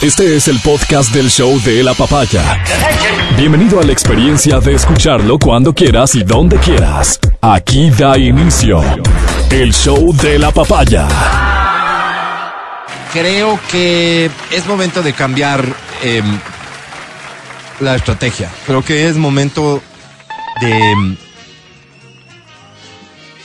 Este 0.00 0.36
es 0.36 0.46
el 0.46 0.60
podcast 0.60 1.12
del 1.12 1.28
show 1.28 1.60
de 1.62 1.82
la 1.82 1.92
papaya. 1.92 2.62
Bienvenido 3.36 3.80
a 3.80 3.82
la 3.82 3.90
experiencia 3.90 4.60
de 4.60 4.74
escucharlo 4.74 5.40
cuando 5.40 5.74
quieras 5.74 6.14
y 6.14 6.22
donde 6.22 6.56
quieras. 6.58 7.18
Aquí 7.40 7.90
da 7.90 8.16
inicio 8.16 8.80
el 9.50 9.74
show 9.74 10.14
de 10.14 10.38
la 10.38 10.52
papaya. 10.52 11.08
Creo 13.12 13.58
que 13.72 14.30
es 14.52 14.66
momento 14.68 15.02
de 15.02 15.12
cambiar 15.14 15.64
eh, 16.04 16.22
la 17.80 17.96
estrategia. 17.96 18.48
Creo 18.66 18.84
que 18.84 19.08
es 19.08 19.16
momento 19.16 19.82
de 20.60 20.92
em, 20.92 21.16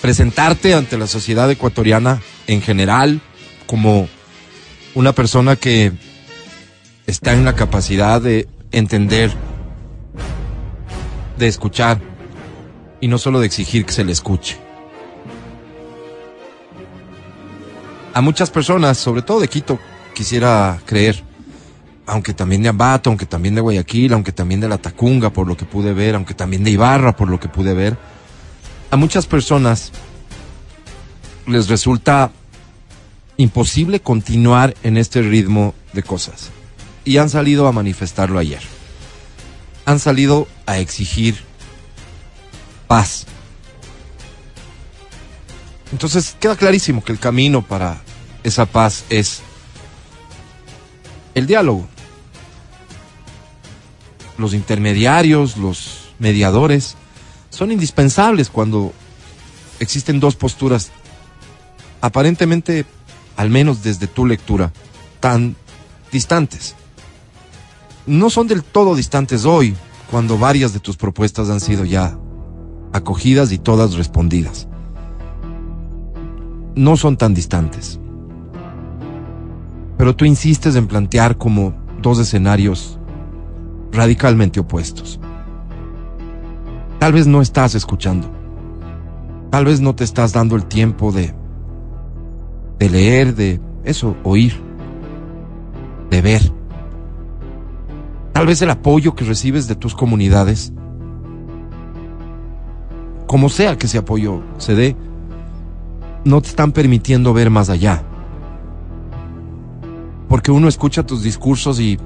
presentarte 0.03 0.75
ante 0.75 0.99
la 0.99 1.07
sociedad 1.07 1.49
ecuatoriana 1.49 2.21
en 2.45 2.61
general 2.61 3.21
como 3.65 4.07
una 4.93 5.13
persona 5.13 5.55
que 5.55 5.93
está 7.07 7.33
en 7.33 7.45
la 7.45 7.55
capacidad 7.55 8.21
de 8.21 8.47
entender, 8.71 9.31
de 11.37 11.47
escuchar 11.47 11.99
y 13.01 13.07
no 13.07 13.17
solo 13.17 13.39
de 13.39 13.47
exigir 13.47 13.85
que 13.85 13.93
se 13.93 14.03
le 14.03 14.11
escuche. 14.11 14.57
A 18.13 18.21
muchas 18.21 18.49
personas, 18.49 18.97
sobre 18.97 19.23
todo 19.23 19.39
de 19.39 19.47
Quito, 19.47 19.79
quisiera 20.13 20.79
creer, 20.85 21.23
aunque 22.05 22.33
también 22.33 22.61
de 22.61 22.69
Ambato, 22.69 23.09
aunque 23.09 23.25
también 23.25 23.55
de 23.55 23.61
Guayaquil, 23.61 24.13
aunque 24.13 24.31
también 24.31 24.59
de 24.59 24.69
La 24.69 24.77
Tacunga, 24.77 25.31
por 25.31 25.47
lo 25.47 25.57
que 25.57 25.65
pude 25.65 25.93
ver, 25.93 26.15
aunque 26.15 26.33
también 26.33 26.63
de 26.63 26.71
Ibarra, 26.71 27.15
por 27.15 27.29
lo 27.29 27.39
que 27.39 27.49
pude 27.49 27.73
ver, 27.73 27.97
a 28.91 28.95
muchas 28.97 29.25
personas 29.25 29.91
les 31.47 31.67
resulta 31.67 32.31
imposible 33.37 33.99
continuar 33.99 34.75
en 34.83 34.97
este 34.97 35.21
ritmo 35.21 35.73
de 35.93 36.03
cosas. 36.03 36.51
Y 37.05 37.17
han 37.17 37.29
salido 37.29 37.67
a 37.67 37.71
manifestarlo 37.71 38.39
ayer. 38.39 38.61
Han 39.85 39.99
salido 39.99 40.47
a 40.65 40.77
exigir 40.79 41.43
paz. 42.87 43.25
Entonces 45.91 46.35
queda 46.39 46.55
clarísimo 46.55 47.03
que 47.03 47.11
el 47.11 47.19
camino 47.19 47.61
para 47.61 48.01
esa 48.43 48.65
paz 48.65 49.05
es 49.09 49.41
el 51.35 51.47
diálogo. 51.47 51.87
Los 54.37 54.53
intermediarios, 54.53 55.57
los 55.57 56.09
mediadores, 56.19 56.95
son 57.49 57.71
indispensables 57.71 58.49
cuando 58.49 58.93
existen 59.79 60.19
dos 60.19 60.35
posturas 60.35 60.91
aparentemente, 62.01 62.85
al 63.37 63.49
menos 63.49 63.83
desde 63.83 64.07
tu 64.07 64.25
lectura, 64.25 64.73
tan 65.19 65.55
distantes. 66.11 66.75
No 68.05 68.29
son 68.29 68.47
del 68.47 68.63
todo 68.63 68.95
distantes 68.95 69.45
hoy, 69.45 69.75
cuando 70.11 70.37
varias 70.37 70.73
de 70.73 70.79
tus 70.79 70.97
propuestas 70.97 71.49
han 71.49 71.59
sido 71.59 71.85
ya 71.85 72.17
acogidas 72.91 73.51
y 73.51 73.57
todas 73.57 73.95
respondidas. 73.95 74.67
No 76.75 76.97
son 76.97 77.17
tan 77.17 77.33
distantes. 77.33 77.99
Pero 79.97 80.15
tú 80.15 80.25
insistes 80.25 80.75
en 80.75 80.87
plantear 80.87 81.37
como 81.37 81.73
dos 82.01 82.19
escenarios 82.19 82.99
radicalmente 83.91 84.59
opuestos. 84.59 85.19
Tal 86.99 87.13
vez 87.13 87.27
no 87.27 87.41
estás 87.41 87.75
escuchando. 87.75 88.29
Tal 89.49 89.65
vez 89.65 89.81
no 89.81 89.95
te 89.95 90.03
estás 90.03 90.33
dando 90.33 90.55
el 90.55 90.65
tiempo 90.65 91.11
de 91.11 91.33
de 92.79 92.89
leer, 92.89 93.35
de 93.35 93.61
eso, 93.85 94.15
oír, 94.23 94.53
de 96.09 96.21
ver. 96.21 96.62
Tal 98.33 98.47
vez 98.47 98.61
el 98.63 98.71
apoyo 98.71 99.15
que 99.15 99.25
recibes 99.25 99.67
de 99.67 99.75
tus 99.75 99.93
comunidades, 99.93 100.73
como 103.27 103.47
sea 103.47 103.77
que 103.77 103.85
ese 103.85 103.99
apoyo 103.99 104.41
se 104.57 104.73
dé, 104.73 104.95
no 106.25 106.41
te 106.41 106.49
están 106.49 106.71
permitiendo 106.71 107.33
ver 107.33 107.51
más 107.51 107.69
allá. 107.69 108.03
Porque 110.27 110.51
uno 110.51 110.67
escucha 110.67 111.05
tus 111.05 111.21
discursos 111.21 111.79
y 111.79 111.99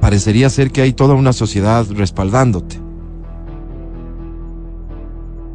parecería 0.00 0.48
ser 0.48 0.70
que 0.70 0.82
hay 0.82 0.92
toda 0.92 1.14
una 1.14 1.32
sociedad 1.32 1.84
respaldándote. 1.90 2.80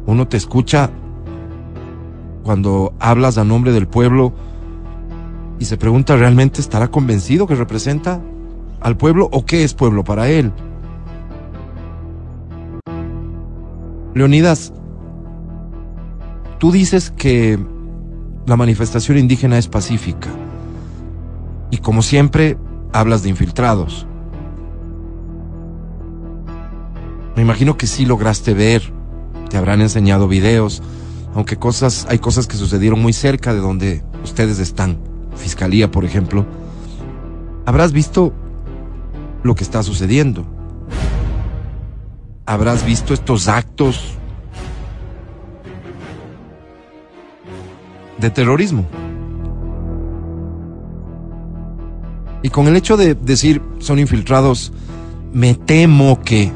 Uno 0.04 0.28
te 0.28 0.36
escucha 0.36 0.90
cuando 2.42 2.92
hablas 2.98 3.38
a 3.38 3.44
nombre 3.44 3.72
del 3.72 3.88
pueblo 3.88 4.34
y 5.58 5.64
se 5.64 5.78
pregunta 5.78 6.16
realmente 6.16 6.60
estará 6.60 6.88
convencido 6.88 7.46
que 7.46 7.54
representa 7.54 8.20
al 8.82 8.96
pueblo 8.96 9.28
o 9.32 9.44
qué 9.44 9.64
es 9.64 9.74
pueblo 9.74 10.04
para 10.04 10.28
él. 10.28 10.52
Leonidas, 14.14 14.72
tú 16.58 16.70
dices 16.70 17.10
que 17.10 17.58
la 18.46 18.56
manifestación 18.56 19.18
indígena 19.18 19.56
es 19.56 19.68
pacífica 19.68 20.28
y 21.70 21.78
como 21.78 22.02
siempre 22.02 22.58
hablas 22.92 23.22
de 23.22 23.30
infiltrados. 23.30 24.06
Me 27.34 27.42
imagino 27.42 27.78
que 27.78 27.86
sí 27.86 28.04
lograste 28.04 28.52
ver, 28.52 28.82
te 29.48 29.56
habrán 29.56 29.80
enseñado 29.80 30.28
videos, 30.28 30.82
aunque 31.34 31.56
cosas, 31.56 32.06
hay 32.10 32.18
cosas 32.18 32.46
que 32.46 32.56
sucedieron 32.56 33.00
muy 33.00 33.14
cerca 33.14 33.54
de 33.54 33.60
donde 33.60 34.02
ustedes 34.22 34.58
están, 34.58 34.98
Fiscalía, 35.34 35.90
por 35.90 36.04
ejemplo, 36.04 36.44
habrás 37.64 37.92
visto 37.92 38.34
lo 39.42 39.54
que 39.54 39.64
está 39.64 39.82
sucediendo. 39.82 40.44
Habrás 42.46 42.84
visto 42.84 43.14
estos 43.14 43.48
actos 43.48 44.14
de 48.18 48.30
terrorismo. 48.30 48.86
Y 52.42 52.50
con 52.50 52.66
el 52.66 52.76
hecho 52.76 52.96
de 52.96 53.14
decir 53.14 53.62
son 53.78 53.98
infiltrados, 53.98 54.72
me 55.32 55.54
temo 55.54 56.20
que 56.22 56.52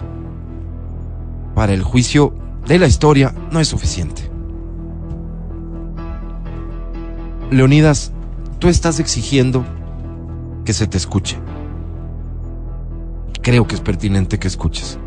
para 1.55 1.73
el 1.73 1.83
juicio 1.83 2.35
de 2.67 2.79
la 2.79 2.87
historia 2.87 3.35
no 3.51 3.61
es 3.61 3.69
suficiente. 3.69 4.31
Leonidas, 7.51 8.13
tú 8.59 8.69
estás 8.69 8.99
exigiendo 8.99 9.65
que 10.65 10.73
se 10.73 10.89
te 10.89 10.97
escuche. 10.97 11.39
Creo 13.47 13.69
que 13.69 13.77
es 13.77 13.81
pertinente 13.81 14.41
que 14.41 14.49
escuches. 14.49 14.99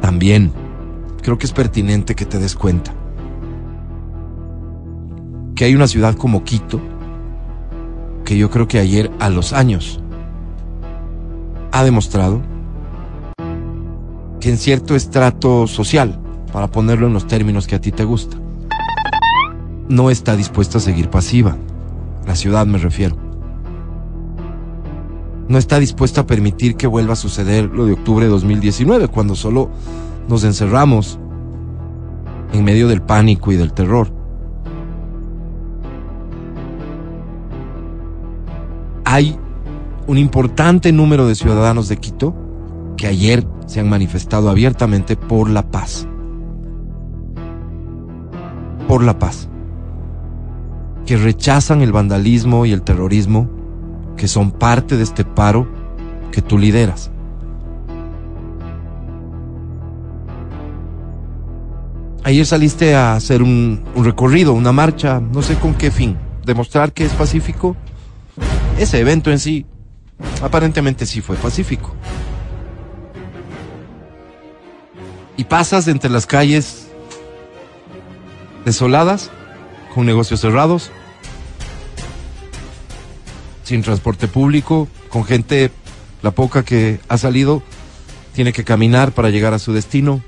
También 0.00 0.50
creo 1.20 1.36
que 1.36 1.44
es 1.44 1.52
pertinente 1.52 2.14
que 2.14 2.24
te 2.24 2.38
des 2.38 2.54
cuenta 2.54 2.94
que 5.54 5.66
hay 5.66 5.74
una 5.74 5.86
ciudad 5.86 6.14
como 6.14 6.44
Quito, 6.44 6.80
que 8.24 8.38
yo 8.38 8.48
creo 8.48 8.66
que 8.66 8.78
ayer 8.78 9.10
a 9.20 9.28
los 9.28 9.52
años 9.52 10.00
ha 11.72 11.84
demostrado 11.84 12.40
que 14.40 14.48
en 14.48 14.56
cierto 14.56 14.96
estrato 14.96 15.66
social, 15.66 16.18
para 16.54 16.70
ponerlo 16.70 17.06
en 17.06 17.12
los 17.12 17.26
términos 17.26 17.66
que 17.66 17.74
a 17.74 17.82
ti 17.82 17.92
te 17.92 18.04
gusta, 18.04 18.38
no 19.90 20.08
está 20.08 20.36
dispuesta 20.36 20.78
a 20.78 20.80
seguir 20.80 21.10
pasiva. 21.10 21.58
La 22.26 22.34
ciudad 22.34 22.64
me 22.64 22.78
refiero. 22.78 23.21
No 25.48 25.58
está 25.58 25.78
dispuesta 25.78 26.22
a 26.22 26.26
permitir 26.26 26.76
que 26.76 26.86
vuelva 26.86 27.14
a 27.14 27.16
suceder 27.16 27.64
lo 27.64 27.86
de 27.86 27.92
octubre 27.92 28.26
de 28.26 28.30
2019, 28.30 29.08
cuando 29.08 29.34
solo 29.34 29.70
nos 30.28 30.44
encerramos 30.44 31.18
en 32.52 32.64
medio 32.64 32.88
del 32.88 33.02
pánico 33.02 33.52
y 33.52 33.56
del 33.56 33.72
terror. 33.72 34.12
Hay 39.04 39.36
un 40.06 40.18
importante 40.18 40.92
número 40.92 41.26
de 41.26 41.34
ciudadanos 41.34 41.88
de 41.88 41.96
Quito 41.98 42.34
que 42.96 43.06
ayer 43.06 43.46
se 43.66 43.80
han 43.80 43.88
manifestado 43.88 44.48
abiertamente 44.48 45.16
por 45.16 45.50
la 45.50 45.70
paz. 45.70 46.06
Por 48.88 49.02
la 49.02 49.18
paz 49.18 49.48
que 51.06 51.16
rechazan 51.16 51.82
el 51.82 51.92
vandalismo 51.92 52.66
y 52.66 52.72
el 52.72 52.82
terrorismo 52.82 53.48
que 54.22 54.28
son 54.28 54.52
parte 54.52 54.96
de 54.96 55.02
este 55.02 55.24
paro 55.24 55.66
que 56.30 56.40
tú 56.40 56.56
lideras. 56.56 57.10
Ayer 62.22 62.46
saliste 62.46 62.94
a 62.94 63.16
hacer 63.16 63.42
un, 63.42 63.82
recorrido, 63.96 64.52
una 64.52 64.70
marcha, 64.70 65.18
no 65.18 65.42
sé 65.42 65.56
con 65.56 65.74
qué 65.74 65.90
fin, 65.90 66.16
demostrar 66.46 66.92
que 66.92 67.04
es 67.04 67.10
pacífico. 67.14 67.74
Ese 68.78 69.00
evento 69.00 69.32
en 69.32 69.40
sí, 69.40 69.66
aparentemente 70.40 71.04
sí 71.04 71.20
fue 71.20 71.34
pacífico. 71.34 71.92
Y 75.36 75.42
pasas 75.42 75.88
entre 75.88 76.10
las 76.10 76.26
calles 76.26 76.86
desoladas 78.64 79.32
con 79.92 80.06
negocios 80.06 80.38
cerrados, 80.38 80.92
sin 83.72 83.80
transporte 83.80 84.28
público, 84.28 84.86
con 85.08 85.24
gente, 85.24 85.70
la 86.20 86.32
poca 86.32 86.62
que 86.62 87.00
ha 87.08 87.16
salido, 87.16 87.62
tiene 88.34 88.52
que 88.52 88.64
caminar 88.64 89.12
para 89.12 89.30
llegar 89.30 89.54
a 89.54 89.58
su 89.58 89.72
destino. 89.72 90.22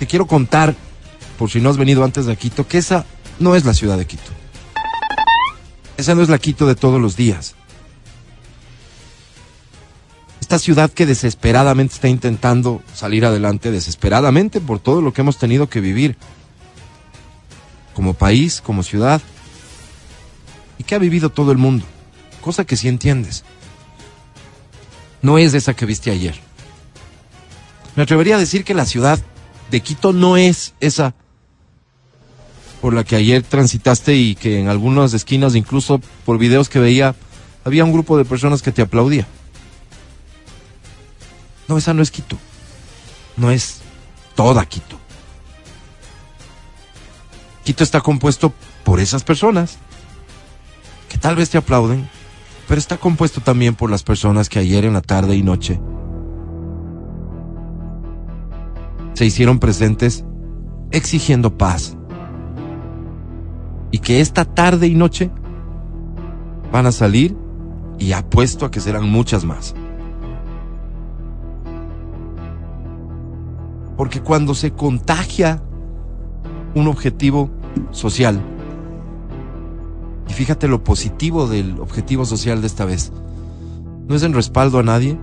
Te 0.00 0.08
quiero 0.08 0.26
contar, 0.26 0.74
por 1.38 1.48
si 1.48 1.60
no 1.60 1.70
has 1.70 1.76
venido 1.76 2.02
antes 2.02 2.26
de 2.26 2.34
Quito, 2.34 2.66
que 2.66 2.78
esa 2.78 3.06
no 3.38 3.54
es 3.54 3.64
la 3.64 3.72
ciudad 3.72 3.96
de 3.96 4.04
Quito. 4.04 4.32
Esa 5.96 6.16
no 6.16 6.22
es 6.22 6.28
la 6.28 6.38
Quito 6.38 6.66
de 6.66 6.74
todos 6.74 7.00
los 7.00 7.14
días. 7.14 7.54
Esta 10.40 10.58
ciudad 10.58 10.90
que 10.90 11.06
desesperadamente 11.06 11.94
está 11.94 12.08
intentando 12.08 12.82
salir 12.94 13.24
adelante, 13.24 13.70
desesperadamente 13.70 14.60
por 14.60 14.80
todo 14.80 15.02
lo 15.02 15.12
que 15.12 15.20
hemos 15.20 15.38
tenido 15.38 15.68
que 15.68 15.80
vivir, 15.80 16.16
como 17.94 18.14
país, 18.14 18.60
como 18.60 18.82
ciudad, 18.82 19.22
que 20.86 20.94
ha 20.94 20.98
vivido 20.98 21.30
todo 21.30 21.52
el 21.52 21.58
mundo, 21.58 21.84
cosa 22.40 22.64
que 22.64 22.76
sí 22.76 22.88
entiendes. 22.88 23.44
No 25.22 25.38
es 25.38 25.54
esa 25.54 25.74
que 25.74 25.86
viste 25.86 26.10
ayer. 26.10 26.38
Me 27.96 28.02
atrevería 28.02 28.36
a 28.36 28.38
decir 28.38 28.64
que 28.64 28.74
la 28.74 28.86
ciudad 28.86 29.18
de 29.70 29.80
Quito 29.80 30.12
no 30.12 30.36
es 30.36 30.74
esa 30.80 31.14
por 32.80 32.92
la 32.92 33.04
que 33.04 33.16
ayer 33.16 33.42
transitaste 33.42 34.14
y 34.14 34.34
que 34.34 34.60
en 34.60 34.68
algunas 34.68 35.14
esquinas, 35.14 35.54
incluso 35.54 36.00
por 36.26 36.36
videos 36.36 36.68
que 36.68 36.80
veía, 36.80 37.14
había 37.64 37.84
un 37.84 37.92
grupo 37.92 38.18
de 38.18 38.26
personas 38.26 38.60
que 38.60 38.72
te 38.72 38.82
aplaudía. 38.82 39.26
No, 41.66 41.78
esa 41.78 41.94
no 41.94 42.02
es 42.02 42.10
Quito. 42.10 42.36
No 43.38 43.50
es 43.50 43.78
toda 44.34 44.66
Quito. 44.66 44.98
Quito 47.64 47.82
está 47.82 48.02
compuesto 48.02 48.52
por 48.84 49.00
esas 49.00 49.24
personas 49.24 49.78
que 51.14 51.20
tal 51.20 51.36
vez 51.36 51.48
te 51.48 51.58
aplauden, 51.58 52.08
pero 52.66 52.76
está 52.76 52.96
compuesto 52.96 53.40
también 53.40 53.76
por 53.76 53.88
las 53.88 54.02
personas 54.02 54.48
que 54.48 54.58
ayer 54.58 54.84
en 54.84 54.94
la 54.94 55.00
tarde 55.00 55.36
y 55.36 55.44
noche 55.44 55.80
se 59.12 59.24
hicieron 59.24 59.60
presentes 59.60 60.24
exigiendo 60.90 61.56
paz. 61.56 61.96
Y 63.92 63.98
que 63.98 64.20
esta 64.20 64.44
tarde 64.44 64.88
y 64.88 64.96
noche 64.96 65.30
van 66.72 66.86
a 66.86 66.90
salir 66.90 67.36
y 68.00 68.10
apuesto 68.10 68.66
a 68.66 68.72
que 68.72 68.80
serán 68.80 69.08
muchas 69.08 69.44
más. 69.44 69.72
Porque 73.96 74.20
cuando 74.20 74.52
se 74.56 74.72
contagia 74.72 75.62
un 76.74 76.88
objetivo 76.88 77.52
social, 77.92 78.42
y 80.28 80.32
fíjate 80.32 80.68
lo 80.68 80.84
positivo 80.84 81.46
del 81.46 81.80
objetivo 81.80 82.24
social 82.24 82.60
de 82.60 82.66
esta 82.66 82.84
vez, 82.84 83.12
no 84.06 84.14
es 84.14 84.22
en 84.22 84.34
respaldo 84.34 84.78
a 84.78 84.82
nadie, 84.82 85.18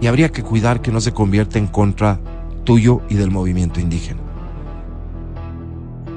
y 0.00 0.06
habría 0.06 0.30
que 0.30 0.42
cuidar 0.42 0.82
que 0.82 0.90
no 0.90 1.00
se 1.00 1.12
convierta 1.12 1.58
en 1.58 1.66
contra 1.66 2.20
tuyo 2.64 3.02
y 3.08 3.14
del 3.14 3.30
movimiento 3.30 3.80
indígena. 3.80 4.20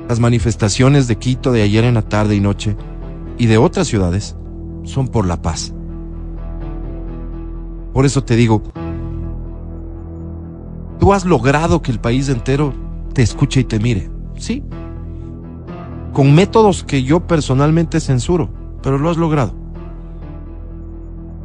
Las 0.09 0.19
manifestaciones 0.19 1.07
de 1.07 1.17
Quito 1.17 1.51
de 1.51 1.61
ayer 1.61 1.83
en 1.83 1.95
la 1.95 2.01
tarde 2.01 2.35
y 2.35 2.39
noche 2.39 2.75
y 3.37 3.47
de 3.47 3.57
otras 3.57 3.87
ciudades 3.87 4.35
son 4.83 5.07
por 5.07 5.25
la 5.25 5.41
paz. 5.41 5.73
Por 7.93 8.05
eso 8.05 8.23
te 8.23 8.35
digo, 8.35 8.61
Tú 10.99 11.13
has 11.13 11.23
logrado 11.23 11.83
que 11.83 11.91
el 11.91 11.99
país 11.99 12.29
entero 12.29 12.73
te 13.13 13.21
escuche 13.21 13.59
y 13.59 13.63
te 13.63 13.79
mire. 13.79 14.09
Sí. 14.37 14.63
Con 16.15 16.33
métodos 16.33 16.85
que 16.85 17.03
yo 17.03 17.27
personalmente 17.27 17.99
censuro, 17.99 18.49
pero 18.81 18.97
lo 18.97 19.09
has 19.09 19.17
logrado. 19.17 19.53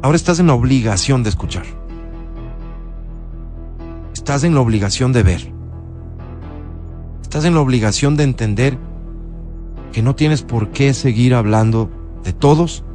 Ahora 0.01 0.15
estás 0.15 0.39
en 0.39 0.47
la 0.47 0.53
obligación 0.53 1.23
de 1.23 1.29
escuchar. 1.29 1.65
Estás 4.13 4.45
en 4.45 4.53
la 4.55 4.61
obligación 4.61 5.11
de 5.11 5.23
ver. 5.23 5.51
Estás 7.21 7.43
en 7.43 7.53
la 7.53 7.59
obligación 7.59 8.15
de 8.15 8.23
entender 8.23 8.77
que 9.91 10.01
no 10.01 10.15
tienes 10.15 10.41
por 10.41 10.69
qué 10.69 10.93
seguir 10.93 11.35
hablando 11.35 11.89
de 12.23 12.31
todos 12.31 12.85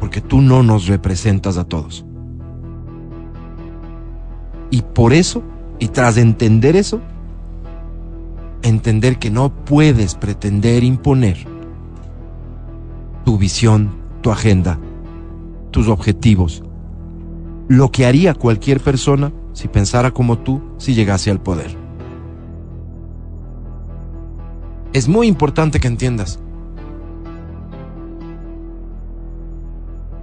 porque 0.00 0.22
tú 0.22 0.40
no 0.40 0.62
nos 0.62 0.86
representas 0.86 1.58
a 1.58 1.64
todos. 1.64 2.06
Y 4.70 4.80
por 4.80 5.12
eso, 5.12 5.42
y 5.78 5.88
tras 5.88 6.16
entender 6.16 6.74
eso, 6.74 7.02
entender 8.64 9.18
que 9.18 9.30
no 9.30 9.50
puedes 9.50 10.14
pretender 10.14 10.82
imponer 10.84 11.46
tu 13.24 13.36
visión, 13.38 13.90
tu 14.22 14.30
agenda, 14.30 14.78
tus 15.70 15.88
objetivos, 15.88 16.62
lo 17.68 17.90
que 17.90 18.06
haría 18.06 18.34
cualquier 18.34 18.80
persona 18.80 19.32
si 19.52 19.68
pensara 19.68 20.12
como 20.12 20.38
tú 20.38 20.62
si 20.78 20.94
llegase 20.94 21.30
al 21.30 21.40
poder. 21.40 21.76
Es 24.94 25.08
muy 25.08 25.26
importante 25.26 25.78
que 25.78 25.88
entiendas 25.88 26.40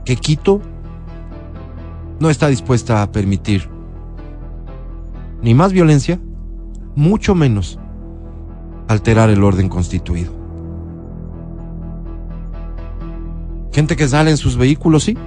que 0.03 0.15
Quito 0.15 0.61
no 2.19 2.31
está 2.31 2.47
dispuesta 2.47 3.03
a 3.03 3.11
permitir 3.11 3.69
ni 5.43 5.53
más 5.53 5.73
violencia, 5.73 6.19
mucho 6.95 7.35
menos 7.35 7.80
alterar 8.91 9.29
el 9.29 9.43
orden 9.43 9.69
constituido. 9.69 10.31
Gente 13.71 13.95
que 13.95 14.07
sale 14.07 14.31
en 14.31 14.37
sus 14.37 14.57
vehículos, 14.57 15.03
sí, 15.03 15.17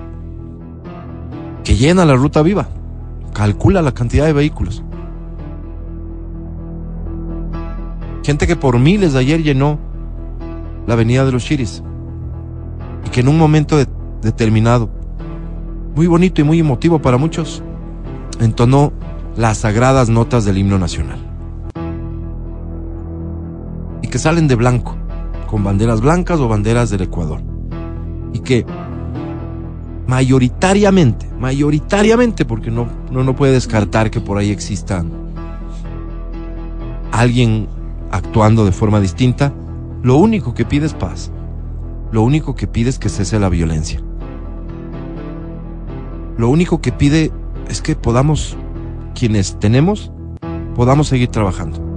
que 1.65 1.77
llena 1.77 2.05
la 2.05 2.15
ruta 2.15 2.43
viva, 2.43 2.69
calcula 3.33 3.81
la 3.81 3.93
cantidad 3.93 4.27
de 4.27 4.35
vehículos. 4.35 4.83
Gente 8.23 8.47
que 8.47 8.57
por 8.57 8.79
miles 8.79 9.15
de 9.15 9.21
ayer 9.21 9.43
llenó 9.43 9.79
la 10.87 10.95
avenida 10.95 11.25
de 11.25 11.33
los 11.33 11.45
Chiris 11.45 11.83
y 13.07 13.11
que 13.11 13.21
en 13.21 13.29
un 13.29 13.39
momento 13.39 13.79
determinado, 14.21 14.91
muy 15.95 16.07
bonito 16.07 16.41
y 16.41 16.45
muy 16.45 16.59
emotivo 16.59 17.01
para 17.01 17.17
muchos, 17.17 17.63
entonó 18.41 18.93
las 19.37 19.59
sagradas 19.59 20.11
notas 20.11 20.45
del 20.45 20.59
himno 20.59 20.79
nacional. 20.79 21.24
Que 24.15 24.21
salen 24.21 24.47
de 24.47 24.55
blanco, 24.55 24.95
con 25.49 25.65
banderas 25.65 26.01
blancas 26.01 26.39
o 26.39 26.47
banderas 26.47 26.89
del 26.89 27.03
Ecuador. 27.03 27.41
Y 28.33 28.39
que 28.39 28.65
mayoritariamente, 30.07 31.27
mayoritariamente, 31.37 32.45
porque 32.45 32.71
no, 32.71 32.87
no, 33.11 33.25
no 33.25 33.35
puede 33.35 33.55
descartar 33.55 34.13
que 34.13 34.21
por 34.21 34.39
ahí 34.39 34.53
existan 34.53 35.11
alguien 37.11 37.67
actuando 38.13 38.65
de 38.65 38.71
forma 38.71 39.01
distinta, 39.01 39.53
lo 40.05 40.17
único 40.19 40.55
que 40.55 40.65
pide 40.65 40.87
es 40.87 40.95
paz. 40.95 41.33
Lo 42.13 42.23
único 42.23 42.55
que 42.55 42.69
pide 42.69 42.91
es 42.91 43.01
que 43.01 43.09
cese 43.09 43.41
la 43.41 43.49
violencia. 43.49 44.01
Lo 46.39 46.51
único 46.51 46.81
que 46.81 46.93
pide 46.93 47.33
es 47.69 47.83
que 47.83 47.97
podamos 47.97 48.57
quienes 49.13 49.59
tenemos 49.59 50.13
podamos 50.77 51.09
seguir 51.09 51.31
trabajando. 51.33 51.94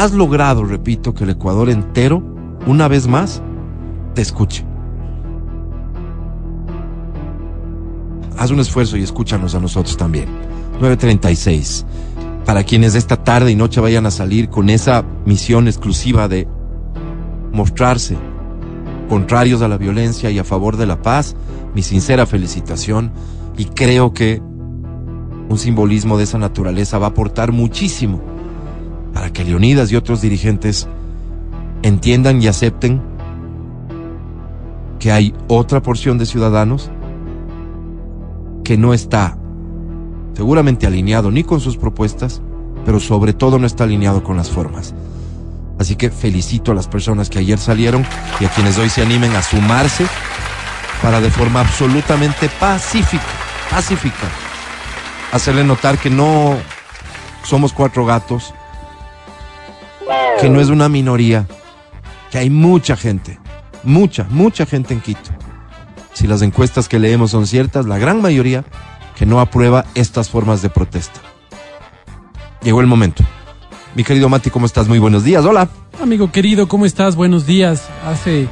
Has 0.00 0.12
logrado, 0.12 0.64
repito, 0.64 1.12
que 1.12 1.24
el 1.24 1.30
Ecuador 1.30 1.68
entero, 1.68 2.22
una 2.66 2.88
vez 2.88 3.06
más, 3.06 3.42
te 4.14 4.22
escuche. 4.22 4.64
Haz 8.38 8.50
un 8.50 8.60
esfuerzo 8.60 8.96
y 8.96 9.02
escúchanos 9.02 9.54
a 9.54 9.60
nosotros 9.60 9.98
también. 9.98 10.24
936. 10.80 11.84
Para 12.46 12.64
quienes 12.64 12.94
esta 12.94 13.22
tarde 13.22 13.50
y 13.50 13.56
noche 13.56 13.82
vayan 13.82 14.06
a 14.06 14.10
salir 14.10 14.48
con 14.48 14.70
esa 14.70 15.04
misión 15.26 15.68
exclusiva 15.68 16.28
de 16.28 16.48
mostrarse 17.52 18.16
contrarios 19.10 19.60
a 19.60 19.68
la 19.68 19.76
violencia 19.76 20.30
y 20.30 20.38
a 20.38 20.44
favor 20.44 20.78
de 20.78 20.86
la 20.86 21.02
paz, 21.02 21.36
mi 21.74 21.82
sincera 21.82 22.24
felicitación 22.24 23.12
y 23.58 23.66
creo 23.66 24.14
que 24.14 24.40
un 25.50 25.58
simbolismo 25.58 26.16
de 26.16 26.24
esa 26.24 26.38
naturaleza 26.38 26.98
va 26.98 27.08
a 27.08 27.10
aportar 27.10 27.52
muchísimo 27.52 28.39
para 29.12 29.32
que 29.32 29.44
Leonidas 29.44 29.90
y 29.92 29.96
otros 29.96 30.20
dirigentes 30.20 30.88
entiendan 31.82 32.42
y 32.42 32.46
acepten 32.46 33.02
que 34.98 35.12
hay 35.12 35.34
otra 35.48 35.82
porción 35.82 36.18
de 36.18 36.26
ciudadanos 36.26 36.90
que 38.64 38.76
no 38.76 38.92
está 38.92 39.36
seguramente 40.34 40.86
alineado 40.86 41.30
ni 41.30 41.42
con 41.42 41.60
sus 41.60 41.76
propuestas, 41.76 42.42
pero 42.84 43.00
sobre 43.00 43.32
todo 43.32 43.58
no 43.58 43.66
está 43.66 43.84
alineado 43.84 44.22
con 44.22 44.36
las 44.36 44.50
formas. 44.50 44.94
Así 45.78 45.96
que 45.96 46.10
felicito 46.10 46.72
a 46.72 46.74
las 46.74 46.88
personas 46.88 47.30
que 47.30 47.38
ayer 47.38 47.58
salieron 47.58 48.04
y 48.38 48.44
a 48.44 48.50
quienes 48.50 48.78
hoy 48.78 48.90
se 48.90 49.02
animen 49.02 49.32
a 49.32 49.42
sumarse 49.42 50.06
para 51.02 51.20
de 51.20 51.30
forma 51.30 51.60
absolutamente 51.60 52.50
pacífica 52.60 53.40
pacífica. 53.70 54.28
Hacerle 55.32 55.64
notar 55.64 55.96
que 55.98 56.10
no 56.10 56.58
somos 57.44 57.72
cuatro 57.72 58.04
gatos, 58.04 58.52
que 60.40 60.48
no 60.48 60.60
es 60.60 60.68
una 60.68 60.88
minoría, 60.88 61.46
que 62.30 62.38
hay 62.38 62.50
mucha 62.50 62.96
gente, 62.96 63.38
mucha, 63.82 64.26
mucha 64.30 64.66
gente 64.66 64.94
en 64.94 65.00
Quito. 65.00 65.30
Si 66.12 66.26
las 66.26 66.42
encuestas 66.42 66.88
que 66.88 66.98
leemos 66.98 67.30
son 67.30 67.46
ciertas, 67.46 67.86
la 67.86 67.98
gran 67.98 68.20
mayoría 68.20 68.64
que 69.16 69.26
no 69.26 69.40
aprueba 69.40 69.84
estas 69.94 70.30
formas 70.30 70.62
de 70.62 70.70
protesta. 70.70 71.20
Llegó 72.62 72.80
el 72.80 72.86
momento. 72.86 73.24
Mi 73.94 74.04
querido 74.04 74.28
Mati, 74.28 74.50
¿cómo 74.50 74.66
estás? 74.66 74.88
Muy 74.88 74.98
buenos 74.98 75.24
días. 75.24 75.44
Hola. 75.44 75.68
Amigo 76.00 76.30
querido, 76.30 76.68
¿cómo 76.68 76.86
estás? 76.86 77.16
Buenos 77.16 77.46
días. 77.46 77.88
Hace, 78.06 78.48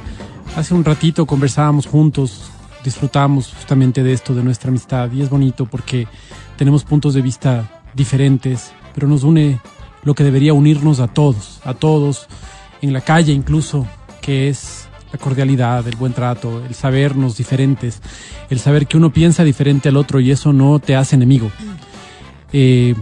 hace 0.56 0.74
un 0.74 0.84
ratito 0.84 1.26
conversábamos 1.26 1.86
juntos, 1.86 2.50
disfrutamos 2.84 3.54
justamente 3.54 4.02
de 4.02 4.12
esto, 4.12 4.34
de 4.34 4.42
nuestra 4.42 4.70
amistad, 4.70 5.10
y 5.12 5.22
es 5.22 5.30
bonito 5.30 5.66
porque 5.66 6.06
tenemos 6.56 6.84
puntos 6.84 7.14
de 7.14 7.22
vista 7.22 7.82
diferentes, 7.94 8.72
pero 8.94 9.08
nos 9.08 9.22
une 9.22 9.60
lo 10.08 10.14
que 10.14 10.24
debería 10.24 10.54
unirnos 10.54 11.00
a 11.00 11.08
todos, 11.08 11.60
a 11.64 11.74
todos, 11.74 12.28
en 12.80 12.94
la 12.94 13.02
calle 13.02 13.34
incluso, 13.34 13.86
que 14.22 14.48
es 14.48 14.88
la 15.12 15.18
cordialidad, 15.18 15.86
el 15.86 15.96
buen 15.96 16.14
trato, 16.14 16.64
el 16.64 16.74
sabernos 16.74 17.36
diferentes, 17.36 18.00
el 18.48 18.58
saber 18.58 18.86
que 18.86 18.96
uno 18.96 19.12
piensa 19.12 19.44
diferente 19.44 19.90
al 19.90 19.98
otro 19.98 20.18
y 20.18 20.30
eso 20.30 20.54
no 20.54 20.78
te 20.78 20.96
hace 20.96 21.16
enemigo. 21.16 21.50
Eh, 22.54 22.94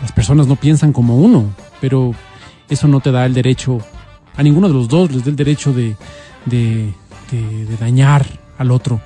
las 0.00 0.12
personas 0.12 0.46
no 0.46 0.56
piensan 0.56 0.94
como 0.94 1.18
uno, 1.18 1.44
pero 1.78 2.14
eso 2.70 2.88
no 2.88 3.00
te 3.00 3.12
da 3.12 3.26
el 3.26 3.34
derecho, 3.34 3.76
a 4.34 4.42
ninguno 4.42 4.68
de 4.68 4.72
los 4.72 4.88
dos 4.88 5.12
les 5.12 5.22
da 5.22 5.28
el 5.28 5.36
derecho 5.36 5.74
de, 5.74 5.94
de, 6.46 6.94
dañar 7.78 8.24
al 8.56 8.70
otro, 8.70 9.02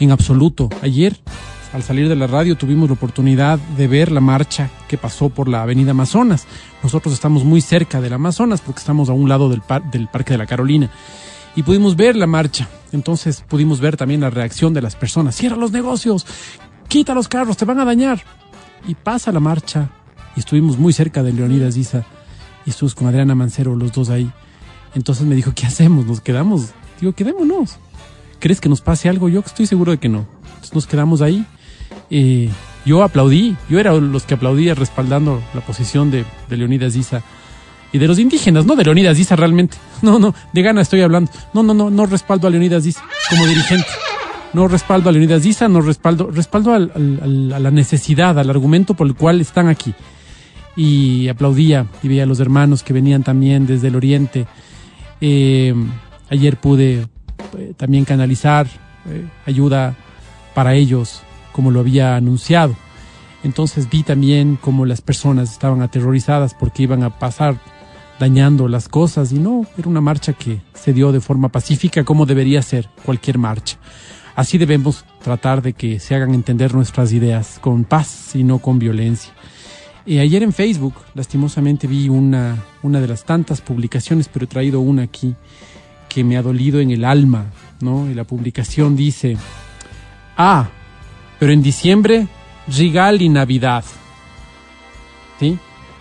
en 0.00 0.10
absoluto. 0.10 0.68
Ayer 0.82 1.18
al 1.74 1.82
salir 1.82 2.08
de 2.08 2.14
la 2.14 2.28
radio 2.28 2.56
tuvimos 2.56 2.88
la 2.88 2.94
oportunidad 2.94 3.58
de 3.58 3.88
ver 3.88 4.12
la 4.12 4.20
marcha 4.20 4.70
que 4.86 4.96
pasó 4.96 5.28
por 5.28 5.48
la 5.48 5.62
avenida 5.62 5.90
Amazonas. 5.90 6.46
Nosotros 6.84 7.12
estamos 7.12 7.42
muy 7.42 7.60
cerca 7.60 8.00
del 8.00 8.12
Amazonas 8.12 8.60
porque 8.60 8.78
estamos 8.78 9.08
a 9.08 9.12
un 9.12 9.28
lado 9.28 9.48
del, 9.48 9.60
par 9.60 9.90
del 9.90 10.06
Parque 10.06 10.34
de 10.34 10.38
la 10.38 10.46
Carolina. 10.46 10.88
Y 11.56 11.64
pudimos 11.64 11.96
ver 11.96 12.14
la 12.14 12.28
marcha. 12.28 12.68
Entonces 12.92 13.42
pudimos 13.48 13.80
ver 13.80 13.96
también 13.96 14.20
la 14.20 14.30
reacción 14.30 14.72
de 14.72 14.82
las 14.82 14.94
personas. 14.94 15.34
Cierra 15.34 15.56
los 15.56 15.72
negocios, 15.72 16.28
quita 16.86 17.12
los 17.12 17.26
carros, 17.26 17.56
te 17.56 17.64
van 17.64 17.80
a 17.80 17.84
dañar. 17.84 18.22
Y 18.86 18.94
pasa 18.94 19.32
la 19.32 19.40
marcha. 19.40 19.90
Y 20.36 20.40
estuvimos 20.40 20.78
muy 20.78 20.92
cerca 20.92 21.24
de 21.24 21.32
Leonidas 21.32 21.76
Isa. 21.76 22.06
Y 22.64 22.70
estuvimos 22.70 22.94
con 22.94 23.08
Adriana 23.08 23.34
Mancero, 23.34 23.74
los 23.74 23.92
dos 23.92 24.10
ahí. 24.10 24.30
Entonces 24.94 25.26
me 25.26 25.34
dijo, 25.34 25.50
¿qué 25.56 25.66
hacemos? 25.66 26.06
¿Nos 26.06 26.20
quedamos? 26.20 26.68
Digo, 27.00 27.14
quedémonos. 27.14 27.78
¿Crees 28.38 28.60
que 28.60 28.68
nos 28.68 28.80
pase 28.80 29.08
algo? 29.08 29.28
Yo 29.28 29.40
estoy 29.40 29.66
seguro 29.66 29.90
de 29.90 29.98
que 29.98 30.08
no. 30.08 30.24
Entonces 30.44 30.72
nos 30.72 30.86
quedamos 30.86 31.20
ahí 31.20 31.44
eh, 32.16 32.48
yo 32.86 33.02
aplaudí, 33.02 33.56
yo 33.68 33.80
era 33.80 33.92
los 33.92 34.22
que 34.22 34.34
aplaudía 34.34 34.76
respaldando 34.76 35.42
la 35.52 35.60
posición 35.62 36.12
de, 36.12 36.24
Leonidas 36.48 36.94
Issa 36.94 37.24
y 37.92 37.98
de 37.98 38.06
los 38.06 38.20
indígenas, 38.20 38.66
no 38.66 38.76
de 38.76 38.84
Leonidas 38.84 39.18
Issa 39.18 39.34
realmente. 39.34 39.76
No, 40.02 40.18
no, 40.18 40.34
de 40.52 40.62
gana 40.62 40.82
estoy 40.82 41.00
hablando. 41.00 41.32
No, 41.54 41.62
no, 41.62 41.74
no, 41.74 41.90
no 41.90 42.06
respaldo 42.06 42.46
a 42.46 42.50
Leonidas 42.50 42.86
Issa 42.86 43.02
como 43.30 43.46
dirigente. 43.46 43.88
No 44.52 44.68
respaldo 44.68 45.08
a 45.08 45.12
Leonidas 45.12 45.44
Issa, 45.44 45.66
no 45.66 45.80
respaldo, 45.80 46.30
respaldo 46.30 46.72
al, 46.72 46.92
al, 46.94 47.52
a 47.52 47.58
la 47.58 47.70
necesidad, 47.72 48.38
al 48.38 48.48
argumento 48.48 48.94
por 48.94 49.08
el 49.08 49.14
cual 49.14 49.40
están 49.40 49.66
aquí. 49.66 49.92
Y 50.76 51.26
aplaudía 51.28 51.86
y 52.00 52.08
veía 52.08 52.22
a 52.22 52.26
los 52.26 52.38
hermanos 52.38 52.84
que 52.84 52.92
venían 52.92 53.24
también 53.24 53.66
desde 53.66 53.88
el 53.88 53.96
oriente. 53.96 54.46
Eh, 55.20 55.74
ayer 56.28 56.58
pude 56.58 57.06
eh, 57.58 57.72
también 57.76 58.04
canalizar 58.04 58.68
eh, 59.08 59.26
ayuda 59.46 59.96
para 60.54 60.74
ellos 60.74 61.23
como 61.54 61.70
lo 61.70 61.78
había 61.78 62.16
anunciado. 62.16 62.74
Entonces 63.44 63.88
vi 63.88 64.02
también 64.02 64.56
como 64.56 64.86
las 64.86 65.00
personas 65.00 65.52
estaban 65.52 65.82
aterrorizadas 65.82 66.52
porque 66.52 66.82
iban 66.82 67.04
a 67.04 67.18
pasar 67.18 67.60
dañando 68.18 68.66
las 68.66 68.88
cosas 68.88 69.30
y 69.30 69.38
no, 69.38 69.64
era 69.78 69.88
una 69.88 70.00
marcha 70.00 70.32
que 70.32 70.60
se 70.74 70.92
dio 70.92 71.12
de 71.12 71.20
forma 71.20 71.50
pacífica 71.50 72.02
como 72.02 72.26
debería 72.26 72.60
ser 72.60 72.88
cualquier 73.04 73.38
marcha. 73.38 73.78
Así 74.34 74.58
debemos 74.58 75.04
tratar 75.22 75.62
de 75.62 75.74
que 75.74 76.00
se 76.00 76.16
hagan 76.16 76.34
entender 76.34 76.74
nuestras 76.74 77.12
ideas 77.12 77.58
con 77.60 77.84
paz 77.84 78.34
y 78.34 78.42
no 78.42 78.58
con 78.58 78.80
violencia. 78.80 79.32
Y 80.06 80.18
ayer 80.18 80.42
en 80.42 80.52
Facebook, 80.52 80.94
lastimosamente, 81.14 81.86
vi 81.86 82.08
una, 82.08 82.62
una 82.82 83.00
de 83.00 83.06
las 83.06 83.24
tantas 83.24 83.60
publicaciones, 83.60 84.28
pero 84.28 84.44
he 84.44 84.48
traído 84.48 84.80
una 84.80 85.04
aquí 85.04 85.36
que 86.08 86.24
me 86.24 86.36
ha 86.36 86.42
dolido 86.42 86.80
en 86.80 86.90
el 86.90 87.04
alma, 87.04 87.46
¿no? 87.80 88.10
Y 88.10 88.14
la 88.14 88.24
publicación 88.24 88.96
dice, 88.96 89.36
ah, 90.36 90.68
pero 91.44 91.52
en 91.52 91.60
diciembre, 91.60 92.26
regal 92.74 93.20
y 93.20 93.28
Navidad. 93.28 93.84
¿Sí? 95.38 95.58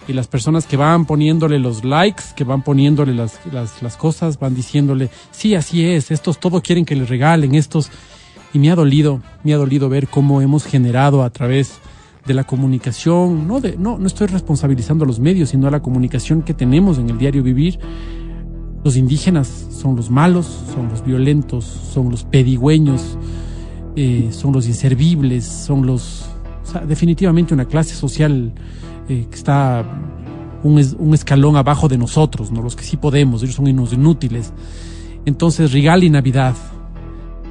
Y 0.08 0.14
las 0.14 0.28
personas 0.28 0.66
que 0.66 0.78
van 0.78 1.04
poniéndole 1.04 1.60
los 1.60 1.84
likes, 1.84 2.24
que 2.34 2.46
van 2.46 2.62
poniéndole 2.62 3.14
las, 3.14 3.42
las, 3.52 3.84
las 3.84 3.98
cosas, 3.98 4.40
van 4.40 4.56
diciéndole, 4.56 5.10
sí, 5.32 5.54
así 5.54 5.86
es, 5.86 6.12
estos 6.12 6.40
todo 6.40 6.62
quieren 6.62 6.86
que 6.86 6.96
les 6.96 7.10
regalen, 7.10 7.56
estos. 7.56 7.92
Y 8.54 8.60
me 8.60 8.72
ha 8.72 8.76
dolido, 8.76 9.22
me 9.44 9.54
ha 9.54 9.58
dolido 9.58 9.90
ver 9.90 10.08
cómo 10.08 10.40
hemos 10.40 10.64
generado 10.64 11.24
a 11.24 11.30
través 11.30 11.74
de 12.26 12.34
la 12.34 12.46
comunicación, 12.46 13.46
no, 13.46 13.60
de, 13.60 13.76
no, 13.76 13.98
no 13.98 14.08
estoy 14.08 14.28
responsabilizando 14.28 15.04
a 15.04 15.08
los 15.08 15.20
medios, 15.20 15.50
sino 15.50 15.68
a 15.68 15.72
la 15.72 15.82
comunicación 15.82 16.44
que 16.44 16.54
tenemos 16.54 17.00
en 17.00 17.10
el 17.10 17.18
diario 17.18 17.44
vivir. 17.44 17.80
Los 18.86 18.96
indígenas 18.96 19.50
son 19.78 19.98
los 19.98 20.10
malos, 20.10 20.48
son 20.74 20.88
los 20.88 21.04
violentos, 21.04 21.66
son 21.66 22.12
los 22.12 22.24
pedigüeños, 22.24 23.18
eh, 23.96 24.30
son 24.32 24.54
los 24.54 24.68
inservibles, 24.68 25.46
son 25.46 25.86
los... 25.86 26.26
O 26.64 26.66
sea, 26.66 26.82
definitivamente 26.86 27.54
una 27.54 27.66
clase 27.66 27.94
social 27.94 28.54
eh, 29.10 29.28
que 29.30 29.36
está 29.36 29.84
un, 30.64 30.80
es, 30.80 30.96
un, 30.98 31.14
escalón 31.14 31.58
abajo 31.58 31.88
de 31.88 31.98
nosotros, 31.98 32.52
¿no? 32.52 32.62
los 32.62 32.76
que 32.76 32.84
sí 32.84 32.98
podemos, 32.98 33.44
ellos 33.44 33.56
son 33.56 33.68
unos 33.68 33.94
inútiles. 33.94 34.54
Entonces, 35.26 35.72
Rigal 35.72 36.04
y 36.04 36.10
Navidad. 36.10 36.56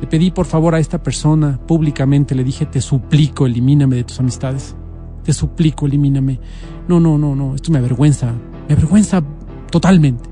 Le 0.00 0.08
pedí 0.08 0.32
por 0.32 0.46
favor 0.46 0.74
a 0.74 0.80
esta 0.80 1.00
persona 1.00 1.60
públicamente, 1.64 2.34
le 2.34 2.42
dije, 2.42 2.66
te 2.66 2.80
suplico, 2.80 3.46
elimíname 3.46 3.96
de 3.96 4.04
tus 4.04 4.18
amistades. 4.18 4.74
Te 5.22 5.32
suplico, 5.32 5.86
elimíname. 5.86 6.40
No, 6.88 6.98
no, 6.98 7.16
no, 7.18 7.36
no, 7.36 7.54
esto 7.54 7.70
me 7.70 7.78
avergüenza, 7.78 8.32
me 8.68 8.74
avergüenza 8.74 9.22
totalmente, 9.70 10.28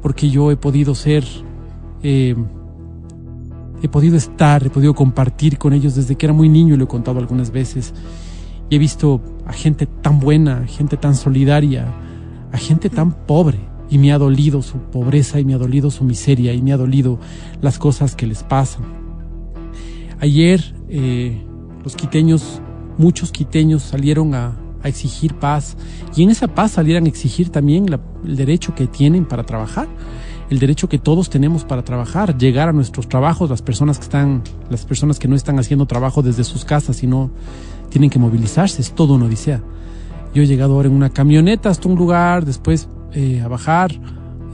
porque 0.00 0.30
yo 0.30 0.52
he 0.52 0.56
podido 0.56 0.94
ser... 0.94 1.24
Eh, 2.04 2.36
he 3.82 3.88
podido 3.88 4.16
estar, 4.16 4.64
he 4.64 4.70
podido 4.70 4.94
compartir 4.94 5.58
con 5.58 5.72
ellos 5.72 5.96
desde 5.96 6.14
que 6.14 6.26
era 6.26 6.32
muy 6.32 6.48
niño 6.48 6.74
y 6.74 6.76
lo 6.76 6.84
he 6.84 6.88
contado 6.88 7.18
algunas 7.18 7.50
veces. 7.50 7.92
Y 8.70 8.76
he 8.76 8.78
visto 8.78 9.20
a 9.44 9.52
gente 9.52 9.86
tan 9.86 10.20
buena, 10.20 10.66
gente 10.66 10.96
tan 10.96 11.16
solidaria, 11.16 11.92
a 12.52 12.58
gente 12.58 12.88
tan 12.88 13.12
pobre. 13.26 13.58
Y 13.90 13.98
me 13.98 14.12
ha 14.12 14.18
dolido 14.18 14.62
su 14.62 14.78
pobreza 14.78 15.40
y 15.40 15.44
me 15.44 15.54
ha 15.54 15.58
dolido 15.58 15.90
su 15.90 16.04
miseria 16.04 16.54
y 16.54 16.62
me 16.62 16.72
ha 16.72 16.76
dolido 16.76 17.18
las 17.60 17.78
cosas 17.78 18.14
que 18.14 18.26
les 18.26 18.42
pasan. 18.42 18.84
Ayer 20.20 20.74
eh, 20.88 21.44
los 21.82 21.96
quiteños, 21.96 22.62
muchos 22.96 23.32
quiteños 23.32 23.82
salieron 23.82 24.34
a, 24.34 24.58
exigir 24.84 25.34
paz 25.34 25.76
y 26.16 26.24
en 26.24 26.30
esa 26.30 26.48
paz 26.48 26.72
salieron 26.72 27.04
a 27.04 27.08
exigir 27.08 27.50
también 27.50 27.86
el 28.24 28.36
derecho 28.36 28.74
que 28.74 28.88
tienen 28.88 29.26
para 29.26 29.44
trabajar 29.44 29.86
el 30.52 30.58
derecho 30.58 30.88
que 30.88 30.98
todos 30.98 31.30
tenemos 31.30 31.64
para 31.64 31.82
trabajar, 31.82 32.36
llegar 32.36 32.68
a 32.68 32.72
nuestros 32.72 33.08
trabajos, 33.08 33.48
las 33.48 33.62
personas 33.62 33.98
que 33.98 34.04
están, 34.04 34.42
las 34.70 34.84
personas 34.84 35.18
que 35.18 35.26
no 35.26 35.34
están 35.34 35.58
haciendo 35.58 35.86
trabajo 35.86 36.22
desde 36.22 36.44
sus 36.44 36.64
casas, 36.64 36.96
sino 36.96 37.30
tienen 37.88 38.10
que 38.10 38.18
movilizarse, 38.18 38.82
es 38.82 38.92
todo 38.92 39.14
una 39.14 39.24
odisea. 39.26 39.62
Yo 40.34 40.42
he 40.42 40.46
llegado 40.46 40.74
ahora 40.74 40.88
en 40.88 40.94
una 40.94 41.10
camioneta 41.10 41.70
hasta 41.70 41.88
un 41.88 41.96
lugar, 41.96 42.44
después 42.44 42.86
eh, 43.14 43.40
a 43.42 43.48
bajar, 43.48 43.92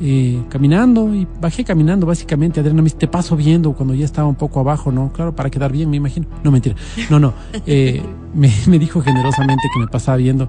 eh, 0.00 0.40
caminando, 0.48 1.12
y 1.12 1.26
bajé 1.40 1.64
caminando 1.64 2.06
básicamente, 2.06 2.60
Adriana 2.60 2.82
me 2.82 2.86
dice, 2.86 2.98
te 2.98 3.08
paso 3.08 3.36
viendo 3.36 3.72
cuando 3.72 3.92
ya 3.92 4.04
estaba 4.04 4.28
un 4.28 4.36
poco 4.36 4.60
abajo, 4.60 4.92
¿no? 4.92 5.12
Claro, 5.12 5.34
para 5.34 5.50
quedar 5.50 5.72
bien, 5.72 5.90
me 5.90 5.96
imagino. 5.96 6.26
No, 6.44 6.52
mentira. 6.52 6.76
No, 7.10 7.18
no. 7.18 7.34
Eh, 7.66 8.00
me, 8.34 8.52
me, 8.66 8.78
dijo 8.78 9.00
generosamente 9.00 9.64
que 9.74 9.80
me 9.80 9.88
pasaba 9.88 10.16
viendo, 10.16 10.48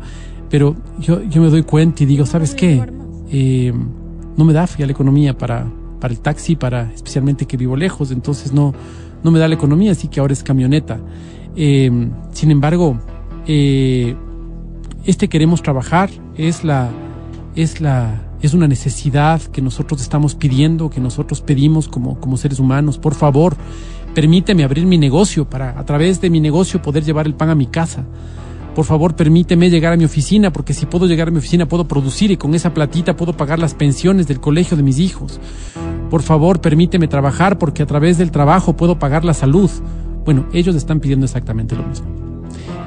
pero 0.49 0.75
yo, 0.99 1.23
yo 1.23 1.41
me 1.41 1.49
doy 1.49 1.63
cuenta 1.63 2.03
y 2.03 2.05
digo, 2.05 2.25
¿sabes 2.25 2.53
qué? 2.53 2.83
No 4.39 4.45
me 4.45 4.53
da 4.53 4.65
ya 4.65 4.85
la 4.85 4.93
economía 4.93 5.37
para, 5.37 5.69
para 5.99 6.13
el 6.13 6.21
taxi, 6.21 6.55
para 6.55 6.93
especialmente 6.93 7.45
que 7.45 7.57
vivo 7.57 7.75
lejos, 7.75 8.09
entonces 8.09 8.53
no, 8.53 8.73
no 9.21 9.31
me 9.31 9.37
da 9.37 9.49
la 9.49 9.55
economía, 9.55 9.91
así 9.91 10.07
que 10.07 10.21
ahora 10.21 10.31
es 10.31 10.43
camioneta. 10.43 10.97
Eh, 11.57 11.91
sin 12.31 12.49
embargo, 12.49 12.97
eh, 13.47 14.15
este 15.03 15.27
queremos 15.27 15.61
trabajar 15.61 16.09
es 16.37 16.63
la, 16.63 16.89
es 17.57 17.81
la, 17.81 18.29
es 18.41 18.53
una 18.53 18.69
necesidad 18.69 19.41
que 19.41 19.61
nosotros 19.61 20.01
estamos 20.01 20.35
pidiendo, 20.35 20.89
que 20.89 21.01
nosotros 21.01 21.41
pedimos 21.41 21.89
como, 21.89 22.17
como 22.21 22.37
seres 22.37 22.59
humanos. 22.59 22.97
Por 22.97 23.15
favor, 23.15 23.57
permíteme 24.15 24.63
abrir 24.63 24.85
mi 24.85 24.97
negocio 24.97 25.49
para 25.49 25.77
a 25.77 25.83
través 25.83 26.21
de 26.21 26.29
mi 26.29 26.39
negocio 26.39 26.81
poder 26.81 27.03
llevar 27.03 27.25
el 27.25 27.33
pan 27.33 27.49
a 27.49 27.55
mi 27.55 27.67
casa 27.67 28.05
por 28.75 28.85
favor 28.85 29.15
permíteme 29.15 29.69
llegar 29.69 29.93
a 29.93 29.97
mi 29.97 30.05
oficina, 30.05 30.51
porque 30.51 30.73
si 30.73 30.85
puedo 30.85 31.05
llegar 31.05 31.27
a 31.27 31.31
mi 31.31 31.39
oficina 31.39 31.67
puedo 31.67 31.87
producir 31.87 32.31
y 32.31 32.37
con 32.37 32.53
esa 32.55 32.73
platita 32.73 33.15
puedo 33.15 33.33
pagar 33.33 33.59
las 33.59 33.73
pensiones 33.73 34.27
del 34.27 34.39
colegio 34.39 34.77
de 34.77 34.83
mis 34.83 34.99
hijos. 34.99 35.39
Por 36.09 36.21
favor 36.21 36.61
permíteme 36.61 37.07
trabajar, 37.07 37.57
porque 37.57 37.83
a 37.83 37.85
través 37.85 38.17
del 38.17 38.31
trabajo 38.31 38.75
puedo 38.75 38.97
pagar 38.97 39.25
la 39.25 39.33
salud. 39.33 39.69
Bueno, 40.25 40.47
ellos 40.53 40.75
están 40.75 40.99
pidiendo 40.99 41.25
exactamente 41.25 41.75
lo 41.75 41.83
mismo. 41.83 42.07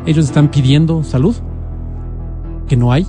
Ellos 0.07 0.25
están 0.25 0.51
pidiendo 0.51 1.05
salud, 1.05 1.37
que 2.67 2.77
no 2.77 2.93
hay. 2.93 3.07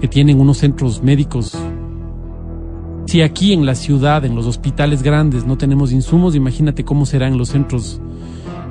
que 0.00 0.08
tienen 0.08 0.40
unos 0.40 0.58
centros 0.58 1.00
médicos. 1.00 1.56
Si 3.06 3.22
aquí 3.22 3.52
en 3.52 3.64
la 3.66 3.76
ciudad, 3.76 4.24
en 4.24 4.34
los 4.34 4.46
hospitales 4.46 5.02
grandes, 5.02 5.46
no 5.46 5.56
tenemos 5.56 5.92
insumos, 5.92 6.34
imagínate 6.34 6.84
cómo 6.84 7.06
será 7.06 7.28
en 7.28 7.38
los 7.38 7.50
centros, 7.50 8.00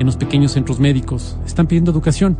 en 0.01 0.07
los 0.07 0.17
pequeños 0.17 0.51
centros 0.51 0.79
médicos. 0.79 1.37
Están 1.45 1.67
pidiendo 1.67 1.91
educación. 1.91 2.37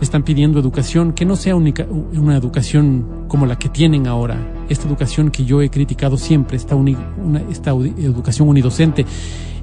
Están 0.00 0.22
pidiendo 0.24 0.58
educación 0.58 1.12
que 1.12 1.24
no 1.24 1.36
sea 1.36 1.56
única, 1.56 1.84
una 1.84 2.36
educación 2.36 3.24
como 3.28 3.46
la 3.46 3.58
que 3.58 3.68
tienen 3.68 4.06
ahora. 4.06 4.36
Esta 4.68 4.86
educación 4.86 5.30
que 5.30 5.44
yo 5.44 5.62
he 5.62 5.70
criticado 5.70 6.16
siempre, 6.16 6.56
esta, 6.56 6.74
una, 6.74 7.40
educación 7.40 8.48
unidocente 8.48 9.06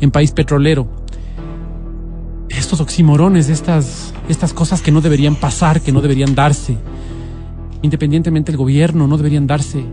en 0.02 0.12
país 0.12 0.32
petrolero. 0.32 0.88
Estos 2.50 2.82
oximorones, 2.82 3.50
estas, 3.50 4.14
estas 4.28 4.54
cosas 4.54 4.82
que 4.82 4.92
no 4.92 5.02
deberían 5.02 5.36
pasar, 5.36 5.82
que 5.82 5.92
no 5.92 6.02
deberían 6.02 6.36
darse 6.36 6.78
independientemente 7.82 8.52
del 8.52 8.58
gobierno, 8.58 9.08
no 9.08 9.18
deberían 9.18 9.48
darse. 9.48 9.84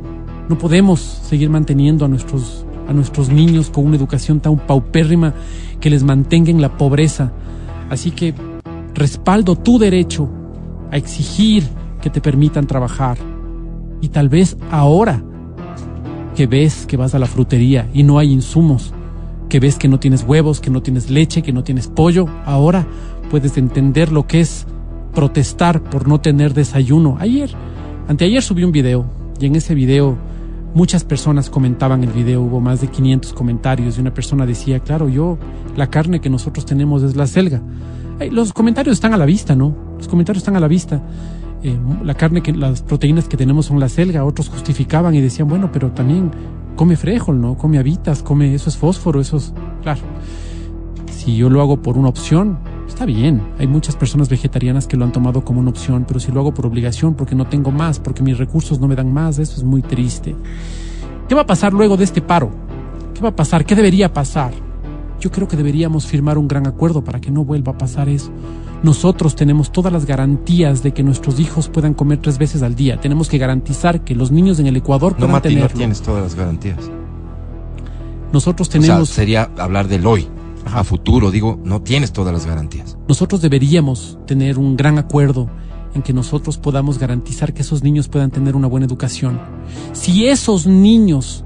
No 0.49 0.59
podemos 0.59 1.00
seguir 1.00 1.50
manteniendo 1.50 2.05
a 2.05 2.09
nuestros, 2.09 2.65
a 2.88 2.93
nuestros 2.93 3.28
niños 3.28 3.71
con 3.71 3.87
una 3.87 3.97
educación 3.97 4.40
tan 4.40 4.57
paupérrima 4.59 5.35
que 5.81 5.90
les 5.90 6.02
mantenga 6.02 6.50
en 6.50 6.61
la 6.61 6.76
pobreza. 6.76 7.33
Así 7.90 8.11
que 8.11 8.35
respaldo 8.95 9.57
tu 9.57 9.78
derecho 9.78 10.28
a 10.90 10.97
exigir 10.97 11.64
que 12.00 12.11
te 12.11 12.21
permitan 12.21 12.66
trabajar. 12.66 13.19
Y 14.00 14.09
tal 14.09 14.28
vez 14.28 14.57
ahora 14.71 15.23
que 16.35 16.47
ves 16.47 16.87
que 16.87 16.97
vas 16.97 17.14
a 17.14 17.19
la 17.19 17.26
frutería 17.26 17.88
y 17.95 18.02
no 18.02 18.19
hay 18.19 18.33
insumos, 18.33 18.93
que 19.49 19.61
ves 19.61 19.76
que 19.76 19.88
no 19.88 19.99
tienes 19.99 20.23
huevos, 20.23 20.61
que 20.61 20.71
no 20.71 20.83
tienes 20.83 21.11
leche, 21.11 21.43
que 21.43 21.52
no 21.52 21.64
tienes 21.64 21.88
pollo, 21.88 22.26
ahora 22.45 22.87
puedes 23.31 23.57
entender 23.57 24.12
lo 24.12 24.26
que 24.26 24.40
es 24.40 24.66
protestar 25.14 25.83
por 25.83 26.07
no 26.07 26.21
tener 26.21 26.52
desayuno. 26.52 27.16
Ayer 27.19 27.50
Anteayer 28.09 28.43
subí 28.43 28.62
un 28.62 28.71
video 28.71 29.05
y 29.40 29.47
en 29.47 29.57
ese 29.57 29.75
video 29.75 30.16
muchas 30.75 31.04
personas 31.04 31.50
comentaban 31.50 32.02
el 32.04 32.11
video, 32.11 32.42
hubo 32.42 32.61
más 32.61 32.80
de 32.80 32.88
500 32.88 33.32
comentarios 33.32 33.96
y 33.96 34.00
una 34.00 34.12
persona 34.12 34.46
decía, 34.46 34.80
claro, 34.80 35.08
yo, 35.08 35.38
la 35.76 35.88
carne 35.88 36.20
que 36.20 36.30
nosotros 36.30 36.66
tenemos 36.66 37.02
es 37.02 37.16
la 37.16 37.26
selga. 37.26 37.62
Los 38.30 38.52
comentarios 38.52 38.94
están 38.94 39.12
a 39.12 39.16
la 39.16 39.26
vista, 39.26 39.54
¿no? 39.54 39.75
Los 39.99 40.08
comentarios 40.08 40.42
están 40.42 40.56
a 40.56 40.61
la 40.61 40.68
vista. 40.68 41.02
Eh, 41.62 41.78
la 42.04 42.14
carne 42.14 42.42
que, 42.42 42.52
las 42.52 42.82
proteínas 42.82 43.28
que 43.28 43.37
tenemos 43.37 43.66
son 43.66 43.80
la 43.80 43.88
selga, 43.88 44.25
otros 44.25 44.49
justificaban 44.49 45.14
y 45.14 45.20
decían, 45.20 45.49
bueno, 45.49 45.70
pero 45.73 45.90
también 45.92 46.30
come 46.76 46.96
frijol, 46.96 47.40
¿no? 47.40 47.56
Come 47.56 47.78
habitas, 47.78 48.23
come, 48.23 48.54
eso 48.54 48.70
es 48.70 48.76
fósforo, 48.76 49.20
eso 49.20 49.38
es, 49.38 49.52
claro. 49.82 50.00
Si 51.11 51.37
yo 51.37 51.50
lo 51.50 51.61
hago 51.61 51.82
por 51.82 51.99
una 51.99 52.08
opción, 52.08 52.58
Está 52.88 53.05
bien, 53.05 53.43
hay 53.59 53.66
muchas 53.66 53.97
personas 53.97 54.28
vegetarianas 54.28 54.87
que 54.87 54.97
lo 54.97 55.05
han 55.05 55.12
tomado 55.12 55.45
como 55.45 55.61
una 55.61 55.71
opción, 55.71 56.05
pero 56.07 56.21
si 56.21 56.33
lo 56.33 56.40
hago 56.40 56.55
por 56.55 56.66
obligación, 56.66 57.14
porque 57.14 57.35
no 57.35 57.47
tengo 57.47 57.71
más, 57.71 57.99
porque 57.99 58.23
mis 58.23 58.38
recursos 58.38 58.81
no 58.81 58.88
me 58.88 58.95
dan 58.95 59.12
más, 59.12 59.38
eso 59.38 59.57
es 59.57 59.64
muy 59.64 59.83
triste. 59.83 60.35
¿Qué 61.28 61.35
va 61.35 61.43
a 61.43 61.47
pasar 61.47 61.73
luego 61.73 61.97
de 61.97 62.05
este 62.05 62.23
paro? 62.23 62.50
¿Qué 63.12 63.21
va 63.21 63.31
a 63.31 63.37
pasar? 63.37 63.64
¿Qué 63.64 63.75
debería 63.75 64.12
pasar? 64.12 64.52
Yo 65.21 65.31
creo 65.31 65.49
que 65.49 65.57
deberíamos 65.57 66.07
firmar 66.07 66.38
un 66.38 66.47
gran 66.47 66.66
acuerdo 66.66 67.02
para 67.02 67.21
que 67.21 67.31
no 67.31 67.45
vuelva 67.45 67.73
a 67.73 67.78
pasar 67.78 68.09
eso. 68.09 68.31
Nosotros 68.83 69.35
tenemos 69.35 69.73
todas 69.73 69.93
las 69.93 70.07
garantías 70.07 70.83
de 70.83 70.93
que 70.93 71.02
nuestros 71.02 71.40
hijos 71.40 71.69
puedan 71.69 71.95
comer 71.95 72.21
tres 72.23 72.38
veces 72.38 72.62
al 72.62 72.76
día. 72.76 73.00
Tenemos 73.00 73.28
que 73.28 73.38
garantizar 73.38 74.02
que 74.02 74.14
los 74.14 74.31
niños 74.31 74.61
en 74.61 74.69
el 74.69 74.76
Ecuador 74.76 75.14
puedan 75.14 75.31
no, 75.31 75.37
Mati, 75.37 75.49
tenerlo. 75.49 75.71
No 75.71 75.76
tienes 75.76 76.02
todas 76.02 76.23
las 76.23 76.35
garantías. 76.35 76.78
Nosotros 78.33 78.69
tenemos. 78.69 79.00
O 79.00 79.07
sea, 79.07 79.14
sería 79.14 79.50
hablar 79.57 79.88
del 79.88 80.07
hoy 80.07 80.28
a 80.66 80.85
futuro, 80.85 81.30
digo, 81.30 81.58
no 81.64 81.82
tienes 81.82 82.12
todas 82.12 82.32
las 82.32 82.46
garantías. 82.46 82.96
Nosotros 83.08 83.40
deberíamos 83.40 84.18
tener 84.26 84.58
un 84.58 84.76
gran 84.76 84.99
acuerdo 84.99 85.49
en 85.94 86.02
que 86.02 86.12
nosotros 86.12 86.58
podamos 86.58 86.99
garantizar 86.99 87.54
que 87.54 87.62
esos 87.62 87.82
niños 87.82 88.08
puedan 88.08 88.30
tener 88.30 88.56
una 88.56 88.66
buena 88.66 88.87
educación. 88.87 89.40
Si 89.92 90.26
esos 90.26 90.66
niños 90.66 91.44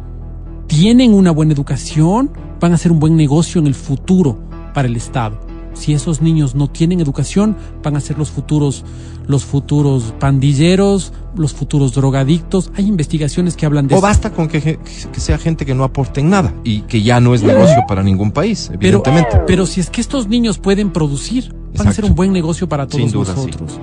tienen 0.66 1.14
una 1.14 1.30
buena 1.30 1.52
educación, 1.52 2.32
van 2.60 2.72
a 2.72 2.78
ser 2.78 2.92
un 2.92 2.98
buen 2.98 3.16
negocio 3.16 3.60
en 3.60 3.66
el 3.66 3.74
futuro 3.74 4.38
para 4.74 4.88
el 4.88 4.96
Estado 4.96 5.49
si 5.74 5.94
esos 5.94 6.20
niños 6.20 6.54
no 6.54 6.68
tienen 6.68 7.00
educación, 7.00 7.56
van 7.82 7.96
a 7.96 8.00
ser 8.00 8.18
los 8.18 8.30
futuros, 8.30 8.84
los 9.26 9.44
futuros 9.44 10.14
pandilleros, 10.18 11.12
los 11.36 11.52
futuros 11.52 11.92
drogadictos. 11.94 12.70
Hay 12.76 12.86
investigaciones 12.86 13.56
que 13.56 13.66
hablan 13.66 13.86
de 13.86 13.94
o 13.94 13.98
eso. 13.98 14.06
O 14.06 14.08
basta 14.08 14.32
con 14.32 14.48
que, 14.48 14.60
que, 14.60 15.20
sea 15.20 15.38
gente 15.38 15.64
que 15.64 15.74
no 15.74 15.84
aporte 15.84 16.22
nada 16.22 16.54
y 16.64 16.82
que 16.82 17.02
ya 17.02 17.20
no 17.20 17.34
es 17.34 17.42
negocio 17.42 17.84
para 17.86 18.02
ningún 18.02 18.32
país, 18.32 18.70
evidentemente. 18.72 19.30
Pero, 19.32 19.46
pero 19.46 19.66
si 19.66 19.80
es 19.80 19.90
que 19.90 20.00
estos 20.00 20.28
niños 20.28 20.58
pueden 20.58 20.90
producir, 20.90 21.52
van 21.52 21.70
Exacto. 21.70 21.90
a 21.90 21.92
ser 21.92 22.04
un 22.04 22.14
buen 22.14 22.32
negocio 22.32 22.68
para 22.68 22.86
todos 22.86 23.12
duda, 23.12 23.34
nosotros. 23.34 23.72
Sí. 23.72 23.78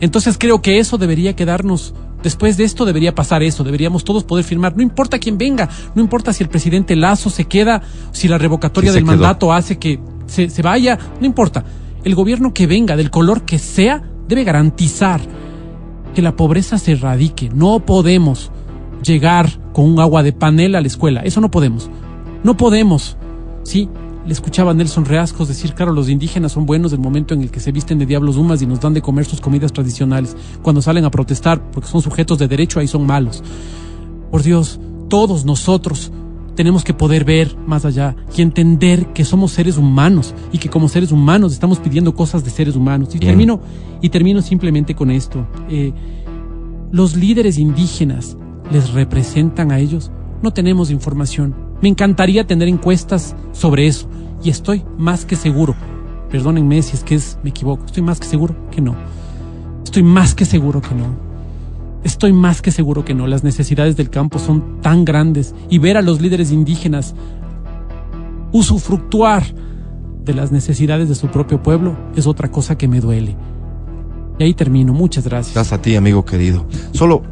Entonces 0.00 0.36
creo 0.38 0.60
que 0.60 0.78
eso 0.78 0.98
debería 0.98 1.36
quedarnos 1.36 1.94
Después 2.24 2.56
de 2.56 2.64
esto 2.64 2.86
debería 2.86 3.14
pasar 3.14 3.42
eso, 3.42 3.64
deberíamos 3.64 4.02
todos 4.02 4.24
poder 4.24 4.46
firmar, 4.46 4.74
no 4.74 4.82
importa 4.82 5.18
quién 5.18 5.36
venga, 5.36 5.68
no 5.94 6.00
importa 6.00 6.32
si 6.32 6.42
el 6.42 6.48
presidente 6.48 6.96
Lazo 6.96 7.28
se 7.28 7.44
queda, 7.44 7.82
si 8.12 8.28
la 8.28 8.38
revocatoria 8.38 8.92
Sí, 8.92 8.94
del 8.94 9.04
quedó. 9.04 9.12
mandato 9.12 9.52
hace 9.52 9.78
que 9.78 10.00
se, 10.26 10.50
se 10.50 10.62
vaya, 10.62 10.98
no 11.20 11.26
importa. 11.26 11.64
El 12.04 12.14
gobierno 12.14 12.52
que 12.52 12.66
venga, 12.66 12.96
del 12.96 13.10
color 13.10 13.42
que 13.42 13.58
sea, 13.58 14.02
debe 14.28 14.44
garantizar 14.44 15.20
que 16.14 16.22
la 16.22 16.36
pobreza 16.36 16.78
se 16.78 16.92
erradique. 16.92 17.50
No 17.54 17.80
podemos 17.80 18.50
llegar 19.02 19.50
con 19.72 19.86
un 19.86 20.00
agua 20.00 20.22
de 20.22 20.32
panela 20.32 20.78
a 20.78 20.80
la 20.80 20.86
escuela, 20.86 21.20
eso 21.22 21.40
no 21.40 21.50
podemos. 21.50 21.90
No 22.42 22.56
podemos, 22.56 23.16
¿sí? 23.62 23.88
Le 24.26 24.32
escuchaba 24.32 24.70
a 24.70 24.74
Nelson 24.74 25.04
Reascos 25.04 25.48
decir, 25.48 25.74
claro, 25.74 25.92
los 25.92 26.08
indígenas 26.08 26.52
son 26.52 26.64
buenos 26.64 26.92
del 26.92 27.00
momento 27.00 27.34
en 27.34 27.42
el 27.42 27.50
que 27.50 27.60
se 27.60 27.72
visten 27.72 27.98
de 27.98 28.06
diablos 28.06 28.36
humas 28.36 28.62
y 28.62 28.66
nos 28.66 28.80
dan 28.80 28.94
de 28.94 29.02
comer 29.02 29.26
sus 29.26 29.40
comidas 29.40 29.72
tradicionales. 29.72 30.34
Cuando 30.62 30.80
salen 30.80 31.04
a 31.04 31.10
protestar 31.10 31.70
porque 31.70 31.90
son 31.90 32.00
sujetos 32.00 32.38
de 32.38 32.48
derecho, 32.48 32.80
ahí 32.80 32.86
son 32.86 33.04
malos. 33.04 33.42
Por 34.30 34.42
Dios, 34.42 34.80
todos 35.10 35.44
nosotros 35.44 36.10
tenemos 36.54 36.84
que 36.84 36.94
poder 36.94 37.24
ver 37.24 37.56
más 37.66 37.84
allá 37.84 38.16
y 38.36 38.42
entender 38.42 39.06
que 39.12 39.24
somos 39.24 39.52
seres 39.52 39.76
humanos 39.76 40.34
y 40.52 40.58
que 40.58 40.68
como 40.68 40.88
seres 40.88 41.12
humanos 41.12 41.52
estamos 41.52 41.78
pidiendo 41.78 42.14
cosas 42.14 42.44
de 42.44 42.50
seres 42.50 42.76
humanos. 42.76 43.14
Y 43.14 43.18
Bien. 43.18 43.32
termino, 43.32 43.60
y 44.00 44.08
termino 44.08 44.42
simplemente 44.42 44.94
con 44.94 45.10
esto. 45.10 45.46
Eh, 45.68 45.92
los 46.92 47.16
líderes 47.16 47.58
indígenas 47.58 48.36
les 48.70 48.92
representan 48.92 49.72
a 49.72 49.78
ellos. 49.78 50.10
No 50.42 50.52
tenemos 50.52 50.90
información. 50.90 51.54
Me 51.82 51.88
encantaría 51.88 52.46
tener 52.46 52.68
encuestas 52.68 53.34
sobre 53.52 53.86
eso. 53.86 54.08
Y 54.42 54.50
estoy 54.50 54.84
más 54.98 55.24
que 55.24 55.36
seguro. 55.36 55.74
Perdónenme 56.30 56.82
si 56.82 56.96
es 56.96 57.04
que 57.04 57.14
es, 57.14 57.38
me 57.42 57.50
equivoco. 57.50 57.84
Estoy 57.86 58.02
más 58.02 58.20
que 58.20 58.26
seguro 58.26 58.54
que 58.70 58.80
no. 58.80 58.94
Estoy 59.84 60.02
más 60.02 60.34
que 60.34 60.44
seguro 60.44 60.80
que 60.80 60.94
no. 60.94 61.23
Estoy 62.04 62.32
más 62.32 62.62
que 62.62 62.70
seguro 62.70 63.04
que 63.04 63.14
no. 63.14 63.26
Las 63.26 63.44
necesidades 63.44 63.96
del 63.96 64.10
campo 64.10 64.38
son 64.38 64.80
tan 64.80 65.04
grandes 65.04 65.54
y 65.70 65.78
ver 65.78 65.96
a 65.96 66.02
los 66.02 66.20
líderes 66.20 66.52
indígenas 66.52 67.14
usufructuar 68.52 69.42
de 70.22 70.34
las 70.34 70.52
necesidades 70.52 71.08
de 71.08 71.14
su 71.14 71.28
propio 71.28 71.62
pueblo 71.62 71.96
es 72.14 72.26
otra 72.26 72.50
cosa 72.50 72.78
que 72.78 72.88
me 72.88 73.00
duele. 73.00 73.36
Y 74.38 74.44
ahí 74.44 74.54
termino. 74.54 74.92
Muchas 74.92 75.24
gracias. 75.24 75.54
Gracias 75.54 75.78
a 75.78 75.82
ti, 75.82 75.96
amigo 75.96 76.24
querido. 76.24 76.66
Solo 76.92 77.22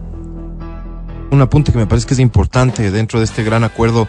un 1.31 1.41
apunte 1.41 1.73
que 1.73 1.79
me 1.79 1.87
parece 1.87 2.07
que 2.07 2.15
es 2.15 2.21
importante 2.21 2.91
dentro 2.91 3.19
de 3.19 3.25
este 3.25 3.43
gran 3.43 3.65
acuerdo 3.65 4.09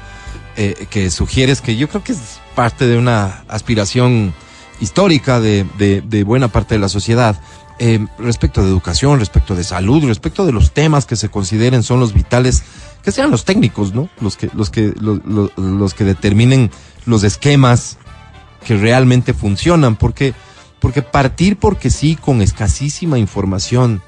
eh, 0.57 0.87
que 0.89 1.09
sugieres, 1.09 1.61
que 1.61 1.75
yo 1.75 1.87
creo 1.87 2.03
que 2.03 2.11
es 2.11 2.39
parte 2.55 2.85
de 2.85 2.97
una 2.97 3.43
aspiración 3.47 4.33
histórica 4.81 5.39
de, 5.39 6.23
buena 6.25 6.49
parte 6.49 6.75
de 6.75 6.79
la 6.79 6.89
sociedad. 6.89 7.39
Eh, 7.85 7.99
respecto 8.17 8.61
de 8.61 8.69
educación, 8.69 9.19
respecto 9.19 9.55
de 9.55 9.65
salud, 9.65 10.05
respecto 10.05 10.45
de 10.45 10.53
los 10.53 10.71
temas 10.71 11.05
que 11.05 11.17
se 11.17 11.27
consideren 11.27 11.83
son 11.83 11.99
los 11.99 12.13
vitales, 12.13 12.63
que 13.03 13.11
sean 13.11 13.29
los 13.29 13.43
técnicos, 13.43 13.93
¿no? 13.93 14.07
Los 14.21 14.37
que, 14.37 14.49
los 14.53 14.69
que, 14.69 14.93
lo- 15.01 15.19
lo- 15.25 15.51
los 15.57 15.93
que 15.93 16.05
determinen 16.05 16.71
los 17.05 17.25
esquemas 17.25 17.97
que 18.65 18.77
realmente 18.77 19.33
funcionan, 19.33 19.97
porque, 19.97 20.33
porque 20.79 21.01
partir 21.01 21.57
porque 21.57 21.89
sí 21.89 22.15
con 22.15 22.41
escasísima 22.41 23.19
información 23.19 24.01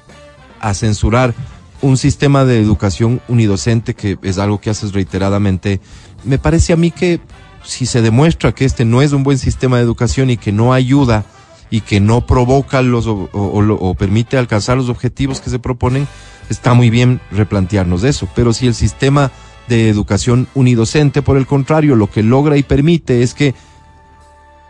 a 0.60 0.72
censurar 0.72 1.34
un 1.82 1.98
sistema 1.98 2.46
de 2.46 2.58
educación 2.62 3.20
unidocente, 3.28 3.92
que 3.94 4.16
es 4.22 4.38
algo 4.38 4.58
que 4.58 4.70
haces 4.70 4.94
reiteradamente, 4.94 5.82
me 6.24 6.38
parece 6.38 6.72
a 6.72 6.76
mí 6.76 6.90
que 6.90 7.20
si 7.62 7.84
se 7.84 8.00
demuestra 8.00 8.52
que 8.54 8.64
este 8.64 8.86
no 8.86 9.02
es 9.02 9.12
un 9.12 9.22
buen 9.22 9.36
sistema 9.36 9.76
de 9.76 9.82
educación 9.82 10.30
y 10.30 10.38
que 10.38 10.52
no 10.52 10.72
ayuda 10.72 11.26
y 11.70 11.80
que 11.80 12.00
no 12.00 12.26
provoca 12.26 12.82
los 12.82 13.06
o, 13.06 13.28
o- 13.32 13.94
permite 13.94 14.38
alcanzar 14.38 14.76
los 14.76 14.88
objetivos 14.88 15.40
que 15.40 15.50
se 15.50 15.58
proponen, 15.58 16.06
está 16.48 16.74
muy 16.74 16.90
bien 16.90 17.20
replantearnos 17.32 18.04
eso. 18.04 18.28
Pero 18.34 18.52
si 18.52 18.66
el 18.66 18.74
sistema 18.74 19.30
de 19.68 19.88
educación 19.88 20.46
unidocente, 20.54 21.22
por 21.22 21.36
el 21.36 21.46
contrario, 21.46 21.96
lo 21.96 22.08
que 22.10 22.22
logra 22.22 22.56
y 22.56 22.62
permite 22.62 23.22
es 23.22 23.34
que 23.34 23.54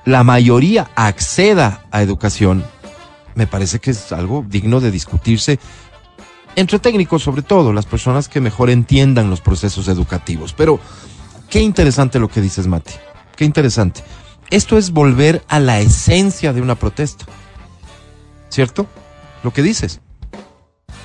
la 0.05 0.25
mayoría 0.25 0.89
acceda 0.95 1.85
a 1.91 2.01
educación, 2.03 2.65
me 3.35 3.47
parece 3.47 3.79
que 3.81 3.91
es 3.91 4.13
algo 4.13 4.45
digno 4.49 4.81
de 4.81 4.91
discutirse 4.91 5.59
entre 6.55 6.79
técnicos 6.79 7.23
sobre 7.23 7.43
todo, 7.43 7.75
las 7.75 7.85
personas 7.85 8.29
que 8.31 8.41
mejor 8.41 8.71
entiendan 8.71 9.29
los 9.29 9.43
procesos 9.43 9.89
educativos. 9.89 10.55
Pero 10.55 10.81
qué 11.51 11.61
interesante 11.61 12.19
lo 12.19 12.29
que 12.29 12.41
dices, 12.41 12.67
Mati. 12.67 12.95
Qué 13.37 13.45
interesante. 13.45 14.03
Esto 14.51 14.79
es 14.79 14.93
volver 14.93 15.45
a 15.49 15.59
la 15.59 15.81
esencia 15.81 16.53
de 16.53 16.63
una 16.63 16.77
protesta. 16.77 17.25
¿Cierto? 18.49 18.87
Lo 19.43 19.53
que 19.53 19.63
dices. 19.63 20.01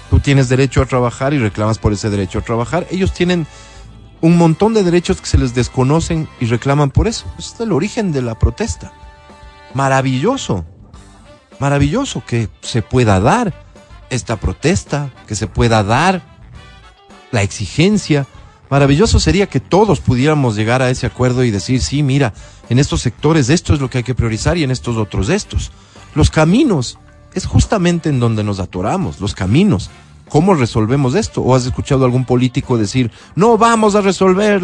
Tú 0.10 0.20
tienes 0.20 0.50
derecho 0.50 0.82
a 0.82 0.86
trabajar 0.86 1.34
y 1.34 1.40
reclamas 1.40 1.80
por 1.80 1.94
ese 1.94 2.10
derecho 2.10 2.40
a 2.40 2.44
trabajar. 2.44 2.86
Ellos 2.92 3.14
tienen 3.14 3.48
un 4.22 4.38
montón 4.38 4.74
de 4.74 4.84
derechos 4.84 5.20
que 5.20 5.28
se 5.28 5.38
les 5.38 5.56
desconocen 5.56 6.28
y 6.40 6.46
reclaman 6.46 6.92
por 6.92 7.08
eso. 7.08 7.26
Ese 7.40 7.56
es 7.56 7.60
el 7.62 7.72
origen 7.72 8.12
de 8.12 8.22
la 8.22 8.38
protesta. 8.38 8.94
Maravilloso, 9.74 10.66
maravilloso 11.60 12.24
que 12.26 12.50
se 12.62 12.82
pueda 12.82 13.20
dar 13.20 13.54
esta 14.10 14.36
protesta, 14.36 15.12
que 15.28 15.36
se 15.36 15.48
pueda 15.48 15.84
dar 15.84 16.22
la 17.32 17.42
exigencia. 17.42 18.28
Maravilloso 18.72 19.20
sería 19.20 19.48
que 19.48 19.60
todos 19.60 20.00
pudiéramos 20.00 20.56
llegar 20.56 20.82
a 20.82 20.90
ese 20.90 21.06
acuerdo 21.06 21.44
y 21.44 21.52
decir, 21.52 21.82
sí, 21.82 22.04
mira, 22.04 22.34
en 22.70 22.80
estos 22.80 23.02
sectores 23.02 23.50
esto 23.50 23.74
es 23.74 23.82
lo 23.82 23.90
que 23.90 23.98
hay 23.98 24.04
que 24.06 24.16
priorizar 24.16 24.58
y 24.58 24.64
en 24.64 24.72
estos 24.72 24.96
otros 24.96 25.28
estos. 25.28 25.74
Los 26.16 26.30
caminos 26.30 26.98
es 27.34 27.46
justamente 27.46 28.08
en 28.08 28.22
donde 28.22 28.46
nos 28.46 28.62
atoramos, 28.62 29.20
los 29.20 29.36
caminos. 29.36 29.90
¿Cómo 30.30 30.54
resolvemos 30.54 31.16
esto? 31.16 31.42
¿O 31.42 31.54
has 31.54 31.66
escuchado 31.66 32.04
a 32.04 32.06
algún 32.06 32.24
político 32.24 32.78
decir, 32.78 33.12
no 33.36 33.58
vamos 33.58 33.96
a 33.96 34.00
resolver 34.00 34.62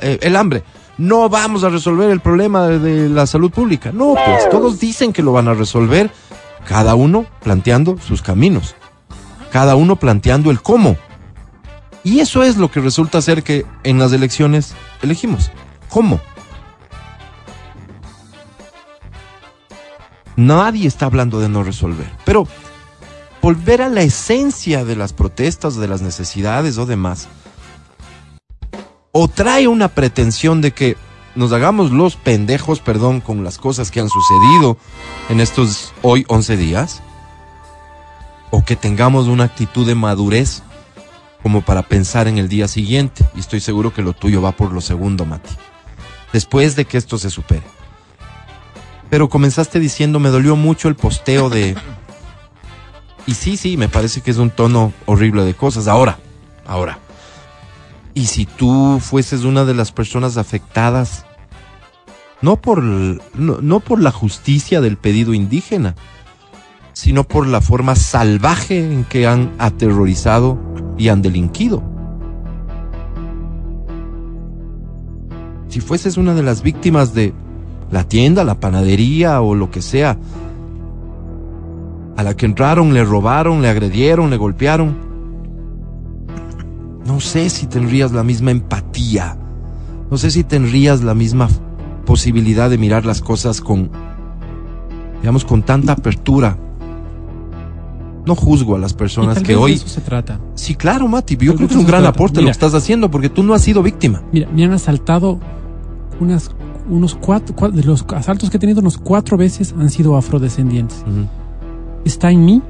eh, 0.00 0.18
el 0.22 0.36
hambre? 0.36 0.62
No 0.96 1.28
vamos 1.28 1.64
a 1.64 1.70
resolver 1.70 2.08
el 2.10 2.20
problema 2.20 2.68
de, 2.68 2.78
de 2.78 3.08
la 3.08 3.26
salud 3.26 3.50
pública. 3.50 3.90
No, 3.90 4.14
pues 4.14 4.48
todos 4.48 4.78
dicen 4.78 5.12
que 5.12 5.24
lo 5.24 5.32
van 5.32 5.48
a 5.48 5.54
resolver, 5.54 6.12
cada 6.68 6.94
uno 6.94 7.26
planteando 7.42 7.98
sus 7.98 8.22
caminos, 8.22 8.76
cada 9.50 9.74
uno 9.74 9.96
planteando 9.96 10.52
el 10.52 10.62
cómo. 10.62 10.96
Y 12.02 12.20
eso 12.20 12.42
es 12.42 12.56
lo 12.56 12.70
que 12.70 12.80
resulta 12.80 13.20
ser 13.20 13.42
que 13.42 13.66
en 13.82 13.98
las 13.98 14.12
elecciones 14.12 14.74
elegimos. 15.02 15.50
¿Cómo? 15.88 16.20
Nadie 20.36 20.88
está 20.88 21.06
hablando 21.06 21.40
de 21.40 21.50
no 21.50 21.62
resolver. 21.62 22.10
Pero 22.24 22.46
volver 23.42 23.82
a 23.82 23.88
la 23.88 24.02
esencia 24.02 24.84
de 24.84 24.96
las 24.96 25.12
protestas, 25.12 25.76
de 25.76 25.88
las 25.88 26.00
necesidades 26.00 26.78
o 26.78 26.86
demás, 26.86 27.28
o 29.12 29.28
trae 29.28 29.68
una 29.68 29.88
pretensión 29.88 30.60
de 30.60 30.72
que 30.72 30.96
nos 31.34 31.52
hagamos 31.52 31.90
los 31.90 32.16
pendejos, 32.16 32.80
perdón, 32.80 33.20
con 33.20 33.44
las 33.44 33.58
cosas 33.58 33.90
que 33.90 34.00
han 34.00 34.08
sucedido 34.08 34.78
en 35.28 35.40
estos 35.40 35.92
hoy 36.02 36.24
11 36.28 36.56
días, 36.56 37.02
o 38.50 38.64
que 38.64 38.76
tengamos 38.76 39.26
una 39.26 39.44
actitud 39.44 39.86
de 39.86 39.94
madurez 39.94 40.62
como 41.42 41.62
para 41.62 41.82
pensar 41.82 42.28
en 42.28 42.38
el 42.38 42.48
día 42.48 42.68
siguiente. 42.68 43.24
Y 43.34 43.40
estoy 43.40 43.60
seguro 43.60 43.92
que 43.92 44.02
lo 44.02 44.12
tuyo 44.12 44.42
va 44.42 44.52
por 44.52 44.72
lo 44.72 44.80
segundo, 44.80 45.24
Mati. 45.24 45.50
Después 46.32 46.76
de 46.76 46.84
que 46.84 46.98
esto 46.98 47.18
se 47.18 47.30
supere. 47.30 47.62
Pero 49.08 49.28
comenzaste 49.28 49.80
diciendo, 49.80 50.20
me 50.20 50.28
dolió 50.28 50.56
mucho 50.56 50.88
el 50.88 50.96
posteo 50.96 51.50
de... 51.50 51.76
Y 53.26 53.34
sí, 53.34 53.56
sí, 53.56 53.76
me 53.76 53.88
parece 53.88 54.20
que 54.20 54.30
es 54.30 54.38
un 54.38 54.50
tono 54.50 54.92
horrible 55.06 55.44
de 55.44 55.54
cosas. 55.54 55.88
Ahora, 55.88 56.18
ahora. 56.66 56.98
¿Y 58.14 58.26
si 58.26 58.46
tú 58.46 59.00
fueses 59.00 59.44
una 59.44 59.64
de 59.64 59.74
las 59.74 59.92
personas 59.92 60.36
afectadas? 60.36 61.26
No 62.40 62.56
por, 62.56 62.82
no, 62.82 63.20
no 63.34 63.80
por 63.80 64.00
la 64.00 64.10
justicia 64.10 64.80
del 64.80 64.96
pedido 64.96 65.34
indígena, 65.34 65.94
sino 67.00 67.24
por 67.24 67.46
la 67.46 67.62
forma 67.62 67.94
salvaje 67.94 68.92
en 68.92 69.04
que 69.04 69.26
han 69.26 69.52
aterrorizado 69.56 70.58
y 70.98 71.08
han 71.08 71.22
delinquido. 71.22 71.82
Si 75.68 75.80
fueses 75.80 76.18
una 76.18 76.34
de 76.34 76.42
las 76.42 76.60
víctimas 76.60 77.14
de 77.14 77.32
la 77.90 78.04
tienda, 78.04 78.44
la 78.44 78.60
panadería 78.60 79.40
o 79.40 79.54
lo 79.54 79.70
que 79.70 79.80
sea, 79.80 80.18
a 82.18 82.22
la 82.22 82.36
que 82.36 82.44
entraron, 82.44 82.92
le 82.92 83.02
robaron, 83.02 83.62
le 83.62 83.70
agredieron, 83.70 84.28
le 84.28 84.36
golpearon, 84.36 84.94
no 87.06 87.18
sé 87.20 87.48
si 87.48 87.66
tendrías 87.66 88.12
la 88.12 88.24
misma 88.24 88.50
empatía, 88.50 89.38
no 90.10 90.18
sé 90.18 90.30
si 90.30 90.44
tendrías 90.44 91.02
la 91.02 91.14
misma 91.14 91.48
posibilidad 92.04 92.68
de 92.68 92.76
mirar 92.76 93.06
las 93.06 93.22
cosas 93.22 93.62
con, 93.62 93.90
digamos, 95.22 95.46
con 95.46 95.62
tanta 95.62 95.92
apertura. 95.92 96.58
No 98.26 98.34
juzgo 98.36 98.76
a 98.76 98.78
las 98.78 98.92
personas 98.92 99.32
Y 99.32 99.34
tal 99.40 99.42
que 99.46 99.52
vez 99.54 99.62
hoy... 99.62 99.70
de 99.72 99.76
eso 99.78 99.88
se 99.88 100.00
trata. 100.00 100.38
Sí, 100.54 100.74
claro, 100.74 101.08
Mati, 101.08 101.36
yo 101.36 101.52
Tal 101.52 101.56
creo 101.56 101.68
que 101.68 101.74
es 101.74 101.80
un 101.80 101.86
gran 101.86 102.02
trata. 102.02 102.16
aporte 102.16 102.40
lo 102.40 102.46
que 102.46 102.50
estás 102.52 102.74
haciendo 102.74 103.10
porque 103.10 103.28
tú 103.28 103.42
no 103.42 103.54
has 103.54 103.62
sido 103.62 103.82
víctima. 103.82 104.22
Mira, 104.32 104.48
me 104.54 104.64
han 104.64 104.72
asaltado 104.72 105.38
unas, 106.20 106.50
unos 106.88 107.14
cuatro, 107.14 107.54
cua- 107.56 107.70
de 107.72 107.82
los 107.82 108.04
asaltos 108.14 108.50
que 108.50 108.58
he 108.58 108.60
tenido, 108.60 108.80
unos 108.80 108.98
cuatro 108.98 109.36
veces 109.36 109.74
han 109.78 109.88
sido 109.90 110.16
afrodescendientes. 110.16 111.02
Está 112.04 112.30
en 112.30 112.44
mí 112.44 112.62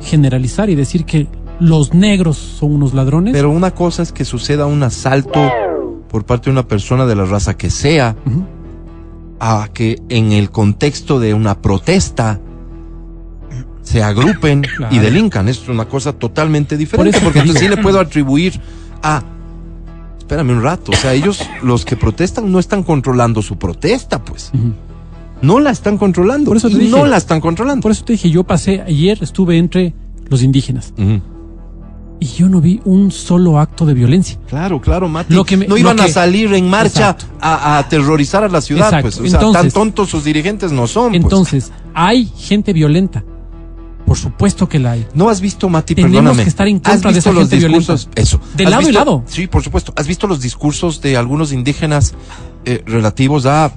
generalizar 0.00 0.70
y 0.70 0.74
decir 0.74 1.04
que 1.04 1.26
los 1.60 1.94
negros 1.94 2.36
son 2.36 2.72
unos 2.72 2.94
ladrones. 2.94 3.32
Pero 3.32 3.50
una 3.50 3.72
cosa 3.72 4.02
es 4.02 4.12
que 4.12 4.24
suceda 4.24 4.66
un 4.66 4.82
asalto 4.82 5.40
por 6.08 6.24
parte 6.24 6.46
de 6.46 6.52
una 6.52 6.66
persona 6.68 7.06
de 7.06 7.14
la 7.16 7.24
raza 7.24 7.56
que 7.56 7.70
sea, 7.70 8.14
a 9.40 9.68
que 9.72 10.00
en 10.08 10.32
el 10.32 10.50
contexto 10.50 11.18
de 11.20 11.34
una 11.34 11.60
protesta 11.60 12.40
se 13.84 14.02
agrupen 14.02 14.62
Claro. 14.62 14.94
y 14.94 14.98
delincan. 14.98 15.48
Es 15.48 15.68
una 15.68 15.84
cosa 15.84 16.12
totalmente 16.12 16.76
diferente, 16.76 17.20
porque 17.22 17.38
entonces 17.38 17.62
sí 17.62 17.68
le 17.68 17.76
puedo 17.76 18.00
atribuir 18.00 18.60
a... 19.02 19.22
Espérame 20.18 20.50
un 20.50 20.62
rato, 20.62 20.90
o 20.92 20.96
sea, 20.96 21.12
ellos, 21.12 21.42
los 21.62 21.84
que 21.84 21.96
protestan, 21.96 22.50
no 22.50 22.58
están 22.58 22.82
controlando 22.82 23.42
su 23.42 23.56
protesta, 23.58 24.24
pues. 24.24 24.50
No 25.42 25.60
la 25.60 25.70
están 25.70 25.98
controlando. 25.98 26.48
Por 26.48 26.56
eso 26.56 26.68
te 26.70 26.76
y 26.76 26.78
dije. 26.78 26.90
no 26.90 27.04
la 27.04 27.18
están 27.18 27.40
controlando. 27.42 27.82
Por 27.82 27.92
eso 27.92 28.04
te 28.06 28.14
dije, 28.14 28.30
yo 28.30 28.42
pasé 28.44 28.80
ayer, 28.80 29.18
estuve 29.20 29.58
entre 29.58 29.92
los 30.30 30.42
indígenas 30.42 30.94
y 32.20 32.26
yo 32.26 32.48
no 32.48 32.62
vi 32.62 32.80
un 32.86 33.10
solo 33.10 33.58
acto 33.58 33.84
de 33.84 33.92
violencia. 33.92 34.38
Claro, 34.48 34.80
claro, 34.80 35.08
Mati. 35.08 35.34
Lo 35.34 35.44
que 35.44 35.58
me- 35.58 35.66
no 35.66 35.76
iban 35.76 36.00
a 36.00 36.08
salir 36.08 36.54
en 36.54 36.70
marcha 36.70 37.16
a, 37.40 37.74
a 37.74 37.78
aterrorizar 37.78 38.44
a 38.44 38.48
la 38.48 38.62
ciudad, 38.62 38.86
Exacto. 38.86 39.20
pues. 39.22 39.34
O 39.34 39.38
sea, 39.38 39.52
tan 39.52 39.70
tontos 39.70 40.08
sus 40.08 40.24
dirigentes 40.24 40.72
no 40.72 40.86
son. 40.86 41.10
pues. 41.10 41.22
Entonces, 41.22 41.70
¿hay 41.92 42.24
gente 42.38 42.72
violenta? 42.72 43.22
Por 44.06 44.18
supuesto 44.18 44.68
que 44.68 44.78
la 44.78 44.92
hay. 44.92 45.06
No 45.14 45.30
has 45.30 45.40
visto, 45.40 45.68
Mati, 45.68 45.94
Tenemos 45.94 46.16
perdóname. 46.16 46.42
que 46.42 46.48
estar 46.48 46.68
en 46.68 46.76
¿Has 46.84 46.92
contra 46.92 47.12
de 47.12 47.18
esa 47.20 47.32
los 47.32 47.48
gente 47.48 47.66
discursos? 47.68 48.08
Eso. 48.14 48.38
De 48.54 48.64
¿Has 48.64 48.70
lado 48.70 48.82
y 48.82 48.86
visto- 48.86 48.98
lado. 48.98 49.22
Sí, 49.26 49.46
por 49.46 49.62
supuesto. 49.62 49.94
¿Has 49.96 50.06
visto 50.06 50.26
los 50.26 50.40
discursos 50.40 51.00
de 51.00 51.16
algunos 51.16 51.52
indígenas 51.52 52.14
eh, 52.66 52.82
relativos 52.86 53.46
a 53.46 53.72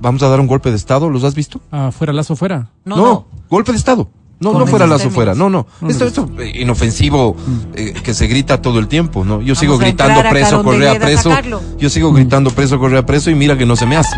vamos 0.00 0.22
a 0.22 0.28
dar 0.28 0.38
un 0.40 0.46
golpe 0.46 0.70
de 0.70 0.76
estado? 0.76 1.08
¿Los 1.08 1.24
has 1.24 1.34
visto? 1.34 1.60
Afuera, 1.70 2.12
lazo 2.12 2.36
fuera. 2.36 2.70
No, 2.84 2.96
no. 2.96 3.26
golpe 3.48 3.72
de 3.72 3.78
estado. 3.78 4.10
No, 4.40 4.50
Con 4.50 4.60
no 4.60 4.66
fuera 4.66 4.86
lazo 4.86 4.98
términos. 5.04 5.14
fuera. 5.14 5.34
No, 5.34 5.48
no. 5.48 5.66
No, 5.80 5.88
esto 5.88 6.04
no. 6.04 6.08
esto 6.08 6.30
eh, 6.42 6.60
inofensivo 6.60 7.34
eh, 7.74 7.94
que 8.02 8.12
se 8.12 8.26
grita 8.26 8.60
todo 8.60 8.78
el 8.80 8.88
tiempo, 8.88 9.24
¿no? 9.24 9.40
Yo 9.40 9.54
sigo 9.54 9.78
gritando 9.78 10.20
preso, 10.28 10.62
correa 10.62 10.98
preso. 10.98 11.30
sacarlo. 11.30 11.62
Yo 11.78 11.88
sigo 11.88 12.12
gritando 12.12 12.50
preso, 12.50 12.78
correa 12.78 13.06
preso 13.06 13.30
y 13.30 13.34
mira 13.34 13.56
que 13.56 13.64
no 13.64 13.76
se 13.76 13.86
me 13.86 13.96
hace, 13.96 14.16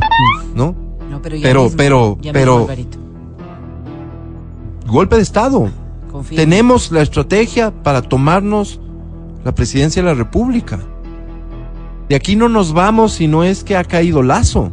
¿no? 0.56 0.74
No, 1.08 1.22
pero 1.22 1.36
ya 1.36 1.42
Pero- 1.42 1.62
mismo, 1.64 1.76
pero- 1.76 2.18
ya 2.20 2.32
pero-. 2.32 2.66
Golpe 4.86 5.16
de 5.16 5.22
estado. 5.22 5.68
Confía. 6.10 6.36
Tenemos 6.36 6.90
la 6.92 7.02
estrategia 7.02 7.70
para 7.82 8.02
tomarnos 8.02 8.80
la 9.44 9.54
presidencia 9.54 10.02
de 10.02 10.08
la 10.08 10.14
República. 10.14 10.78
De 12.08 12.14
aquí 12.14 12.36
no 12.36 12.48
nos 12.48 12.72
vamos 12.72 13.12
si 13.12 13.26
no 13.26 13.42
es 13.44 13.64
que 13.64 13.76
ha 13.76 13.84
caído 13.84 14.22
Lazo. 14.22 14.70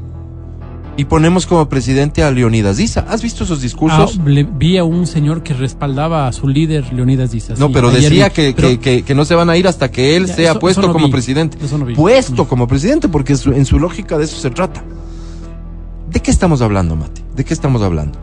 Y 0.96 1.06
ponemos 1.06 1.48
como 1.48 1.68
presidente 1.70 2.22
a 2.24 2.30
Leonidas 2.30 2.80
Issa. 2.80 3.04
¿Has 3.10 3.24
visto 3.24 3.44
esos 3.46 3.58
Ah, 3.58 3.62
discursos? 3.64 4.20
le- 4.24 4.44
vi 4.44 4.78
a 4.78 4.84
un 4.84 5.08
señor 5.08 5.42
que 5.42 5.56
respaldaba 5.56 6.28
a 6.28 6.32
su 6.34 6.48
líder, 6.48 6.94
Leonidas 6.94 7.32
Díaz. 7.32 7.58
no, 7.58 7.66
Sí, 7.68 7.74
pero 7.74 7.90
decía 7.90 8.28
vi. 8.28 8.34
que, 8.34 8.54
Pero- 8.56 8.68
que, 8.70 8.80
que- 8.80 9.02
que 9.02 9.16
no 9.16 9.26
se 9.26 9.34
van 9.34 9.50
a 9.50 9.58
ir 9.58 9.68
hasta 9.68 9.90
que 9.90 10.16
él 10.16 10.28
Ya, 10.28 10.36
sea 10.36 10.52
eso- 10.52 10.60
puesto 10.60 10.82
eso 10.82 10.88
no 10.90 10.94
como 10.94 11.08
vi. 11.08 11.12
presidente. 11.12 11.58
Eso 11.64 11.80
no 11.80 11.86
vi. 11.86 11.96
Puesto 11.96 12.48
como 12.48 12.68
presidente, 12.68 13.10
porque 13.10 13.36
su- 13.36 13.54
en 13.54 13.66
su 13.66 13.80
lógica 13.80 14.20
de 14.20 14.26
eso 14.26 14.38
se 14.38 14.52
trata. 14.52 14.84
¿De 16.12 16.20
qué 16.20 16.30
estamos 16.30 16.62
hablando, 16.62 16.96
Mati? 16.96 17.24
¿De 17.36 17.44
qué 17.44 17.56
estamos 17.56 17.82
hablando? 17.82 18.20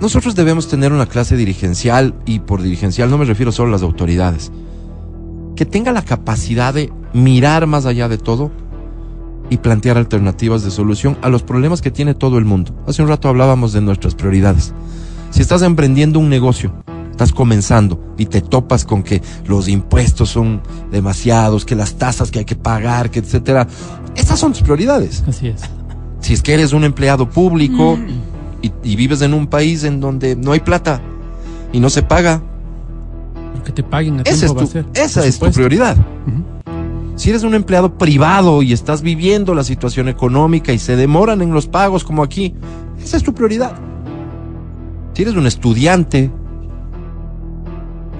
Nosotros 0.00 0.34
debemos 0.34 0.68
tener 0.68 0.92
una 0.92 1.06
clase 1.06 1.36
dirigencial, 1.36 2.14
y 2.26 2.40
por 2.40 2.62
dirigencial 2.62 3.10
no 3.10 3.16
me 3.16 3.24
refiero 3.24 3.50
solo 3.50 3.70
a 3.70 3.72
las 3.72 3.82
autoridades, 3.82 4.52
que 5.56 5.64
tenga 5.64 5.90
la 5.92 6.02
capacidad 6.02 6.74
de 6.74 6.92
mirar 7.14 7.66
más 7.66 7.86
allá 7.86 8.08
de 8.08 8.18
todo 8.18 8.50
y 9.48 9.56
plantear 9.58 9.96
alternativas 9.96 10.62
de 10.62 10.70
solución 10.70 11.16
a 11.22 11.30
los 11.30 11.42
problemas 11.42 11.80
que 11.80 11.90
tiene 11.90 12.14
todo 12.14 12.36
el 12.36 12.44
mundo. 12.44 12.74
Hace 12.86 13.02
un 13.02 13.08
rato 13.08 13.28
hablábamos 13.28 13.72
de 13.72 13.80
nuestras 13.80 14.14
prioridades. 14.14 14.74
Si 15.30 15.40
estás 15.40 15.62
emprendiendo 15.62 16.18
un 16.18 16.28
negocio, 16.28 16.72
estás 17.10 17.32
comenzando 17.32 18.14
y 18.18 18.26
te 18.26 18.42
topas 18.42 18.84
con 18.84 19.02
que 19.02 19.22
los 19.46 19.68
impuestos 19.68 20.28
son 20.28 20.60
demasiados, 20.90 21.64
que 21.64 21.74
las 21.74 21.94
tasas 21.94 22.30
que 22.30 22.40
hay 22.40 22.44
que 22.44 22.56
pagar, 22.56 23.10
que 23.10 23.20
etcétera, 23.20 23.66
esas 24.14 24.38
son 24.38 24.52
tus 24.52 24.60
prioridades. 24.60 25.24
Así 25.26 25.48
es. 25.48 25.62
Si 26.20 26.34
es 26.34 26.42
que 26.42 26.54
eres 26.54 26.72
un 26.72 26.84
empleado 26.84 27.30
público 27.30 27.98
y, 28.62 28.72
y 28.82 28.96
vives 28.96 29.22
en 29.22 29.34
un 29.34 29.46
país 29.46 29.84
en 29.84 30.00
donde 30.00 30.36
no 30.36 30.52
hay 30.52 30.60
plata 30.60 31.00
y 31.72 31.80
no 31.80 31.90
se 31.90 32.02
paga, 32.02 32.42
que 33.66 33.72
te 33.72 33.82
paguen 33.82 34.20
a 34.20 34.22
tiempo 34.22 34.46
es 34.46 34.56
va 34.56 34.60
a 34.60 34.64
tu, 34.64 34.70
ser. 34.70 34.86
esa 34.94 35.26
es 35.26 35.38
tu 35.38 35.50
prioridad. 35.50 35.96
Si 37.16 37.30
eres 37.30 37.42
un 37.42 37.54
empleado 37.54 37.96
privado 37.98 38.62
y 38.62 38.72
estás 38.72 39.02
viviendo 39.02 39.54
la 39.54 39.64
situación 39.64 40.08
económica 40.08 40.72
y 40.72 40.78
se 40.78 40.96
demoran 40.96 41.42
en 41.42 41.52
los 41.52 41.66
pagos 41.66 42.04
como 42.04 42.22
aquí, 42.22 42.54
esa 43.02 43.16
es 43.16 43.22
tu 43.22 43.34
prioridad. 43.34 43.74
Si 45.14 45.22
eres 45.22 45.34
un 45.34 45.46
estudiante 45.46 46.30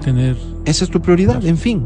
tener... 0.03 0.35
Esa 0.65 0.83
es 0.83 0.89
tu 0.89 1.01
prioridad, 1.01 1.45
en 1.45 1.57
fin. 1.57 1.85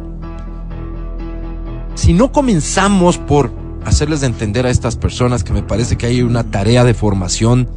Si 1.96 2.14
no 2.14 2.32
comenzamos 2.32 3.18
por 3.18 3.52
hacerles 3.86 4.24
entender 4.24 4.66
a 4.66 4.70
estas 4.70 4.96
personas 4.96 5.44
que 5.44 5.54
me 5.54 5.62
parece 5.62 5.98
que 5.98 6.08
hay 6.08 6.22
una 6.22 6.46
tarea 6.46 6.84
de 6.84 6.94
formación 6.94 7.68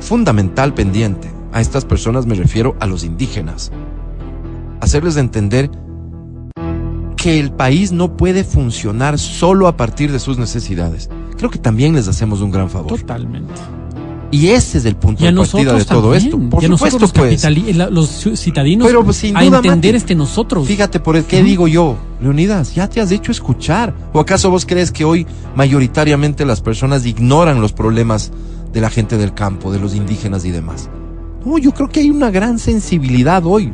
fundamental 0.00 0.74
pendiente. 0.74 1.30
A 1.52 1.60
estas 1.60 1.84
personas 1.84 2.26
me 2.26 2.34
refiero 2.34 2.76
a 2.80 2.86
los 2.86 3.04
indígenas. 3.04 3.70
Hacerles 4.80 5.16
entender 5.16 5.70
que 7.16 7.40
el 7.40 7.52
país 7.52 7.92
no 7.92 8.16
puede 8.16 8.44
funcionar 8.44 9.18
solo 9.18 9.68
a 9.68 9.76
partir 9.76 10.12
de 10.12 10.18
sus 10.18 10.36
necesidades. 10.36 11.08
Creo 11.38 11.50
que 11.50 11.58
también 11.58 11.94
les 11.94 12.08
hacemos 12.08 12.40
un 12.40 12.50
gran 12.50 12.68
favor. 12.68 12.98
Totalmente. 12.98 13.54
Y 14.30 14.48
ese 14.48 14.78
es 14.78 14.84
el 14.84 14.96
punto 14.96 15.24
de 15.24 15.32
partida 15.32 15.74
de 15.74 15.84
todo 15.84 16.12
esto. 16.12 16.38
Por 16.50 16.62
supuesto, 16.62 16.98
los, 16.98 17.12
pues. 17.12 17.44
los 17.90 18.24
citadinos 18.34 18.86
pero, 18.86 19.04
pues, 19.04 19.18
sin 19.18 19.36
a 19.36 19.44
entender 19.44 19.94
este 19.94 20.16
nosotros. 20.16 20.66
Fíjate, 20.66 20.98
por 20.98 21.16
el 21.16 21.24
que 21.24 21.42
digo 21.42 21.68
yo, 21.68 21.96
Leonidas, 22.20 22.74
ya 22.74 22.88
te 22.88 23.00
has 23.00 23.12
hecho 23.12 23.30
escuchar. 23.30 23.94
¿O 24.12 24.18
acaso 24.18 24.50
vos 24.50 24.66
crees 24.66 24.90
que 24.90 25.04
hoy 25.04 25.24
mayoritariamente 25.54 26.44
las 26.44 26.60
personas 26.60 27.06
ignoran 27.06 27.60
los 27.60 27.72
problemas 27.72 28.32
de 28.74 28.80
la 28.80 28.90
gente 28.90 29.16
del 29.16 29.32
campo, 29.32 29.72
de 29.72 29.78
los 29.78 29.94
indígenas 29.94 30.44
y 30.44 30.50
demás? 30.50 30.90
No, 31.46 31.58
yo 31.58 31.72
creo 31.72 31.88
que 31.88 32.00
hay 32.00 32.10
una 32.10 32.30
gran 32.30 32.58
sensibilidad 32.58 33.46
hoy. 33.46 33.72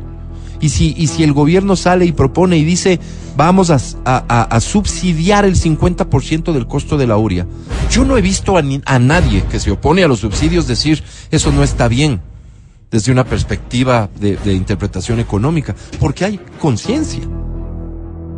Y 0.61 0.69
si, 0.69 1.25
el 1.25 1.33
gobierno 1.33 1.75
sale 1.75 2.05
y 2.05 2.13
propone 2.13 2.59
y 2.59 2.65
dice, 2.65 3.01
vamos 3.35 3.71
a, 3.71 4.61
subsidiar 4.61 5.47
el 5.47 5.57
50% 5.57 6.53
del 6.53 6.67
costo 6.67 6.99
de 6.99 7.07
la 7.07 7.17
uria, 7.17 7.47
yo 7.91 8.05
no 8.05 8.19
he 8.19 8.21
visto 8.21 8.59
a, 8.59 8.63
a 8.85 8.99
nadie 8.99 9.43
que 9.51 9.59
se 9.59 9.71
opone 9.71 10.05
a 10.05 10.09
los 10.09 10.21
subsidios 10.21 10.67
decir, 10.67 11.03
eso 11.31 11.51
no 11.51 11.63
está 11.63 11.89
bien 11.89 12.21
desde 12.91 13.11
una 13.11 13.25
perspectiva 13.25 14.11
de, 14.21 14.37
de 14.37 14.53
interpretación 14.53 15.19
económica, 15.19 15.75
porque 15.99 16.27
hay 16.27 16.41
conciencia. 16.61 17.23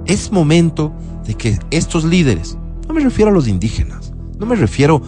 Es 0.07 0.31
momento 0.31 0.92
de 1.27 1.35
que 1.35 1.59
estos 1.70 2.05
líderes, 2.05 2.57
no 2.87 2.94
me 2.94 3.01
refiero 3.01 3.31
a 3.31 3.35
los 3.35 3.48
indígenas, 3.48 4.12
no 4.38 4.46
me 4.46 4.55
refiero 4.55 5.03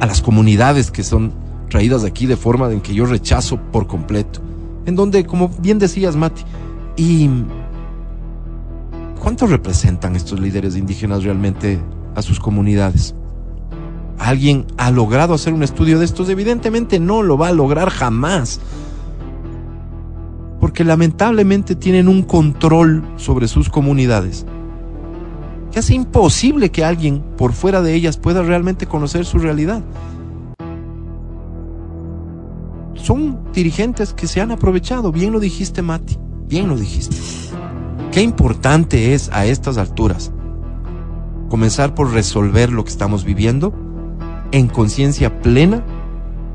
a 0.00 0.06
las 0.06 0.22
comunidades 0.22 0.90
que 0.90 1.04
son 1.04 1.32
traídas 1.68 2.04
aquí 2.04 2.26
de 2.26 2.36
forma 2.36 2.72
en 2.72 2.80
que 2.80 2.94
yo 2.94 3.06
rechazo 3.06 3.58
por 3.70 3.86
completo, 3.86 4.40
en 4.86 4.96
donde, 4.96 5.24
como 5.24 5.48
bien 5.48 5.78
decías, 5.78 6.16
Mati, 6.16 6.42
y 6.96 7.30
¿cuánto 9.22 9.46
representan 9.46 10.16
estos 10.16 10.40
líderes 10.40 10.76
indígenas 10.76 11.22
realmente 11.22 11.78
a 12.14 12.22
sus 12.22 12.40
comunidades? 12.40 13.14
¿Alguien 14.18 14.66
ha 14.76 14.90
logrado 14.90 15.34
hacer 15.34 15.52
un 15.52 15.62
estudio 15.62 15.98
de 15.98 16.04
estos? 16.04 16.28
Evidentemente 16.28 16.98
no 16.98 17.22
lo 17.22 17.38
va 17.38 17.48
a 17.48 17.52
lograr 17.52 17.88
jamás. 17.88 18.60
Porque 20.60 20.84
lamentablemente 20.84 21.74
tienen 21.74 22.06
un 22.06 22.22
control 22.22 23.02
sobre 23.16 23.48
sus 23.48 23.70
comunidades 23.70 24.44
que 25.72 25.78
hace 25.78 25.94
imposible 25.94 26.70
que 26.70 26.84
alguien 26.84 27.22
por 27.36 27.52
fuera 27.52 27.82
de 27.82 27.94
ellas 27.94 28.16
pueda 28.16 28.42
realmente 28.42 28.86
conocer 28.86 29.24
su 29.24 29.38
realidad 29.38 29.82
son 33.02 33.40
dirigentes 33.52 34.12
que 34.12 34.26
se 34.26 34.40
han 34.40 34.52
aprovechado. 34.52 35.10
Bien 35.10 35.32
lo 35.32 35.40
dijiste, 35.40 35.82
Mati. 35.82 36.16
Bien 36.46 36.68
lo 36.68 36.76
dijiste. 36.76 37.16
Qué 38.12 38.22
importante 38.22 39.14
es 39.14 39.30
a 39.32 39.46
estas 39.46 39.78
alturas 39.78 40.32
comenzar 41.48 41.94
por 41.94 42.12
resolver 42.12 42.70
lo 42.70 42.84
que 42.84 42.90
estamos 42.90 43.24
viviendo 43.24 43.74
en 44.52 44.68
conciencia 44.68 45.42
plena 45.42 45.82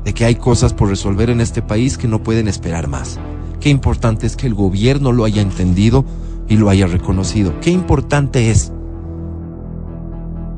de 0.04 0.14
que 0.14 0.24
hay 0.24 0.36
cosas 0.36 0.72
por 0.72 0.88
resolver 0.88 1.28
en 1.28 1.40
este 1.40 1.60
país 1.60 1.98
que 1.98 2.08
no 2.08 2.22
pueden 2.22 2.48
esperar 2.48 2.88
más. 2.88 3.18
Qué 3.60 3.68
importante 3.68 4.26
es 4.26 4.36
que 4.36 4.46
el 4.46 4.54
gobierno 4.54 5.12
lo 5.12 5.24
haya 5.24 5.42
entendido 5.42 6.04
y 6.48 6.56
lo 6.56 6.70
haya 6.70 6.86
reconocido. 6.86 7.58
Qué 7.60 7.70
importante 7.70 8.50
es. 8.50 8.72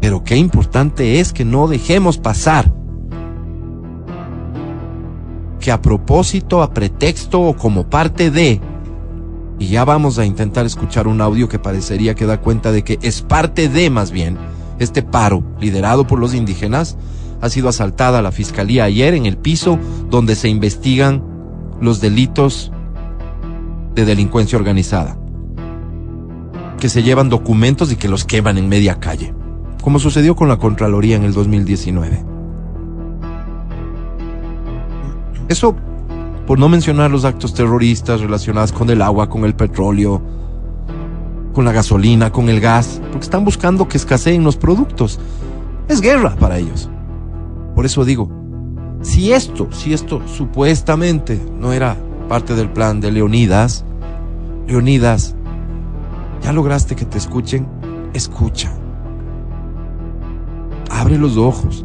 Pero 0.08 0.24
qué 0.24 0.36
importante 0.36 1.20
es 1.20 1.34
que 1.34 1.44
no 1.44 1.68
dejemos 1.68 2.16
pasar 2.16 2.72
que 5.60 5.70
a 5.70 5.82
propósito, 5.82 6.62
a 6.62 6.72
pretexto 6.72 7.42
o 7.42 7.54
como 7.54 7.90
parte 7.90 8.30
de, 8.30 8.58
y 9.58 9.66
ya 9.66 9.84
vamos 9.84 10.18
a 10.18 10.24
intentar 10.24 10.64
escuchar 10.64 11.08
un 11.08 11.20
audio 11.20 11.50
que 11.50 11.58
parecería 11.58 12.14
que 12.14 12.24
da 12.24 12.40
cuenta 12.40 12.72
de 12.72 12.84
que 12.84 12.98
es 13.02 13.20
parte 13.20 13.68
de 13.68 13.90
más 13.90 14.10
bien, 14.10 14.38
este 14.78 15.02
paro 15.02 15.44
liderado 15.60 16.06
por 16.06 16.18
los 16.18 16.32
indígenas, 16.32 16.96
ha 17.42 17.50
sido 17.50 17.68
asaltada 17.68 18.22
la 18.22 18.32
fiscalía 18.32 18.84
ayer 18.84 19.12
en 19.12 19.26
el 19.26 19.36
piso 19.36 19.78
donde 20.08 20.36
se 20.36 20.48
investigan 20.48 21.22
los 21.82 22.00
delitos 22.00 22.72
de 23.94 24.06
delincuencia 24.06 24.56
organizada, 24.56 25.18
que 26.80 26.88
se 26.88 27.02
llevan 27.02 27.28
documentos 27.28 27.92
y 27.92 27.96
que 27.96 28.08
los 28.08 28.24
queman 28.24 28.56
en 28.56 28.70
media 28.70 29.00
calle, 29.00 29.34
como 29.88 30.00
sucedió 30.00 30.36
con 30.36 30.48
la 30.48 30.58
Contraloría 30.58 31.16
en 31.16 31.24
el 31.24 31.32
2019. 31.32 32.22
Eso 35.48 35.74
por 36.46 36.58
no 36.58 36.68
mencionar 36.68 37.10
los 37.10 37.24
actos 37.24 37.54
terroristas 37.54 38.20
relacionados 38.20 38.70
con 38.70 38.90
el 38.90 39.00
agua, 39.00 39.30
con 39.30 39.46
el 39.46 39.54
petróleo, 39.54 40.20
con 41.54 41.64
la 41.64 41.72
gasolina, 41.72 42.30
con 42.30 42.50
el 42.50 42.60
gas, 42.60 43.00
porque 43.12 43.24
están 43.24 43.46
buscando 43.46 43.88
que 43.88 43.96
escaseen 43.96 44.44
los 44.44 44.58
productos. 44.58 45.18
Es 45.88 46.02
guerra 46.02 46.36
para 46.36 46.58
ellos. 46.58 46.90
Por 47.74 47.86
eso 47.86 48.04
digo, 48.04 48.30
si 49.00 49.32
esto, 49.32 49.72
si 49.72 49.94
esto 49.94 50.20
supuestamente 50.28 51.40
no 51.58 51.72
era 51.72 51.96
parte 52.28 52.54
del 52.54 52.68
plan 52.68 53.00
de 53.00 53.10
Leonidas, 53.10 53.86
Leonidas, 54.66 55.34
ya 56.42 56.52
lograste 56.52 56.94
que 56.94 57.06
te 57.06 57.16
escuchen, 57.16 57.66
escucha. 58.12 58.77
Abre 60.90 61.18
los 61.18 61.36
ojos. 61.36 61.84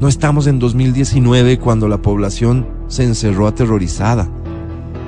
No 0.00 0.08
estamos 0.08 0.46
en 0.46 0.58
2019 0.58 1.58
cuando 1.58 1.88
la 1.88 2.02
población 2.02 2.66
se 2.88 3.04
encerró 3.04 3.46
aterrorizada. 3.46 4.28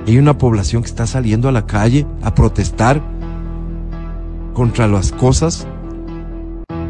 Hay 0.07 0.17
una 0.19 0.39
población 0.39 0.83
que 0.83 0.89
está 0.89 1.07
saliendo 1.07 1.49
a 1.49 1.53
la 1.53 1.67
calle 1.67 2.07
a 2.23 2.35
protestar 2.35 3.03
contra 4.55 4.89
las 4.89 5.13
cosas 5.13 5.67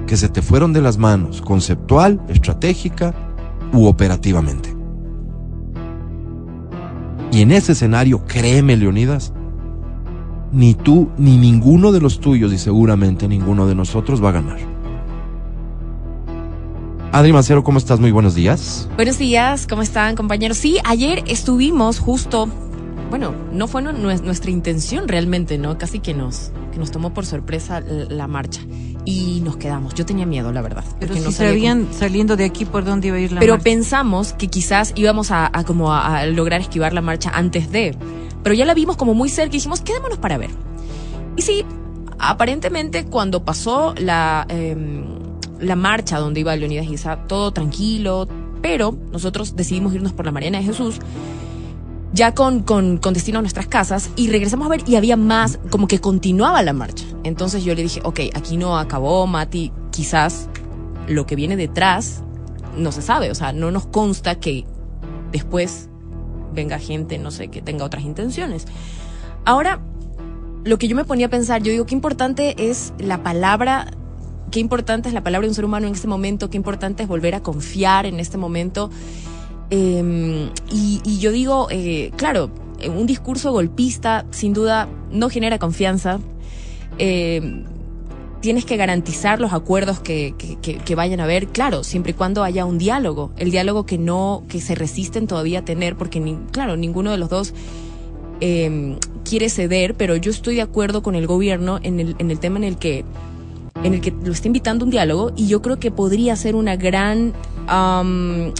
que 0.07 0.17
se 0.17 0.29
te 0.29 0.41
fueron 0.41 0.73
de 0.73 0.81
las 0.81 0.97
manos, 0.97 1.43
conceptual, 1.43 2.21
estratégica 2.29 3.15
u 3.73 3.87
operativamente. 3.87 4.75
Y 7.31 7.43
en 7.43 7.53
ese 7.53 7.73
escenario, 7.73 8.25
créeme, 8.25 8.77
Leonidas, 8.77 9.35
ni 10.51 10.75
tú 10.75 11.11
ni 11.19 11.37
ninguno 11.37 11.93
de 11.93 12.01
los 12.01 12.21
tuyos 12.21 12.53
y 12.53 12.59
seguramente 12.59 13.29
ninguno 13.29 13.67
de 13.67 13.75
nosotros 13.75 14.23
va 14.25 14.31
a 14.31 14.33
ganar. 14.33 14.78
Adri 17.11 17.33
Mancero, 17.33 17.65
¿cómo 17.65 17.79
estás? 17.79 18.01
Muy 18.01 18.13
buenos 18.13 18.35
días. 18.35 18.87
Buenos 18.97 19.19
días, 19.19 19.67
¿cómo 19.67 19.81
están 19.81 20.15
compañeros? 20.15 20.59
Sí, 20.59 20.79
ayer 20.85 21.25
estuvimos 21.27 21.99
justo, 21.99 22.49
bueno, 23.09 23.35
no 23.51 23.67
fue 23.67 23.81
nuestra 23.81 24.51
intención 24.51 25.09
realmente, 25.09 25.57
¿no? 25.57 25.79
Casi 25.79 26.01
que 26.01 26.13
nos, 26.13 26.53
que 26.71 26.79
nos 26.79 26.91
tomó 26.91 27.15
por 27.15 27.25
sorpresa 27.25 27.81
la, 27.81 28.27
marcha 28.27 28.61
y 29.07 29.41
nos 29.43 29.57
quedamos. 29.57 29.95
Yo 29.95 30.05
tenía 30.05 30.27
miedo, 30.27 30.53
la 30.53 30.61
verdad. 30.61 30.85
Pero 31.01 31.15
si 31.15 31.21
no 31.21 31.33
sabían 31.33 31.89
saliendo 31.93 32.37
de 32.37 32.45
aquí 32.45 32.67
por 32.67 32.85
dónde 32.85 33.09
iba 33.09 33.17
a 33.17 33.21
ir 33.21 33.33
la 33.33 33.41
Pero 33.41 33.59
pensamos 33.59 34.35
que 34.35 34.49
quizás 34.49 34.93
íbamos 34.95 35.31
a, 35.31 35.51
como 35.67 35.95
a, 35.95 36.27
lograr 36.27 36.61
esquivar 36.61 36.93
la 36.93 37.01
marcha 37.01 37.31
antes 37.35 37.73
de, 37.73 37.97
pero 38.43 38.55
ya 38.55 38.67
la 38.67 38.75
vimos 38.75 38.99
como 38.99 39.15
muy 39.15 39.31
cerca 39.31 39.55
y 39.55 39.59
dijimos, 39.59 39.81
quedémonos 39.81 40.19
para 40.19 40.37
ver. 40.37 40.51
Y 41.37 41.43
sí, 41.43 41.65
aparentemente 42.19 43.07
cuando 43.07 43.47
pasó 43.47 43.95
la... 43.97 44.45
Em, 44.51 45.18
la 45.61 45.77
marcha 45.77 46.19
donde 46.19 46.41
iba 46.41 46.55
Leonidas 46.57 46.87
todo 47.27 47.53
tranquilo, 47.53 48.29
pero 48.63 48.97
nosotros 49.13 49.57
decidimos 49.57 49.95
irnos 49.95 50.13
por 50.13 50.27
la 50.27 50.33
Mariana 50.33 50.59
de 50.59 50.65
Jesús, 50.65 50.99
ya 52.13 52.35
con, 52.35 52.63
con, 52.63 52.99
con, 52.99 53.15
destino 53.15 53.39
a 53.39 53.43
nuestras 53.43 53.67
casas, 53.67 54.11
y 54.17 54.29
regresamos 54.29 54.67
a 54.67 54.71
ver 54.71 54.83
y 54.87 54.97
había 54.97 55.17
más, 55.17 55.59
como 55.71 55.87
que 55.87 56.01
continuaba 56.01 56.63
la 56.63 56.73
marcha. 56.73 57.05
Entonces 57.25 57.65
yo 57.65 57.75
le 57.75 57.83
dije, 57.83 58.01
ok, 58.05 58.21
aquí 58.35 58.57
no 58.57 58.79
acabó, 58.79 59.27
Mati, 59.27 59.73
quizás 59.91 60.49
lo 61.07 61.27
que 61.27 61.37
viene 61.37 61.57
detrás 61.57 62.23
no 62.77 62.93
se 62.93 63.03
sabe, 63.03 63.31
o 63.31 63.35
sea, 63.35 63.53
no 63.53 63.71
nos 63.71 63.87
consta 63.87 64.37
que 64.37 64.65
después 65.33 65.89
venga 66.55 66.79
gente, 66.79 67.19
no 67.19 67.31
sé, 67.31 67.49
que 67.49 67.63
tenga 67.63 67.85
otras 67.85 68.05
intenciones. 68.05 68.67
Ahora, 69.45 69.81
lo 70.65 70.79
que 70.79 70.89
yo 70.89 70.97
me 70.97 71.05
ponía 71.05 71.27
a 71.27 71.31
pensar, 71.31 71.63
yo 71.63 71.73
digo, 71.73 71.87
qué 71.87 71.95
importante 71.95 72.71
es 72.71 72.93
la 72.99 73.23
palabra 73.23 73.91
qué 74.51 74.61
importante 74.61 75.09
es 75.09 75.15
la 75.15 75.23
palabra 75.23 75.47
de 75.47 75.51
un 75.51 75.55
ser 75.55 75.65
humano 75.65 75.87
en 75.87 75.95
este 75.95 76.09
momento, 76.09 76.51
qué 76.51 76.57
importante 76.57 77.03
es 77.03 77.09
volver 77.09 77.35
a 77.35 77.41
confiar 77.41 78.07
en 78.07 78.21
este 78.21 78.39
momento. 78.39 78.91
Em, 79.71 80.51
y, 80.71 81.19
yo 81.19 81.31
digo, 81.31 81.69
eh, 81.71 82.11
claro, 82.17 82.51
un 82.87 83.07
discurso 83.07 83.53
golpista 83.53 84.25
sin 84.31 84.55
duda 84.55 84.89
no 85.11 85.29
genera 85.29 85.59
confianza. 85.59 86.21
Em, 86.99 87.65
tienes 88.41 88.65
que 88.65 88.77
garantizar 88.77 89.41
los 89.41 89.53
acuerdos 89.53 89.99
que, 89.99 90.35
que, 90.39 90.95
vayan 90.95 91.21
a 91.21 91.25
haber, 91.25 91.49
claro, 91.49 91.83
siempre 91.83 92.13
y 92.13 92.15
cuando 92.15 92.45
haya 92.45 92.65
un 92.65 92.79
diálogo, 92.79 93.33
el 93.37 93.51
diálogo 93.51 93.85
que 93.85 93.99
no, 93.99 94.45
que 94.49 94.61
se 94.61 94.77
resisten 94.77 95.27
todavía 95.27 95.61
a 95.61 95.65
tener, 95.65 95.97
porque, 95.97 96.37
claro, 96.53 96.77
ninguno 96.77 97.11
de 97.11 97.19
los 97.19 97.29
dos 97.29 97.53
em, 98.41 98.97
quiere 99.25 99.49
ceder, 99.49 99.95
pero 99.95 100.15
yo 100.17 100.31
estoy 100.31 100.55
de 100.55 100.63
acuerdo 100.63 101.03
con 101.03 101.17
el 101.17 101.27
gobierno 101.27 101.81
en 101.83 101.99
el 101.99 102.39
tema 102.39 102.59
en 102.59 102.65
el 102.65 102.79
que 102.79 103.05
en 103.85 103.95
el 103.95 104.01
que 104.01 104.11
lo 104.11 104.33
está 104.33 104.49
invitando 104.49 104.85
un 104.85 104.91
diálogo 104.91 105.33
y 105.37 105.47
yo 105.47 105.63
creo 105.63 105.79
que 105.79 105.91
podría 105.91 106.37
ser 106.37 106.55
una 106.55 106.77
gran 106.77 107.33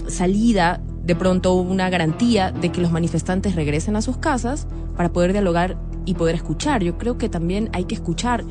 salida, 0.09 0.81
de 1.03 1.17
pronto 1.17 1.55
una 1.55 1.89
garantía 1.89 2.53
de 2.53 2.71
que 2.71 2.81
los 2.83 2.93
manifestantes 2.93 3.55
regresen 3.55 3.97
a 3.97 4.03
sus 4.03 4.19
casas 4.19 4.67
para 4.97 5.11
poder 5.11 5.33
dialogar 5.33 5.79
y 6.05 6.15
poder 6.15 6.35
escuchar. 6.35 6.83
Yo 6.83 6.99
creo 6.99 7.17
que 7.17 7.29
también 7.29 7.71
hay 7.73 7.85
que 7.85 7.95
escuchar 7.95 8.45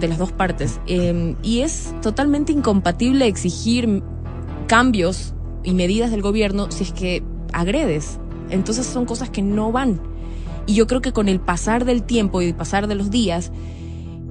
de 0.00 0.08
las 0.08 0.18
dos 0.18 0.32
partes. 0.32 0.80
Em, 0.86 1.36
y 1.42 1.60
es 1.60 1.94
totalmente 2.00 2.50
incompatible 2.50 3.26
exigir 3.26 4.02
cambios 4.66 5.34
y 5.62 5.74
medidas 5.74 6.10
del 6.10 6.22
gobierno 6.22 6.70
si 6.70 6.84
es 6.84 6.92
que 6.92 7.22
agredes. 7.52 8.18
Entonces 8.48 8.86
son 8.86 9.04
cosas 9.04 9.28
que 9.28 9.42
no 9.42 9.70
van. 9.70 10.00
Y 10.66 10.74
yo 10.74 10.86
creo 10.86 11.02
que 11.02 11.12
con 11.12 11.28
el 11.28 11.40
pasar 11.40 11.84
del 11.84 12.02
tiempo 12.04 12.40
y 12.40 12.46
el 12.46 12.54
pasar 12.54 12.86
de 12.86 12.94
los 12.94 13.10
días, 13.10 13.52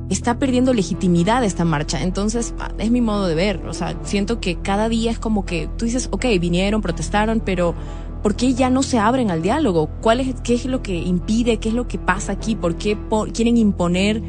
está 0.09 0.39
perdiendo 0.39 0.73
legitimidad 0.73 1.43
esta 1.43 1.65
marcha. 1.65 2.01
Entonces, 2.01 2.53
es 2.77 2.91
mi 2.91 3.01
modo 3.01 3.27
de 3.27 3.35
ver. 3.35 3.65
O 3.67 3.73
sea, 3.73 3.95
siento 4.03 4.39
que 4.39 4.55
cada 4.55 4.89
día 4.89 5.11
es 5.11 5.19
como 5.19 5.45
que 5.45 5.69
tú 5.77 5.85
dices, 5.85 6.09
ok, 6.11 6.25
vinieron, 6.39 6.81
protestaron, 6.81 7.41
pero 7.43 7.75
¿por 8.23 8.35
qué 8.35 8.53
ya 8.53 8.69
no 8.69 8.81
se 8.83 8.97
abren 8.97 9.29
al 9.29 9.41
diálogo? 9.41 9.89
¿Cuál 10.01 10.19
es, 10.19 10.35
¿Qué 10.43 10.55
es 10.55 10.65
lo 10.65 10.81
que 10.81 10.95
impide? 10.95 11.57
¿Qué 11.57 11.69
es 11.69 11.75
lo 11.75 11.87
que 11.87 11.99
pasa 11.99 12.31
aquí? 12.31 12.55
¿Por 12.55 12.75
qué 12.75 12.97
quieren 13.33 13.57
imponer 13.57 14.21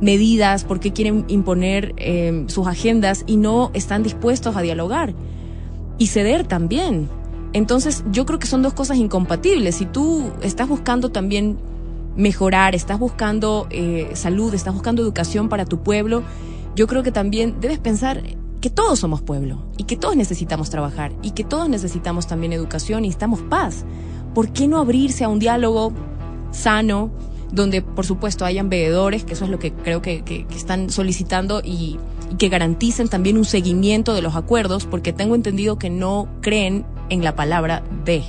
medidas? 0.00 0.64
¿Por 0.64 0.80
qué 0.80 0.92
quieren 0.92 1.24
imponer 1.28 1.94
em, 1.96 2.48
sus 2.48 2.66
agendas 2.66 3.22
y 3.26 3.36
no 3.36 3.70
están 3.74 4.02
dispuestos 4.02 4.56
a 4.56 4.62
dialogar? 4.62 5.14
Y 5.98 6.08
ceder 6.08 6.46
también. 6.46 7.08
Entonces, 7.52 8.02
yo 8.10 8.26
creo 8.26 8.40
que 8.40 8.48
son 8.48 8.62
dos 8.62 8.74
cosas 8.74 8.96
incompatibles. 8.96 9.76
Si 9.76 9.86
tú 9.86 10.24
estás 10.42 10.68
buscando 10.68 11.10
también 11.10 11.56
mejorar, 12.16 12.74
estás 12.74 12.98
buscando 12.98 13.66
eh, 13.70 14.10
salud, 14.14 14.54
estás 14.54 14.74
buscando 14.74 15.02
educación 15.02 15.48
para 15.48 15.64
tu 15.64 15.82
pueblo, 15.82 16.22
yo 16.76 16.86
creo 16.86 17.02
que 17.02 17.12
también 17.12 17.60
debes 17.60 17.78
pensar 17.78 18.22
que 18.60 18.70
todos 18.70 18.98
somos 18.98 19.20
pueblo 19.20 19.62
y 19.76 19.84
que 19.84 19.96
todos 19.96 20.16
necesitamos 20.16 20.70
trabajar 20.70 21.12
y 21.22 21.32
que 21.32 21.44
todos 21.44 21.68
necesitamos 21.68 22.26
también 22.26 22.52
educación 22.52 23.04
y 23.04 23.08
estamos 23.08 23.42
paz. 23.42 23.84
¿Por 24.34 24.52
qué 24.52 24.66
no 24.66 24.78
abrirse 24.78 25.24
a 25.24 25.28
un 25.28 25.38
diálogo 25.38 25.92
sano 26.50 27.10
donde 27.52 27.82
por 27.82 28.04
supuesto 28.04 28.44
hayan 28.44 28.68
veedores, 28.68 29.24
que 29.24 29.34
eso 29.34 29.44
es 29.44 29.50
lo 29.50 29.58
que 29.58 29.72
creo 29.72 30.02
que, 30.02 30.46
están 30.56 30.90
solicitando 30.90 31.60
y, 31.62 31.98
y 32.32 32.36
que 32.36 32.48
garanticen 32.48 33.08
también 33.08 33.36
un 33.36 33.44
seguimiento 33.44 34.14
de 34.14 34.22
los 34.22 34.34
acuerdos, 34.34 34.86
porque 34.86 35.12
tengo 35.12 35.34
entendido 35.34 35.78
que 35.78 35.90
no 35.90 36.28
creen 36.40 36.84
en 37.10 37.22
la 37.22 37.36
palabra 37.36 37.84
de. 38.04 38.24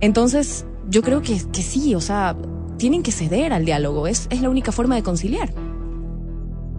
Entonces, 0.00 0.66
yo 0.88 1.02
creo 1.02 1.22
que, 1.22 1.40
que 1.52 1.62
sí, 1.62 1.94
o 1.94 2.00
sea, 2.00 2.36
tienen 2.76 3.02
que 3.02 3.12
ceder 3.12 3.52
al 3.52 3.64
diálogo, 3.64 4.06
es, 4.06 4.26
es 4.30 4.40
la 4.40 4.50
única 4.50 4.72
forma 4.72 4.94
de 4.96 5.02
conciliar. 5.02 5.52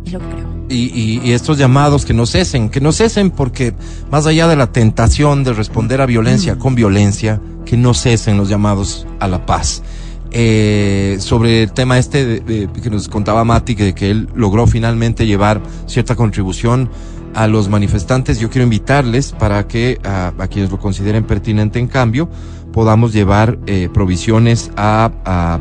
Es 0.06 0.14
lo 0.14 0.20
que 0.20 0.26
creo. 0.28 0.56
Y, 0.70 1.20
y, 1.24 1.32
estos 1.32 1.58
llamados 1.58 2.06
que 2.06 2.14
no 2.14 2.26
cesen, 2.26 2.70
que 2.70 2.82
no 2.82 2.92
cesen 2.92 3.30
porque 3.32 3.74
más 4.12 4.26
allá 4.26 4.48
de 4.48 4.56
la 4.56 4.72
tentación 4.72 5.44
de 5.44 5.54
responder 5.54 6.02
a 6.02 6.06
violencia 6.06 6.56
mm. 6.56 6.60
con 6.60 6.76
violencia, 6.76 7.40
que 7.66 7.78
no 7.78 7.94
cesen 7.94 8.38
los 8.38 8.50
llamados 8.50 9.06
a 9.20 9.28
la 9.28 9.46
paz. 9.46 9.84
Eh, 10.32 11.18
sobre 11.20 11.64
el 11.64 11.72
tema 11.72 11.98
este 11.98 12.44
que 12.44 12.90
nos 12.90 13.08
contaba 13.08 13.44
Mati, 13.46 13.76
que, 13.76 13.94
que 13.94 14.12
él 14.12 14.28
logró 14.36 14.68
finalmente 14.68 15.26
llevar 15.26 15.62
cierta 15.86 16.16
contribución 16.16 16.90
a 17.34 17.48
los 17.48 17.70
manifestantes, 17.70 18.40
yo 18.40 18.50
quiero 18.50 18.64
invitarles 18.64 19.32
para 19.34 19.68
que 19.68 20.00
a, 20.04 20.34
a 20.38 20.48
quienes 20.48 20.72
lo 20.72 20.80
consideren 20.80 21.26
pertinente 21.26 21.80
en 21.80 21.88
cambio, 21.88 22.30
podamos 22.76 23.14
llevar 23.14 23.58
eh, 23.68 23.88
provisiones 23.94 24.70
a, 24.76 25.60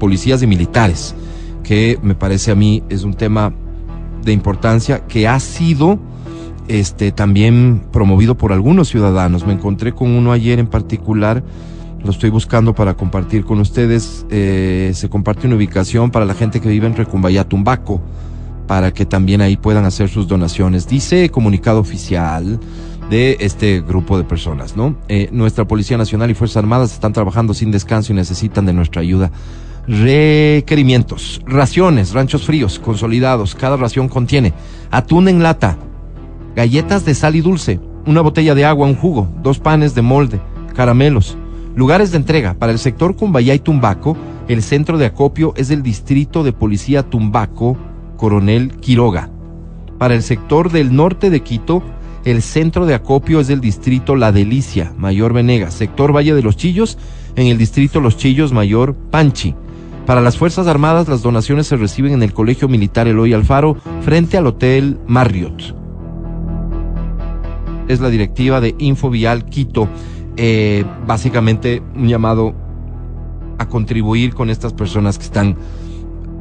policías 0.00 0.42
y 0.42 0.46
militares, 0.46 1.14
que 1.62 1.98
me 2.02 2.14
parece 2.14 2.50
a 2.50 2.54
mí 2.54 2.82
es 2.88 3.04
un 3.04 3.12
tema 3.12 3.52
de 4.24 4.32
importancia 4.32 5.06
que 5.06 5.28
ha 5.28 5.38
sido 5.38 5.98
este 6.66 7.12
también 7.12 7.82
promovido 7.92 8.38
por 8.38 8.54
algunos 8.54 8.88
ciudadanos. 8.88 9.46
Me 9.46 9.52
encontré 9.52 9.92
con 9.92 10.12
uno 10.12 10.32
ayer 10.32 10.58
en 10.58 10.66
particular, 10.66 11.44
lo 12.02 12.10
estoy 12.10 12.30
buscando 12.30 12.74
para 12.74 12.94
compartir 12.94 13.44
con 13.44 13.60
ustedes. 13.60 14.24
Eh, 14.30 14.92
se 14.94 15.10
comparte 15.10 15.46
una 15.46 15.56
ubicación 15.56 16.10
para 16.10 16.24
la 16.24 16.32
gente 16.32 16.60
que 16.60 16.70
vive 16.70 16.86
en 16.86 16.96
Recumbaya, 16.96 17.44
Tumbaco, 17.44 18.00
para 18.66 18.94
que 18.94 19.04
también 19.04 19.42
ahí 19.42 19.58
puedan 19.58 19.84
hacer 19.84 20.08
sus 20.08 20.26
donaciones. 20.26 20.88
Dice 20.88 21.28
comunicado 21.28 21.80
oficial 21.80 22.58
de 23.10 23.36
este 23.40 23.80
grupo 23.80 24.18
de 24.18 24.24
personas, 24.24 24.76
¿no? 24.76 24.96
Eh, 25.08 25.28
nuestra 25.32 25.66
Policía 25.66 25.96
Nacional 25.96 26.30
y 26.30 26.34
Fuerzas 26.34 26.58
Armadas 26.58 26.92
están 26.92 27.12
trabajando 27.12 27.54
sin 27.54 27.70
descanso 27.70 28.12
y 28.12 28.16
necesitan 28.16 28.66
de 28.66 28.72
nuestra 28.72 29.02
ayuda. 29.02 29.30
Requerimientos, 29.86 31.40
raciones, 31.46 32.12
ranchos 32.12 32.44
fríos, 32.44 32.78
consolidados. 32.78 33.54
Cada 33.54 33.76
ración 33.76 34.08
contiene 34.08 34.52
atún 34.90 35.28
en 35.28 35.42
lata, 35.42 35.76
galletas 36.56 37.04
de 37.04 37.14
sal 37.14 37.36
y 37.36 37.40
dulce, 37.40 37.78
una 38.06 38.20
botella 38.20 38.54
de 38.54 38.64
agua, 38.64 38.88
un 38.88 38.96
jugo, 38.96 39.28
dos 39.42 39.60
panes 39.60 39.94
de 39.94 40.02
molde, 40.02 40.40
caramelos. 40.74 41.36
Lugares 41.76 42.10
de 42.10 42.16
entrega 42.16 42.54
para 42.54 42.72
el 42.72 42.78
sector 42.78 43.16
Cumbayá 43.16 43.54
y 43.54 43.58
Tumbaco. 43.58 44.16
El 44.48 44.62
centro 44.62 44.96
de 44.96 45.06
acopio 45.06 45.52
es 45.56 45.70
el 45.70 45.82
distrito 45.82 46.42
de 46.42 46.52
policía 46.52 47.02
Tumbaco, 47.02 47.76
Coronel 48.16 48.76
Quiroga. 48.78 49.28
Para 49.98 50.14
el 50.14 50.22
sector 50.22 50.70
del 50.70 50.96
norte 50.96 51.30
de 51.30 51.40
Quito, 51.40 51.82
el 52.26 52.42
centro 52.42 52.86
de 52.86 52.94
acopio 52.94 53.38
es 53.38 53.46
del 53.46 53.60
distrito 53.60 54.16
La 54.16 54.32
Delicia, 54.32 54.92
Mayor 54.98 55.32
Venegas, 55.32 55.74
sector 55.74 56.14
Valle 56.14 56.34
de 56.34 56.42
los 56.42 56.56
Chillos, 56.56 56.98
en 57.36 57.46
el 57.46 57.56
distrito 57.56 58.00
Los 58.00 58.16
Chillos, 58.16 58.52
Mayor 58.52 58.96
Panchi. 58.96 59.54
Para 60.06 60.20
las 60.20 60.36
Fuerzas 60.36 60.66
Armadas, 60.66 61.06
las 61.06 61.22
donaciones 61.22 61.68
se 61.68 61.76
reciben 61.76 62.12
en 62.12 62.24
el 62.24 62.32
Colegio 62.32 62.66
Militar 62.66 63.06
Eloy 63.06 63.32
Alfaro, 63.32 63.76
frente 64.02 64.36
al 64.36 64.48
Hotel 64.48 64.98
Marriott. 65.06 65.76
Es 67.86 68.00
la 68.00 68.10
directiva 68.10 68.60
de 68.60 68.74
Infovial 68.78 69.44
Quito. 69.44 69.88
Eh, 70.36 70.84
básicamente 71.06 71.80
un 71.94 72.08
llamado 72.08 72.54
a 73.58 73.68
contribuir 73.68 74.34
con 74.34 74.50
estas 74.50 74.72
personas 74.72 75.16
que 75.16 75.24
están 75.24 75.56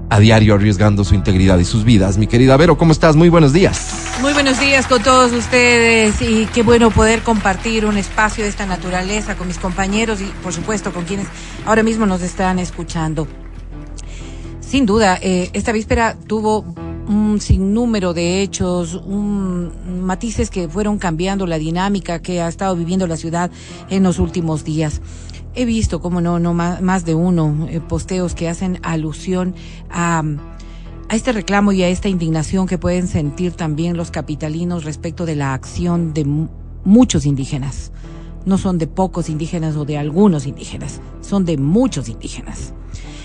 a 0.10 0.20
diario 0.20 0.56
arriesgando 0.56 1.04
su 1.04 1.16
integridad 1.16 1.58
y 1.60 1.66
sus 1.66 1.84
vidas. 1.84 2.18
Mi 2.18 2.28
querida 2.28 2.58
Vero, 2.58 2.78
¿cómo 2.78 2.92
estás? 2.92 3.16
Muy 3.16 3.30
buenos 3.30 3.54
días. 3.54 4.18
Muy 4.22 4.34
buenos 4.34 4.60
días 4.60 4.88
con 4.88 5.02
todos 5.02 5.32
ustedes 5.34 6.22
y 6.22 6.46
qué 6.48 6.64
bueno 6.64 6.92
poder 6.92 7.22
compartir 7.22 7.86
un 7.86 7.98
espacio 7.98 8.44
de 8.44 8.50
esta 8.50 8.66
naturaleza 8.66 9.36
con 9.36 9.48
mis 9.48 9.58
compañeros 9.58 10.22
y 10.22 10.26
por 10.44 10.54
supuesto 10.54 10.94
con 10.94 11.06
quienes 11.06 11.28
ahora 11.66 11.84
mismo 11.84 12.06
nos 12.06 12.22
están 12.22 12.60
escuchando. 12.60 13.28
Sin 14.60 14.86
duda, 14.86 15.18
eh, 15.22 15.50
esta 15.54 15.72
víspera 15.72 16.16
tuvo 16.28 16.66
un 17.08 17.40
sinnúmero 17.40 18.14
de 18.14 18.42
hechos, 18.42 18.96
un, 18.96 20.06
matices 20.06 20.50
que 20.50 20.68
fueron 20.68 20.98
cambiando 20.98 21.46
la 21.46 21.58
dinámica 21.58 22.20
que 22.20 22.42
ha 22.42 22.48
estado 22.48 22.76
viviendo 22.76 23.06
la 23.08 23.18
ciudad 23.18 23.52
en 23.90 24.04
los 24.04 24.20
últimos 24.20 24.64
días 24.64 25.02
he 25.56 25.66
visto, 25.66 26.02
como 26.02 26.22
no, 26.22 26.40
no 26.40 26.54
más, 26.54 27.06
de 27.06 27.16
uno, 27.16 27.68
eh, 27.70 27.80
posteos 27.80 28.36
que 28.36 28.50
hacen 28.50 28.80
alusión 28.84 29.56
a, 29.90 30.24
este 31.10 31.32
reclamo 31.32 31.72
y 31.72 31.82
a 31.84 31.88
esta 31.88 32.10
indignación 32.10 32.68
que 32.68 32.78
pueden 32.78 33.08
sentir 33.08 33.54
también 33.54 33.96
los 33.96 34.12
capitalinos 34.12 34.84
respecto 34.84 35.26
de 35.26 35.36
la 35.36 35.54
acción 35.54 36.14
de 36.14 36.26
muchos 36.84 37.26
indígenas. 37.26 37.92
No 38.46 38.58
son 38.58 38.78
de 38.78 38.88
pocos 38.88 39.30
indígenas 39.30 39.76
o 39.76 39.86
de 39.86 39.98
algunos 39.98 40.46
indígenas, 40.46 41.02
son 41.22 41.46
de 41.46 41.58
muchos 41.58 42.10
indígenas. 42.10 42.74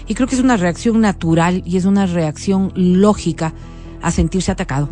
Y 0.07 0.15
creo 0.15 0.27
que 0.27 0.35
es 0.35 0.41
una 0.41 0.57
reacción 0.57 1.01
natural 1.01 1.63
y 1.67 1.77
es 1.77 1.85
una 1.85 2.07
reacción 2.07 2.73
lógica 2.75 3.55
a 4.03 4.11
sentirse 4.11 4.51
atacado, 4.51 4.89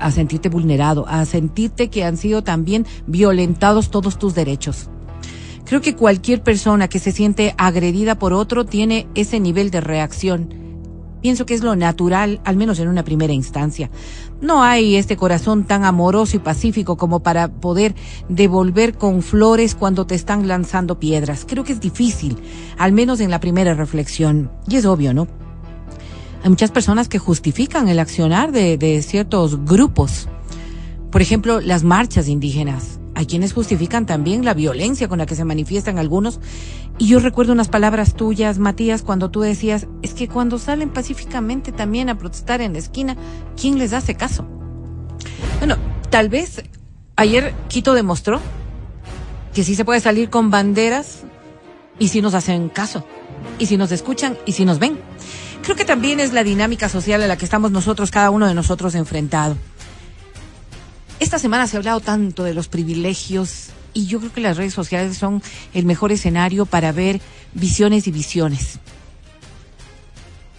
a 0.00 0.10
sentirte 0.10 0.48
vulnerado, 0.48 1.06
a 1.08 1.24
sentirte 1.24 1.88
que 1.88 2.04
han 2.04 2.16
sido 2.16 2.42
también 2.42 2.86
violentados 3.06 3.90
todos 3.90 4.18
tus 4.18 4.34
derechos. 4.34 4.90
Creo 5.66 5.80
que 5.80 5.96
cualquier 5.96 6.42
persona 6.42 6.86
que 6.86 7.00
se 7.00 7.10
siente 7.10 7.52
agredida 7.58 8.16
por 8.20 8.32
otro 8.32 8.64
tiene 8.64 9.08
ese 9.16 9.40
nivel 9.40 9.72
de 9.72 9.80
reacción. 9.80 10.54
Pienso 11.20 11.44
que 11.44 11.54
es 11.54 11.64
lo 11.64 11.74
natural, 11.74 12.40
al 12.44 12.56
menos 12.56 12.78
en 12.78 12.86
una 12.86 13.02
primera 13.02 13.32
instancia. 13.32 13.90
No 14.40 14.62
hay 14.62 14.94
este 14.94 15.16
corazón 15.16 15.64
tan 15.64 15.84
amoroso 15.84 16.36
y 16.36 16.40
pacífico 16.40 16.96
como 16.96 17.18
para 17.18 17.48
poder 17.48 17.96
devolver 18.28 18.96
con 18.96 19.22
flores 19.22 19.74
cuando 19.74 20.06
te 20.06 20.14
están 20.14 20.46
lanzando 20.46 21.00
piedras. 21.00 21.44
Creo 21.48 21.64
que 21.64 21.72
es 21.72 21.80
difícil, 21.80 22.36
al 22.78 22.92
menos 22.92 23.18
en 23.18 23.32
la 23.32 23.40
primera 23.40 23.74
reflexión. 23.74 24.52
Y 24.68 24.76
es 24.76 24.86
obvio, 24.86 25.12
¿no? 25.14 25.26
Hay 26.44 26.50
muchas 26.50 26.70
personas 26.70 27.08
que 27.08 27.18
justifican 27.18 27.88
el 27.88 27.98
accionar 27.98 28.52
de, 28.52 29.02
ciertos 29.02 29.64
grupos. 29.64 30.28
Por 31.10 31.22
ejemplo, 31.22 31.60
las 31.60 31.82
marchas 31.82 32.28
indígenas 32.28 33.00
hay 33.16 33.24
quienes 33.24 33.54
justifican 33.54 34.04
también 34.04 34.44
la 34.44 34.52
violencia 34.52 35.08
con 35.08 35.16
la 35.16 35.24
que 35.24 35.34
se 35.34 35.46
manifiestan 35.46 35.98
algunos. 35.98 36.38
Y 36.98 37.08
yo 37.08 37.18
recuerdo 37.18 37.54
unas 37.54 37.68
palabras 37.68 38.14
tuyas, 38.14 38.58
Matías, 38.58 39.00
cuando 39.00 39.30
tú 39.30 39.40
decías, 39.40 39.86
es 40.02 40.12
que 40.12 40.28
cuando 40.28 40.58
salen 40.58 40.90
pacíficamente 40.90 41.72
también 41.72 42.10
a 42.10 42.18
protestar 42.18 42.60
en 42.60 42.74
la 42.74 42.78
esquina, 42.78 43.16
¿quién 43.58 43.78
les 43.78 43.94
hace 43.94 44.16
caso? 44.16 44.46
Bueno, 45.60 45.78
tal 46.10 46.28
vez 46.28 46.62
ayer 47.16 47.54
Quito 47.68 47.94
demostró 47.94 48.38
que 49.54 49.64
sí 49.64 49.74
se 49.74 49.86
puede 49.86 50.00
salir 50.00 50.28
con 50.28 50.50
banderas 50.50 51.20
y 51.98 52.08
si 52.08 52.20
nos 52.20 52.34
hacen 52.34 52.68
caso, 52.68 53.06
y 53.58 53.64
si 53.64 53.78
nos 53.78 53.92
escuchan 53.92 54.36
y 54.44 54.52
si 54.52 54.66
nos 54.66 54.78
ven. 54.78 54.98
Creo 55.62 55.74
que 55.74 55.86
también 55.86 56.20
es 56.20 56.34
la 56.34 56.44
dinámica 56.44 56.90
social 56.90 57.22
a 57.22 57.26
la 57.26 57.38
que 57.38 57.46
estamos 57.46 57.70
nosotros, 57.70 58.10
cada 58.10 58.28
uno 58.28 58.46
de 58.46 58.52
nosotros 58.52 58.94
enfrentado. 58.94 59.56
Esta 61.18 61.38
semana 61.38 61.66
se 61.66 61.76
ha 61.76 61.78
hablado 61.78 62.00
tanto 62.00 62.44
de 62.44 62.52
los 62.52 62.68
privilegios 62.68 63.68
y 63.94 64.06
yo 64.06 64.18
creo 64.18 64.32
que 64.32 64.42
las 64.42 64.58
redes 64.58 64.74
sociales 64.74 65.16
son 65.16 65.42
el 65.72 65.86
mejor 65.86 66.12
escenario 66.12 66.66
para 66.66 66.92
ver 66.92 67.20
visiones 67.54 68.06
y 68.06 68.10
visiones. 68.10 68.78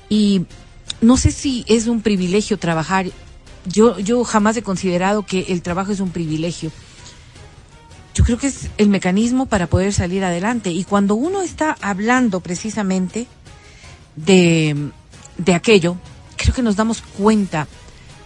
Y 0.10 0.45
no 1.01 1.18
sé 1.18 1.32
si 1.32 1.64
es 1.68 1.86
un 1.86 2.01
privilegio 2.01 2.58
trabajar. 2.58 3.05
Yo, 3.66 3.99
yo 3.99 4.24
jamás 4.24 4.58
he 4.58 4.64
considerado 4.64 5.24
que 5.24 5.45
el 5.49 5.62
trabajo 5.62 5.91
es 5.91 5.99
un 5.99 6.10
privilegio. 6.10 6.72
Yo 8.16 8.24
creo 8.24 8.39
que 8.39 8.47
es 8.47 8.70
el 8.78 8.89
mecanismo 8.89 9.45
para 9.45 9.68
poder 9.68 9.93
salir 9.93 10.24
adelante. 10.24 10.72
Y 10.72 10.84
cuando 10.84 11.14
uno 11.14 11.43
está 11.43 11.78
hablando 11.82 12.39
precisamente 12.39 13.28
de, 14.16 14.89
de 15.38 15.53
aquello, 15.53 15.97
creo 16.36 16.55
que 16.55 16.64
nos 16.64 16.76
damos 16.76 17.01
cuenta 17.01 17.68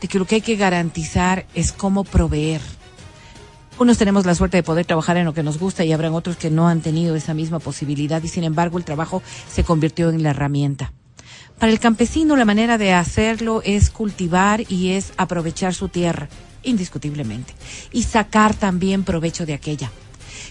de 0.02 0.08
que 0.08 0.20
lo 0.20 0.26
que 0.26 0.36
hay 0.36 0.42
que 0.42 0.56
garantizar 0.56 1.46
es 1.54 1.72
cómo 1.72 2.04
proveer. 2.04 2.62
Unos 3.80 3.98
tenemos 3.98 4.26
la 4.26 4.36
suerte 4.36 4.58
de 4.58 4.64
poder 4.64 4.86
trabajar 4.86 5.18
en 5.18 5.26
lo 5.26 5.34
que 5.34 5.44
nos 5.44 5.58
gusta 5.58 5.86
y 5.86 5.94
habrán 5.94 6.14
otros 6.14 6.36
que 6.36 6.50
no 6.50 6.68
han 6.68 6.82
tenido 6.82 7.16
esa 7.16 7.34
misma 7.34 7.60
posibilidad 7.60 8.22
y 8.22 8.28
sin 8.28 8.44
embargo 8.44 8.78
el 8.78 8.84
trabajo 8.84 9.24
se 9.52 9.64
convirtió 9.64 10.10
en 10.10 10.24
la 10.24 10.32
herramienta. 10.32 10.92
Para 11.58 11.72
el 11.72 11.80
campesino 11.80 12.36
la 12.36 12.46
manera 12.46 12.78
de 12.78 12.94
hacerlo 12.94 13.62
es 13.64 13.90
cultivar 13.90 14.64
y 14.68 14.90
es 14.90 15.14
aprovechar 15.18 15.74
su 15.74 15.90
tierra, 15.90 16.28
indiscutiblemente, 16.64 17.54
y 17.92 18.04
sacar 18.04 18.56
también 18.56 19.04
provecho 19.04 19.46
de 19.46 19.54
aquella. 19.54 19.92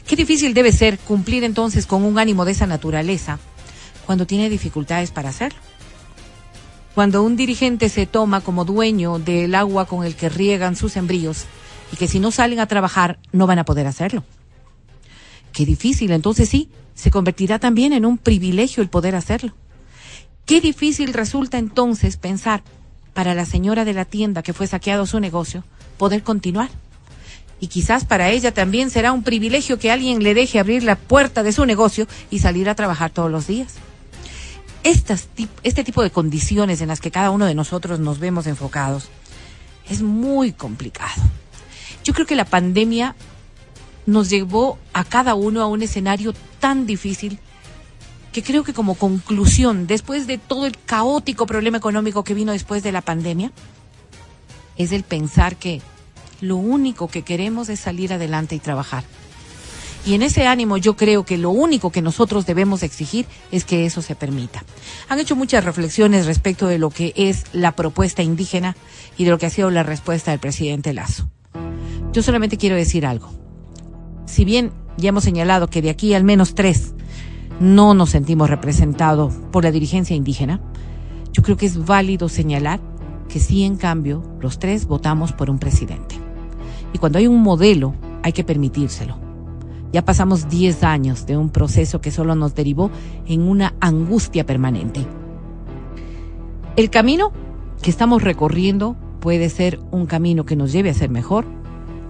Qué 0.06 0.16
difícil 0.16 0.54
debe 0.54 0.72
ser 0.72 0.98
cumplir 0.98 1.44
entonces 1.44 1.86
con 1.86 2.04
un 2.04 2.18
ánimo 2.18 2.44
de 2.44 2.52
esa 2.52 2.66
naturaleza 2.66 3.38
cuando 4.06 4.26
tiene 4.26 4.48
dificultades 4.48 5.10
para 5.10 5.28
hacerlo. 5.28 5.69
Cuando 6.94 7.22
un 7.22 7.36
dirigente 7.36 7.88
se 7.88 8.06
toma 8.06 8.40
como 8.40 8.64
dueño 8.64 9.18
del 9.18 9.54
agua 9.54 9.86
con 9.86 10.04
el 10.04 10.16
que 10.16 10.28
riegan 10.28 10.76
sus 10.76 10.92
sembríos 10.92 11.44
y 11.92 11.96
que 11.96 12.08
si 12.08 12.20
no 12.20 12.30
salen 12.30 12.60
a 12.60 12.66
trabajar 12.66 13.18
no 13.32 13.46
van 13.46 13.58
a 13.58 13.64
poder 13.64 13.86
hacerlo. 13.86 14.24
Qué 15.52 15.64
difícil, 15.64 16.10
entonces 16.12 16.48
sí, 16.48 16.68
se 16.94 17.10
convertirá 17.10 17.58
también 17.58 17.92
en 17.92 18.04
un 18.04 18.18
privilegio 18.18 18.82
el 18.82 18.88
poder 18.88 19.14
hacerlo. 19.14 19.54
Qué 20.46 20.60
difícil 20.60 21.12
resulta 21.12 21.58
entonces 21.58 22.16
pensar 22.16 22.62
para 23.14 23.34
la 23.34 23.46
señora 23.46 23.84
de 23.84 23.92
la 23.92 24.04
tienda 24.04 24.42
que 24.42 24.52
fue 24.52 24.66
saqueado 24.66 25.06
su 25.06 25.20
negocio 25.20 25.64
poder 25.96 26.22
continuar. 26.22 26.70
Y 27.60 27.66
quizás 27.66 28.04
para 28.04 28.30
ella 28.30 28.52
también 28.52 28.90
será 28.90 29.12
un 29.12 29.22
privilegio 29.22 29.78
que 29.78 29.90
alguien 29.90 30.22
le 30.22 30.34
deje 30.34 30.58
abrir 30.58 30.82
la 30.82 30.96
puerta 30.96 31.42
de 31.42 31.52
su 31.52 31.66
negocio 31.66 32.06
y 32.30 32.38
salir 32.38 32.68
a 32.68 32.74
trabajar 32.74 33.10
todos 33.10 33.30
los 33.30 33.46
días. 33.46 33.74
Estas, 34.82 35.28
este 35.62 35.84
tipo 35.84 36.02
de 36.02 36.10
condiciones 36.10 36.80
en 36.80 36.88
las 36.88 37.00
que 37.00 37.10
cada 37.10 37.30
uno 37.30 37.46
de 37.46 37.54
nosotros 37.54 38.00
nos 38.00 38.18
vemos 38.18 38.46
enfocados 38.46 39.08
es 39.88 40.02
muy 40.02 40.52
complicado. 40.52 41.22
Yo 42.04 42.14
creo 42.14 42.26
que 42.26 42.36
la 42.36 42.44
pandemia 42.44 43.14
nos 44.06 44.30
llevó 44.30 44.78
a 44.92 45.04
cada 45.04 45.34
uno 45.34 45.60
a 45.60 45.66
un 45.66 45.82
escenario 45.82 46.32
tan 46.60 46.86
difícil 46.86 47.38
que 48.32 48.42
creo 48.42 48.64
que 48.64 48.72
como 48.72 48.94
conclusión, 48.94 49.86
después 49.86 50.26
de 50.26 50.38
todo 50.38 50.66
el 50.66 50.78
caótico 50.78 51.46
problema 51.46 51.78
económico 51.78 52.24
que 52.24 52.34
vino 52.34 52.52
después 52.52 52.82
de 52.82 52.92
la 52.92 53.00
pandemia, 53.00 53.52
es 54.76 54.92
el 54.92 55.02
pensar 55.02 55.56
que 55.56 55.82
lo 56.40 56.56
único 56.56 57.08
que 57.08 57.22
queremos 57.22 57.68
es 57.68 57.80
salir 57.80 58.12
adelante 58.12 58.54
y 58.54 58.60
trabajar. 58.60 59.04
Y 60.06 60.14
en 60.14 60.22
ese 60.22 60.46
ánimo 60.46 60.78
yo 60.78 60.96
creo 60.96 61.24
que 61.24 61.36
lo 61.36 61.50
único 61.50 61.90
que 61.90 62.02
nosotros 62.02 62.46
debemos 62.46 62.82
exigir 62.82 63.26
es 63.50 63.64
que 63.64 63.84
eso 63.84 64.00
se 64.00 64.14
permita. 64.14 64.64
Han 65.08 65.18
hecho 65.18 65.36
muchas 65.36 65.64
reflexiones 65.64 66.26
respecto 66.26 66.66
de 66.66 66.78
lo 66.78 66.90
que 66.90 67.12
es 67.16 67.44
la 67.52 67.72
propuesta 67.72 68.22
indígena 68.22 68.76
y 69.18 69.24
de 69.24 69.30
lo 69.30 69.38
que 69.38 69.46
ha 69.46 69.50
sido 69.50 69.70
la 69.70 69.82
respuesta 69.82 70.30
del 70.30 70.40
presidente 70.40 70.94
Lazo. 70.94 71.28
Yo 72.12 72.22
solamente 72.22 72.56
quiero 72.56 72.76
decir 72.76 73.04
algo. 73.04 73.30
Si 74.26 74.44
bien 74.44 74.72
ya 74.96 75.10
hemos 75.10 75.24
señalado 75.24 75.68
que 75.68 75.82
de 75.82 75.90
aquí 75.90 76.14
al 76.14 76.24
menos 76.24 76.54
tres 76.54 76.94
no 77.60 77.94
nos 77.94 78.10
sentimos 78.10 78.48
representados 78.48 79.34
por 79.52 79.64
la 79.64 79.70
dirigencia 79.70 80.16
indígena, 80.16 80.60
yo 81.32 81.42
creo 81.42 81.56
que 81.56 81.66
es 81.66 81.84
válido 81.84 82.28
señalar 82.28 82.80
que 83.28 83.38
sí, 83.38 83.62
en 83.62 83.76
cambio, 83.76 84.24
los 84.40 84.58
tres 84.58 84.86
votamos 84.86 85.32
por 85.32 85.50
un 85.50 85.58
presidente. 85.58 86.16
Y 86.92 86.98
cuando 86.98 87.18
hay 87.18 87.28
un 87.28 87.40
modelo, 87.42 87.94
hay 88.22 88.32
que 88.32 88.42
permitírselo. 88.42 89.29
Ya 89.92 90.04
pasamos 90.04 90.48
10 90.48 90.84
años 90.84 91.26
de 91.26 91.36
un 91.36 91.50
proceso 91.50 92.00
que 92.00 92.10
solo 92.10 92.34
nos 92.34 92.54
derivó 92.54 92.90
en 93.26 93.42
una 93.42 93.74
angustia 93.80 94.46
permanente. 94.46 95.06
El 96.76 96.90
camino 96.90 97.32
que 97.82 97.90
estamos 97.90 98.22
recorriendo 98.22 98.96
puede 99.20 99.48
ser 99.50 99.80
un 99.90 100.06
camino 100.06 100.44
que 100.44 100.56
nos 100.56 100.72
lleve 100.72 100.90
a 100.90 100.94
ser 100.94 101.10
mejor 101.10 101.44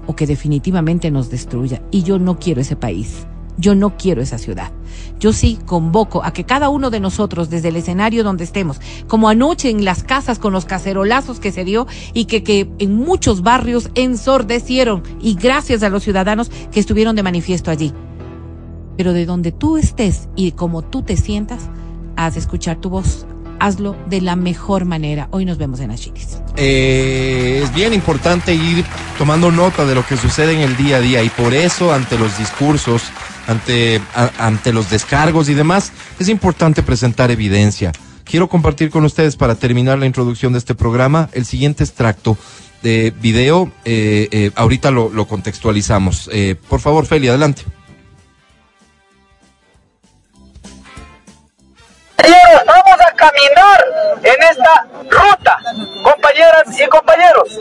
o 0.06 0.14
que 0.14 0.26
definitivamente 0.26 1.10
nos 1.10 1.30
destruya. 1.30 1.82
Y 1.90 2.02
yo 2.02 2.18
no 2.18 2.38
quiero 2.38 2.60
ese 2.60 2.76
país. 2.76 3.26
Yo 3.60 3.74
no 3.74 3.96
quiero 3.96 4.22
esa 4.22 4.38
ciudad. 4.38 4.72
Yo 5.18 5.32
sí 5.32 5.58
convoco 5.66 6.24
a 6.24 6.32
que 6.32 6.44
cada 6.44 6.70
uno 6.70 6.90
de 6.90 6.98
nosotros, 6.98 7.50
desde 7.50 7.68
el 7.68 7.76
escenario 7.76 8.24
donde 8.24 8.44
estemos, 8.44 8.80
como 9.06 9.28
anoche 9.28 9.68
en 9.68 9.84
las 9.84 10.02
casas 10.02 10.38
con 10.38 10.52
los 10.52 10.64
cacerolazos 10.64 11.40
que 11.40 11.52
se 11.52 11.64
dio 11.64 11.86
y 12.14 12.24
que, 12.24 12.42
que 12.42 12.70
en 12.78 12.94
muchos 12.94 13.42
barrios 13.42 13.90
ensordecieron, 13.94 15.02
y 15.20 15.34
gracias 15.34 15.82
a 15.82 15.90
los 15.90 16.02
ciudadanos 16.02 16.50
que 16.72 16.80
estuvieron 16.80 17.16
de 17.16 17.22
manifiesto 17.22 17.70
allí. 17.70 17.92
Pero 18.96 19.12
de 19.12 19.26
donde 19.26 19.52
tú 19.52 19.76
estés 19.76 20.28
y 20.36 20.52
como 20.52 20.82
tú 20.82 21.02
te 21.02 21.16
sientas, 21.16 21.68
haz 22.16 22.36
escuchar 22.36 22.78
tu 22.78 22.90
voz, 22.90 23.26
hazlo 23.58 23.96
de 24.08 24.20
la 24.20 24.36
mejor 24.36 24.84
manera. 24.84 25.28
Hoy 25.30 25.44
nos 25.44 25.58
vemos 25.58 25.80
en 25.80 25.90
Achiquis. 25.90 26.38
Eh, 26.56 27.60
es 27.62 27.74
bien 27.74 27.92
importante 27.92 28.54
ir 28.54 28.84
tomando 29.16 29.50
nota 29.50 29.84
de 29.84 29.94
lo 29.94 30.04
que 30.04 30.16
sucede 30.16 30.52
en 30.52 30.60
el 30.60 30.76
día 30.76 30.96
a 30.96 31.00
día 31.00 31.22
y 31.22 31.28
por 31.28 31.54
eso 31.54 31.92
ante 31.92 32.18
los 32.18 32.36
discursos, 32.38 33.04
ante, 33.50 34.00
ante 34.38 34.72
los 34.72 34.90
descargos 34.90 35.48
y 35.48 35.54
demás, 35.54 35.92
es 36.18 36.28
importante 36.28 36.82
presentar 36.82 37.30
evidencia. 37.30 37.92
Quiero 38.24 38.48
compartir 38.48 38.90
con 38.90 39.04
ustedes 39.04 39.34
para 39.34 39.56
terminar 39.56 39.98
la 39.98 40.06
introducción 40.06 40.52
de 40.52 40.60
este 40.60 40.74
programa 40.76 41.28
el 41.32 41.44
siguiente 41.44 41.82
extracto 41.82 42.38
de 42.82 43.12
video. 43.20 43.72
Eh, 43.84 44.28
eh, 44.30 44.50
ahorita 44.54 44.92
lo, 44.92 45.10
lo 45.10 45.26
contextualizamos. 45.26 46.30
Eh, 46.32 46.54
por 46.68 46.80
favor, 46.80 47.06
Feli, 47.06 47.28
adelante. 47.28 47.64
Caminar 53.20 53.84
en 54.22 54.42
esta 54.44 54.86
ruta, 55.10 55.58
compañeras 56.02 56.80
y 56.80 56.86
compañeros. 56.88 57.60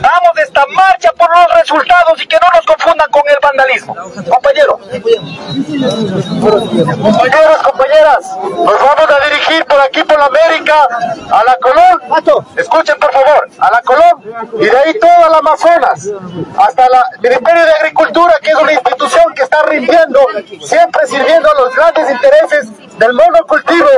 Vamos 0.00 0.38
esta 0.42 0.66
marcha 0.66 1.12
por 1.12 1.28
los 1.30 1.54
resultados 1.60 2.20
y 2.22 2.26
que 2.26 2.36
no 2.42 2.48
nos 2.52 2.66
confundan 2.66 3.08
con 3.12 3.22
el 3.28 3.36
vandalismo. 3.40 3.94
Compañeros. 3.94 4.80
Compañeros, 7.02 7.56
compañeras, 7.62 8.36
nos 8.42 8.78
vamos 8.80 9.10
a 9.10 9.28
dirigir 9.28 9.64
por 9.66 9.80
aquí, 9.80 10.02
por 10.02 10.18
la 10.18 10.26
América, 10.26 10.88
a 11.30 11.44
la 11.44 11.56
Colón. 11.62 12.46
Escuchen, 12.56 12.98
por 12.98 13.12
favor, 13.12 13.48
a 13.60 13.70
la 13.70 13.82
Colón 13.82 14.22
y 14.60 14.64
de 14.64 14.78
ahí 14.78 14.98
toda 14.98 15.28
la 15.30 15.38
Amazonas, 15.38 16.08
hasta 16.58 16.88
la 16.88 17.04
Ministerio 17.20 17.64
de 17.64 17.72
Agricultura, 17.72 18.34
que 18.42 18.50
es 18.50 18.56
una 18.56 18.72
institución 18.72 19.34
que 19.34 19.42
está 19.42 19.62
rindiendo, 19.62 20.20
siempre 20.64 21.06
sirviendo 21.06 21.50
a 21.50 21.54
los 21.54 21.74
grandes 21.76 22.10
intereses 22.10 22.68
del 22.98 23.12
monocultivo. 23.12 23.88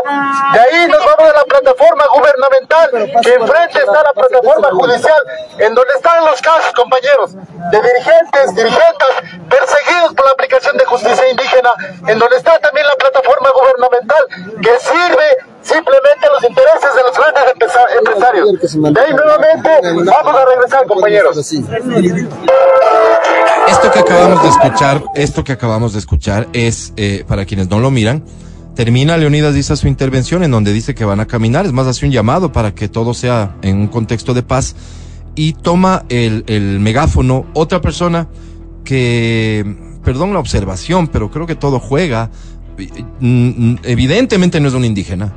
De 0.52 0.60
ahí 0.60 0.88
nos 0.88 0.98
vamos 1.04 1.32
a 1.32 1.36
la 1.38 1.44
plataforma 1.44 2.04
gubernamental, 2.14 2.90
que 3.22 3.34
enfrente 3.34 3.78
está 3.78 4.02
la 4.02 4.12
plataforma 4.12 4.68
judicial, 4.70 5.22
en 5.58 5.74
donde 5.74 5.94
están 5.94 6.24
los 6.24 6.40
casos, 6.40 6.72
compañeros, 6.74 7.34
de 7.34 7.82
dirigentes, 7.82 8.54
dirigentes 8.54 9.08
perseguidos 9.48 10.14
por 10.14 10.24
la 10.26 10.32
aplicación 10.32 10.76
de 10.76 10.84
justicia 10.84 11.28
indígena, 11.30 11.70
en 12.06 12.18
donde 12.18 12.36
está 12.36 12.58
también 12.58 12.86
la 12.86 12.96
plataforma 12.96 13.50
gubernamental, 13.50 14.24
que 14.62 14.78
sirve 14.80 15.26
simplemente 15.62 16.26
a 16.26 16.32
los 16.32 16.44
intereses 16.44 16.94
de 16.94 17.02
los 17.02 17.16
grandes 17.16 17.44
empresarios. 17.98 18.48
De 18.94 19.00
ahí 19.00 19.12
nuevamente 19.12 19.70
vamos 20.04 20.34
a 20.34 20.44
regresar, 20.44 20.86
compañeros. 20.86 21.36
Esto 23.68 23.90
que 23.92 23.98
acabamos 23.98 24.42
de 24.42 24.48
escuchar, 24.48 25.02
esto 25.14 25.44
que 25.44 25.52
acabamos 25.52 25.92
de 25.92 25.98
escuchar 25.98 26.48
es, 26.52 26.92
eh, 26.96 27.24
para 27.28 27.44
quienes 27.44 27.68
no 27.68 27.80
lo 27.80 27.90
miran, 27.90 28.24
termina 28.78 29.16
Leonidas 29.16 29.56
dice 29.56 29.74
su 29.74 29.88
intervención 29.88 30.44
en 30.44 30.52
donde 30.52 30.72
dice 30.72 30.94
que 30.94 31.04
van 31.04 31.18
a 31.18 31.26
caminar, 31.26 31.66
es 31.66 31.72
más, 31.72 31.88
hace 31.88 32.06
un 32.06 32.12
llamado 32.12 32.52
para 32.52 32.76
que 32.76 32.88
todo 32.88 33.12
sea 33.12 33.56
en 33.60 33.76
un 33.76 33.88
contexto 33.88 34.34
de 34.34 34.44
paz 34.44 34.76
y 35.34 35.54
toma 35.54 36.04
el, 36.08 36.44
el 36.46 36.78
megáfono 36.78 37.46
otra 37.54 37.80
persona 37.80 38.28
que, 38.84 39.98
perdón 40.04 40.32
la 40.32 40.38
observación, 40.38 41.08
pero 41.08 41.28
creo 41.28 41.44
que 41.44 41.56
todo 41.56 41.80
juega, 41.80 42.30
mm, 43.18 43.78
evidentemente 43.82 44.60
no 44.60 44.68
es 44.68 44.74
un 44.74 44.84
indígena. 44.84 45.34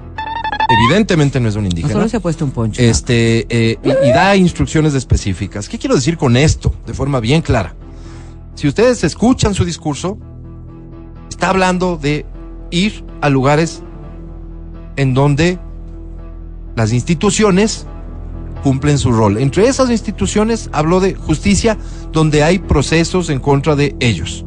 Evidentemente 0.86 1.40
no 1.40 1.50
es 1.50 1.56
un 1.56 1.66
indígena. 1.66 1.94
Solo 1.94 2.10
se 2.10 2.18
ha 2.18 2.20
puesto 2.20 2.46
un 2.46 2.52
poncho. 2.52 2.80
Este, 2.80 3.48
eh, 3.50 3.80
y, 3.84 3.90
y 3.90 4.12
da 4.12 4.36
instrucciones 4.36 4.94
específicas. 4.94 5.68
¿Qué 5.68 5.80
quiero 5.80 5.96
decir 5.96 6.16
con 6.16 6.38
esto? 6.38 6.76
De 6.86 6.94
forma 6.94 7.20
bien 7.20 7.42
clara. 7.42 7.74
Si 8.54 8.68
ustedes 8.68 9.04
escuchan 9.04 9.56
su 9.56 9.66
discurso, 9.66 10.20
está 11.28 11.50
hablando 11.50 11.98
de 11.98 12.24
ir 12.72 13.04
a 13.22 13.30
lugares 13.30 13.84
en 14.96 15.14
donde 15.14 15.60
las 16.76 16.94
instituciones 16.94 17.86
cumplen 18.64 18.98
su 18.98 19.12
rol. 19.12 19.38
Entre 19.38 19.68
esas 19.68 19.90
instituciones 19.90 20.70
habló 20.72 21.00
de 21.00 21.16
justicia 21.16 21.78
donde 22.12 22.44
hay 22.44 22.60
procesos 22.60 23.30
en 23.30 23.40
contra 23.40 23.76
de 23.76 23.96
ellos. 24.00 24.46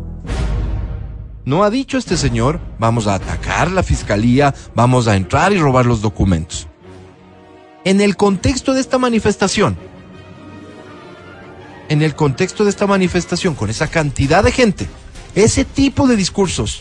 No 1.45 1.63
ha 1.63 1.71
dicho 1.71 1.99
este 1.99 2.17
señor, 2.17 2.59
vamos 2.79 3.07
a 3.07 3.15
atacar 3.15 3.71
la 3.71 3.83
fiscalía, 3.83 4.55
vamos 4.75 5.09
a 5.09 5.17
entrar 5.17 5.53
y 5.53 5.59
robar 5.59 5.85
los 5.85 6.01
documentos. 6.01 6.69
En 7.85 8.01
el 8.01 8.17
contexto 8.17 8.73
de 8.73 8.81
esta 8.81 8.99
manifestación, 8.99 9.77
en 11.91 12.01
el 12.01 12.15
contexto 12.15 12.65
de 12.65 12.71
esta 12.71 12.87
manifestación, 12.87 13.55
con 13.55 13.69
esa 13.69 13.89
cantidad 13.89 14.43
de 14.43 14.53
gente, 14.53 14.89
ese 15.35 15.67
tipo 15.67 16.07
de 16.07 16.17
discursos, 16.17 16.81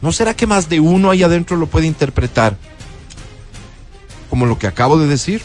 ¿no 0.00 0.12
será 0.12 0.34
que 0.34 0.46
más 0.46 0.68
de 0.68 0.80
uno 0.80 1.10
ahí 1.10 1.22
adentro 1.22 1.56
lo 1.56 1.66
puede 1.66 1.86
interpretar 1.86 2.56
como 4.30 4.46
lo 4.46 4.58
que 4.58 4.66
acabo 4.66 4.98
de 4.98 5.06
decir? 5.06 5.42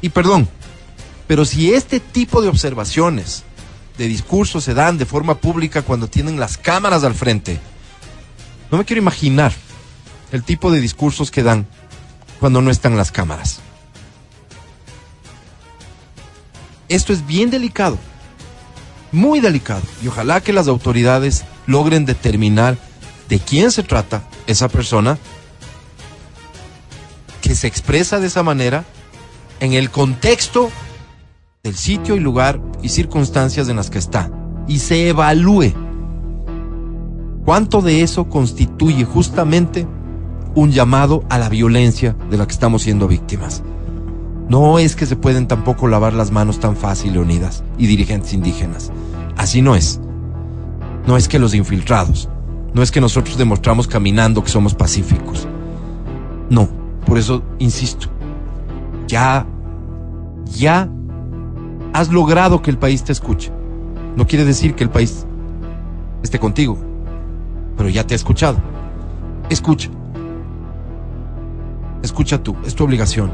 Y 0.00 0.10
perdón, 0.10 0.48
pero 1.26 1.44
si 1.44 1.72
este 1.72 2.00
tipo 2.00 2.42
de 2.42 2.48
observaciones, 2.48 3.44
de 3.98 4.08
discursos 4.08 4.64
se 4.64 4.74
dan 4.74 4.98
de 4.98 5.06
forma 5.06 5.36
pública 5.36 5.82
cuando 5.82 6.08
tienen 6.08 6.40
las 6.40 6.58
cámaras 6.58 7.04
al 7.04 7.14
frente, 7.14 7.60
no 8.70 8.78
me 8.78 8.84
quiero 8.84 9.00
imaginar 9.00 9.52
el 10.32 10.42
tipo 10.42 10.70
de 10.70 10.80
discursos 10.80 11.30
que 11.30 11.42
dan 11.42 11.66
cuando 12.40 12.60
no 12.60 12.70
están 12.70 12.96
las 12.96 13.12
cámaras. 13.12 13.60
Esto 16.88 17.12
es 17.12 17.26
bien 17.26 17.50
delicado, 17.50 17.98
muy 19.12 19.40
delicado, 19.40 19.82
y 20.02 20.08
ojalá 20.08 20.40
que 20.40 20.52
las 20.52 20.68
autoridades 20.68 21.44
logren 21.66 22.04
determinar 22.04 22.76
de 23.28 23.38
quién 23.38 23.70
se 23.70 23.82
trata 23.82 24.24
esa 24.46 24.68
persona 24.68 25.18
que 27.40 27.54
se 27.54 27.66
expresa 27.66 28.20
de 28.20 28.26
esa 28.26 28.42
manera 28.42 28.84
en 29.60 29.72
el 29.72 29.90
contexto 29.90 30.70
del 31.62 31.74
sitio 31.74 32.16
y 32.16 32.20
lugar 32.20 32.60
y 32.82 32.90
circunstancias 32.90 33.68
en 33.68 33.76
las 33.76 33.90
que 33.90 33.98
está 33.98 34.30
y 34.66 34.78
se 34.78 35.08
evalúe 35.08 35.72
cuánto 37.44 37.82
de 37.82 38.02
eso 38.02 38.28
constituye 38.28 39.04
justamente 39.04 39.86
un 40.54 40.70
llamado 40.70 41.24
a 41.28 41.38
la 41.38 41.48
violencia 41.48 42.16
de 42.30 42.38
la 42.38 42.46
que 42.46 42.52
estamos 42.52 42.82
siendo 42.82 43.08
víctimas. 43.08 43.62
No 44.48 44.78
es 44.78 44.94
que 44.94 45.06
se 45.06 45.16
pueden 45.16 45.48
tampoco 45.48 45.88
lavar 45.88 46.12
las 46.12 46.30
manos 46.30 46.60
tan 46.60 46.76
fácil, 46.76 47.14
Leonidas, 47.14 47.64
y 47.78 47.86
dirigentes 47.86 48.32
indígenas. 48.34 48.92
Así 49.36 49.62
no 49.62 49.74
es. 49.74 50.00
No 51.06 51.16
es 51.16 51.28
que 51.28 51.38
los 51.38 51.54
infiltrados, 51.54 52.28
no 52.74 52.82
es 52.82 52.90
que 52.90 53.00
nosotros 53.00 53.38
demostramos 53.38 53.86
caminando 53.86 54.42
que 54.42 54.50
somos 54.50 54.74
pacíficos. 54.74 55.46
No, 56.50 56.68
por 57.06 57.16
eso 57.18 57.42
insisto, 57.58 58.08
ya, 59.06 59.46
ya 60.44 60.88
has 61.92 62.10
logrado 62.10 62.60
que 62.60 62.70
el 62.70 62.78
país 62.78 63.04
te 63.04 63.12
escuche. 63.12 63.50
No 64.16 64.26
quiere 64.26 64.44
decir 64.44 64.74
que 64.74 64.84
el 64.84 64.90
país 64.90 65.24
esté 66.22 66.38
contigo, 66.38 66.76
pero 67.76 67.88
ya 67.88 68.04
te 68.04 68.14
ha 68.14 68.16
escuchado. 68.16 68.58
Escucha. 69.48 69.88
Escucha 72.02 72.42
tú, 72.42 72.56
es 72.66 72.74
tu 72.74 72.84
obligación, 72.84 73.30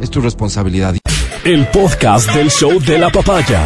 es 0.00 0.10
tu 0.10 0.20
responsabilidad. 0.20 0.96
El 1.44 1.66
podcast 1.68 2.30
del 2.34 2.50
show 2.50 2.78
de 2.80 2.98
la 2.98 3.10
papaya. 3.10 3.62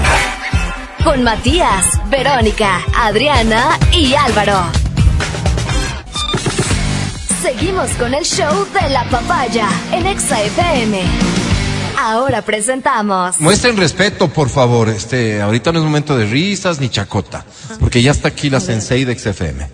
Con 1.02 1.22
Matías, 1.22 1.84
Verónica, 2.10 2.80
Adriana 2.96 3.78
y 3.92 4.14
Álvaro. 4.14 4.85
Seguimos 7.46 7.90
con 7.90 8.12
el 8.12 8.24
show 8.24 8.66
de 8.72 8.88
la 8.88 9.04
papaya 9.08 9.68
en 9.92 10.04
Exa. 10.04 10.38
Ahora 11.96 12.42
presentamos. 12.42 13.40
Muestren 13.40 13.76
respeto, 13.76 14.26
por 14.26 14.48
favor. 14.48 14.88
Este, 14.88 15.40
ahorita 15.40 15.70
no 15.70 15.78
es 15.78 15.84
momento 15.84 16.18
de 16.18 16.26
risas 16.26 16.80
ni 16.80 16.88
chacota, 16.88 17.44
porque 17.78 18.02
ya 18.02 18.10
está 18.10 18.26
aquí 18.26 18.50
la 18.50 18.58
sensei 18.58 19.04
de 19.04 19.16
XFM. 19.16 19.70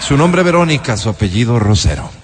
Su 0.00 0.18
nombre 0.18 0.42
Verónica, 0.42 0.98
su 0.98 1.08
apellido 1.08 1.58
Rosero. 1.58 2.19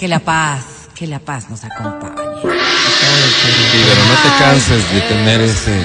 Que 0.00 0.08
la 0.08 0.20
paz, 0.20 0.64
que 0.94 1.06
la 1.06 1.18
paz 1.18 1.50
nos 1.50 1.62
acompañe. 1.62 2.40
Sí, 2.40 2.48
pero 3.86 4.02
no 4.02 4.14
te 4.14 4.42
canses 4.42 4.94
de 4.94 5.00
tener 5.02 5.42
ese, 5.42 5.78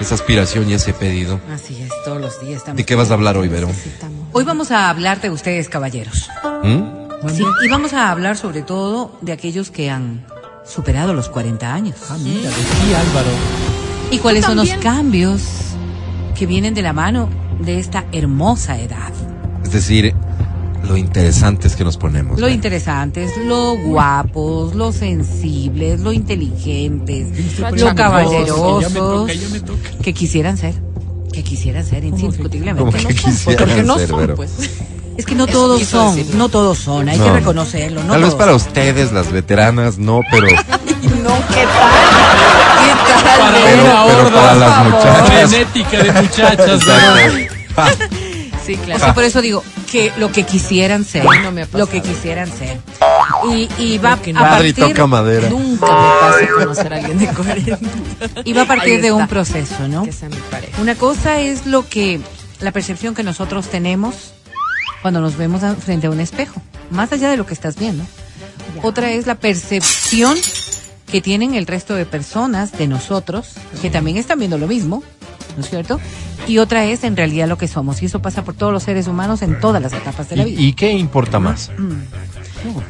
esa 0.00 0.14
aspiración 0.14 0.70
y 0.70 0.72
ese 0.72 0.94
pedido. 0.94 1.38
Así 1.52 1.78
es, 1.82 1.90
todos 2.06 2.22
los 2.22 2.40
días 2.40 2.56
estamos. 2.56 2.78
¿De 2.78 2.86
qué 2.86 2.94
vas 2.94 3.10
a 3.10 3.14
hablar 3.14 3.36
hoy, 3.36 3.48
Vero? 3.48 3.68
Hoy 4.32 4.44
vamos 4.44 4.70
a 4.70 4.88
hablar 4.88 5.20
de 5.20 5.28
ustedes, 5.28 5.68
caballeros. 5.68 6.30
¿Mm? 6.62 7.28
Sí, 7.36 7.44
y 7.62 7.68
vamos 7.68 7.92
a 7.92 8.10
hablar 8.10 8.38
sobre 8.38 8.62
todo 8.62 9.18
de 9.20 9.32
aquellos 9.32 9.70
que 9.70 9.90
han 9.90 10.24
superado 10.64 11.12
los 11.12 11.28
40 11.28 11.74
años. 11.74 11.96
Ah, 12.08 12.16
mira, 12.18 12.48
de 12.48 12.56
ti, 12.56 12.94
Álvaro. 12.94 13.28
¿Y 14.10 14.18
cuáles 14.20 14.46
son 14.46 14.56
los 14.56 14.72
cambios 14.76 15.42
que 16.34 16.46
vienen 16.46 16.72
de 16.72 16.80
la 16.80 16.94
mano 16.94 17.28
de 17.60 17.78
esta 17.78 18.06
hermosa 18.10 18.80
edad? 18.80 19.12
Es 19.62 19.72
decir, 19.72 20.14
lo 20.86 20.96
interesantes 20.96 21.76
que 21.76 21.84
nos 21.84 21.96
ponemos. 21.96 22.38
Lo 22.38 22.46
Vero. 22.46 22.54
interesantes, 22.54 23.36
lo 23.36 23.76
guapos, 23.76 24.74
lo 24.74 24.92
sensibles, 24.92 26.00
lo 26.00 26.12
inteligentes, 26.12 27.58
lo 27.58 27.70
me 27.70 27.94
caballerosos 27.94 28.92
toca, 28.92 29.32
me 29.52 30.02
que 30.02 30.12
quisieran 30.14 30.56
ser, 30.56 30.74
que 31.32 31.42
quisieran 31.42 31.84
ser 31.84 32.04
indiscutiblemente. 32.04 32.98
que 32.98 33.56
Porque 33.56 33.82
no 33.82 33.98
ser, 33.98 34.08
son, 34.08 34.32
pues. 34.36 34.50
Es 35.16 35.26
que 35.26 35.36
no 35.36 35.44
Eso 35.44 35.52
todos 35.52 35.82
son, 35.84 36.16
decirlo. 36.16 36.38
no 36.38 36.48
todos 36.48 36.76
son, 36.78 37.08
hay 37.08 37.16
No. 37.18 37.24
que 37.26 37.30
reconocerlo. 37.34 38.02
No 38.02 38.12
Tal 38.14 38.20
vez 38.22 38.30
todos. 38.30 38.34
para 38.40 38.54
ustedes, 38.56 39.12
las 39.12 39.30
veteranas, 39.30 39.96
no, 39.96 40.20
pero, 40.30 40.48
No, 41.22 41.30
¿qué 41.54 41.64
tal? 41.64 41.94
Para 43.38 43.52
pero, 43.64 43.82
una 43.84 44.04
pero 44.06 44.26
horda 44.26 44.40
para 44.40 44.54
las 44.56 44.84
muchachas. 44.90 45.50
frenética 45.50 46.02
de 46.02 46.12
muchachas. 46.20 46.80
Sí, 48.66 48.76
claro. 48.76 48.96
O 48.96 49.04
sea, 49.04 49.14
por 49.14 49.24
eso 49.24 49.42
digo 49.42 49.62
que 49.84 50.12
lo 50.18 50.30
que 50.32 50.44
quisieran 50.44 51.04
ser, 51.04 51.24
no 51.24 51.52
me 51.52 51.66
lo 51.72 51.86
que 51.86 52.00
quisieran 52.02 52.50
ser. 52.50 52.78
Y, 53.50 53.68
y 53.78 53.98
va 53.98 54.16
Porque 54.16 54.30
a 54.36 54.40
partir, 54.40 54.74
toca 54.74 55.06
madera. 55.06 55.48
Nunca 55.50 55.86
me 55.86 56.20
pasa 56.20 56.46
conocer 56.58 56.92
a 56.94 56.96
alguien 56.96 57.18
de 57.18 57.26
40. 57.28 57.78
y 58.44 58.52
va 58.52 58.62
a 58.62 58.66
partir 58.66 59.00
de 59.02 59.12
un 59.12 59.26
proceso, 59.28 59.86
¿no? 59.88 60.04
Que 60.04 60.12
sea 60.12 60.28
mi 60.28 60.36
pareja. 60.50 60.80
Una 60.80 60.94
cosa 60.94 61.40
es 61.40 61.66
lo 61.66 61.88
que, 61.88 62.20
la 62.60 62.72
percepción 62.72 63.14
que 63.14 63.22
nosotros 63.22 63.68
tenemos 63.68 64.32
cuando 65.02 65.20
nos 65.20 65.36
vemos 65.36 65.62
a- 65.62 65.74
frente 65.74 66.06
a 66.06 66.10
un 66.10 66.20
espejo, 66.20 66.62
más 66.90 67.12
allá 67.12 67.30
de 67.30 67.36
lo 67.36 67.44
que 67.46 67.54
estás 67.54 67.76
viendo. 67.76 68.04
Otra 68.82 69.10
es 69.10 69.26
la 69.26 69.34
percepción 69.36 70.36
que 71.10 71.20
tienen 71.20 71.54
el 71.54 71.66
resto 71.66 71.94
de 71.94 72.06
personas 72.06 72.72
de 72.72 72.88
nosotros, 72.88 73.48
que 73.82 73.90
también 73.90 74.16
están 74.16 74.38
viendo 74.38 74.58
lo 74.58 74.66
mismo, 74.66 75.02
¿no 75.56 75.62
es 75.62 75.70
cierto? 75.70 76.00
Y 76.46 76.58
otra 76.58 76.84
es 76.84 77.04
en 77.04 77.16
realidad 77.16 77.48
lo 77.48 77.56
que 77.58 77.68
somos, 77.68 78.02
y 78.02 78.06
eso 78.06 78.20
pasa 78.20 78.44
por 78.44 78.54
todos 78.54 78.72
los 78.72 78.82
seres 78.82 79.06
humanos 79.08 79.42
en 79.42 79.58
todas 79.60 79.80
las 79.82 79.92
etapas 79.92 80.28
de 80.28 80.36
la 80.36 80.44
vida. 80.44 80.60
¿Y, 80.60 80.66
y 80.68 80.72
qué 80.74 80.92
importa 80.92 81.38
más? 81.40 81.70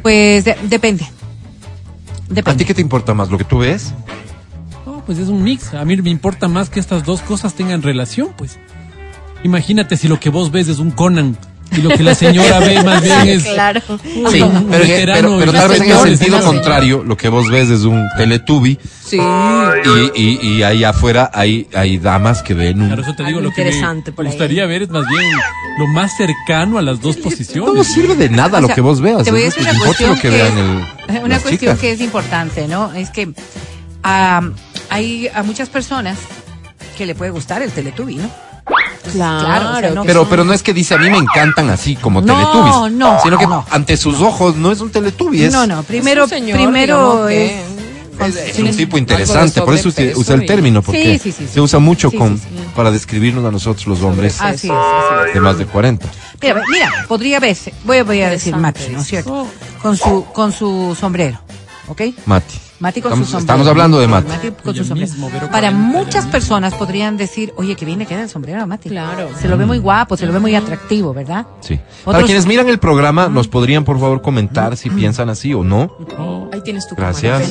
Pues 0.03 0.45
de- 0.45 0.57
depende. 0.65 1.05
¿A 1.05 2.35
Depende. 2.35 2.59
ti 2.59 2.65
qué 2.67 2.75
te 2.75 2.81
importa 2.81 3.13
más? 3.15 3.31
¿Lo 3.31 3.39
que 3.39 3.45
tú 3.45 3.59
ves? 3.59 3.93
No, 4.87 5.05
pues 5.05 5.19
es 5.19 5.29
un 5.29 5.43
mix. 5.43 5.75
A 5.75 5.85
mí 5.85 5.97
me 5.97 6.11
importa 6.11 6.49
más 6.49 6.71
que 6.71 6.81
estas 6.81 7.05
dos 7.05 7.21
cosas 7.21 7.55
tengan 7.55 7.83
relación, 7.83 8.29
pues. 8.37 8.59
Imagínate 9.43 9.97
si 9.97 10.09
lo 10.09 10.19
que 10.19 10.31
vos 10.31 10.51
ves 10.51 10.69
es 10.69 10.79
un 10.79 10.91
Conan 10.91 11.37
y 11.77 11.81
lo 11.83 11.91
que 11.91 12.03
la 12.03 12.15
señora 12.15 12.59
ve 12.61 12.83
más 12.83 13.03
bien 13.03 13.29
es 13.29 13.45
Claro. 13.45 13.81
Sí, 14.31 14.41
un 14.43 14.67
pero, 14.71 14.85
veterano 14.85 15.37
pero- 15.39 15.53
tal 15.53 15.69
vez 15.69 15.81
en 15.81 15.91
el 15.91 15.99
sentido 16.17 16.39
¿no? 16.41 16.45
contrario, 16.47 17.03
lo 17.05 17.17
que 17.17 17.29
vos 17.29 17.49
ves 17.51 17.71
es 17.71 17.83
un 17.83 18.07
teletubi 18.17 18.79
Sí. 19.05 19.19
y, 19.19 20.23
y, 20.23 20.49
y 20.57 20.63
ahí 20.63 20.83
afuera 20.85 21.31
hay, 21.35 21.69
hay 21.75 21.99
damas 21.99 22.43
que 22.43 22.55
ven 22.55 22.81
un... 22.81 22.87
Claro, 22.89 23.03
eso 23.03 23.15
te 23.15 23.25
digo, 23.25 23.39
Algo 23.39 23.51
lo 23.51 23.55
que 23.55 23.63
me 23.63 23.69
interesante 23.69 24.13
por 24.13 24.25
ahí. 24.25 24.31
gustaría 24.33 24.65
ver 24.67 24.83
es 24.83 24.91
más 24.91 25.07
bien 25.07 25.23
lo 25.79 25.87
más 25.89 26.17
cercano 26.17 26.79
a 26.79 26.83
las 26.83 27.01
dos 27.01 27.17
No 27.19 27.25
posiciones. 27.25 27.87
sirve 27.87 28.17
de 28.17 28.31
nada 28.31 28.59
O 28.59 28.61
lo 28.63 28.69
que 28.69 28.81
vos 28.81 29.01
veas. 29.01 29.23
Te 29.25 29.31
voy 29.31 29.43
a 29.43 29.45
decir 29.45 29.63
es 29.63 29.69
una 29.69 29.73
importa 29.75 29.87
cuestión 29.87 30.11
lo 30.11 30.17
que, 30.17 30.23
que, 30.23 30.31
vean 30.31 30.59
el, 31.19 31.23
una 31.25 31.39
cuestión 31.39 31.77
que 31.77 31.93
es 31.93 32.01
importante, 32.01 32.67
¿no? 32.67 32.93
Es 32.95 33.11
que 33.11 33.33
ah, 34.03 34.41
hay 34.89 35.29
a 35.35 35.43
muchas 35.43 35.69
personas 35.69 36.17
que 36.97 37.07
le 37.07 37.15
puede 37.15 37.31
gustar 37.31 37.61
el 37.63 37.71
Teletubby, 37.73 38.17
¿no? 38.17 38.31
Claro, 39.13 39.71
o 39.77 39.81
sea, 39.81 39.91
no- 39.91 40.05
Pero, 40.05 40.29
pero 40.29 40.45
no 40.45 40.53
es 40.53 40.63
que 40.63 40.73
dice 40.73 40.95
a 40.95 40.99
mí 40.99 41.11
me 41.11 41.19
encantan 41.19 41.71
así 41.71 41.97
como 41.97 42.21
No, 42.21 42.35
Teletubbies. 42.35 42.93
no, 42.93 43.21
Sino 43.23 43.39
que 43.39 43.47
no. 43.47 43.65
ante 43.71 43.97
sus 43.97 44.21
ojos 44.21 44.57
no 44.57 44.73
es 44.73 44.81
un 44.81 44.91
Teletubby, 44.91 45.45
es, 45.45 45.53
No, 45.53 45.67
no, 45.67 45.83
primero, 45.83 46.25
Es 46.25 46.33
un 46.33 46.39
señor, 46.39 46.57
primero 46.59 47.29
es... 47.29 47.51
que- 47.51 47.65
es- 48.27 48.37
es 48.37 48.53
Tiene 48.55 48.71
un 48.71 48.77
tipo 48.77 48.97
interesante. 48.97 49.61
Por 49.63 49.75
eso 49.75 49.89
usted 49.89 50.15
usa 50.17 50.35
el 50.37 50.47
término, 50.47 50.83
porque 50.83 51.19
Sí, 51.19 51.19
sí, 51.19 51.33
sí, 51.33 51.45
sí. 51.47 51.55
se 51.55 51.61
usa 51.61 51.79
mucho 51.81 52.11
con, 52.13 52.41
para 52.77 52.91
describirnos 52.91 53.45
a 53.45 53.51
nosotros 53.51 53.87
los 53.87 54.03
hombres 54.03 54.41
Así 54.41 54.69
es, 54.69 54.73
así 54.73 55.29
es. 55.29 55.35
de 55.35 55.41
más 55.41 55.59
de 55.59 55.67
40. 55.67 56.07
Mira, 56.41 56.63
mira, 56.71 56.91
podría 57.09 57.41
verse, 57.41 57.73
voy, 57.85 57.99
a- 57.99 58.05
voy 58.05 58.21
a 58.23 58.31
decir 58.31 58.55
Mati, 58.57 58.85
¿no 58.93 59.01
es 59.01 59.07
cierto? 59.07 59.47
Con 59.83 59.97
su, 59.97 60.25
con 60.33 60.53
su 60.53 60.97
sombrero, 60.99 61.41
¿ok? 61.89 62.03
Mati. 62.27 62.55
Mati 62.85 63.01
con 63.01 63.13
estamos, 63.13 63.27
su 63.27 63.33
sombrero. 63.33 63.41
estamos 63.55 63.67
hablando 63.67 63.99
de 63.99 64.09
Mati. 64.09 64.29
Mati 64.29 64.51
con 64.63 64.75
su 64.75 64.85
sombrero. 64.85 65.11
mismo, 65.11 65.31
Para 65.31 65.49
40 65.49 65.71
muchas 65.73 66.27
personas 66.27 66.75
podrían 66.75 67.17
decir, 67.17 67.55
oye, 67.57 67.77
que 67.77 67.87
bien 67.87 67.99
le 67.99 68.05
queda 68.05 68.21
el 68.23 68.29
sombrero 68.29 68.61
a 68.61 68.67
Mati. 68.67 68.91
Claro. 68.91 69.31
Se 69.41 69.49
lo 69.49 69.57
ve 69.57 69.65
muy 69.65 69.79
guapo, 69.79 70.19
se 70.19 70.27
lo 70.27 70.35
ve 70.35 70.39
muy 70.39 70.55
atractivo, 70.55 71.15
¿verdad? 71.15 71.47
Sí. 71.61 71.81
Para 72.05 72.19
Otros- 72.19 72.27
quienes 72.27 72.47
miran 72.47 72.69
el 72.69 72.79
programa, 72.79 73.29
nos 73.29 73.49
podrían 73.49 73.85
por 73.85 73.99
favor 73.99 74.21
comentar 74.21 74.77
si 74.77 74.91
piensan 74.91 75.31
así 75.31 75.55
o 75.55 75.65
no. 75.65 75.97
Ahí 76.53 76.61
tienes 76.61 76.87
tu 76.87 76.95
Gracias. 76.95 77.43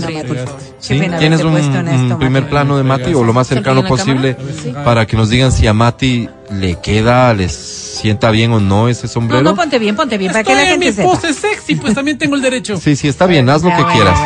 ¿Tienes 0.87 1.43
un, 1.43 2.19
primer 2.19 2.47
plano 2.47 2.77
de 2.77 2.83
Mati 2.83 3.15
o 3.15 3.23
lo 3.23 3.33
más 3.33 3.47
¿Se 3.47 3.55
cercano 3.55 3.83
posible 3.85 4.37
para 4.85 5.07
que 5.07 5.17
nos 5.17 5.29
digan 5.29 5.51
si 5.51 5.65
a 5.65 5.73
Mati 5.73 6.29
le 6.51 6.75
queda, 6.79 7.33
les 7.33 7.53
sienta 7.53 8.29
bien 8.29 8.51
o 8.51 8.59
no 8.59 8.87
ese 8.87 9.07
No, 9.07 9.13
sombrero? 9.13 9.43
no, 9.43 9.55
ponte 9.55 9.79
bien, 9.79 9.95
ponte 9.95 10.17
bien, 10.17 10.31
para 10.31 10.43
que 10.43 10.51
Estoy 10.51 10.65
la 10.65 10.73
en 10.73 10.79
mi 10.79 10.85
gente 10.85 11.01
sepa. 11.01 11.13
pose 11.13 11.33
sexy, 11.33 11.75
pues 11.75 11.95
también 11.95 12.17
tengo 12.17 12.35
el 12.35 12.41
derecho. 12.41 12.77
Sí, 12.77 12.95
sí, 12.95 13.07
está 13.07 13.25
bien, 13.25 13.49
haz 13.49 13.63
lo 13.63 13.69
que 13.69 13.75
bueno, 13.75 13.91
quieras. 13.93 14.19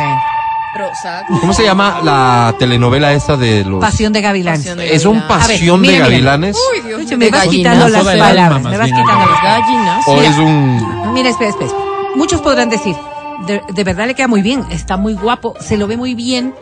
¿Cómo 1.40 1.52
se 1.52 1.64
llama 1.64 2.00
la 2.02 2.54
telenovela 2.58 3.12
esa 3.12 3.36
de 3.36 3.64
los... 3.64 3.80
Pasión 3.80 4.12
de 4.12 4.20
Gavilanes. 4.20 4.60
Pasión 4.60 4.78
de 4.78 4.94
¿Es 4.94 5.04
un 5.04 5.26
pasión 5.26 5.80
mira, 5.80 5.94
de 5.94 5.98
gavilanes? 6.00 6.56
Uy, 6.72 6.80
Dios 6.82 7.18
me 7.18 7.30
vas 7.30 7.48
quitando 7.48 7.88
las 7.88 8.04
palabras, 8.04 8.62
me 8.62 8.76
vas 8.76 8.86
bien, 8.86 8.96
quitando 8.96 9.26
las. 9.26 9.42
Gallinas. 9.42 10.08
¿O 10.08 10.14
Mira. 10.14 10.28
es 10.28 10.38
un... 10.38 11.12
Mira, 11.14 11.30
espera, 11.30 11.50
espera. 11.50 11.70
espera. 11.70 11.84
Muchos 12.16 12.40
podrán 12.40 12.70
decir, 12.70 12.96
de, 13.46 13.62
de 13.72 13.84
verdad 13.84 14.06
le 14.06 14.14
queda 14.14 14.28
muy 14.28 14.42
bien, 14.42 14.64
está 14.70 14.96
muy 14.96 15.14
guapo, 15.14 15.54
se 15.60 15.76
lo 15.76 15.86
ve 15.86 15.96
muy 15.96 16.14
bien, 16.14 16.54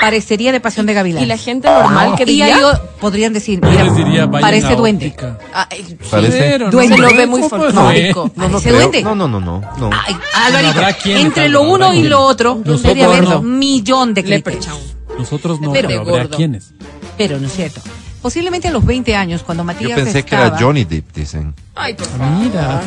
parecería 0.00 0.52
de 0.52 0.60
pasión 0.60 0.86
de 0.86 0.94
gavilán. 0.94 1.22
Y 1.22 1.26
la 1.26 1.36
gente 1.36 1.68
normal 1.68 2.14
que 2.16 2.22
y 2.24 2.26
diría... 2.26 2.56
ahí 2.56 2.62
o- 2.62 2.80
podrían 3.00 3.32
decir, 3.32 3.60
mira, 3.62 3.84
diría, 3.94 4.26
vayan 4.26 4.40
parece 4.40 4.66
a 4.68 4.76
duende. 4.76 5.14
Ay, 5.52 5.98
Parece- 6.10 6.58
Duende. 6.70 6.98
Lo 6.98 7.08
ve 7.08 7.24
¿cómo 7.26 7.38
muy 7.38 7.48
folclórico. 7.48 8.30
No, 8.34 8.48
no 8.48 8.50
Parece 8.52 8.72
duende. 8.72 9.02
No, 9.02 9.14
no, 9.14 9.28
no, 9.28 9.40
no. 9.40 9.60
no. 9.78 9.90
Ay, 10.06 10.16
Alvarito, 10.46 10.80
entre 11.18 11.48
lo 11.48 11.62
uno 11.62 11.92
y 11.94 12.04
lo 12.04 12.20
otro, 12.20 12.54
Nosotros 12.56 12.82
debe 12.82 13.04
haber 13.04 13.24
un 13.36 13.58
millón 13.58 14.14
de 14.14 14.24
criterios. 14.24 14.68
Nosotros 15.18 15.60
no, 15.60 15.72
Pero- 15.72 15.88
habrá 15.88 16.02
gordo. 16.04 16.36
quienes. 16.36 16.72
Pero 17.16 17.38
no 17.38 17.46
es 17.46 17.52
cierto. 17.52 17.80
Posiblemente 18.20 18.68
a 18.68 18.70
los 18.70 18.84
20 18.84 19.14
años, 19.14 19.42
cuando 19.42 19.64
Matías 19.64 19.90
Yo 19.90 19.96
pensé 19.96 20.24
que 20.24 20.34
estaba- 20.34 20.46
era 20.46 20.58
Johnny 20.58 20.84
Depp, 20.84 21.12
dicen. 21.14 21.54
Ay, 21.74 21.92
por 21.94 22.06
favor. 22.06 22.26
Mira. 22.38 22.80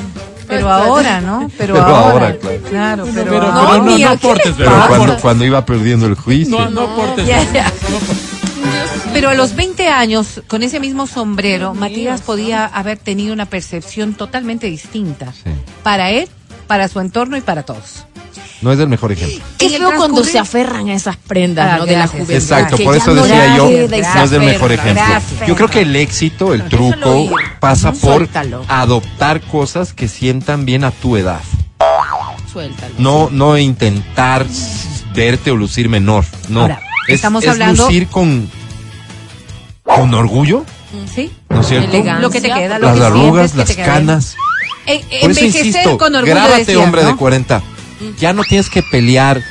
Pero 0.47 0.71
ahora, 0.71 1.21
¿no? 1.21 1.51
Pero, 1.57 1.73
Pero 1.75 1.85
ahora, 1.85 2.11
ahora, 2.29 2.37
claro. 2.37 2.61
claro. 2.69 3.03
pero, 3.05 3.13
pero- 3.15 3.29
pero 3.31 3.51
ahora. 3.51 3.77
no, 3.77 3.83
no 3.85 3.95
mira, 3.95 4.11
aportes, 4.11 4.53
¿qué 4.55 4.63
le 4.63 4.69
pero 4.69 4.83
cuando, 4.87 5.17
cuando 5.19 5.45
iba 5.45 5.65
perdiendo 5.65 6.05
el 6.07 6.15
juicio. 6.15 6.57
No, 6.57 6.69
no 6.69 7.15
ya. 7.25 7.71
Pero 9.13 9.29
a 9.29 9.33
los 9.33 9.55
20 9.55 9.87
años, 9.87 10.41
con 10.47 10.63
ese 10.63 10.79
mismo 10.79 11.07
sombrero, 11.07 11.73
Matías 11.73 12.21
podía 12.21 12.65
haber 12.65 12.97
tenido 12.97 13.33
una 13.33 13.45
percepción 13.45 14.13
totalmente 14.13 14.67
distinta. 14.67 15.31
Sí. 15.33 15.49
Para 15.83 16.11
él, 16.11 16.27
para 16.67 16.87
su 16.87 16.99
entorno 16.99 17.37
y 17.37 17.41
para 17.41 17.63
todos. 17.63 18.05
No 18.61 18.71
es 18.71 18.79
el 18.79 18.87
mejor 18.87 19.11
ejemplo. 19.11 19.45
Qué 19.59 19.69
feo 19.69 19.91
cuando 19.95 20.23
se 20.23 20.39
aferran 20.39 20.89
a 20.89 20.93
esas 20.95 21.15
prendas, 21.15 21.73
Ah, 21.73 21.77
¿no? 21.77 21.85
De 21.85 21.95
la 21.95 22.07
juventud. 22.07 22.33
Exacto, 22.33 22.77
por 22.77 22.95
eso 22.95 23.13
no 23.13 23.23
decía 23.23 23.55
yo, 23.55 23.69
no 23.69 24.23
es 24.23 24.31
el 24.31 24.41
mejor 24.41 24.71
ejemplo. 24.71 25.03
Gracias. 25.07 25.47
Yo 25.47 25.55
creo 25.55 25.67
que 25.69 25.81
el 25.81 25.95
éxito, 25.95 26.53
el 26.53 26.63
truco, 26.67 27.29
pasa 27.59 27.91
por 27.91 28.27
adoptar 28.67 29.41
cosas 29.41 29.93
que 29.93 30.07
sientan 30.07 30.65
bien 30.65 30.83
a 30.83 30.91
tu 30.91 31.17
edad. 31.17 31.41
Suéltalo. 32.51 32.95
No, 32.97 33.29
no 33.31 33.57
intentar 33.57 34.45
verte 35.13 35.51
o 35.51 35.55
lucir 35.55 35.87
menor. 35.89 36.25
No. 36.49 36.61
Ahora, 36.61 36.81
es, 37.07 37.15
estamos 37.15 37.43
es 37.43 37.49
hablando- 37.51 37.83
lucir 37.85 38.07
con, 38.07 38.49
con 39.83 40.13
orgullo, 40.13 40.65
¿Sí? 41.13 41.31
¿no 41.49 41.61
es 41.61 41.67
cierto? 41.67 41.89
Elegancia. 41.89 42.19
Lo 42.21 42.29
que 42.31 42.41
te 42.41 42.51
queda, 42.51 42.79
lo 42.79 42.87
Las 42.87 42.97
que 42.97 43.03
arrugas, 43.05 43.51
que 43.51 43.57
las 43.57 43.71
canas. 43.75 44.35
bien. 44.85 45.01
Eh, 45.11 45.19
Por 45.21 45.31
eso 45.31 45.39
envejecer 45.41 45.65
insisto, 45.67 45.97
con 45.97 46.15
orgullo 46.15 46.33
grábate 46.33 46.59
decías, 46.59 46.77
hombre 46.77 47.03
¿no? 47.03 47.09
de 47.09 47.15
40. 47.17 47.61
Ya 48.19 48.33
no 48.33 48.43
tienes 48.43 48.69
que 48.69 48.83
pelear 48.83 49.41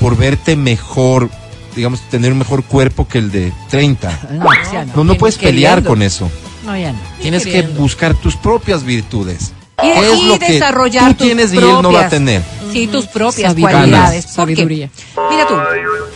por 0.00 0.16
verte 0.16 0.56
mejor, 0.56 1.30
digamos, 1.74 2.00
tener 2.10 2.32
un 2.32 2.38
mejor 2.38 2.62
cuerpo 2.64 3.08
que 3.08 3.18
el 3.18 3.30
de 3.30 3.52
30. 3.70 4.20
No, 4.32 4.46
ya 4.72 4.84
no. 4.84 4.92
No, 4.96 5.04
no 5.04 5.14
puedes 5.16 5.38
pelear 5.38 5.76
Queriendo. 5.76 5.88
con 5.88 6.02
eso. 6.02 6.30
No, 6.64 6.76
ya 6.76 6.92
no. 6.92 6.98
Tienes 7.20 7.44
que 7.44 7.62
buscar 7.62 8.14
tus 8.14 8.36
propias 8.36 8.84
virtudes. 8.84 9.52
Y, 9.82 9.92
¿Qué 9.92 10.12
es 10.12 10.18
y 10.18 10.26
lo 10.28 10.38
que 10.38 10.52
desarrollar 10.52 11.12
tú 11.12 11.14
tus 11.14 11.26
tienes 11.26 11.52
y 11.52 11.58
él 11.58 11.64
no 11.82 11.92
va 11.92 12.06
a 12.06 12.08
tener? 12.08 12.42
Sí, 12.76 12.86
tus 12.88 13.06
propias 13.06 13.52
Sabiduría. 13.52 13.78
cualidades. 13.78 14.26
¿Por 14.26 14.32
qué? 14.48 14.54
Sabiduría. 14.56 14.90
Mira 15.30 15.46
tú, 15.46 15.54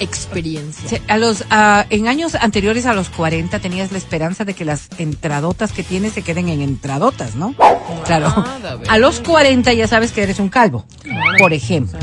Experiencia. 0.01 1.01
a 1.09 1.17
los, 1.17 1.45
en 1.91 2.09
años 2.09 2.35
anteriores 2.35 2.87
a 2.87 2.95
los 2.95 3.09
40 3.09 3.59
tenías 3.61 3.93
la 3.93 3.99
esperanza 3.99 4.45
de 4.45 4.55
que 4.55 4.65
las 4.65 4.89
entradotas 4.99 5.73
que 5.73 5.83
tienes 5.83 6.13
se 6.13 6.23
queden 6.23 6.49
en 6.49 6.61
entradotas, 6.61 7.35
¿no? 7.35 7.55
Claro. 8.05 8.45
A 8.89 8.99
los 8.99 9.21
40 9.21 9.73
ya 9.73 9.89
sabes 9.89 10.13
que 10.13 10.23
eres 10.23 10.39
un 10.39 10.49
calvo, 10.49 10.85
por 11.39 11.53
ejemplo. 11.53 11.99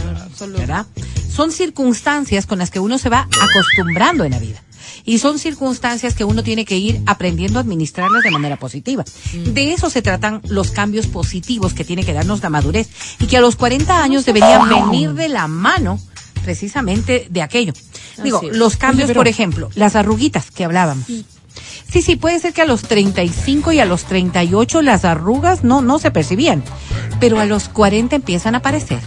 ¿Verdad? 0.57 0.85
Son 1.29 1.51
circunstancias 1.51 2.45
con 2.47 2.57
las 2.57 2.71
que 2.71 2.79
uno 2.79 2.97
se 2.97 3.09
va 3.09 3.27
acostumbrando 3.41 4.23
en 4.23 4.31
la 4.31 4.39
vida. 4.39 4.63
Y 5.05 5.19
son 5.19 5.39
circunstancias 5.39 6.13
que 6.13 6.23
uno 6.23 6.43
tiene 6.43 6.65
que 6.65 6.77
ir 6.77 7.01
aprendiendo 7.05 7.59
a 7.59 7.61
administrarlas 7.61 8.23
de 8.23 8.31
manera 8.31 8.57
positiva. 8.57 9.03
De 9.33 9.73
eso 9.73 9.89
se 9.89 10.01
tratan 10.01 10.41
los 10.47 10.71
cambios 10.71 11.07
positivos 11.07 11.73
que 11.73 11.83
tiene 11.83 12.03
que 12.03 12.13
darnos 12.13 12.41
la 12.41 12.49
madurez 12.49 12.89
y 13.19 13.27
que 13.27 13.37
a 13.37 13.41
los 13.41 13.55
40 13.55 14.01
años 14.03 14.25
deberían 14.25 14.69
venir 14.69 15.13
de 15.13 15.29
la 15.29 15.47
mano 15.47 15.99
precisamente 16.43 17.27
de 17.29 17.41
aquello. 17.41 17.73
Digo, 18.23 18.41
los 18.51 18.77
cambios, 18.77 19.09
Oye, 19.09 19.15
por 19.15 19.27
ejemplo, 19.27 19.69
las 19.75 19.95
arruguitas 19.95 20.49
que 20.49 20.63
hablábamos. 20.63 21.05
Sí, 21.05 21.25
sí, 22.01 22.15
puede 22.15 22.39
ser 22.39 22.53
que 22.53 22.61
a 22.61 22.65
los 22.65 22.81
35 22.83 23.71
y 23.71 23.79
a 23.79 23.85
los 23.85 24.03
38 24.05 24.81
las 24.81 25.05
arrugas 25.05 25.63
no, 25.63 25.81
no 25.81 25.99
se 25.99 26.11
percibían, 26.11 26.63
pero 27.19 27.39
a 27.39 27.45
los 27.45 27.69
40 27.69 28.15
empiezan 28.15 28.55
a 28.55 28.59
aparecer. 28.59 28.99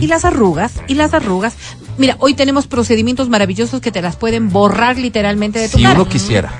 Y 0.00 0.06
las 0.08 0.24
arrugas, 0.24 0.72
y 0.88 0.94
las 0.94 1.14
arrugas. 1.14 1.54
Mira, 1.96 2.16
hoy 2.18 2.34
tenemos 2.34 2.66
procedimientos 2.66 3.28
maravillosos 3.28 3.80
que 3.80 3.90
te 3.92 4.02
las 4.02 4.16
pueden 4.16 4.50
borrar 4.50 4.98
literalmente 4.98 5.58
de 5.58 5.68
tu 5.68 5.78
Si 5.78 5.82
cara. 5.84 5.94
uno 5.94 6.08
quisiera. 6.08 6.52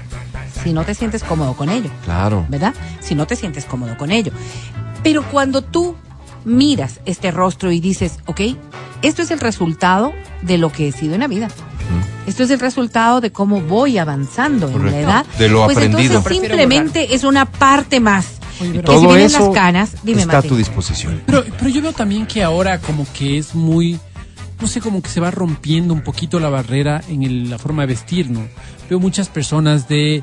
Si 0.62 0.72
no 0.72 0.84
te 0.84 0.94
sientes 0.94 1.22
cómodo 1.24 1.54
con 1.54 1.68
ello, 1.70 1.90
Claro. 2.04 2.44
¿verdad? 2.48 2.74
Si 3.00 3.14
no 3.14 3.26
te 3.26 3.34
sientes 3.36 3.64
cómodo 3.64 3.96
con 3.96 4.10
ello. 4.10 4.32
Pero 5.02 5.22
cuando 5.30 5.62
tú 5.62 5.96
miras 6.44 7.00
este 7.06 7.30
rostro 7.30 7.70
y 7.72 7.80
dices, 7.80 8.18
ok, 8.26 8.40
esto 9.02 9.22
es 9.22 9.30
el 9.30 9.40
resultado 9.40 10.12
de 10.42 10.58
lo 10.58 10.70
que 10.72 10.88
he 10.88 10.92
sido 10.92 11.14
en 11.14 11.20
la 11.20 11.28
vida. 11.28 11.48
Esto 12.26 12.42
es 12.44 12.50
el 12.50 12.60
resultado 12.60 13.20
de 13.20 13.32
cómo 13.32 13.60
voy 13.60 13.98
avanzando 13.98 14.68
en 14.68 14.86
la 14.90 14.98
edad. 15.00 15.26
De 15.38 15.48
lo 15.48 15.64
pues 15.64 15.76
aprendido. 15.76 16.18
entonces 16.18 16.38
simplemente 16.38 17.14
es 17.14 17.24
una 17.24 17.46
parte 17.46 17.98
más. 17.98 18.38
Oye, 18.60 18.70
pero- 18.80 18.80
si 18.80 18.82
Todo 18.84 19.08
vienen 19.14 19.26
eso 19.26 19.38
las 19.46 19.54
canas, 19.54 19.96
dime 20.02 20.20
está 20.22 20.38
a 20.38 20.42
tu 20.42 20.54
disposición. 20.56 21.22
Pero, 21.26 21.44
pero 21.58 21.68
yo 21.70 21.82
veo 21.82 21.92
también 21.92 22.26
que 22.26 22.42
ahora 22.44 22.78
como 22.78 23.06
que 23.14 23.38
es 23.38 23.54
muy, 23.54 23.98
no 24.60 24.66
sé, 24.68 24.80
como 24.80 25.02
que 25.02 25.08
se 25.08 25.18
va 25.18 25.30
rompiendo 25.30 25.92
un 25.94 26.02
poquito 26.02 26.38
la 26.38 26.50
barrera 26.50 27.02
en 27.08 27.22
el- 27.22 27.50
la 27.50 27.58
forma 27.58 27.82
de 27.82 27.86
vestir, 27.88 28.30
¿no? 28.30 28.46
Veo 28.88 29.00
muchas 29.00 29.28
personas 29.28 29.88
de, 29.88 30.22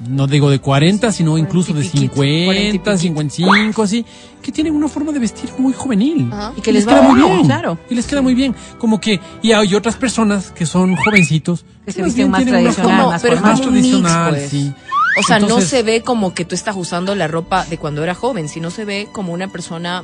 no 0.00 0.26
digo 0.26 0.50
de 0.50 0.58
40, 0.58 1.12
sino 1.12 1.38
incluso 1.38 1.72
de 1.72 1.88
Cuarenta 2.08 2.94
y 2.94 2.98
50, 2.98 2.98
piquito. 2.98 2.98
55, 2.98 3.82
así, 3.82 4.04
que 4.42 4.52
tienen 4.52 4.74
una 4.74 4.88
forma 4.88 5.12
de 5.12 5.18
vestir 5.20 5.50
muy 5.58 5.72
juvenil. 5.72 6.28
Ajá. 6.32 6.52
Y 6.56 6.60
que 6.60 6.72
les 6.72 6.86
va 6.86 6.92
queda 6.92 7.02
muy 7.02 7.20
bien, 7.20 7.32
bien. 7.32 7.46
claro. 7.46 7.78
Y 7.88 7.94
les 7.94 8.06
queda 8.06 8.20
muy 8.20 8.34
bien. 8.34 8.54
Como 8.78 9.00
que, 9.00 9.20
y 9.42 9.52
hay 9.52 9.74
otras 9.74 9.96
personas 9.96 10.50
que 10.50 10.66
son 10.66 10.96
jovencitos. 10.96 11.64
Que 11.84 11.92
se 11.92 12.00
más 12.00 12.06
visten 12.06 12.30
bien 12.30 12.30
más 12.30 12.44
tradicional, 12.44 13.06
más 13.06 13.22
pero 13.22 13.40
más 13.40 13.58
mix, 13.60 13.68
tradicional, 13.68 14.30
pues. 14.30 14.50
sí. 14.50 14.72
O 15.16 15.22
sea, 15.22 15.38
no 15.38 15.60
se 15.60 15.82
ve 15.84 16.02
como 16.02 16.34
que 16.34 16.44
tú 16.44 16.54
estás 16.54 16.74
usando 16.76 17.14
la 17.14 17.28
ropa 17.28 17.64
de 17.66 17.78
cuando 17.78 18.02
era 18.02 18.14
joven, 18.14 18.48
sino 18.48 18.70
se 18.70 18.84
ve 18.84 19.08
como 19.12 19.32
una 19.32 19.46
persona 19.46 20.02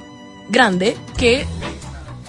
grande 0.50 0.96
que 1.16 1.46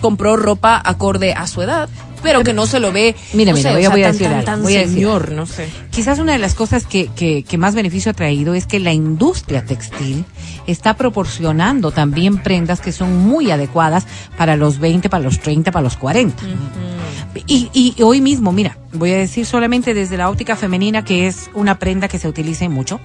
compró 0.01 0.35
ropa 0.35 0.81
acorde 0.83 1.33
a 1.33 1.47
su 1.47 1.61
edad, 1.61 1.87
pero 2.23 2.43
que 2.43 2.53
no 2.53 2.65
se 2.67 2.79
lo 2.79 2.91
ve. 2.91 3.15
Mira, 3.33 3.51
no 3.51 3.57
mira, 3.57 3.69
sé, 3.71 3.75
voy 3.75 3.85
a- 3.85 3.89
o 3.89 3.91
sea, 3.91 3.95
voy 3.95 4.03
a 4.03 4.05
tan, 4.07 4.11
decir 4.13 4.27
tan, 4.27 4.33
algo, 4.35 4.45
tan 4.45 4.63
voy 4.63 4.75
a 4.75 4.79
decir 4.79 4.93
señor, 4.95 5.31
no 5.31 5.45
sé. 5.45 5.67
Quizás 5.91 6.19
una 6.19 6.33
de 6.33 6.37
las 6.39 6.53
cosas 6.55 6.85
que, 6.85 7.07
que, 7.15 7.43
que 7.43 7.57
más 7.57 7.73
beneficio 7.75 8.11
ha 8.11 8.13
traído 8.13 8.53
es 8.53 8.65
que 8.65 8.79
la 8.79 8.91
industria 8.93 9.63
textil 9.65 10.25
está 10.67 10.95
proporcionando 10.95 11.91
también 11.91 12.37
prendas 12.37 12.81
que 12.81 12.91
son 12.91 13.17
muy 13.17 13.49
adecuadas 13.51 14.05
para 14.37 14.55
los 14.55 14.77
20, 14.79 15.09
para 15.09 15.23
los 15.23 15.39
30, 15.39 15.71
para 15.71 15.83
los 15.83 15.97
40. 15.97 16.43
y, 17.47 17.69
y 17.73 18.01
hoy 18.03 18.21
mismo, 18.21 18.51
mira, 18.51 18.77
voy 18.93 19.11
a 19.11 19.17
decir 19.17 19.45
solamente 19.45 19.93
desde 19.93 20.17
la 20.17 20.29
óptica 20.29 20.55
femenina 20.55 21.03
que 21.03 21.27
es 21.27 21.49
una 21.53 21.79
prenda 21.79 22.07
que 22.07 22.19
se 22.19 22.27
utiliza 22.27 22.67
mucho. 22.69 22.99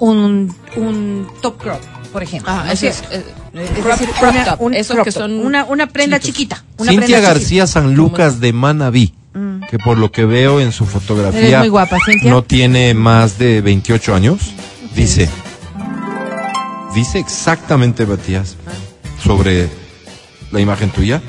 Un, 0.00 0.54
un 0.76 1.26
top 1.42 1.58
crop, 1.58 1.80
por 2.12 2.22
ejemplo. 2.22 2.50
Ah, 2.52 2.62
¿no 2.66 2.72
eso 2.72 2.86
es, 2.86 3.02
eh, 3.10 3.24
Es 3.54 3.70
crop- 3.84 3.90
decir, 3.98 4.08
crop 4.18 4.30
una- 4.32 4.44
top, 4.44 4.60
un 4.60 4.74
esos 4.74 4.94
crop 4.94 5.04
que 5.04 5.12
son 5.12 5.32
una, 5.44 5.64
una 5.64 5.86
prenda 5.88 6.18
chiquitos. 6.20 6.58
chiquita. 6.58 6.82
Una 6.82 6.90
Cintia 6.92 7.06
prenda 7.16 7.28
García 7.28 7.66
San 7.66 7.94
Lucas 7.94 8.40
de 8.40 8.52
Manabí. 8.52 9.06
chiquita. 9.06 9.18
que 9.70 9.78
por 9.78 9.98
lo 9.98 10.10
que 10.10 10.24
veo 10.24 10.60
en 10.60 10.72
su 10.72 10.86
fotografía 10.86 11.58
muy 11.60 11.68
guapa, 11.68 11.98
Cintia. 12.04 12.30
no 12.30 12.42
tiene 12.42 12.94
más 12.94 13.38
de 13.38 13.60
28 13.60 14.14
años, 14.14 14.38
dice, 14.96 15.28
dice 16.94 17.18
exactamente, 17.18 18.06
Matías, 18.06 18.56
sobre 19.22 19.68
la 20.50 20.60
imagen 20.60 20.90
tuya, 20.90 21.20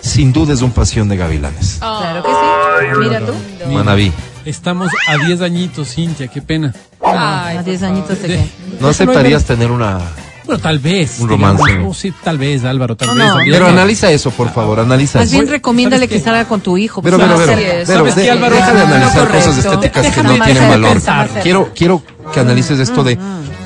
sin 0.00 0.32
duda 0.32 0.54
es 0.54 0.62
un 0.62 0.70
pasión 0.72 1.08
de 1.08 1.16
gavilanes. 1.18 1.76
Claro 1.80 2.22
que 2.22 2.30
sí. 2.30 2.98
Mira 3.00 3.20
tú. 3.20 3.32
Manaví. 3.72 4.12
Estamos 4.44 4.90
a 5.08 5.16
10 5.24 5.40
añitos, 5.40 5.94
Cintia, 5.94 6.28
qué 6.28 6.42
pena. 6.42 6.74
Ay, 7.02 7.56
a 7.56 7.60
por 7.60 7.64
10 7.64 7.80
favor. 7.80 7.96
añitos 7.96 8.22
de 8.22 8.28
qué. 8.28 8.44
¿No 8.80 8.88
aceptarías 8.88 9.44
tener 9.44 9.70
una... 9.70 9.98
Bueno, 10.44 10.60
tal 10.60 10.78
vez. 10.78 11.20
Un 11.20 11.28
digamos. 11.30 11.60
romance. 11.60 11.86
Oh, 11.88 11.94
sí, 11.94 12.12
tal 12.22 12.36
vez, 12.36 12.62
Álvaro, 12.64 12.94
tal 12.96 13.08
No, 13.08 13.14
vez. 13.14 13.24
no. 13.32 13.38
Pero 13.50 13.66
analiza 13.68 14.10
eso, 14.10 14.30
por 14.30 14.52
favor, 14.52 14.78
analiza 14.80 15.20
Más 15.20 15.28
eso. 15.28 15.36
bien 15.38 15.48
recomiéndale 15.48 16.04
¿sabes 16.06 16.18
que 16.20 16.24
salga 16.24 16.44
con 16.46 16.60
tu 16.60 16.76
hijo. 16.76 17.00
Pero, 17.00 17.16
pues, 17.16 17.30
pero, 17.30 17.46
pero, 17.46 17.56
pero, 17.86 17.98
¿Sabes 18.00 18.14
qué, 18.14 18.30
Álvaro? 18.30 18.54
deja 18.54 18.72
de 18.74 18.80
analizar 18.82 19.28
cosas 19.30 19.56
estéticas 19.58 20.06
que 20.14 20.22
no 20.22 20.34
tienen 20.44 20.68
valor. 20.68 20.98
Quiero, 21.42 21.72
quiero 21.74 22.02
que 22.34 22.40
analices 22.40 22.78
esto 22.78 23.02
de 23.02 23.18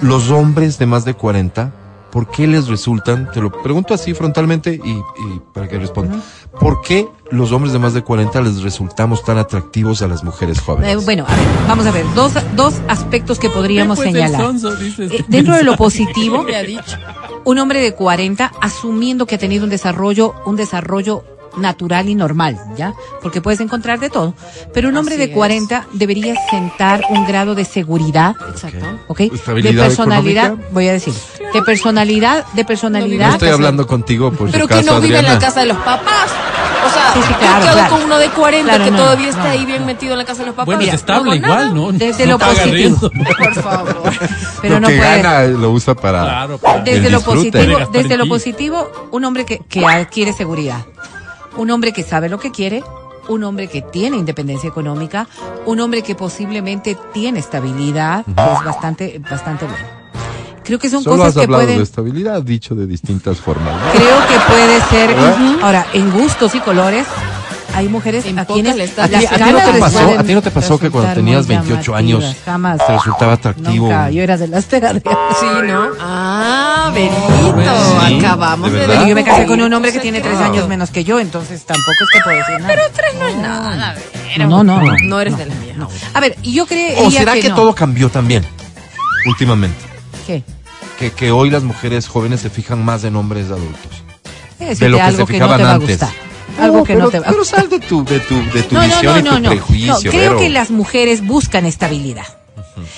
los 0.02 0.30
hombres 0.30 0.78
de 0.78 0.86
más 0.86 1.04
de 1.04 1.14
40, 1.14 1.72
¿por 2.10 2.28
qué 2.30 2.46
les 2.46 2.68
resultan? 2.68 3.30
Te 3.32 3.40
lo 3.40 3.50
pregunto 3.62 3.94
así 3.94 4.14
frontalmente 4.14 4.74
y, 4.74 4.90
y 4.90 5.40
para 5.52 5.68
que 5.68 5.78
respondan. 5.78 6.22
¿Por 6.60 6.80
qué 6.82 7.06
los 7.30 7.52
hombres 7.52 7.72
de 7.72 7.78
más 7.78 7.94
de 7.94 8.02
40 8.02 8.40
les 8.42 8.62
resultamos 8.62 9.22
tan 9.24 9.38
atractivos 9.38 10.02
a 10.02 10.08
las 10.08 10.24
mujeres 10.24 10.58
Eh, 10.58 10.62
jóvenes? 10.64 11.04
bueno, 11.04 11.24
a 11.28 11.34
ver, 11.36 11.44
vamos 11.68 11.86
a 11.86 11.90
ver. 11.90 12.04
Dos, 12.14 12.32
dos 12.56 12.74
aspectos 12.88 13.38
que 13.38 13.50
podríamos 13.50 13.98
señalar. 13.98 14.40
sonso, 14.40 14.74
dices. 14.76 15.12
Eh, 15.12 15.24
dentro 15.28 15.54
de 15.56 15.62
lo 15.64 15.76
positivo, 15.76 16.42
Me 16.42 16.56
ha 16.56 16.62
dicho. 16.62 16.96
un 17.44 17.58
hombre 17.58 17.80
de 17.80 17.94
40 17.94 18.52
asumiendo 18.60 19.26
que 19.26 19.34
ha 19.34 19.38
tenido 19.38 19.64
un 19.64 19.70
desarrollo, 19.70 20.34
un 20.46 20.56
desarrollo 20.56 21.22
natural 21.58 22.08
y 22.08 22.14
normal, 22.14 22.58
¿ya? 22.76 22.94
Porque 23.22 23.40
puedes 23.40 23.60
encontrar 23.60 23.98
de 24.00 24.10
todo. 24.10 24.34
Pero 24.74 24.88
un 24.88 24.96
hombre 24.96 25.14
Así 25.16 25.26
de 25.26 25.32
40 25.32 25.86
debería 25.92 26.34
sentar 26.50 27.02
un 27.10 27.26
grado 27.26 27.54
de 27.54 27.64
seguridad, 27.64 28.34
Exacto. 28.50 28.86
¿ok? 29.08 29.20
¿Estabilidad 29.20 29.72
de 29.82 29.88
personalidad, 29.88 30.44
económica? 30.46 30.68
voy 30.72 30.88
a 30.88 30.92
decir, 30.92 31.14
de 31.52 31.62
personalidad, 31.62 32.46
de 32.52 32.64
personalidad. 32.64 33.26
no 33.28 33.32
estoy 33.34 33.48
hablando 33.50 33.86
contigo 33.86 34.30
por 34.32 34.50
Pero 34.50 34.66
si 34.66 34.74
que 34.74 34.82
no 34.82 35.00
vive 35.00 35.18
en 35.18 35.24
la 35.26 35.38
casa 35.38 35.60
de 35.60 35.66
los 35.66 35.78
papás. 35.78 36.30
O 36.86 36.90
sea, 36.90 37.12
Sí, 37.12 37.20
sí, 37.22 37.32
yo 37.32 37.38
claro, 37.38 37.62
quedo 37.64 37.72
claro. 37.72 37.90
con 37.96 38.02
uno 38.04 38.18
de 38.18 38.28
40 38.30 38.68
Claro, 38.68 38.84
que 38.84 38.90
no, 38.92 38.96
todavía 38.98 39.24
no, 39.26 39.30
está 39.30 39.44
no, 39.44 39.50
ahí 39.50 39.64
bien 39.66 39.80
no. 39.80 39.86
metido 39.86 40.12
en 40.12 40.18
la 40.18 40.24
casa 40.24 40.40
de 40.40 40.46
los 40.46 40.54
papás. 40.54 40.66
Bueno, 40.66 40.82
es 40.82 40.94
estable 40.94 41.36
igual, 41.36 41.74
¿no? 41.74 41.90
Desde 41.92 42.24
no 42.26 42.32
lo 42.32 42.38
positivo. 42.38 42.72
riendo. 42.72 43.10
Por 43.10 43.54
favor. 43.54 44.02
Pero 44.62 44.74
lo 44.74 44.80
no 44.80 44.88
que 44.88 44.96
puede. 44.96 45.22
gana 45.22 45.42
lo 45.44 45.70
usa 45.72 45.94
para 45.94 46.20
Claro, 46.22 46.58
para- 46.58 46.82
Desde 46.82 47.10
lo 47.10 47.20
positivo, 47.20 47.78
desde 47.92 48.16
lo 48.16 48.24
ti. 48.24 48.28
positivo, 48.30 49.08
un 49.10 49.24
hombre 49.24 49.44
que, 49.44 49.58
que 49.68 49.84
adquiere 49.84 50.32
seguridad. 50.32 50.84
Un 51.58 51.70
hombre 51.70 51.92
que 51.92 52.02
sabe 52.02 52.28
lo 52.28 52.38
que 52.38 52.50
quiere, 52.52 52.82
un 53.28 53.44
hombre 53.44 53.68
que 53.68 53.82
tiene 53.82 54.16
independencia 54.16 54.68
económica, 54.68 55.28
un 55.66 55.80
hombre 55.80 56.02
que 56.02 56.14
posiblemente 56.14 56.96
tiene 57.12 57.40
estabilidad, 57.40 58.24
que 58.24 58.30
es 58.30 58.64
bastante, 58.64 59.18
bastante 59.18 59.66
bueno. 59.66 59.98
Creo 60.64 60.78
que 60.78 60.88
son 60.88 61.02
Solo 61.02 61.16
cosas 61.16 61.28
has 61.28 61.34
que 61.34 61.44
hablado 61.44 61.62
pueden, 61.62 61.78
de 61.78 61.82
estabilidad, 61.82 62.42
dicho 62.42 62.74
de 62.74 62.86
distintas 62.86 63.38
formas. 63.38 63.74
¿no? 63.74 63.90
creo 63.90 64.18
que 64.28 64.38
puede 64.48 64.80
ser, 64.82 65.16
ahora, 65.62 65.86
en 65.94 66.10
gustos 66.12 66.54
y 66.54 66.60
colores, 66.60 67.06
hay 67.78 67.88
mujeres 67.88 68.24
a 68.36 68.44
quienes 68.44 68.74
le 68.76 68.84
está- 68.84 69.04
¿A 69.04 69.06
ti, 69.06 69.12
las 69.12 69.32
a 69.32 69.36
ti 69.36 69.52
no 69.52 69.58
te 69.72 69.78
pasó, 69.78 70.18
a 70.18 70.22
ti 70.24 70.34
no 70.34 70.42
te 70.42 70.50
pasó 70.50 70.78
que 70.78 70.90
cuando 70.90 71.14
tenías 71.14 71.46
muy 71.46 71.56
28 71.56 71.94
años 71.94 72.36
jamás. 72.44 72.84
te 72.84 72.92
resultaba 72.92 73.34
atractivo? 73.34 73.86
Nunca, 73.86 74.10
yo 74.10 74.22
era 74.22 74.36
de 74.36 74.48
las 74.48 74.64
pegadas. 74.64 75.00
Sí, 75.40 75.46
¿no? 75.64 75.90
Ah, 76.00 76.90
Benito. 76.92 78.08
Sí, 78.08 78.18
Acabamos 78.18 78.72
¿de 78.72 78.86
de, 78.86 79.08
yo 79.08 79.14
me 79.14 79.22
casé 79.22 79.46
con 79.46 79.60
un 79.60 79.72
hombre 79.72 79.92
que 79.92 80.00
tiene 80.00 80.18
es 80.18 80.24
tres 80.24 80.38
años 80.38 80.68
menos 80.68 80.90
que 80.90 81.04
yo, 81.04 81.20
entonces 81.20 81.64
tampoco 81.64 81.92
es 81.92 82.08
que 82.12 82.20
puedo 82.24 82.36
decir 82.36 82.60
nada. 82.60 82.68
Pero 82.68 82.82
tres 82.92 83.14
no 83.18 83.28
es 83.28 83.36
Nada, 83.36 83.96
No, 84.38 84.64
no, 84.64 84.80
no. 84.80 84.92
No 85.04 85.20
eres 85.20 85.38
de 85.38 85.46
la 85.46 85.54
mía. 85.54 85.74
A 86.14 86.20
ver, 86.20 86.36
yo 86.42 86.66
creo 86.66 87.06
¿O 87.06 87.10
será 87.12 87.34
que, 87.34 87.50
todo 87.50 87.74
cambió 87.74 88.08
también 88.08 88.44
últimamente? 89.26 89.78
¿Qué? 90.26 90.42
Que, 90.98 91.12
que 91.12 91.30
hoy 91.30 91.48
las 91.50 91.62
mujeres 91.62 92.08
jóvenes 92.08 92.40
se 92.40 92.50
fijan 92.50 92.84
más 92.84 93.04
en 93.04 93.14
hombres 93.14 93.46
adultos. 93.46 94.02
Decirte 94.58 94.84
De 94.84 94.90
lo 94.90 94.98
que 94.98 95.12
se 95.12 95.26
fijaban 95.26 95.60
antes. 95.64 96.00
Algo 96.58 96.84
que 96.84 96.94
pero, 96.94 97.04
no 97.06 97.10
te 97.10 97.20
va 97.20 97.26
Pero 97.28 97.44
sal 97.44 97.68
de 97.68 97.80
tu, 97.80 98.04
de 98.04 98.20
tu, 98.20 98.34
de 98.52 98.62
tu 98.62 98.74
No, 98.74 98.80
visión 98.82 99.04
no, 99.04 99.18
y 99.18 99.22
tu 99.22 99.40
no, 99.40 99.50
prejuicio, 99.50 99.92
No, 99.94 100.10
creo 100.10 100.36
que 100.38 100.48
las 100.50 100.70
mujeres 100.70 101.26
buscan 101.26 101.66
estabilidad. 101.66 102.26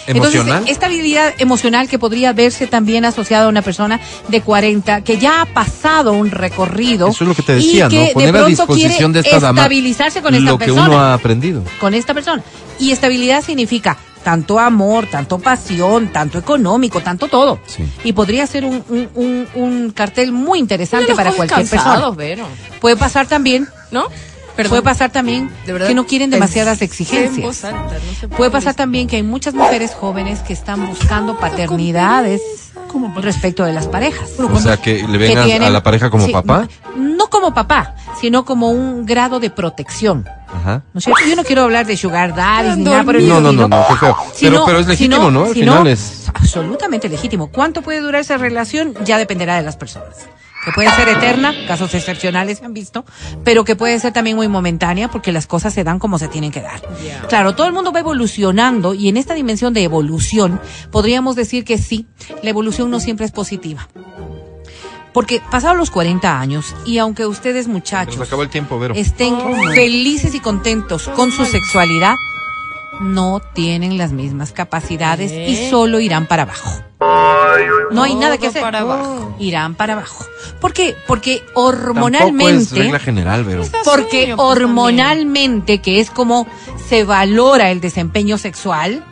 ¿Emocional? 0.06 0.48
Entonces, 0.58 0.72
estabilidad 0.72 1.34
emocional 1.38 1.88
que 1.88 1.98
podría 1.98 2.32
verse 2.32 2.66
también 2.66 3.04
asociada 3.04 3.46
a 3.46 3.48
una 3.48 3.62
persona 3.62 3.98
de 4.28 4.42
40 4.42 5.02
que 5.02 5.18
ya 5.18 5.42
ha 5.42 5.46
pasado 5.46 6.12
un 6.12 6.30
recorrido. 6.30 7.08
Eso 7.08 7.24
es 7.24 7.28
lo 7.28 7.34
que 7.34 7.42
te 7.42 7.54
decía, 7.54 7.86
y 7.86 7.88
que 7.88 8.06
¿no? 8.08 8.12
Poner 8.12 8.32
de 8.32 8.38
a 8.38 8.42
pronto 8.42 8.48
disposición 8.48 9.12
quiere 9.12 9.22
de 9.22 9.28
esta 9.28 9.40
dama 9.40 9.60
estabilizarse 9.62 10.20
con 10.22 10.34
esta 10.34 10.50
lo 10.50 10.58
que 10.58 10.66
persona. 10.66 10.86
uno 10.88 11.00
ha 11.00 11.14
aprendido. 11.14 11.62
con 11.80 11.94
esta 11.94 12.12
persona. 12.12 12.42
Y 12.78 12.90
estabilidad 12.90 13.42
significa 13.42 13.96
tanto 14.22 14.58
amor, 14.58 15.06
tanto 15.06 15.38
pasión, 15.38 16.08
tanto 16.12 16.38
económico, 16.38 17.00
tanto 17.00 17.28
todo. 17.28 17.58
Sí. 17.66 17.84
Y 18.04 18.12
podría 18.12 18.46
ser 18.46 18.64
un, 18.64 18.84
un, 18.88 19.08
un- 19.14 19.48
un 19.54 19.90
cartel 19.92 20.32
muy 20.32 20.58
interesante 20.58 21.14
para 21.14 21.32
cualquier 21.32 21.60
cansados, 21.68 22.16
persona. 22.16 22.16
Vero. 22.16 22.46
Puede 22.80 22.96
pasar 22.96 23.26
también, 23.26 23.66
¿No? 23.90 24.04
Perdón. 24.56 24.70
puede 24.70 24.82
pasar 24.82 25.10
también 25.10 25.50
De 25.64 25.72
verdad, 25.72 25.88
que 25.88 25.94
no 25.94 26.06
quieren 26.06 26.28
demasiadas 26.28 26.82
exigencias. 26.82 27.64
alta, 27.64 27.94
no 28.22 28.36
Puede 28.36 28.50
pasar 28.50 28.74
también 28.74 29.06
que 29.06 29.16
hay 29.16 29.22
muchas 29.22 29.54
mujeres 29.54 29.94
jóvenes 29.94 30.40
que 30.40 30.52
están 30.52 30.86
buscando 30.86 31.38
paternidades 31.38 32.42
respecto 33.16 33.64
de 33.64 33.72
las 33.72 33.86
parejas. 33.88 34.30
O 34.38 34.58
sea, 34.58 34.76
que 34.76 35.06
le 35.06 35.18
ven 35.18 35.32
Que 35.34 35.38
a- 35.38 35.44
tienen- 35.44 35.62
a 35.68 35.70
la 35.70 35.82
pareja 35.82 36.10
como 36.10 36.26
sí, 36.26 36.32
papá. 36.32 36.68
No 36.96 37.28
como 37.28 37.52
papá, 37.54 37.94
sino 38.20 38.44
como 38.44 38.70
un 38.70 39.06
grado 39.06 39.40
de 39.40 39.50
protección. 39.50 40.26
Ajá. 40.52 40.82
¿No 40.92 40.98
es 40.98 41.04
cierto? 41.04 41.22
Yo 41.28 41.36
no 41.36 41.44
quiero 41.44 41.62
hablar 41.62 41.86
de 41.86 41.96
sugar 41.96 42.34
daddies 42.34 42.76
ni 42.76 42.84
nada 42.84 43.04
por 43.04 43.16
el 43.16 43.28
No, 43.28 43.40
no, 43.40 43.52
no, 43.52 43.68
no, 43.68 43.84
qué 43.88 43.94
feo. 43.96 44.16
Pero, 44.40 44.64
pero 44.66 44.78
es 44.80 44.86
legítimo, 44.88 45.30
¿no? 45.30 45.44
Al 45.44 45.52
sino- 45.54 45.72
final 45.72 45.86
es. 45.86 46.24
Absolutamente 46.34 47.08
legítimo. 47.08 47.50
¿Cuánto 47.50 47.82
puede 47.82 48.00
durar 48.00 48.20
esa 48.22 48.36
relación? 48.36 48.94
Ya 49.04 49.18
dependerá 49.18 49.56
de 49.56 49.62
las 49.62 49.76
personas. 49.76 50.16
Que 50.64 50.72
puede 50.72 50.90
ser 50.90 51.08
eterna, 51.08 51.54
casos 51.66 51.94
excepcionales 51.94 52.58
se 52.58 52.66
han 52.66 52.74
visto, 52.74 53.04
pero 53.44 53.64
que 53.64 53.76
puede 53.76 53.98
ser 53.98 54.12
también 54.12 54.36
muy 54.36 54.48
momentánea 54.48 55.08
porque 55.08 55.32
las 55.32 55.46
cosas 55.46 55.72
se 55.72 55.84
dan 55.84 55.98
como 55.98 56.18
se 56.18 56.28
tienen 56.28 56.52
que 56.52 56.60
dar. 56.60 56.80
Claro, 57.28 57.54
todo 57.54 57.66
el 57.66 57.72
mundo 57.72 57.92
va 57.92 58.00
evolucionando 58.00 58.92
y 58.92 59.08
en 59.08 59.16
esta 59.16 59.34
dimensión 59.34 59.72
de 59.72 59.82
evolución 59.82 60.60
podríamos 60.90 61.34
decir 61.36 61.64
que 61.64 61.78
sí, 61.78 62.06
la 62.42 62.50
evolución 62.50 62.90
no 62.90 63.00
siempre 63.00 63.24
es 63.26 63.32
positiva. 63.32 63.88
Porque 65.12 65.42
pasados 65.50 65.76
los 65.76 65.90
40 65.90 66.38
años 66.38 66.74
y 66.86 66.98
aunque 66.98 67.26
ustedes 67.26 67.66
muchachos 67.66 68.16
Nos 68.16 68.28
acabó 68.28 68.42
el 68.42 68.48
tiempo, 68.48 68.78
Vero. 68.78 68.94
estén 68.94 69.36
felices 69.74 70.34
y 70.34 70.40
contentos 70.40 71.08
con 71.08 71.32
su 71.32 71.44
sexualidad, 71.44 72.14
no 73.00 73.40
tienen 73.54 73.98
las 73.98 74.12
mismas 74.12 74.52
capacidades 74.52 75.32
y 75.32 75.70
solo 75.70 76.00
irán 76.00 76.26
para 76.26 76.42
abajo. 76.42 76.82
No 77.90 78.02
hay 78.02 78.14
nada 78.14 78.38
que 78.38 78.48
hacer. 78.48 78.62
para 78.62 78.80
abajo. 78.80 79.34
Irán 79.38 79.74
para 79.74 79.94
abajo. 79.94 80.24
¿Por 80.60 80.72
qué? 80.72 80.94
Porque 81.06 81.38
Tampoco 81.38 81.60
es 81.60 81.74
hormonalmente, 81.74 82.74
regla 82.74 82.98
general, 82.98 83.44
Vero. 83.44 83.62
porque 83.84 84.26
pues, 84.26 84.38
hormonalmente, 84.38 85.80
que 85.80 86.00
es 86.00 86.10
como 86.10 86.46
se 86.88 87.04
valora 87.04 87.70
el 87.70 87.80
desempeño 87.80 88.38
sexual, 88.38 89.04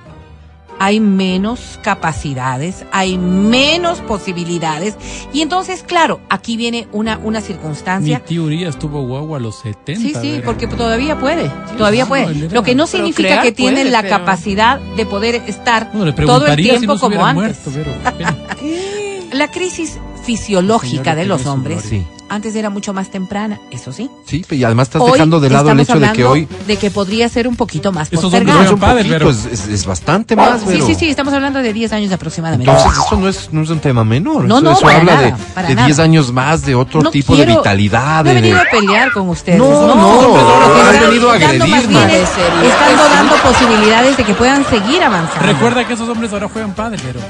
hay 0.78 1.00
menos 1.00 1.78
capacidades, 1.82 2.84
hay 2.92 3.18
menos 3.18 4.00
posibilidades. 4.00 4.96
Y 5.32 5.42
entonces, 5.42 5.82
claro, 5.82 6.20
aquí 6.28 6.56
viene 6.56 6.88
una, 6.92 7.18
una 7.18 7.40
Mi 7.40 7.46
circunstancia 7.46 8.20
tío 8.20 8.44
Urias 8.44 8.78
tuvo 8.78 9.02
guagua 9.06 9.38
a 9.38 9.40
los 9.40 9.60
70. 9.60 10.00
Sí, 10.00 10.14
sí, 10.20 10.40
porque 10.44 10.66
todavía 10.66 11.18
puede, 11.18 11.50
todavía 11.76 12.06
puede. 12.06 12.48
Lo 12.50 12.62
que 12.62 12.74
no 12.74 12.86
significa 12.86 13.42
que 13.42 13.52
tienen 13.52 13.80
puede, 13.80 13.90
la 13.90 14.02
pero- 14.02 14.16
capacidad 14.18 14.80
de 14.80 15.06
poder 15.06 15.34
estar 15.46 15.86
No, 15.92 16.00
todo 16.00 16.06
el 16.06 16.14
preguntaría 16.14 16.72
si 16.74 16.78
tiempo 16.78 16.94
no 16.94 17.00
como 17.00 17.24
antes. 17.24 17.58
muerto, 17.66 17.70
pena. 18.12 18.36
La 19.32 19.50
crisis 19.50 19.98
fisiológica 20.28 21.14
de 21.14 21.24
los 21.24 21.40
no 21.40 21.42
es 21.42 21.54
hombres 21.54 21.82
Sí, 21.88 22.04
antes 22.30 22.54
era 22.54 22.68
mucho 22.68 22.92
más 22.92 23.10
temprana, 23.10 23.58
eso 23.70 23.90
sí. 23.90 24.10
sí, 24.26 24.44
y 24.50 24.62
además 24.62 24.88
estás 24.88 25.00
Hoy 25.00 25.12
dejando 25.12 25.40
de 25.40 25.48
lado 25.48 25.70
el 25.70 25.80
hecho 25.80 25.98
de 25.98 26.12
que 26.12 26.24
hoy. 26.26 26.46
de 26.66 26.76
que 26.76 26.90
podría 26.90 27.26
ser 27.30 27.48
un 27.48 27.56
poquito 27.56 27.90
más 27.90 28.08
Esos 28.12 28.24
hombres 28.24 28.42
postergado. 28.42 28.58
No 28.58 28.66
es 28.66 28.72
un 28.74 28.78
Padre, 28.78 28.96
poquito, 29.04 29.12
Vero. 29.14 29.30
es, 29.30 29.46
es- 29.46 29.68
es 29.68 29.86
bastante 29.86 30.36
más, 30.36 30.60
Sí, 30.60 30.66
Vero. 30.66 30.86
sí, 30.86 30.94
sí, 30.94 31.08
estamos 31.08 31.32
hablando 31.32 31.60
de 31.60 31.72
10 31.72 31.90
años 31.94 32.12
aproximadamente. 32.12 32.70
Entonces, 32.70 33.02
eso 33.06 33.16
no 33.16 33.28
es, 33.30 33.48
no 33.50 33.62
es 33.62 33.70
un 33.70 33.80
tema 33.80 34.04
menor. 34.04 34.44
No, 34.44 34.56
eso 34.58 34.64
no, 34.64 34.72
eso 34.72 34.80
para 34.82 34.98
habla 34.98 35.14
nada, 35.14 35.22
de, 35.56 35.62
de 35.68 35.74
nada. 35.74 35.86
10 35.86 35.98
años 36.00 36.30
más, 36.30 36.66
de 36.66 36.74
otro 36.74 37.00
No 37.00 37.10
tipo 37.10 37.34
quiero- 37.34 37.50
de 37.52 37.56
vitalidad. 37.56 38.24
No 38.24 38.30
he 38.30 38.34
de- 38.34 38.40
venido 38.42 38.58
a 38.60 38.64
pelear 38.70 39.10
con 39.12 39.28
ustedes. 39.30 39.58
No, 39.58 39.86
no, 39.96 40.34
que 40.34 40.80
has 40.82 40.92
están 40.94 41.10
venido 41.10 41.30
a 41.30 41.32
Parecería 41.38 41.78
Están 41.78 42.96
dando 43.14 43.36
posibilidades 43.36 44.16
de 44.18 44.24
que 44.24 44.34
puedan 44.34 44.66
seguir 44.66 45.02
avanzando. 45.02 45.46
Recuerda 45.46 45.86
que 45.86 45.94
esos 45.94 46.06
hombres 46.10 46.30
ahora 46.34 46.48
juegan 46.50 46.74
padre, 46.74 46.98
pero 47.02 47.20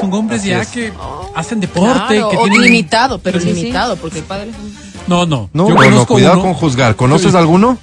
son 0.00 0.12
hombres 0.12 0.40
Así 0.40 0.50
ya 0.50 0.62
es. 0.62 0.68
que 0.68 0.92
hacen 1.34 1.60
deporte, 1.60 2.16
Claro, 2.16 2.30
que 2.30 2.36
tienen 2.38 2.62
limitado, 2.62 3.18
pero 3.18 3.40
Sí, 3.40 3.48
sí. 3.48 3.54
limitado, 3.54 3.96
porque 3.96 4.18
el 4.18 4.24
padre 4.24 4.50
es 4.50 4.56
un- 4.56 4.86
No, 5.08 5.24
no. 5.24 5.48
No, 5.52 5.68
yo 5.68 5.90
no, 5.90 6.04
cuidado 6.06 6.34
uno, 6.34 6.42
con 6.42 6.54
juzgar. 6.54 6.96
¿Conoces 6.96 7.30
Sí. 7.30 7.36
alguno? 7.36 7.78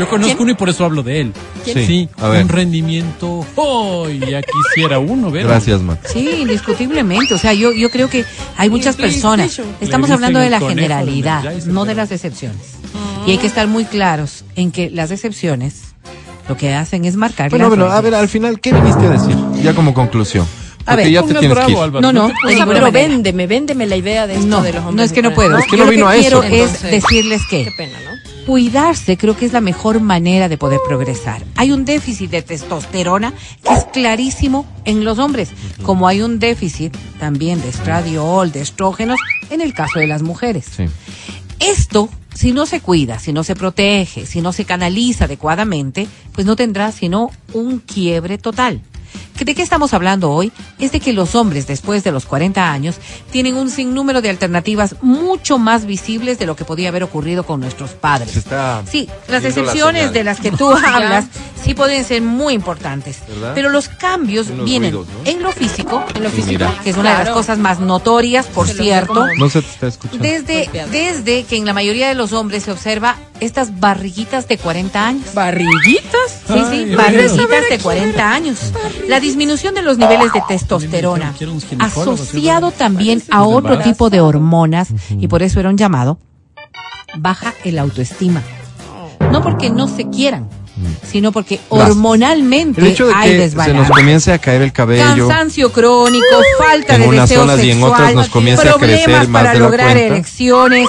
Yo 0.00 0.08
conozco 0.08 0.42
uno 0.42 0.50
y 0.50 0.54
por 0.54 0.68
eso 0.68 0.84
hablo 0.84 1.02
de 1.04 1.20
él. 1.20 1.32
¿Quién? 1.64 1.86
Sí, 1.86 2.08
A 2.18 2.26
ver. 2.28 2.42
un 2.42 2.48
rendimiento. 2.48 3.46
¡Oh! 3.54 4.08
Ya 4.08 4.40
quisiera 4.42 4.98
uno, 4.98 5.30
Vero. 5.30 5.48
Gracias, 5.48 5.80
man. 5.80 5.98
Sí, 6.12 6.28
indiscutiblemente. 6.40 7.34
O 7.34 7.38
sea, 7.38 7.52
yo, 7.52 7.70
yo 7.72 7.88
creo 7.90 8.08
que 8.10 8.24
hay 8.56 8.68
muchas 8.68 8.96
personas. 8.96 9.60
Estamos 9.80 10.10
hablando 10.10 10.40
de 10.40 10.50
la 10.50 10.58
de 10.58 10.66
generalidad, 10.68 11.44
no 11.66 11.84
de 11.84 11.94
las 11.94 12.10
excepciones. 12.10 12.62
Y 13.26 13.32
hay 13.32 13.38
que 13.38 13.46
estar 13.46 13.68
muy 13.68 13.84
claros 13.84 14.44
en 14.56 14.72
que 14.72 14.90
las 14.90 15.10
excepciones 15.12 15.82
lo 16.48 16.56
que 16.56 16.74
hacen 16.74 17.04
es 17.04 17.14
marcar 17.14 17.48
Bueno, 17.50 17.68
bueno, 17.68 17.84
a 17.86 18.00
ver, 18.00 18.14
al 18.16 18.28
final, 18.28 18.58
¿qué 18.60 18.72
viniste 18.72 19.06
a 19.06 19.10
decir? 19.10 19.36
Ya 19.62 19.72
como 19.74 19.94
conclusión. 19.94 20.46
A 20.86 20.96
ver, 20.96 21.10
ya 21.10 21.22
te 21.22 21.34
que 21.34 21.44
ir. 21.46 21.52
Álvaro. 21.52 22.00
No, 22.00 22.12
no, 22.12 22.26
te 22.28 22.32
de 22.32 22.32
O 22.32 22.48
sea, 22.48 22.58
ninguna 22.66 22.72
pero 22.80 22.92
véndeme, 22.92 23.46
véndeme 23.46 23.86
la 23.86 23.96
idea 23.96 24.26
de 24.26 24.34
esto 24.34 24.46
No, 24.46 24.62
de 24.62 24.72
los 24.72 24.80
hombres. 24.80 24.96
no 24.96 25.02
es 25.02 25.12
que 25.12 25.22
no 25.22 25.34
puedo. 25.34 25.58
Es 25.58 25.66
que 25.66 25.72
Yo 25.72 25.78
no 25.78 25.84
lo 25.84 25.90
vino 25.90 26.08
a 26.08 26.14
quiero 26.14 26.42
eso. 26.42 26.54
es 26.54 26.60
Entonces, 26.74 26.90
decirles 26.90 27.42
que 27.48 27.64
Qué 27.64 27.70
pena, 27.76 27.98
¿no? 28.04 28.10
cuidarse 28.46 29.16
creo 29.16 29.36
que 29.36 29.46
es 29.46 29.52
la 29.52 29.60
mejor 29.60 30.00
manera 30.00 30.48
de 30.48 30.58
poder 30.58 30.80
progresar. 30.86 31.42
Hay 31.56 31.70
un 31.72 31.84
déficit 31.84 32.30
de 32.30 32.42
testosterona 32.42 33.32
que 33.62 33.74
es 33.74 33.84
clarísimo 33.84 34.66
en 34.84 35.04
los 35.04 35.18
hombres, 35.18 35.50
como 35.82 36.08
hay 36.08 36.22
un 36.22 36.38
déficit 36.40 36.96
también 37.20 37.60
de 37.62 37.68
estradiol, 37.68 38.50
de 38.50 38.62
estrógenos 38.62 39.20
en 39.50 39.60
el 39.60 39.72
caso 39.74 39.98
de 40.00 40.06
las 40.08 40.22
mujeres. 40.22 40.64
Sí. 40.76 40.84
Esto, 41.60 42.08
si 42.34 42.52
no 42.52 42.64
se 42.66 42.80
cuida, 42.80 43.18
si 43.18 43.32
no 43.32 43.44
se 43.44 43.54
protege, 43.54 44.24
si 44.26 44.40
no 44.40 44.52
se 44.52 44.64
canaliza 44.64 45.26
adecuadamente, 45.26 46.08
pues 46.32 46.46
no 46.46 46.56
tendrá 46.56 46.90
sino 46.90 47.30
un 47.52 47.78
quiebre 47.78 48.38
total. 48.38 48.80
¿Que 49.40 49.46
¿De 49.46 49.54
qué 49.54 49.62
estamos 49.62 49.94
hablando 49.94 50.30
hoy? 50.30 50.52
Es 50.78 50.92
de 50.92 51.00
que 51.00 51.14
los 51.14 51.34
hombres 51.34 51.66
después 51.66 52.04
de 52.04 52.12
los 52.12 52.26
40 52.26 52.70
años 52.70 52.96
tienen 53.30 53.54
un 53.54 53.70
sinnúmero 53.70 54.20
de 54.20 54.28
alternativas 54.28 54.96
mucho 55.00 55.56
más 55.56 55.86
visibles 55.86 56.38
de 56.38 56.44
lo 56.44 56.56
que 56.56 56.66
podía 56.66 56.90
haber 56.90 57.04
ocurrido 57.04 57.42
con 57.44 57.58
nuestros 57.58 57.92
padres. 57.92 58.32
Se 58.32 58.40
está 58.40 58.82
Sí, 58.84 59.08
las 59.28 59.42
la 59.42 59.48
excepciones 59.48 60.12
de 60.12 60.24
las 60.24 60.40
que 60.40 60.52
tú 60.52 60.70
hablas 60.86 61.24
sí 61.64 61.72
pueden 61.72 62.04
ser 62.04 62.20
muy 62.20 62.52
importantes, 62.52 63.20
¿Verdad? 63.26 63.52
pero 63.54 63.70
los 63.70 63.88
cambios 63.88 64.48
vienen 64.66 64.92
ruidos, 64.92 65.08
¿no? 65.08 65.30
en 65.30 65.42
lo 65.42 65.52
físico, 65.52 66.04
en 66.14 66.22
lo 66.22 66.28
físico, 66.28 66.52
mira. 66.52 66.74
que 66.84 66.90
es 66.90 66.98
una 66.98 67.16
de 67.16 67.24
las 67.24 67.32
cosas 67.32 67.56
más 67.56 67.80
notorias, 67.80 68.44
por 68.44 68.68
Se 68.68 68.74
cierto. 68.74 69.26
No 69.38 69.48
se 69.48 69.62
te 69.62 69.68
está 69.68 69.86
escuchando. 69.86 70.22
Desde, 70.22 70.68
desde 70.90 71.44
que 71.44 71.56
en 71.56 71.64
la 71.64 71.72
mayoría 71.72 72.08
de 72.08 72.14
los 72.14 72.34
hombres 72.34 72.64
se 72.64 72.72
observa 72.72 73.16
estas 73.40 73.80
barriguitas 73.80 74.46
de 74.48 74.58
40 74.58 75.06
años. 75.06 75.34
¿Barriguitas? 75.34 76.42
Sí, 76.46 76.54
sí, 76.70 76.86
Ay, 76.88 76.94
barriguitas 76.94 77.68
de 77.70 77.78
40 77.78 78.32
años. 78.32 78.72
La 79.08 79.20
disminución 79.20 79.74
de 79.74 79.82
los 79.82 79.98
niveles 79.98 80.32
de 80.32 80.42
testosterona, 80.46 81.34
un 81.40 81.60
ginecólogo, 81.60 82.14
asociado 82.14 82.70
también 82.70 83.22
a 83.30 83.44
otro 83.44 83.78
tipo 83.80 84.10
de 84.10 84.20
hormonas, 84.20 84.88
y 85.10 85.28
por 85.28 85.42
eso 85.42 85.60
era 85.60 85.68
un 85.68 85.76
llamado, 85.76 86.18
baja 87.16 87.54
el 87.64 87.78
autoestima. 87.78 88.42
No 89.32 89.42
porque 89.42 89.70
no 89.70 89.86
se 89.86 90.08
quieran, 90.08 90.48
sino 91.06 91.32
porque 91.32 91.60
hormonalmente 91.68 92.80
El 92.80 92.86
hecho 92.88 93.06
de 93.06 93.14
hay 93.14 93.36
que 93.36 93.50
se 93.50 93.74
nos 93.74 93.90
comience 93.90 94.32
a 94.32 94.38
caer 94.38 94.62
el 94.62 94.72
cabello. 94.72 95.28
Cansancio 95.28 95.72
crónico, 95.72 96.24
falta 96.58 96.94
En 96.96 97.02
de 97.02 97.08
unas 97.08 97.28
deseo 97.28 97.42
zonas 97.42 97.64
y 97.64 97.70
en 97.70 97.78
sexual, 97.78 97.92
otras 97.92 98.14
nos 98.14 98.28
comienza 98.28 98.62
a 98.62 98.74
problemas 98.74 99.04
crecer 99.04 99.28
más 99.28 99.42
para 99.42 99.52
de 99.52 99.58
la 99.58 99.64
lograr 99.64 99.92
cuenta. 99.92 100.14
erecciones. 100.14 100.88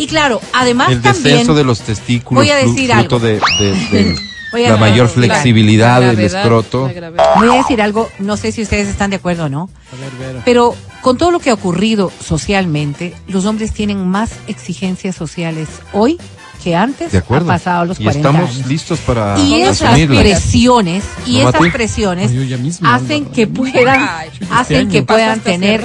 Y 0.00 0.06
claro, 0.06 0.40
además 0.52 0.90
el 0.90 1.00
también 1.02 1.22
descenso 1.24 1.54
de 1.54 1.64
los 1.64 1.80
testículos, 1.80 2.42
voy 2.44 2.50
a 2.50 2.60
fru- 2.60 2.68
decir 2.74 2.90
fruto 2.92 3.16
algo. 3.16 3.26
de, 3.26 3.40
de- 3.58 4.14
de 4.52 4.68
la 4.68 4.76
mayor 4.78 5.08
flexibilidad 5.08 6.00
del 6.00 6.18
escroto. 6.20 6.90
voy 7.36 7.48
a 7.50 7.58
decir 7.58 7.80
algo, 7.82 8.08
no 8.18 8.36
sé 8.36 8.50
si 8.52 8.62
ustedes 8.62 8.88
están 8.88 9.10
de 9.10 9.16
acuerdo 9.16 9.44
o 9.44 9.48
no, 9.48 9.68
A 9.92 9.96
ver, 10.00 10.42
pero 10.44 10.74
con 11.02 11.16
todo 11.16 11.30
lo 11.30 11.38
que 11.38 11.50
ha 11.50 11.54
ocurrido 11.54 12.10
socialmente, 12.24 13.14
los 13.28 13.44
hombres 13.44 13.72
tienen 13.72 14.08
más 14.08 14.30
exigencias 14.48 15.14
sociales 15.14 15.68
hoy 15.92 16.18
que 16.62 16.76
antes 16.76 17.12
De 17.12 17.18
acuerdo. 17.18 17.50
ha 17.50 17.54
pasado 17.54 17.84
los 17.86 17.98
y 17.98 18.04
40 18.04 18.28
estamos 18.28 18.50
años. 18.50 18.66
listos 18.66 18.98
para 19.00 19.38
y 19.40 19.62
esas 19.62 19.98
presiones 20.00 21.04
y 21.26 21.38
¿No, 21.38 21.48
esas 21.48 21.72
presiones 21.72 22.30
mismo, 22.32 22.88
hacen 22.88 23.24
que 23.26 23.46
puedan 23.46 24.08
Ay, 24.08 24.28
este 24.32 24.46
hacen 24.54 24.88
que 24.88 25.02
puedan 25.02 25.40
tener 25.40 25.84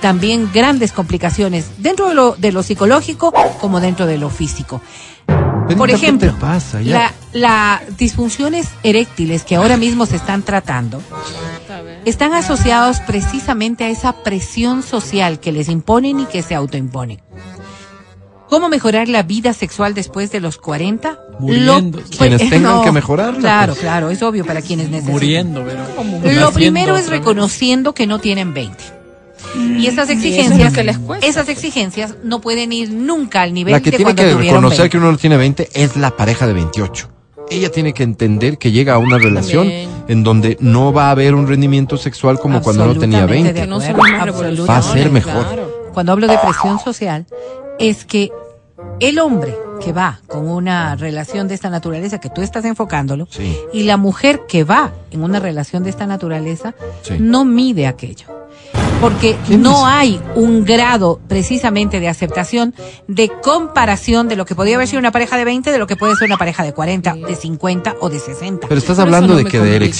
también 0.00 0.50
grandes 0.52 0.92
complicaciones 0.92 1.66
dentro 1.78 2.08
de 2.08 2.14
lo 2.14 2.36
de 2.36 2.52
lo 2.52 2.62
psicológico 2.62 3.32
como 3.60 3.80
dentro 3.80 4.06
de 4.06 4.18
lo 4.18 4.30
físico. 4.30 4.80
Por 5.78 5.88
¿qué 5.88 5.94
ejemplo, 5.94 6.32
te 6.34 6.38
pasa? 6.40 6.80
La, 6.82 7.12
la 7.32 7.82
disfunciones 7.96 8.68
eréctiles 8.82 9.44
que 9.44 9.56
ahora 9.56 9.78
mismo 9.78 10.04
se 10.04 10.16
están 10.16 10.42
tratando 10.42 11.00
están 12.04 12.34
asociados 12.34 13.00
precisamente 13.00 13.84
a 13.84 13.88
esa 13.88 14.12
presión 14.22 14.82
social 14.82 15.40
que 15.40 15.52
les 15.52 15.70
imponen 15.70 16.20
y 16.20 16.26
que 16.26 16.42
se 16.42 16.54
autoimponen. 16.54 17.20
¿Cómo 18.54 18.68
mejorar 18.68 19.08
la 19.08 19.24
vida 19.24 19.52
sexual 19.52 19.94
después 19.94 20.30
de 20.30 20.38
los 20.38 20.58
40? 20.58 21.18
Muriéndose. 21.40 22.16
Quienes 22.16 22.48
tengan 22.48 22.84
que 22.84 22.92
mejorarla, 23.00 23.40
Claro, 23.40 23.72
pues. 23.72 23.80
claro, 23.80 24.10
es 24.10 24.22
obvio 24.22 24.46
para 24.46 24.62
quienes 24.62 24.88
necesitan. 24.90 25.12
Muriendo, 25.12 25.64
Vero. 25.64 25.82
Lo 26.40 26.52
primero 26.52 26.96
es 26.96 27.08
reconociendo 27.08 27.94
que 27.94 28.06
no 28.06 28.20
tienen 28.20 28.54
20. 28.54 28.76
Y 29.78 29.88
esas 29.88 30.08
es 30.08 30.16
exigencias, 30.18 30.70
lo 30.72 30.76
que 30.76 30.84
les 30.84 30.98
cuesta, 30.98 31.26
esas 31.26 31.48
exigencias 31.48 32.14
no 32.22 32.40
pueden 32.40 32.72
ir 32.72 32.92
nunca 32.92 33.42
al 33.42 33.52
nivel 33.54 33.72
La 33.72 33.80
que 33.80 33.90
de 33.90 33.96
tiene 33.96 34.14
cuando 34.14 34.22
que 34.38 34.44
reconocer 34.44 34.78
20. 34.82 34.90
que 34.90 34.98
uno 34.98 35.10
no 35.10 35.18
tiene 35.18 35.36
20 35.36 35.68
es 35.74 35.96
la 35.96 36.10
pareja 36.16 36.46
de 36.46 36.52
28. 36.52 37.08
Ella 37.50 37.72
tiene 37.72 37.92
que 37.92 38.04
entender 38.04 38.56
que 38.58 38.70
llega 38.70 38.94
a 38.94 38.98
una 38.98 39.18
relación 39.18 39.64
También. 39.66 39.90
en 40.06 40.22
donde 40.22 40.56
no 40.60 40.92
va 40.92 41.08
a 41.08 41.10
haber 41.10 41.34
un 41.34 41.48
rendimiento 41.48 41.96
sexual 41.96 42.38
como 42.38 42.62
cuando 42.62 42.86
no 42.86 42.94
tenía 42.96 43.24
Absolutamente 43.24 43.52
20. 43.52 43.60
de 43.60 43.60
Que 43.60 44.56
no. 44.62 44.66
Va 44.66 44.76
a 44.76 44.82
ser 44.82 45.10
mejor. 45.10 45.44
Claro. 45.44 45.90
Cuando 45.92 46.12
hablo 46.12 46.28
de 46.28 46.38
presión 46.38 46.78
social, 46.78 47.26
es 47.78 48.04
que 48.04 48.30
el 49.00 49.18
hombre 49.18 49.54
que 49.82 49.92
va 49.92 50.20
con 50.28 50.48
una 50.48 50.96
relación 50.96 51.48
de 51.48 51.54
esta 51.54 51.68
naturaleza, 51.68 52.18
que 52.20 52.30
tú 52.30 52.42
estás 52.42 52.64
enfocándolo, 52.64 53.26
Sí. 53.30 53.56
y 53.72 53.82
la 53.82 53.96
mujer 53.96 54.42
que 54.48 54.64
va 54.64 54.92
en 55.10 55.22
una 55.22 55.40
relación 55.40 55.82
de 55.84 55.90
esta 55.90 56.06
naturaleza, 56.06 56.74
Sí. 57.02 57.14
no 57.18 57.44
mide 57.44 57.86
aquello. 57.86 58.26
Porque 59.00 59.36
¿Quién 59.46 59.60
no 59.60 59.70
dice? 59.70 59.82
hay 59.86 60.20
un 60.36 60.64
grado 60.64 61.20
precisamente 61.28 62.00
de 62.00 62.08
aceptación, 62.08 62.74
de 63.08 63.30
comparación 63.42 64.28
de 64.28 64.36
lo 64.36 64.46
que 64.46 64.54
podría 64.54 64.76
haber 64.76 64.88
sido 64.88 65.00
una 65.00 65.10
pareja 65.12 65.36
de 65.36 65.44
20 65.44 65.72
de 65.72 65.78
lo 65.78 65.86
que 65.86 65.96
puede 65.96 66.14
ser 66.16 66.26
una 66.28 66.38
pareja 66.38 66.62
de 66.62 66.72
40, 66.72 67.14
de 67.14 67.34
50 67.34 67.96
o 68.00 68.08
de 68.08 68.18
60. 68.18 68.66
Pero 68.68 68.78
estás 68.78 68.98
hablando 68.98 69.34
no 69.34 69.36
de 69.36 69.44
que 69.44 69.58
de 69.60 69.78
complica. 69.78 69.90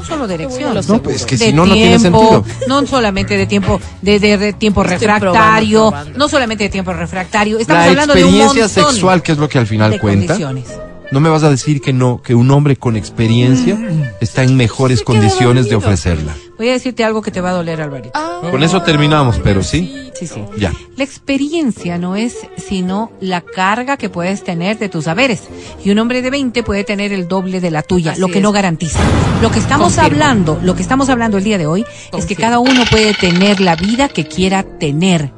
No 0.00 0.06
solo 0.06 0.26
de 0.26 0.38
No, 0.38 1.02
es 1.10 1.26
que 1.26 1.36
si 1.36 1.52
no, 1.52 1.66
no 1.66 1.74
tiene 1.74 1.98
sentido. 1.98 2.44
No 2.66 2.86
solamente 2.86 3.36
de 3.36 3.46
tiempo, 3.46 3.80
de, 4.02 4.18
de- 4.18 4.38
de 4.38 4.52
tiempo 4.52 4.82
Estoy 4.82 4.98
refractario, 4.98 5.30
probando, 5.32 5.90
probando. 5.90 6.18
no 6.18 6.28
solamente 6.28 6.64
de 6.64 6.70
tiempo 6.70 6.92
refractario. 6.92 7.58
Estamos 7.58 7.84
La 7.84 7.90
hablando 7.90 8.14
de 8.14 8.24
un 8.24 8.34
experiencia 8.34 8.62
montón 8.80 8.92
sexual, 8.94 9.22
que 9.22 9.32
es 9.32 9.38
lo 9.38 9.48
que 9.48 9.58
al 9.58 9.66
final 9.66 9.90
de 9.92 9.98
cuenta. 10.00 10.34
condiciones. 10.34 10.89
No 11.10 11.18
me 11.20 11.28
vas 11.28 11.42
a 11.42 11.50
decir 11.50 11.80
que 11.80 11.92
no, 11.92 12.22
que 12.22 12.34
un 12.36 12.50
hombre 12.52 12.76
con 12.76 12.96
experiencia 12.96 13.76
está 14.20 14.44
en 14.44 14.56
mejores 14.56 15.02
condiciones 15.02 15.68
de 15.68 15.74
ofrecerla. 15.74 16.36
Voy 16.56 16.68
a 16.68 16.72
decirte 16.72 17.02
algo 17.04 17.20
que 17.22 17.30
te 17.32 17.40
va 17.40 17.50
a 17.50 17.54
doler, 17.54 17.80
Alvarito. 17.80 18.12
Ah, 18.14 18.42
Con 18.50 18.62
eso 18.62 18.82
terminamos, 18.82 19.40
pero 19.42 19.62
sí. 19.62 20.10
Sí, 20.14 20.26
sí. 20.26 20.42
Ya. 20.58 20.72
La 20.96 21.02
experiencia 21.04 21.96
no 21.98 22.14
es 22.14 22.36
sino 22.58 23.10
la 23.20 23.40
carga 23.40 23.96
que 23.96 24.08
puedes 24.10 24.44
tener 24.44 24.78
de 24.78 24.88
tus 24.88 25.04
saberes. 25.06 25.44
Y 25.84 25.90
un 25.90 25.98
hombre 25.98 26.20
de 26.22 26.30
20 26.30 26.62
puede 26.62 26.84
tener 26.84 27.12
el 27.12 27.26
doble 27.26 27.60
de 27.60 27.70
la 27.70 27.82
tuya, 27.82 28.12
Así 28.12 28.20
lo 28.20 28.28
que 28.28 28.38
es. 28.38 28.42
no 28.42 28.52
garantiza. 28.52 29.00
Lo 29.42 29.50
que 29.50 29.58
estamos 29.58 29.94
Confirmo. 29.94 30.06
hablando, 30.24 30.60
lo 30.62 30.76
que 30.76 30.82
estamos 30.82 31.08
hablando 31.08 31.38
el 31.38 31.44
día 31.44 31.58
de 31.58 31.66
hoy, 31.66 31.84
es 32.16 32.26
que 32.26 32.36
cada 32.36 32.58
uno 32.58 32.84
puede 32.90 33.14
tener 33.14 33.60
la 33.60 33.74
vida 33.74 34.08
que 34.08 34.26
quiera 34.26 34.62
tener, 34.62 35.32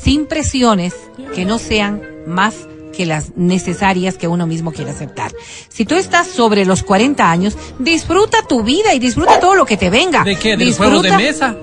sin 0.00 0.26
presiones 0.26 0.94
que 1.34 1.44
no 1.44 1.58
sean 1.58 2.00
más 2.26 2.54
que 2.96 3.06
las 3.06 3.36
necesarias 3.36 4.16
que 4.16 4.28
uno 4.28 4.46
mismo 4.46 4.72
quiere 4.72 4.90
aceptar. 4.90 5.32
Si 5.68 5.84
tú 5.84 5.94
estás 5.96 6.26
sobre 6.28 6.64
los 6.64 6.82
40 6.82 7.30
años, 7.30 7.56
disfruta 7.78 8.38
tu 8.48 8.62
vida 8.62 8.94
y 8.94 8.98
disfruta 8.98 9.40
todo 9.40 9.54
lo 9.54 9.64
que 9.66 9.76
te 9.76 9.90
venga. 9.90 10.24
¿De 10.24 10.36
qué? 10.36 10.50
¿Del 10.56 10.68
Disfruta- 10.68 10.90
juego 10.90 11.02
de 11.02 11.12
mesa? 11.16 11.54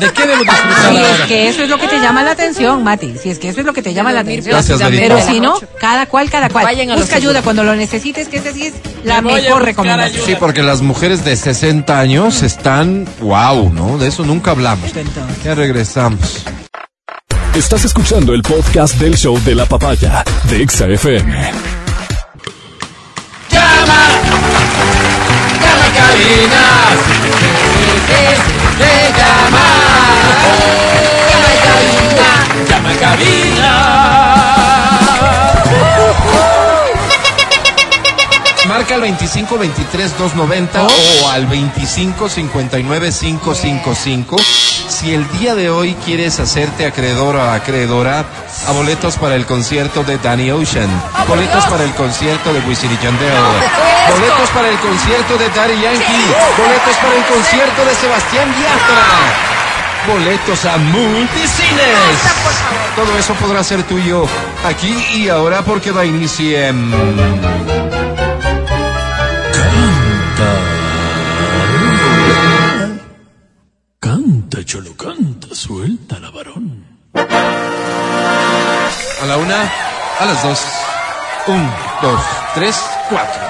¿De 0.00 0.12
qué 0.12 0.26
debo 0.26 0.42
disfrutar 0.42 0.90
si 0.90 0.96
es 0.96 1.20
que 1.28 1.48
eso 1.48 1.62
es 1.62 1.68
lo 1.68 1.78
que 1.78 1.86
te 1.86 2.00
llama 2.00 2.24
la 2.24 2.32
atención, 2.32 2.82
Mati. 2.82 3.14
Si 3.16 3.30
es 3.30 3.38
que 3.38 3.48
eso 3.48 3.60
es 3.60 3.66
lo 3.66 3.72
que 3.72 3.80
te 3.80 3.94
llama 3.94 4.12
la 4.12 4.20
atención. 4.20 4.54
Gracias. 4.54 4.80
Pero 4.90 5.14
De 5.16 5.22
si 5.22 5.38
no, 5.38 5.54
cada 5.78 6.06
cual, 6.06 6.28
cada 6.30 6.48
cual. 6.48 6.64
Vayan 6.64 6.90
a 6.90 6.96
Busca 6.96 7.14
ayuda 7.16 7.42
cuando 7.42 7.62
lo 7.62 7.76
necesites, 7.76 8.26
que 8.26 8.38
esa 8.38 8.52
sí 8.52 8.66
es 8.66 8.74
la 9.04 9.22
Me 9.22 9.34
mejor 9.34 9.62
recomendación. 9.64 10.14
ayuda. 10.16 10.26
Sí, 10.26 10.34
porque 10.40 10.64
las 10.64 10.82
mujeres 10.82 11.24
de 11.24 11.36
60 11.36 11.96
años 12.00 12.42
están, 12.42 13.06
wow, 13.20 13.72
¿no? 13.72 13.98
De 13.98 14.08
eso 14.08 14.24
nunca 14.24 14.50
hablamos. 14.50 14.90
Ya 15.44 15.54
regresamos. 15.54 16.42
Estás 17.54 17.84
escuchando 17.84 18.32
el 18.32 18.40
podcast 18.40 18.94
del 18.94 19.14
show 19.14 19.38
de 19.44 19.54
la 19.54 19.66
papaya 19.66 20.24
de 20.48 20.62
Exa 20.62 20.86
FM. 20.86 21.52
Llama 23.50 24.06
a 25.84 25.92
cabina. 25.94 26.62
Marca 38.66 38.94
al 38.94 39.02
25 39.02 39.58
23 39.58 40.18
290 40.18 40.86
o 40.86 41.28
al 41.28 41.46
25 41.46 42.30
59 42.30 43.10
555. 43.12 44.36
Si 45.02 45.12
el 45.12 45.28
día 45.32 45.56
de 45.56 45.68
hoy 45.68 45.96
quieres 46.04 46.38
hacerte 46.38 46.86
acreedor 46.86 47.34
o 47.34 47.42
acreedora 47.50 48.24
a 48.68 48.70
boletos 48.70 49.16
para 49.16 49.34
el 49.34 49.46
concierto 49.46 50.04
de 50.04 50.16
Danny 50.16 50.52
Ocean, 50.52 50.88
boletos 51.26 51.64
para 51.66 51.82
el 51.82 51.90
concierto 51.94 52.54
de 52.54 52.60
Wisin 52.60 52.88
y 52.88 53.02
Yandel, 53.02 53.32
boletos 54.14 54.48
para 54.50 54.68
el 54.68 54.78
concierto 54.78 55.36
de 55.38 55.48
Daddy 55.48 55.82
Yankee, 55.82 56.26
boletos 56.56 56.96
para 57.02 57.16
el 57.16 57.24
concierto 57.24 57.84
de 57.84 57.94
Sebastián 57.96 58.54
Yatra. 58.62 60.14
boletos 60.14 60.64
a 60.66 60.76
multicines. 60.76 62.18
Todo 62.94 63.18
eso 63.18 63.34
podrá 63.34 63.64
ser 63.64 63.82
tuyo 63.82 64.24
aquí 64.64 64.94
y 65.16 65.28
ahora 65.28 65.62
porque 65.62 65.90
da 65.90 66.04
inicio 66.04 66.60
en... 66.60 68.21
Cholo, 74.72 74.96
canta, 74.96 75.52
suelta 75.54 76.18
la 76.18 76.30
varón. 76.30 76.82
A 77.12 77.20
la 79.26 79.36
una, 79.36 79.70
a 80.18 80.24
las 80.24 80.42
dos. 80.42 80.62
Un, 81.46 81.70
dos, 82.00 82.18
tres, 82.54 82.82
cuatro. 83.10 83.42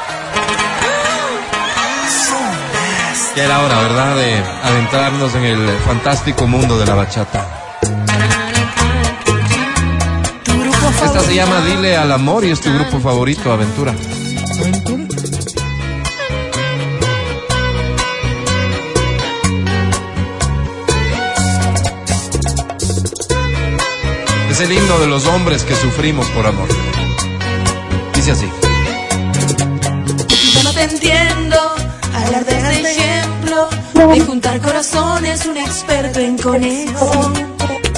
Ya 3.36 3.44
era 3.44 3.62
hora, 3.62 3.82
¿verdad? 3.82 4.16
De 4.16 4.34
adentrarnos 4.64 5.32
en 5.36 5.44
el 5.44 5.70
fantástico 5.86 6.48
mundo 6.48 6.76
de 6.76 6.86
la 6.86 6.96
bachata. 6.96 7.46
Esta 11.04 11.20
se 11.20 11.36
llama 11.36 11.60
Dile 11.60 11.98
al 11.98 12.10
amor 12.10 12.44
y 12.44 12.50
es 12.50 12.60
tu 12.60 12.74
grupo 12.74 12.98
favorito, 12.98 13.52
Aventura. 13.52 13.92
Es 13.92 15.11
el 24.62 24.72
himno 24.72 24.98
de 25.00 25.08
los 25.08 25.26
hombres 25.26 25.64
que 25.64 25.74
sufrimos 25.74 26.28
por 26.28 26.46
amor. 26.46 26.68
Dice 28.14 28.30
así. 28.30 28.48
Ya 30.54 30.62
no 30.62 30.72
te 30.72 30.82
entiendo, 30.82 31.56
hablar 32.14 32.44
de 32.44 32.80
ejemplo, 32.80 33.68
de 33.94 34.20
juntar 34.20 34.60
corazones, 34.60 35.46
un 35.46 35.56
experto 35.56 36.20
en 36.20 36.38
conexión. 36.38 37.32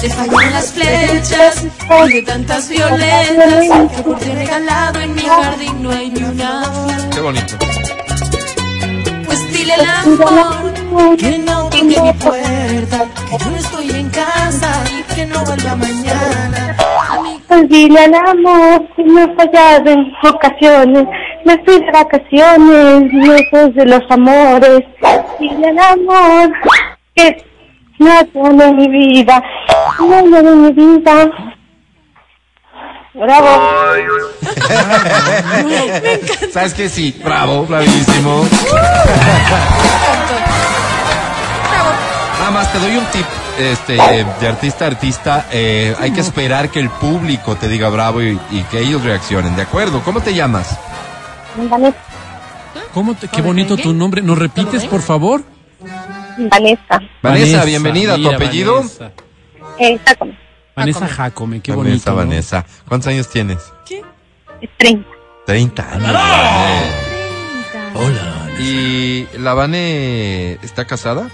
Te 0.01 0.09
fallaron 0.09 0.53
las 0.53 0.71
flechas 0.71 1.63
y 2.07 2.13
de 2.13 2.21
tantas 2.23 2.67
violetas 2.67 3.89
que 3.95 4.03
por 4.03 4.17
ti 4.17 4.31
regalado 4.31 4.99
en 5.01 5.13
mi 5.13 5.21
jardín 5.21 5.83
no 5.83 5.91
hay 5.91 6.09
ni 6.09 6.23
una 6.23 6.63
flor. 6.63 7.09
Qué 7.11 7.19
bonito. 7.19 7.57
Pues 9.25 9.53
dile 9.53 9.73
al 9.73 9.85
amor 9.85 11.17
que 11.17 11.37
no 11.37 11.69
toque 11.69 11.83
mi 11.83 11.95
puerta, 12.13 13.05
que 13.29 13.37
yo 13.37 13.51
no 13.51 13.57
estoy 13.57 13.91
en 13.91 14.09
casa 14.09 14.83
y 14.89 15.04
que 15.15 15.25
no 15.25 15.43
vuelva 15.45 15.75
mañana. 15.75 16.75
Pues 17.47 17.69
dile 17.69 17.99
al 18.05 18.15
amor 18.15 18.87
que 18.95 19.03
me 19.03 19.23
he 19.23 19.35
fallado 19.35 19.89
en 19.89 20.13
ocasiones. 20.23 21.07
Me 21.45 21.57
fui 21.63 21.79
de 21.79 21.91
vacaciones, 21.91 23.13
lejos 23.13 23.75
de 23.75 23.85
los 23.85 24.01
amores. 24.09 24.81
Dile 25.39 25.69
al 25.69 25.79
amor 25.79 26.51
que 27.15 27.45
no 27.99 28.53
de 28.53 28.71
mi 28.73 28.87
vida, 28.89 29.41
no 29.99 30.41
de 30.41 30.55
mi 30.55 30.71
vida. 30.73 31.31
Bravo. 33.13 33.47
¿Sabes 36.51 36.73
qué? 36.73 36.89
Sí, 36.89 37.17
bravo, 37.23 37.65
bravísimo. 37.65 38.45
Nada 42.39 42.51
más 42.51 42.71
te 42.73 42.79
doy 42.79 42.97
un 42.97 43.05
tip 43.05 43.25
este, 43.57 43.93
de 43.93 44.47
artista 44.47 44.85
a 44.85 44.87
artista. 44.87 45.45
eh, 45.51 45.95
hay 45.99 46.11
que 46.11 46.21
esperar 46.21 46.69
que 46.69 46.79
el 46.79 46.89
público 46.89 47.55
te 47.55 47.67
diga 47.67 47.89
bravo 47.89 48.21
y, 48.21 48.39
y 48.51 48.63
que 48.63 48.79
ellos 48.79 49.03
reaccionen, 49.03 49.55
¿de 49.55 49.61
acuerdo? 49.63 50.01
¿Cómo 50.03 50.21
te 50.21 50.33
llamas? 50.33 50.77
Vanessa. 51.69 51.97
¿Cómo 52.93 53.13
te- 53.15 53.27
qué 53.27 53.41
bonito 53.41 53.75
tu 53.77 53.93
nombre. 53.93 54.21
¿Nos 54.21 54.37
repites, 54.37 54.85
por 54.85 55.01
favor? 55.01 55.43
Vanessa. 56.37 56.99
Vanessa, 57.21 57.63
bienvenida. 57.65 58.15
¿Tu 58.15 58.21
mira, 58.21 58.35
apellido? 58.35 58.75
Vanessa. 58.75 59.11
Eh, 59.79 59.99
Jacome. 60.05 60.37
Vanessa 60.75 61.07
Jacome, 61.07 61.61
qué 61.61 61.71
Vanessa, 61.71 62.11
bonito. 62.11 62.11
¿no? 62.11 62.15
Vanessa. 62.17 62.65
¿Cuántos 62.87 63.07
años 63.07 63.29
tienes? 63.29 63.59
Es 64.61 64.69
30. 64.77 65.07
30 65.45 65.89
años. 65.93 66.09
Hola. 67.93 68.49
¿Y 68.59 69.27
la 69.37 69.53
Vane 69.53 70.53
está 70.63 70.85
casada? 70.85 71.29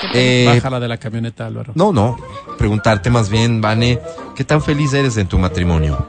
Sí. 0.00 0.06
Eh, 0.14 0.44
Bájala 0.54 0.80
de 0.80 0.88
la 0.88 0.96
camioneta, 0.98 1.46
Álvaro. 1.46 1.72
no, 1.74 1.92
no. 1.92 2.16
Preguntarte 2.56 3.10
más 3.10 3.28
bien, 3.30 3.60
Vane, 3.60 3.98
¿qué 4.36 4.44
tan 4.44 4.62
feliz 4.62 4.92
eres 4.94 5.16
en 5.16 5.26
tu 5.26 5.38
matrimonio? 5.38 6.08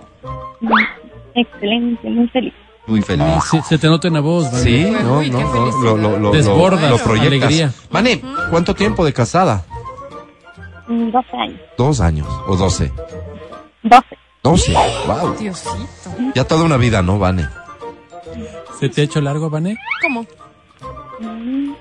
Excelente, 1.36 2.10
muy 2.10 2.28
feliz. 2.30 2.54
Muy 2.88 3.02
feliz. 3.02 3.26
Se, 3.50 3.62
se 3.64 3.78
te 3.78 3.88
nota 3.88 4.08
en 4.08 4.16
la 4.16 4.20
voz, 4.20 4.46
Vane. 4.52 4.64
Sí, 4.64 4.90
no, 4.90 5.22
no, 5.22 5.40
no, 5.42 5.72
lo, 5.84 5.98
lo, 5.98 6.20
lo, 6.20 6.32
Desbordas 6.32 6.90
lo, 6.90 6.98
proyectas. 6.98 7.44
alegría. 7.44 7.72
Vane, 7.92 8.22
¿cuánto 8.50 8.74
tiempo 8.76 9.06
de 9.06 9.14
casada? 9.14 9.64
Mm, 10.88 11.12
12 11.12 11.38
años. 11.38 11.60
Dos 11.78 12.00
años 12.02 12.28
o 12.48 12.56
doce. 12.56 12.92
12. 13.84 14.06
Doce. 14.44 14.74
Wow. 15.06 15.36
Diosito. 15.38 15.76
Ya 16.36 16.44
toda 16.46 16.64
una 16.64 16.78
vida, 16.78 17.02
¿no, 17.02 17.20
Vane? 17.20 17.48
¿Se 18.80 18.90
te 18.90 19.02
ha 19.02 19.04
hecho 19.04 19.22
largo, 19.22 19.50
Vane? 19.50 19.78
¿Cómo? 20.02 20.26
Mm, 21.20 21.74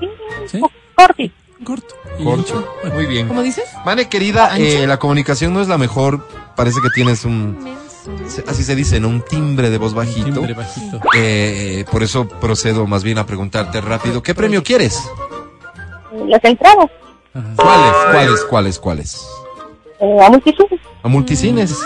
sí, 0.00 0.08
¿Sí? 0.46 0.60
corti. 0.94 1.32
Corto. 1.64 1.94
Corto. 2.22 2.74
Bueno, 2.82 2.94
Muy 2.96 3.06
bien. 3.06 3.28
¿Cómo 3.28 3.42
dices? 3.42 3.64
Vane, 3.84 4.08
querida, 4.08 4.56
eh, 4.58 4.86
la 4.86 4.98
comunicación 4.98 5.54
no 5.54 5.60
es 5.60 5.68
la 5.68 5.78
mejor. 5.78 6.26
Parece 6.54 6.80
que 6.82 6.90
tienes 6.90 7.24
un, 7.24 7.56
así 8.46 8.62
se 8.62 8.74
dice, 8.74 9.00
¿no? 9.00 9.08
Un 9.08 9.22
timbre 9.22 9.70
de 9.70 9.78
voz 9.78 9.94
bajito. 9.94 10.32
timbre 10.32 10.54
bajito. 10.54 11.00
Eh, 11.14 11.84
por 11.90 12.02
eso 12.02 12.28
procedo 12.28 12.86
más 12.86 13.02
bien 13.02 13.18
a 13.18 13.26
preguntarte 13.26 13.80
rápido, 13.80 14.22
¿qué 14.22 14.34
premio 14.34 14.62
quieres? 14.62 15.02
Las 16.26 16.42
entradas. 16.44 16.90
¿Cuáles? 17.56 17.92
¿Cuáles? 18.12 18.44
¿Cuáles? 18.44 18.78
¿Cuáles? 18.78 19.26
Eh, 20.00 20.18
a 20.22 20.30
multitudes. 20.30 20.80
A 21.02 21.08
multicines. 21.08 21.76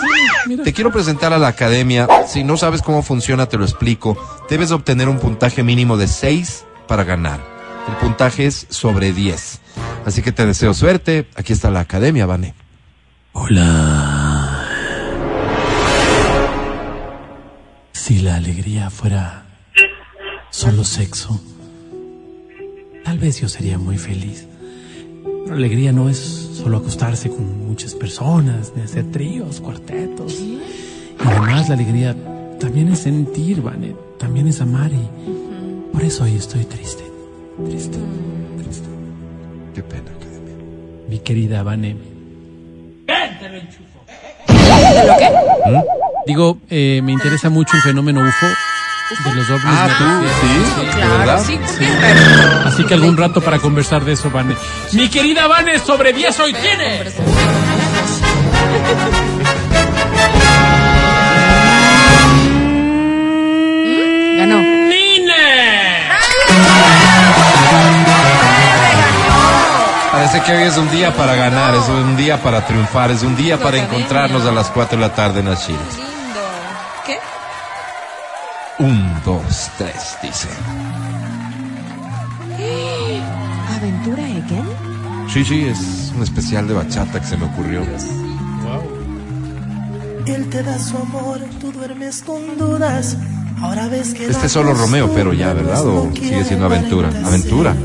Mira. 0.47 0.63
Te 0.63 0.73
quiero 0.73 0.91
presentar 0.91 1.33
a 1.33 1.37
la 1.37 1.47
academia. 1.47 2.07
Si 2.27 2.43
no 2.43 2.57
sabes 2.57 2.81
cómo 2.81 3.03
funciona, 3.03 3.47
te 3.47 3.57
lo 3.57 3.63
explico. 3.63 4.17
Debes 4.49 4.71
obtener 4.71 5.09
un 5.09 5.19
puntaje 5.19 5.63
mínimo 5.63 5.97
de 5.97 6.07
6 6.07 6.65
para 6.91 7.05
ganar. 7.05 7.39
El 7.87 7.95
puntaje 8.05 8.47
es 8.47 8.67
sobre 8.69 9.13
10. 9.13 9.61
Así 10.05 10.21
que 10.21 10.33
te 10.33 10.45
deseo 10.45 10.73
suerte. 10.73 11.25
Aquí 11.37 11.53
está 11.53 11.71
la 11.71 11.79
academia, 11.79 12.25
Vane. 12.25 12.53
Hola. 13.31 14.67
Si 17.93 18.19
la 18.19 18.35
alegría 18.35 18.89
fuera 18.89 19.45
solo 20.49 20.83
sexo, 20.83 21.41
tal 23.05 23.19
vez 23.19 23.39
yo 23.39 23.47
sería 23.47 23.77
muy 23.77 23.97
feliz. 23.97 24.45
Pero 25.45 25.55
alegría 25.55 25.93
no 25.93 26.09
es 26.09 26.17
solo 26.17 26.79
acostarse 26.79 27.29
con 27.29 27.69
muchas 27.69 27.95
personas, 27.95 28.73
ni 28.75 28.81
hacer 28.81 29.09
tríos, 29.13 29.61
cuartetos. 29.61 30.33
Y 30.33 30.59
además 31.23 31.69
la 31.69 31.75
alegría 31.75 32.17
también 32.59 32.89
es 32.89 32.99
sentir, 32.99 33.61
Vane, 33.61 33.95
también 34.19 34.49
es 34.49 34.59
amar 34.59 34.91
y 34.91 35.40
por 35.91 36.03
eso 36.03 36.23
hoy 36.23 36.35
estoy 36.35 36.65
triste, 36.65 37.03
triste, 37.69 37.97
triste. 38.61 38.87
Qué 39.75 39.83
pena, 39.83 40.11
academia. 40.11 40.55
Mi 41.09 41.19
querida 41.19 41.63
Vane. 41.63 41.95
Digo, 46.25 46.57
eh, 46.69 47.01
me 47.03 47.11
interesa 47.11 47.49
mucho 47.49 47.75
el 47.75 47.81
fenómeno 47.83 48.21
UFO 48.21 48.47
de 49.29 49.35
los 49.35 49.49
ovnis. 49.49 49.65
Ah, 49.67 49.89
tú, 49.97 50.05
sí, 50.39 50.85
¿de 50.85 50.91
Claro, 50.91 51.17
verdad? 51.19 51.43
sí, 51.45 51.59
Así 52.65 52.83
que 52.85 52.93
algún 52.93 53.17
rato 53.17 53.41
para 53.41 53.59
conversar 53.59 54.05
de 54.05 54.13
eso, 54.13 54.29
Vane. 54.31 54.55
Mi 54.93 55.09
querida 55.09 55.47
Vane, 55.47 55.79
sobre 55.79 56.13
10 56.13 56.39
hoy 56.39 56.53
tiene. 56.53 57.01
ganó. 64.37 64.70
Parece 70.31 70.49
que 70.49 70.57
hoy 70.57 70.63
es 70.63 70.77
un 70.77 70.89
día 70.91 71.13
para 71.13 71.35
ganar, 71.35 71.75
es 71.75 71.89
un 71.89 72.15
día 72.15 72.41
para 72.41 72.65
triunfar, 72.65 73.11
es 73.11 73.21
un 73.21 73.35
día 73.35 73.61
para 73.61 73.79
encontrarnos 73.79 74.45
a 74.45 74.51
las 74.53 74.69
4 74.69 74.97
de 74.97 75.05
la 75.05 75.13
tarde 75.13 75.41
en 75.41 75.49
las 75.49 75.65
Chiles. 75.65 75.81
Lindo. 75.97 76.39
¿Qué? 77.05 77.17
Un, 78.81 79.13
dos, 79.25 79.69
tres, 79.77 80.15
dice. 80.23 80.47
¿Aventura 83.75 84.23
again? 84.23 85.27
Sí, 85.27 85.43
sí, 85.43 85.65
es 85.65 86.13
un 86.15 86.23
especial 86.23 86.65
de 86.65 86.75
bachata 86.75 87.19
que 87.19 87.27
se 87.27 87.35
me 87.35 87.47
ocurrió. 87.47 87.81
Él 90.27 90.49
te 90.49 90.63
da 90.63 90.79
su 90.79 90.95
amor, 90.95 91.41
tú 91.59 91.73
duermes 91.73 92.21
con 92.21 92.57
dudas. 92.57 93.17
Ahora 93.61 93.89
ves 93.89 94.13
que 94.13 94.27
Este 94.27 94.45
es 94.45 94.51
solo 94.53 94.73
Romeo, 94.75 95.11
pero 95.13 95.33
ya, 95.33 95.51
¿verdad? 95.51 95.85
¿O 95.85 96.09
sigue 96.13 96.45
siendo 96.45 96.67
aventura? 96.67 97.09
Aventura. 97.25 97.75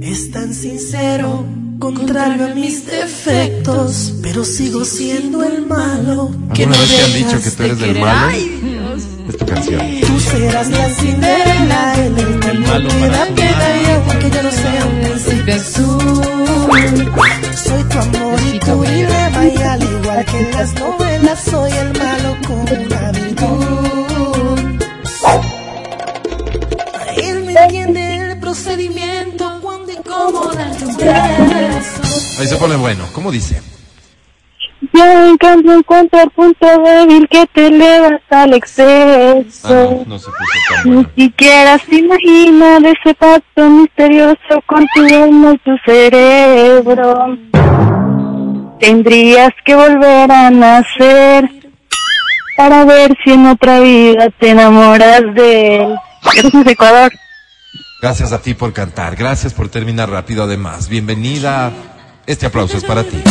Es 0.00 0.30
tan 0.30 0.54
sincero, 0.54 1.44
contrario 1.78 2.46
a 2.46 2.54
mis 2.54 2.86
defectos, 2.86 4.14
pero 4.22 4.46
sigo 4.46 4.82
siendo 4.86 5.42
el 5.42 5.66
malo. 5.66 6.30
Que 6.54 6.62
¿Alguna 6.62 6.80
vez 6.80 6.96
te 6.96 7.02
han 7.04 7.12
dicho 7.12 7.42
que 7.42 7.50
tú 7.50 7.62
eres 7.64 7.82
el 7.82 8.00
malo? 8.00 8.28
Ay, 8.30 8.60
Dios. 8.62 9.02
Es 9.28 9.36
tu 9.36 9.44
canción. 9.44 9.80
Tú 10.06 10.20
serás 10.20 10.70
la 10.70 10.88
cinderela 10.88 11.94
en 11.98 12.16
el 12.18 12.40
camino 12.40 12.88
que 12.88 13.08
da 13.08 13.26
piedra 13.26 14.02
porque 14.06 14.30
yo 14.30 14.42
no 14.42 14.50
sea 14.50 14.86
un 14.86 15.00
príncipe 15.02 15.58
Soy 17.54 17.84
tu 17.84 17.98
amor 17.98 18.40
y 18.54 18.58
tu 18.58 18.82
dilema 18.82 19.44
y 19.44 19.56
al 19.62 19.82
igual 19.82 20.24
que 20.24 20.38
en 20.40 20.50
las 20.52 20.74
novelas 20.76 21.44
soy 21.44 21.72
el 21.72 21.98
malo 21.98 22.36
con 22.46 22.60
una 22.86 23.12
virtud. 23.12 24.80
Él 27.22 27.44
me 27.44 27.52
entiende 27.52 28.16
el 28.16 28.38
procedimiento 28.38 29.09
Ahí 32.38 32.46
se 32.46 32.56
pone 32.56 32.76
bueno. 32.76 33.04
¿Cómo 33.12 33.30
dice? 33.30 33.60
Yo 34.94 35.04
en 35.28 35.36
cambio 35.36 35.74
encuentro 35.74 36.20
el 36.22 36.30
punto 36.30 36.66
débil 36.82 37.28
que 37.28 37.46
te 37.52 37.66
elevas 37.66 38.20
al 38.30 38.52
Ah, 38.52 38.56
exceso. 38.56 39.68
no, 39.68 40.04
no 40.06 40.18
se 40.18 40.26
puso 40.26 40.82
tan 40.82 40.94
Ni 40.96 41.06
siquiera 41.24 41.78
se 41.78 41.96
imagina 41.96 42.80
de 42.80 42.90
ese 42.92 43.14
pacto 43.14 43.68
misterioso 43.68 44.62
con 44.66 44.86
tu 44.94 45.02
alma 45.14 45.52
y 45.52 45.58
tu 45.58 45.76
cerebro. 45.84 47.36
Tendrías 48.80 49.50
que 49.66 49.74
volver 49.74 50.32
a 50.32 50.50
nacer 50.50 51.50
para 52.56 52.84
ver 52.86 53.14
si 53.22 53.32
en 53.32 53.46
otra 53.46 53.80
vida 53.80 54.30
te 54.38 54.50
enamoras 54.50 55.22
de 55.34 55.76
él. 55.76 55.94
Gracias, 56.22 56.66
Ecuador. 56.66 57.12
Gracias 58.00 58.32
a 58.32 58.40
ti 58.40 58.54
por 58.54 58.72
cantar. 58.72 59.14
Gracias 59.16 59.52
por 59.52 59.68
terminar 59.68 60.10
rápido 60.10 60.44
además. 60.44 60.88
Bienvenida. 60.88 61.70
Este 62.26 62.46
aplauso 62.46 62.76
es 62.78 62.84
para 62.84 63.02
ti. 63.04 63.22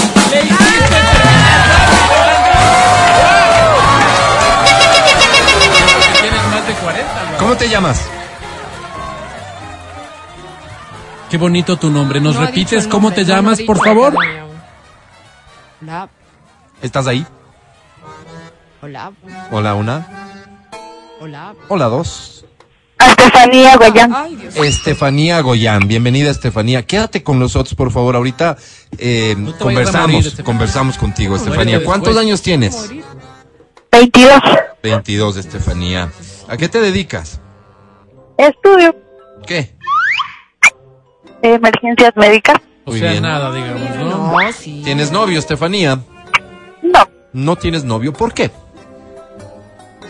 Tienes 6.21 6.43
más 6.51 6.67
de 6.67 6.73
40, 6.73 7.19
Álvaro. 7.21 7.37
¿Cómo 7.39 7.55
te 7.55 7.69
llamas? 7.69 8.07
Qué 11.29 11.37
bonito 11.37 11.77
tu 11.77 11.89
nombre. 11.89 12.19
¿Nos 12.19 12.35
No 12.35 12.45
repites 12.45 12.87
cómo 12.87 13.11
te 13.11 13.21
no, 13.21 13.27
llamas, 13.27 13.61
por 13.61 13.77
favor? 13.83 14.13
Hola, 15.81 16.09
¿Estás 16.81 17.07
ahí? 17.07 17.25
hola, 18.81 19.11
Hola, 19.51 19.73
una. 19.75 20.07
hola. 21.21 21.53
Hola, 21.69 21.85
dos. 21.85 22.38
Estefanía 22.99 23.77
Dios. 23.77 24.55
Estefanía 24.57 25.41
Goyán, 25.41 25.87
bienvenida 25.87 26.29
Estefanía. 26.29 26.85
Quédate 26.85 27.23
con 27.23 27.39
nosotros, 27.39 27.73
por 27.75 27.91
favor. 27.91 28.15
Ahorita 28.15 28.57
eh, 28.97 29.35
No 29.37 29.57
conversamos, 29.57 30.11
morir, 30.25 30.43
conversamos 30.43 30.97
contigo, 30.97 31.35
Estefanía. 31.35 31.83
¿Cuántos 31.83 32.17
años 32.17 32.41
tienes? 32.41 32.75
Morir. 32.75 33.03
22. 33.91 34.33
22, 34.83 35.37
Estefanía. 35.37 36.11
¿A 36.47 36.57
qué 36.57 36.67
te 36.67 36.79
dedicas? 36.81 37.39
Estudio 38.37 38.95
¿Qué? 39.45 39.75
emergencias 41.41 42.11
médicas. 42.17 42.57
O 42.85 42.91
Muy 42.91 42.99
sea, 42.99 43.11
bien. 43.11 43.23
nada, 43.23 43.53
digamos, 43.53 43.95
¿no? 43.95 44.31
No, 44.33 44.51
sí. 44.51 44.81
¿Tienes 44.83 45.11
novio, 45.11 45.39
Estefanía? 45.39 45.99
No, 46.81 47.07
No 47.33 47.55
tienes 47.55 47.83
novio, 47.85 48.11
¿por 48.13 48.33
qué? 48.33 48.51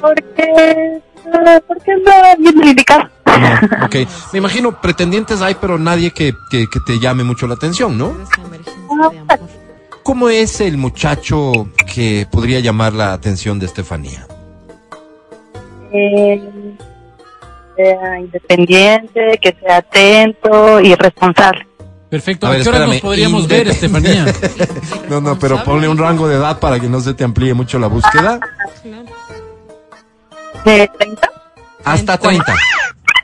porque, 0.01 1.01
eh, 1.33 1.61
porque 1.67 1.91
no 1.95 2.11
bien 2.37 2.67
indicado. 2.67 3.09
No, 3.25 3.85
ok. 3.85 3.95
Me 4.33 4.39
imagino 4.39 4.79
pretendientes 4.81 5.41
hay, 5.41 5.55
pero 5.55 5.77
nadie 5.77 6.11
que, 6.11 6.33
que, 6.49 6.67
que 6.67 6.79
te 6.85 6.99
llame 6.99 7.23
mucho 7.23 7.47
la 7.47 7.55
atención, 7.55 7.97
¿no? 7.97 8.15
¿Cómo 10.03 10.29
es 10.29 10.61
el 10.61 10.77
muchacho 10.77 11.51
que 11.93 12.27
podría 12.31 12.59
llamar 12.59 12.93
la 12.93 13.13
atención 13.13 13.59
de 13.59 13.67
Estefanía? 13.67 14.25
Eh, 15.91 16.41
sea 17.75 18.19
independiente, 18.19 19.39
que 19.41 19.55
sea 19.59 19.77
atento 19.77 20.79
y 20.79 20.95
responsable. 20.95 21.67
Perfecto. 22.09 22.47
A 22.47 22.49
¿A, 22.49 22.53
ver, 22.53 22.63
qué 22.63 22.69
hora 22.69 22.87
nos 22.87 23.01
podríamos 23.01 23.47
ver, 23.47 23.67
Estefanía? 23.67 24.25
No, 25.09 25.21
no, 25.21 25.39
pero 25.39 25.63
ponle 25.63 25.87
un 25.87 25.97
rango 25.97 26.27
de 26.27 26.35
edad 26.35 26.59
para 26.59 26.79
que 26.79 26.87
no 26.87 26.99
se 27.01 27.15
te 27.15 27.23
amplíe 27.23 27.53
mucho 27.55 27.79
la 27.79 27.87
búsqueda. 27.87 28.39
¿De 30.77 30.87
30? 30.87 31.31
Hasta 31.83 32.17
30. 32.17 32.55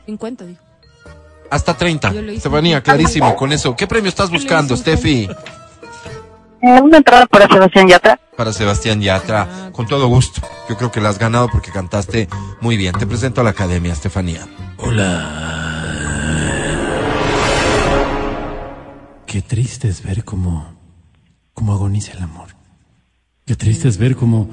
50, 0.08 0.46
dijo. 0.46 0.62
Hasta 1.52 1.78
30. 1.78 2.12
Yo 2.12 2.22
lo 2.22 2.32
hice. 2.32 2.38
Estefanía, 2.38 2.82
clarísimo 2.82 3.36
con 3.36 3.52
eso. 3.52 3.76
¿Qué 3.76 3.86
premio 3.86 4.10
estás 4.10 4.32
buscando, 4.32 4.76
Steffi? 4.76 5.30
Eh, 6.62 6.82
una 6.82 6.98
entrada 6.98 7.28
para 7.28 7.48
Sebastián 7.48 7.88
Yatra. 7.88 8.20
Para 8.36 8.52
Sebastián 8.52 9.00
Yatra, 9.00 9.70
con 9.72 9.86
todo 9.86 10.08
gusto. 10.08 10.42
Yo 10.68 10.76
creo 10.76 10.92
que 10.92 11.00
la 11.00 11.10
has 11.10 11.20
ganado 11.20 11.48
porque 11.50 11.72
cantaste 11.72 12.28
muy 12.62 12.78
bien. 12.78 12.94
Te 12.94 13.06
presento 13.06 13.42
a 13.42 13.44
la 13.44 13.52
academia, 13.52 13.94
Estefanía. 13.94 14.48
Qué 19.28 19.42
triste 19.44 19.88
es 19.88 20.02
ver 20.02 20.24
cómo, 20.24 20.74
cómo 21.54 21.74
agoniza 21.74 22.14
el 22.14 22.24
amor. 22.24 22.48
Qué 23.46 23.56
triste 23.56 23.88
es 23.88 24.00
ver 24.00 24.16
cómo, 24.16 24.50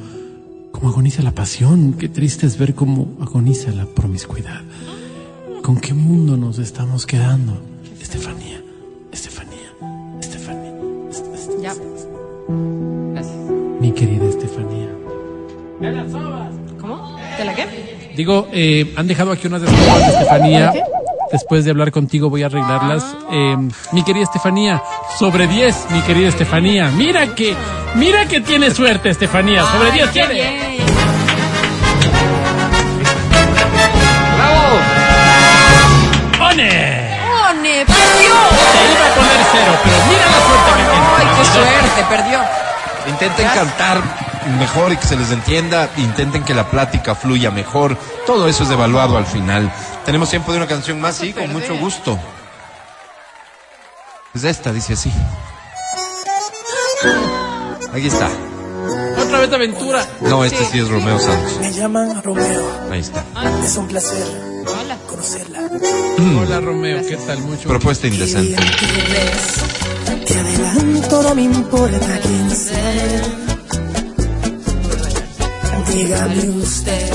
cómo 0.73 0.89
agoniza 0.89 1.23
la 1.23 1.33
pasión. 1.33 1.95
Qué 1.95 2.09
triste 2.09 2.47
es 2.47 2.59
ver 2.59 2.75
cómo 2.75 3.09
agoniza 3.21 3.71
la 3.71 3.87
promiscuidad. 3.87 4.61
¿Con 5.63 5.77
qué 5.81 5.95
mundo 5.95 6.37
nos 6.37 6.59
estamos 6.59 7.07
quedando? 7.07 7.61
Estefanía, 8.01 8.61
Estefanía, 9.13 9.71
Estefanía, 10.21 10.73
Est- 11.11 11.27
Est- 11.35 11.63
Ya. 11.63 11.73
Gracias. 13.13 13.37
mi 13.81 13.93
querida 13.93 14.25
Estefanía. 14.25 14.89
¿Cómo? 16.81 17.17
¿De 17.39 17.45
la 17.45 17.55
qué? 17.55 17.67
Digo, 18.17 18.49
eh, 18.53 18.93
han 18.97 19.07
dejado 19.07 19.31
aquí 19.33 19.47
unas 19.47 19.63
de 19.63 19.69
Estefanía. 19.69 20.73
Después 21.33 21.65
de 21.65 21.71
hablar 21.71 21.91
contigo 21.93 22.29
voy 22.29 22.43
a 22.43 22.47
arreglarlas. 22.47 23.05
Eh, 23.31 23.57
mi 23.93 24.05
querida 24.05 24.25
Estefanía, 24.25 24.83
sobre 25.19 25.47
10, 25.49 25.87
mi 25.91 26.01
querida 26.03 26.29
Estefanía. 26.29 26.91
Mira 26.91 27.35
que, 27.35 27.57
mira 27.95 28.27
que 28.27 28.41
tiene 28.43 28.71
suerte 28.71 29.09
Estefanía. 29.09 29.65
Sobre 29.65 29.91
10 29.93 30.07
Qué 30.11 30.13
tiene. 30.27 30.35
bien. 30.35 30.73
¡Pone! 36.39 37.19
¡Pone! 37.23 37.85
¡Perdió! 37.87 38.35
Te 38.73 38.83
iba 38.93 39.07
a 39.07 39.15
poner 39.17 39.41
cero, 39.53 39.73
pero 39.85 39.97
mira 40.09 40.27
la 40.27 40.41
suerte 40.47 40.71
que 40.77 40.85
tiene. 40.91 41.07
¡Ay, 41.17 41.27
qué 41.37 41.45
suerte! 41.47 42.05
Perdió. 42.09 42.72
Intenten 43.09 43.47
cantar 43.49 44.03
mejor 44.59 44.93
y 44.93 44.97
que 44.97 45.07
se 45.07 45.17
les 45.17 45.31
entienda. 45.31 45.91
Intenten 45.97 46.45
que 46.45 46.55
la 46.55 46.71
plática 46.71 47.15
fluya 47.15 47.51
mejor. 47.51 47.97
Todo 48.27 48.49
eso 48.49 48.65
es 48.65 48.71
evaluado 48.71 49.17
al 49.17 49.27
final. 49.27 49.73
Tenemos 50.05 50.31
tiempo 50.31 50.53
de 50.53 50.59
una 50.59 50.67
canción 50.67 51.01
más, 51.01 51.17
sí, 51.17 51.33
con 51.33 51.53
mucho 51.53 51.77
gusto. 51.77 52.19
Es 54.35 54.45
esta, 54.45 54.73
dice 54.73 54.95
así. 54.95 55.13
Aquí 57.93 58.07
está. 58.07 58.31
Otra 59.19 59.41
vez 59.41 59.51
de 59.51 59.57
aventura. 59.57 60.07
No, 60.21 60.45
este 60.45 60.65
sí 60.65 60.79
es 60.79 60.89
Romeo 60.89 61.19
Santos. 61.19 61.59
Me 61.61 61.73
llaman 61.73 62.23
Romeo. 62.23 62.89
Ahí 62.91 63.01
está. 63.01 63.25
Es 63.63 63.77
un 63.77 63.87
placer 63.87 64.25
Hola. 64.67 64.97
conocerla. 65.07 65.61
Hola 66.41 66.61
Romeo, 66.61 67.03
¿qué 67.07 67.17
tal? 67.17 67.39
Mucho. 67.41 67.69
Propuesta 67.69 68.07
indecente. 68.07 68.57
Te 70.27 70.35
adelanto, 70.39 71.23
no 71.23 71.35
me 71.35 71.43
importa 71.43 72.21
quién 72.23 72.51
sea. 72.51 73.23
Dígame 75.93 76.49
usted 76.63 77.13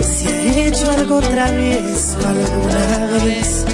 si 0.00 0.28
ha 0.28 0.66
hecho 0.66 0.90
algo 0.90 1.16
otra 1.16 1.50
vez 1.50 2.16
o 2.22 2.28
alguna 2.28 3.24
vez. 3.24 3.64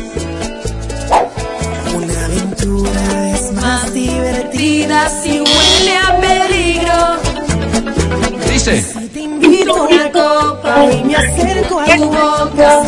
Una 1.94 2.24
aventura 2.24 3.31
es 3.35 3.52
más 3.52 3.93
divertida 3.93 5.09
Si 5.23 5.40
huele 5.40 5.97
a 5.97 6.20
peligro, 6.20 6.98
Dice. 8.51 8.81
si 8.82 9.09
te 9.10 9.20
invito 9.20 9.77
a 9.77 9.82
una 9.82 10.10
copa 10.10 10.85
y 10.93 11.05
me 11.05 11.14
acerco 11.14 11.81
a 11.81 11.85
tu 11.85 12.05
boca. 12.10 12.82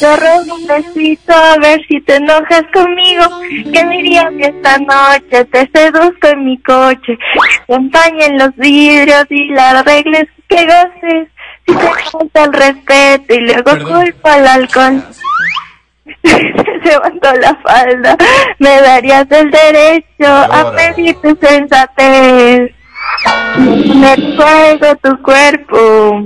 Te 0.00 0.16
robo 0.16 0.54
un 0.54 0.66
besito 0.66 1.32
a 1.34 1.58
ver 1.58 1.80
si 1.86 2.00
te 2.00 2.16
enojas 2.16 2.62
conmigo. 2.72 3.24
Que 3.72 3.84
dirías 3.84 4.26
que 4.38 4.46
esta 4.46 4.78
noche 4.78 5.44
te 5.44 5.70
seduzco 5.74 6.28
en 6.28 6.44
mi 6.44 6.58
coche. 6.62 7.18
Te 7.66 7.74
empañen 7.74 8.38
los 8.38 8.56
vidrios 8.56 9.26
y 9.28 9.48
la 9.48 9.80
arregles 9.80 10.28
que 10.48 10.64
goces. 10.64 11.28
Si 11.66 11.74
te 11.74 12.10
falta 12.10 12.44
el 12.44 12.52
respeto 12.54 13.34
y 13.34 13.40
luego 13.40 13.64
Perdón. 13.64 14.02
culpa 14.04 14.34
al 14.34 14.46
alcohol. 14.48 15.04
Levantó 16.82 17.34
la 17.34 17.54
falda, 17.56 18.16
me 18.58 18.80
darías 18.80 19.26
el 19.30 19.50
derecho 19.50 20.26
a 20.26 20.72
pedir 20.74 21.14
tu 21.20 21.36
sensatez. 21.40 22.72
Me 23.94 24.16
tu 25.02 25.22
cuerpo. 25.22 26.22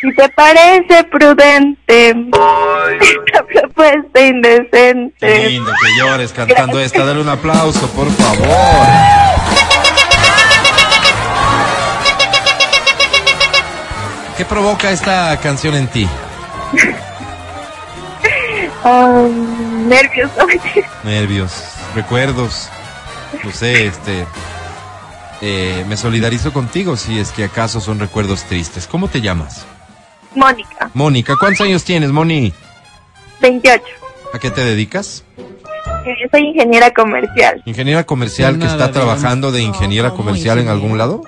Si 0.00 0.14
te 0.14 0.28
parece 0.30 1.04
prudente, 1.04 2.10
esta 3.00 3.42
propuesta 3.46 4.10
Qué 4.14 4.28
indecente. 4.28 5.48
lindo 5.48 5.70
que 5.70 6.02
llores 6.02 6.32
cantando 6.32 6.80
esta. 6.80 7.04
Dale 7.04 7.20
un 7.20 7.28
aplauso, 7.28 7.86
por 7.90 8.10
favor. 8.12 8.86
¿Qué 14.36 14.44
provoca 14.46 14.90
esta 14.90 15.38
canción 15.40 15.74
en 15.74 15.86
ti? 15.88 16.08
Ay, 18.82 19.30
nervios. 19.86 20.30
Nervios, 21.04 21.52
recuerdos. 21.94 22.70
No 23.44 23.50
sé, 23.52 23.86
este. 23.86 24.24
Eh, 25.40 25.84
me 25.88 25.96
solidarizo 25.96 26.52
contigo 26.52 26.96
si 26.96 27.18
es 27.18 27.32
que 27.32 27.44
acaso 27.44 27.80
son 27.80 27.98
recuerdos 27.98 28.44
tristes. 28.44 28.86
¿Cómo 28.86 29.08
te 29.08 29.20
llamas? 29.20 29.66
Mónica, 30.34 30.90
Mónica, 30.94 31.34
¿cuántos 31.38 31.66
años 31.66 31.82
tienes, 31.84 32.10
Moni? 32.10 32.52
28. 33.40 33.82
¿A 34.32 34.38
qué 34.38 34.50
te 34.50 34.64
dedicas? 34.64 35.24
Eh, 36.06 36.14
soy 36.30 36.42
ingeniera 36.48 36.90
comercial. 36.92 37.60
¿Ingeniera 37.64 38.04
comercial 38.04 38.58
que 38.58 38.66
está 38.66 38.92
trabajando 38.92 39.50
de 39.50 39.62
ingeniera 39.62 40.10
¿cómo 40.10 40.24
comercial 40.24 40.58
en 40.58 40.68
algún 40.68 40.96
lado? 40.98 41.22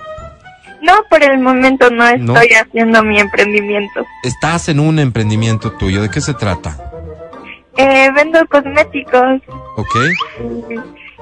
No, 0.81 0.93
por 1.09 1.23
el 1.23 1.39
momento 1.39 1.89
no 1.89 2.05
estoy 2.07 2.49
No. 2.49 2.61
haciendo 2.61 3.03
mi 3.03 3.19
emprendimiento. 3.19 4.05
Estás 4.23 4.69
en 4.69 4.79
un 4.79 4.99
emprendimiento 4.99 5.71
tuyo. 5.73 6.01
¿De 6.01 6.09
qué 6.09 6.21
se 6.21 6.33
trata? 6.33 6.77
Eh, 7.77 8.09
vendo 8.15 8.45
cosméticos, 8.47 9.41
¿Ok? 9.75 9.95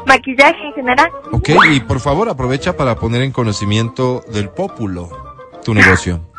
Maquillaje 0.06 0.64
en 0.68 0.74
general. 0.74 1.10
Ok, 1.32 1.50
y 1.72 1.80
por 1.82 2.00
favor 2.00 2.30
aprovecha 2.30 2.76
para 2.76 2.96
poner 2.96 3.22
en 3.22 3.32
conocimiento 3.32 4.24
del 4.32 4.50
pópulo 4.50 5.10
tu 5.64 5.74
negocio. 5.74 6.22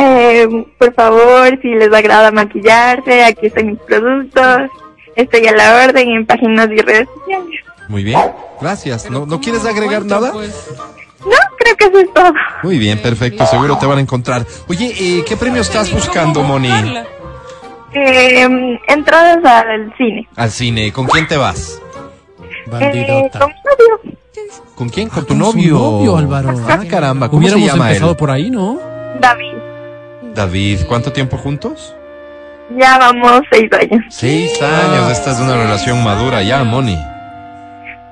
Eh, 0.00 0.46
por 0.78 0.94
favor, 0.94 1.58
si 1.60 1.68
les 1.74 1.92
agrada 1.92 2.30
maquillarse, 2.30 3.24
aquí 3.24 3.46
están 3.46 3.66
mis 3.66 3.78
productos. 3.80 4.70
Estoy 5.16 5.46
a 5.48 5.52
la 5.52 5.84
orden 5.86 6.08
en 6.10 6.24
páginas 6.26 6.68
y 6.70 6.76
redes 6.76 7.08
sociales. 7.18 7.60
Muy 7.88 8.04
bien, 8.04 8.20
gracias. 8.60 9.10
¿No, 9.10 9.26
¿no 9.26 9.40
quieres 9.40 9.64
agregar 9.64 10.04
nada? 10.04 10.30
Pues, 10.32 10.70
No, 11.24 11.36
creo 11.58 11.76
que 11.76 11.84
eso 11.86 11.98
es 11.98 12.14
todo. 12.14 12.32
Muy 12.62 12.78
bien, 12.78 13.02
perfecto, 13.02 13.44
seguro 13.46 13.76
te 13.78 13.86
van 13.86 13.98
a 13.98 14.00
encontrar. 14.02 14.46
Oye, 14.68 14.94
eh, 15.00 15.24
¿qué 15.26 15.36
premio 15.36 15.62
estás 15.62 15.92
buscando, 15.92 16.44
Moni? 16.44 16.70
Eh, 17.92 18.78
entradas 18.86 19.44
al 19.44 19.92
cine. 19.96 20.28
Al 20.36 20.50
cine, 20.50 20.92
¿con 20.92 21.06
quién 21.06 21.26
te 21.26 21.36
vas? 21.36 21.80
Eh, 22.80 23.30
con 23.32 23.48
mi 23.48 23.54
novio, 23.64 24.00
¿Con 24.74 24.88
quién? 24.88 25.08
Con 25.08 25.24
tu 25.26 25.28
Con 25.34 25.38
su 25.38 25.56
novio. 25.58 25.74
novio, 25.74 26.16
Álvaro. 26.16 26.54
Ah, 26.68 26.80
caramba, 26.88 27.28
¿cómo 27.28 27.42
se 27.42 27.54
Hubiéramos 27.54 27.66
llama 27.72 27.88
empezado 27.88 28.10
él? 28.12 28.16
por 28.16 28.30
ahí, 28.30 28.50
¿no? 28.50 28.78
David. 29.20 29.54
David, 30.34 30.80
¿cuánto 30.88 31.12
tiempo 31.12 31.36
juntos? 31.36 31.94
Ya 32.78 32.98
vamos 32.98 33.40
seis 33.50 33.68
años. 33.72 34.04
Seis 34.10 34.60
años, 34.62 35.10
esta 35.10 35.32
es 35.32 35.40
una 35.40 35.56
relación 35.56 36.04
madura 36.04 36.42
ya, 36.42 36.62
Moni. 36.64 36.96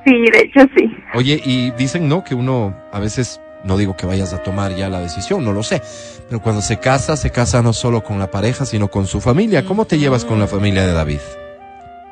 Sí, 0.05 0.13
de 0.33 0.39
hecho 0.41 0.61
sí. 0.77 0.89
Oye, 1.15 1.41
y 1.45 1.71
dicen, 1.73 2.09
¿no? 2.09 2.25
Que 2.25 2.35
uno 2.35 2.75
a 2.93 2.99
veces, 2.99 3.41
no 3.65 3.77
digo 3.77 3.97
que 3.97 4.07
vayas 4.07 4.33
a 4.33 4.43
tomar 4.43 4.73
ya 4.75 4.89
la 4.89 5.01
decisión, 5.01 5.45
no 5.45 5.53
lo 5.53 5.63
sé, 5.63 5.83
pero 6.29 6.41
cuando 6.41 6.63
se 6.63 6.79
casa, 6.79 7.17
se 7.17 7.31
casa 7.31 7.61
no 7.63 7.73
solo 7.73 8.03
con 8.03 8.19
la 8.19 8.31
pareja, 8.31 8.65
sino 8.65 8.89
con 8.89 9.07
su 9.07 9.21
familia. 9.21 9.65
¿Cómo 9.65 9.85
te 9.85 9.99
llevas 9.99 10.25
con 10.25 10.41
la 10.41 10.47
familia 10.47 10.87
de 10.87 10.93
David? 10.93 11.21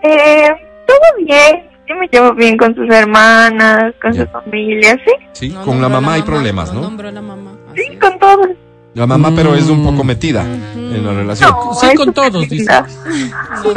Eh, 0.02 0.48
todo 0.86 1.24
bien. 1.24 1.70
Yo 1.88 1.94
me 1.96 2.08
llevo 2.10 2.32
bien 2.34 2.56
con 2.56 2.74
sus 2.74 2.88
hermanas, 2.88 3.94
con 4.00 4.12
Ya. 4.12 4.24
su 4.24 4.30
familia, 4.32 4.94
sí. 5.04 5.12
Sí, 5.32 5.48
no 5.50 5.62
con 5.62 5.80
la 5.82 5.88
mamá 5.88 6.14
hay 6.14 6.20
mamá, 6.20 6.32
problemas, 6.32 6.72
¿no? 6.72 6.80
nombró 6.82 7.10
la 7.10 7.20
mamá. 7.20 7.52
Sí, 7.76 7.96
con 7.98 8.18
todos. 8.18 8.48
La 8.94 9.06
mamá, 9.08 9.32
pero 9.34 9.54
es 9.56 9.68
un 9.68 9.82
Mm. 9.82 9.86
poco 9.86 10.04
metida 10.04 10.42
en 10.44 11.04
la 11.04 11.12
relación. 11.12 11.50
No, 11.50 11.74
Sí, 11.74 11.86
es 11.86 11.94
con 11.96 12.12
todos, 12.14 12.42
dice. 12.48 12.54
linda. 12.54 12.86
Sí, 13.12 13.30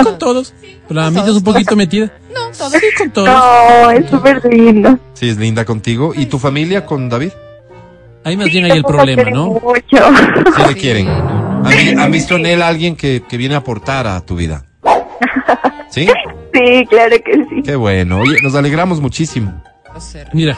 con 0.04 0.18
todos. 0.20 0.54
Pero 0.88 1.02
la 1.02 1.10
mitad 1.10 1.28
es 1.28 1.36
un 1.36 1.44
poquito 1.44 1.76
metida. 1.76 2.12
No, 2.34 2.52
todo. 2.56 2.70
Sí, 2.70 2.86
con 2.98 3.10
todos. 3.12 3.28
No, 3.30 3.92
es 3.92 4.10
súper 4.10 4.46
lindo. 4.46 5.00
Sí, 5.14 5.30
es 5.30 5.38
linda 5.38 5.66
contigo. 5.66 6.14
¿Y 6.16 6.28
tu 6.28 6.38
familia 6.38 6.86
con 6.86 7.10
David? 7.10 7.32
Ahí 8.24 8.38
más 8.38 8.46
bien 8.48 8.66
hay 8.66 8.72
el 8.72 8.84
Todos 8.84 8.96
problema, 8.96 9.30
¿no? 9.32 9.48
Mucho. 9.48 9.98
Sí 10.56 10.62
le 10.68 10.76
quieren. 10.76 11.08
¿Han, 11.10 12.00
han 12.00 12.12
visto 12.12 12.36
en 12.36 12.46
él 12.46 12.62
a 12.62 12.68
alguien 12.68 12.96
que, 12.96 13.24
que 13.28 13.38
viene 13.38 13.56
a 13.56 13.60
aportar 13.60 14.06
a 14.06 14.22
tu 14.22 14.36
vida? 14.36 14.64
¿Sí? 15.90 16.08
Sí, 16.58 16.86
claro 16.88 17.16
que 17.24 17.34
sí. 17.50 17.62
Qué 17.64 17.76
bueno. 17.76 18.20
Oye, 18.22 18.38
nos 18.42 18.56
alegramos 18.56 19.00
muchísimo. 19.00 19.62
Mira, 20.34 20.58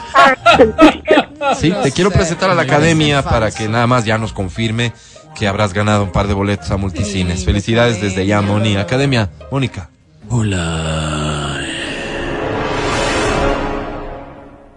Sí, 1.56 1.72
te 1.82 1.92
quiero 1.92 2.10
presentar 2.10 2.50
a 2.50 2.54
la 2.54 2.62
academia 2.62 3.22
para 3.22 3.50
que 3.50 3.68
nada 3.68 3.86
más 3.86 4.04
ya 4.04 4.18
nos 4.18 4.32
confirme 4.32 4.92
que 5.34 5.48
habrás 5.48 5.72
ganado 5.72 6.04
un 6.04 6.12
par 6.12 6.28
de 6.28 6.34
boletos 6.34 6.70
a 6.70 6.76
multicines. 6.76 7.44
Felicidades 7.44 8.00
desde 8.00 8.26
ya, 8.26 8.42
Moni. 8.42 8.76
Academia, 8.76 9.30
Mónica. 9.50 9.88
Hola. 10.28 11.60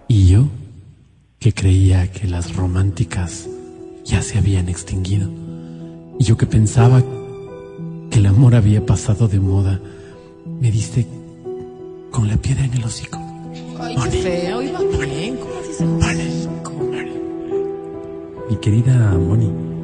Y 0.08 0.28
yo, 0.28 0.48
que 1.38 1.52
creía 1.52 2.10
que 2.10 2.26
las 2.26 2.54
románticas 2.56 3.48
ya 4.04 4.22
se 4.22 4.38
habían 4.38 4.68
extinguido. 4.68 5.30
Y 6.18 6.24
yo 6.24 6.36
que 6.36 6.46
pensaba 6.46 7.02
que 8.10 8.18
el 8.18 8.26
amor 8.26 8.54
había 8.54 8.84
pasado 8.86 9.28
de 9.28 9.40
moda, 9.40 9.80
me 10.60 10.70
diste 10.70 11.06
con 12.10 12.28
la 12.28 12.36
piedra 12.36 12.64
en 12.64 12.74
el 12.74 12.84
hocico. 12.84 13.18
Ay, 13.80 13.96
qué 14.10 14.22
feo. 14.22 14.62
Iba 14.62 14.80
bien. 15.04 15.36
¿Cómo 16.62 16.84
Moni. 16.84 17.12
Mi 18.50 18.56
querida 18.56 18.92
Moni. 19.18 19.74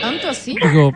¿Tanto 0.00 0.28
así? 0.30 0.54
Digo, 0.62 0.92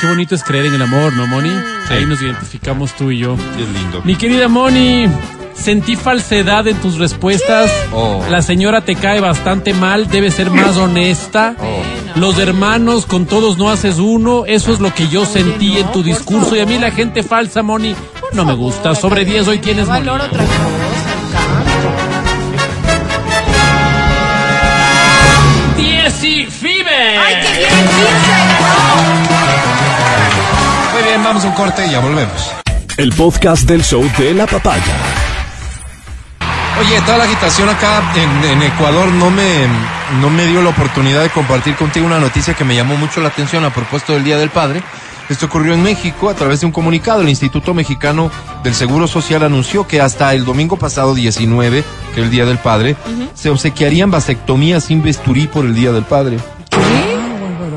qué 0.00 0.06
bonito 0.06 0.34
es 0.34 0.42
creer 0.42 0.66
en 0.66 0.74
el 0.74 0.82
amor, 0.82 1.12
¿no, 1.14 1.26
Moni? 1.26 1.50
Ahí 1.90 2.04
nos 2.06 2.20
identificamos 2.22 2.92
tú 2.94 3.10
y 3.10 3.18
yo. 3.18 3.36
Qué 3.56 3.64
lindo. 3.64 4.02
Mi 4.04 4.14
querida 4.16 4.48
Moni, 4.48 5.06
sentí 5.54 5.96
falsedad 5.96 6.66
en 6.68 6.76
tus 6.76 6.98
respuestas. 6.98 7.70
Oh. 7.92 8.24
La 8.30 8.42
señora 8.42 8.82
te 8.82 8.94
cae 8.94 9.20
bastante 9.20 9.74
mal, 9.74 10.08
debe 10.08 10.30
ser 10.30 10.50
más 10.50 10.76
honesta. 10.76 11.54
Los 12.16 12.38
hermanos, 12.38 13.06
con 13.06 13.26
todos 13.26 13.58
no 13.58 13.70
haces 13.70 13.98
uno. 13.98 14.44
Eso 14.46 14.72
es 14.72 14.80
lo 14.80 14.94
que 14.94 15.08
yo 15.08 15.24
sentí 15.26 15.74
no, 15.74 15.78
en 15.78 15.92
tu 15.92 16.02
discurso. 16.02 16.56
Y 16.56 16.60
a 16.60 16.66
mí 16.66 16.78
la 16.78 16.90
gente 16.90 17.22
falsa, 17.22 17.62
Moni, 17.62 17.94
no 18.32 18.44
me 18.44 18.54
gusta. 18.54 18.94
Sobre 18.94 19.24
10 19.24 19.48
hoy 19.48 19.58
tienes 19.58 19.86
Moni. 19.86 20.00
valor 20.00 20.20
otra 20.20 20.44
cosa, 20.44 20.54
el 20.54 21.32
canto. 21.32 21.88
10 25.76 26.24
y 26.24 26.46
FIBE. 26.46 27.18
¡Ay, 27.18 27.34
qué 27.42 27.58
bien! 27.58 27.70
Fíjense. 27.70 28.32
Muy 30.94 31.02
bien, 31.02 31.22
vamos 31.22 31.44
a 31.44 31.48
un 31.48 31.54
corte 31.54 31.86
y 31.86 31.90
ya 31.90 32.00
volvemos. 32.00 32.50
El 32.96 33.12
podcast 33.12 33.68
del 33.68 33.84
show 33.84 34.04
de 34.18 34.34
la 34.34 34.46
papaya. 34.46 34.96
Oye, 36.80 37.00
toda 37.02 37.18
la 37.18 37.24
agitación 37.24 37.68
acá 37.68 38.02
en, 38.14 38.44
en 38.50 38.62
Ecuador 38.62 39.08
no 39.08 39.30
me, 39.30 39.66
no 40.20 40.30
me 40.30 40.46
dio 40.46 40.62
la 40.62 40.70
oportunidad 40.70 41.22
de 41.22 41.30
compartir 41.30 41.76
contigo 41.76 42.06
una 42.06 42.18
noticia 42.18 42.54
que 42.54 42.64
me 42.64 42.74
llamó 42.74 42.96
mucho 42.96 43.20
la 43.20 43.28
atención 43.28 43.64
a 43.64 43.72
propósito 43.72 44.14
del 44.14 44.24
Día 44.24 44.38
del 44.38 44.50
Padre. 44.50 44.82
Esto 45.28 45.46
ocurrió 45.46 45.74
en 45.74 45.82
México 45.82 46.30
a 46.30 46.34
través 46.34 46.60
de 46.60 46.66
un 46.66 46.72
comunicado. 46.72 47.20
El 47.20 47.28
Instituto 47.28 47.74
Mexicano 47.74 48.30
del 48.62 48.74
Seguro 48.74 49.06
Social 49.06 49.42
anunció 49.42 49.86
que 49.86 50.00
hasta 50.00 50.34
el 50.34 50.44
domingo 50.44 50.76
pasado 50.76 51.14
19, 51.14 51.84
que 52.14 52.20
es 52.20 52.26
el 52.26 52.30
Día 52.30 52.46
del 52.46 52.58
Padre, 52.58 52.96
se 53.34 53.50
obsequiarían 53.50 54.10
vasectomías 54.10 54.84
sin 54.84 55.02
bisturí 55.02 55.46
por 55.46 55.66
el 55.66 55.74
Día 55.74 55.92
del 55.92 56.04
Padre. 56.04 56.38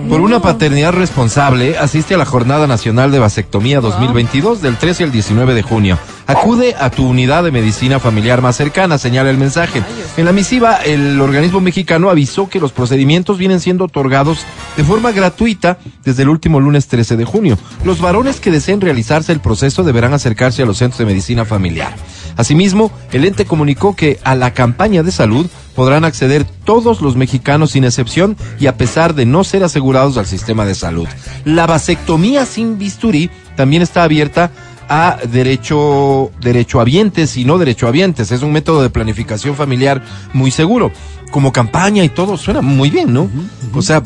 Por 0.09 0.21
una 0.21 0.41
paternidad 0.41 0.93
responsable, 0.93 1.77
asiste 1.77 2.15
a 2.15 2.17
la 2.17 2.25
Jornada 2.25 2.67
Nacional 2.67 3.11
de 3.11 3.19
Vasectomía 3.19 3.81
2022 3.81 4.61
del 4.61 4.77
13 4.77 5.05
al 5.05 5.11
19 5.11 5.53
de 5.53 5.61
junio. 5.61 5.97
Acude 6.27 6.75
a 6.79 6.89
tu 6.89 7.07
unidad 7.07 7.43
de 7.43 7.51
medicina 7.51 7.99
familiar 7.99 8.41
más 8.41 8.55
cercana, 8.55 8.97
señala 8.97 9.29
el 9.29 9.37
mensaje. 9.37 9.83
En 10.17 10.25
la 10.25 10.31
misiva, 10.31 10.75
el 10.75 11.19
organismo 11.19 11.59
mexicano 11.59 12.09
avisó 12.09 12.47
que 12.47 12.59
los 12.59 12.71
procedimientos 12.71 13.37
vienen 13.37 13.59
siendo 13.59 13.85
otorgados 13.85 14.45
de 14.77 14.83
forma 14.83 15.11
gratuita 15.11 15.77
desde 16.05 16.23
el 16.23 16.29
último 16.29 16.59
lunes 16.59 16.87
13 16.87 17.17
de 17.17 17.25
junio. 17.25 17.57
Los 17.83 17.99
varones 17.99 18.39
que 18.39 18.51
deseen 18.51 18.81
realizarse 18.81 19.31
el 19.31 19.41
proceso 19.41 19.83
deberán 19.83 20.13
acercarse 20.13 20.63
a 20.63 20.65
los 20.65 20.77
centros 20.77 20.99
de 20.99 21.05
medicina 21.05 21.43
familiar. 21.43 21.93
Asimismo, 22.37 22.91
el 23.11 23.25
ente 23.25 23.45
comunicó 23.45 23.95
que 23.95 24.19
a 24.23 24.35
la 24.35 24.53
campaña 24.53 25.03
de 25.03 25.11
salud 25.11 25.47
podrán 25.75 26.05
acceder 26.05 26.45
todos 26.65 27.01
los 27.01 27.15
mexicanos 27.15 27.71
sin 27.71 27.83
excepción 27.83 28.37
y 28.59 28.67
a 28.67 28.77
pesar 28.77 29.15
de 29.15 29.25
no 29.25 29.43
ser 29.43 29.63
asegurados 29.63 30.17
al 30.17 30.25
sistema 30.25 30.65
de 30.65 30.75
salud. 30.75 31.07
La 31.45 31.67
vasectomía 31.67 32.45
sin 32.45 32.77
bisturí 32.77 33.29
también 33.55 33.81
está 33.81 34.03
abierta 34.03 34.51
a 34.89 35.17
derecho 35.31 36.31
derechohabientes 36.41 37.37
y 37.37 37.45
no 37.45 37.57
derechohabientes. 37.57 38.31
Es 38.31 38.41
un 38.41 38.51
método 38.51 38.81
de 38.81 38.89
planificación 38.89 39.55
familiar 39.55 40.03
muy 40.33 40.51
seguro. 40.51 40.91
Como 41.31 41.53
campaña 41.53 42.03
y 42.03 42.09
todo 42.09 42.35
suena 42.35 42.61
muy 42.61 42.89
bien, 42.89 43.13
¿no? 43.13 43.29
O 43.73 43.81
sea, 43.81 44.03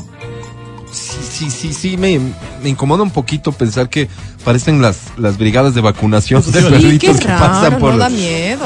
sí, 0.96 1.18
sí, 1.30 1.52
sí, 1.52 1.74
sí, 1.74 1.98
me, 1.98 2.20
me 2.64 2.70
incomoda 2.70 3.04
un 3.04 3.12
poquito 3.12 3.52
pensar 3.52 3.90
que 3.90 4.08
parecen 4.44 4.82
las, 4.82 4.98
las 5.18 5.38
brigadas 5.38 5.76
de 5.76 5.82
vacunación 5.82 6.42
de 6.52 6.62
Sí, 6.62 6.66
perritos 6.70 7.20
que 7.20 7.28
pasan 7.28 7.78
por 7.80 7.94
no 7.94 7.98
da 8.00 8.10
miedo. 8.10 8.64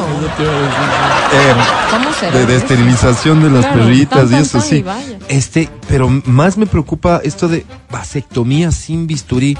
eh, 1.34 1.54
¿Cómo 1.92 2.14
será? 2.14 2.38
de, 2.38 2.46
de 2.46 2.56
esterilización 2.56 3.42
de 3.44 3.50
las 3.50 3.66
Claro, 3.66 3.80
perritas 3.84 4.30
tan, 4.30 4.40
y 4.40 4.42
eso 4.42 4.58
tan, 4.60 4.68
sí. 4.68 4.76
y. 4.78 5.34
Este, 5.34 5.70
pero 5.88 6.10
más 6.26 6.58
me 6.58 6.66
preocupa 6.66 7.22
esto 7.24 7.48
de 7.48 7.66
vasectomía 7.90 8.72
sin 8.72 9.08
bisturí. 9.08 9.58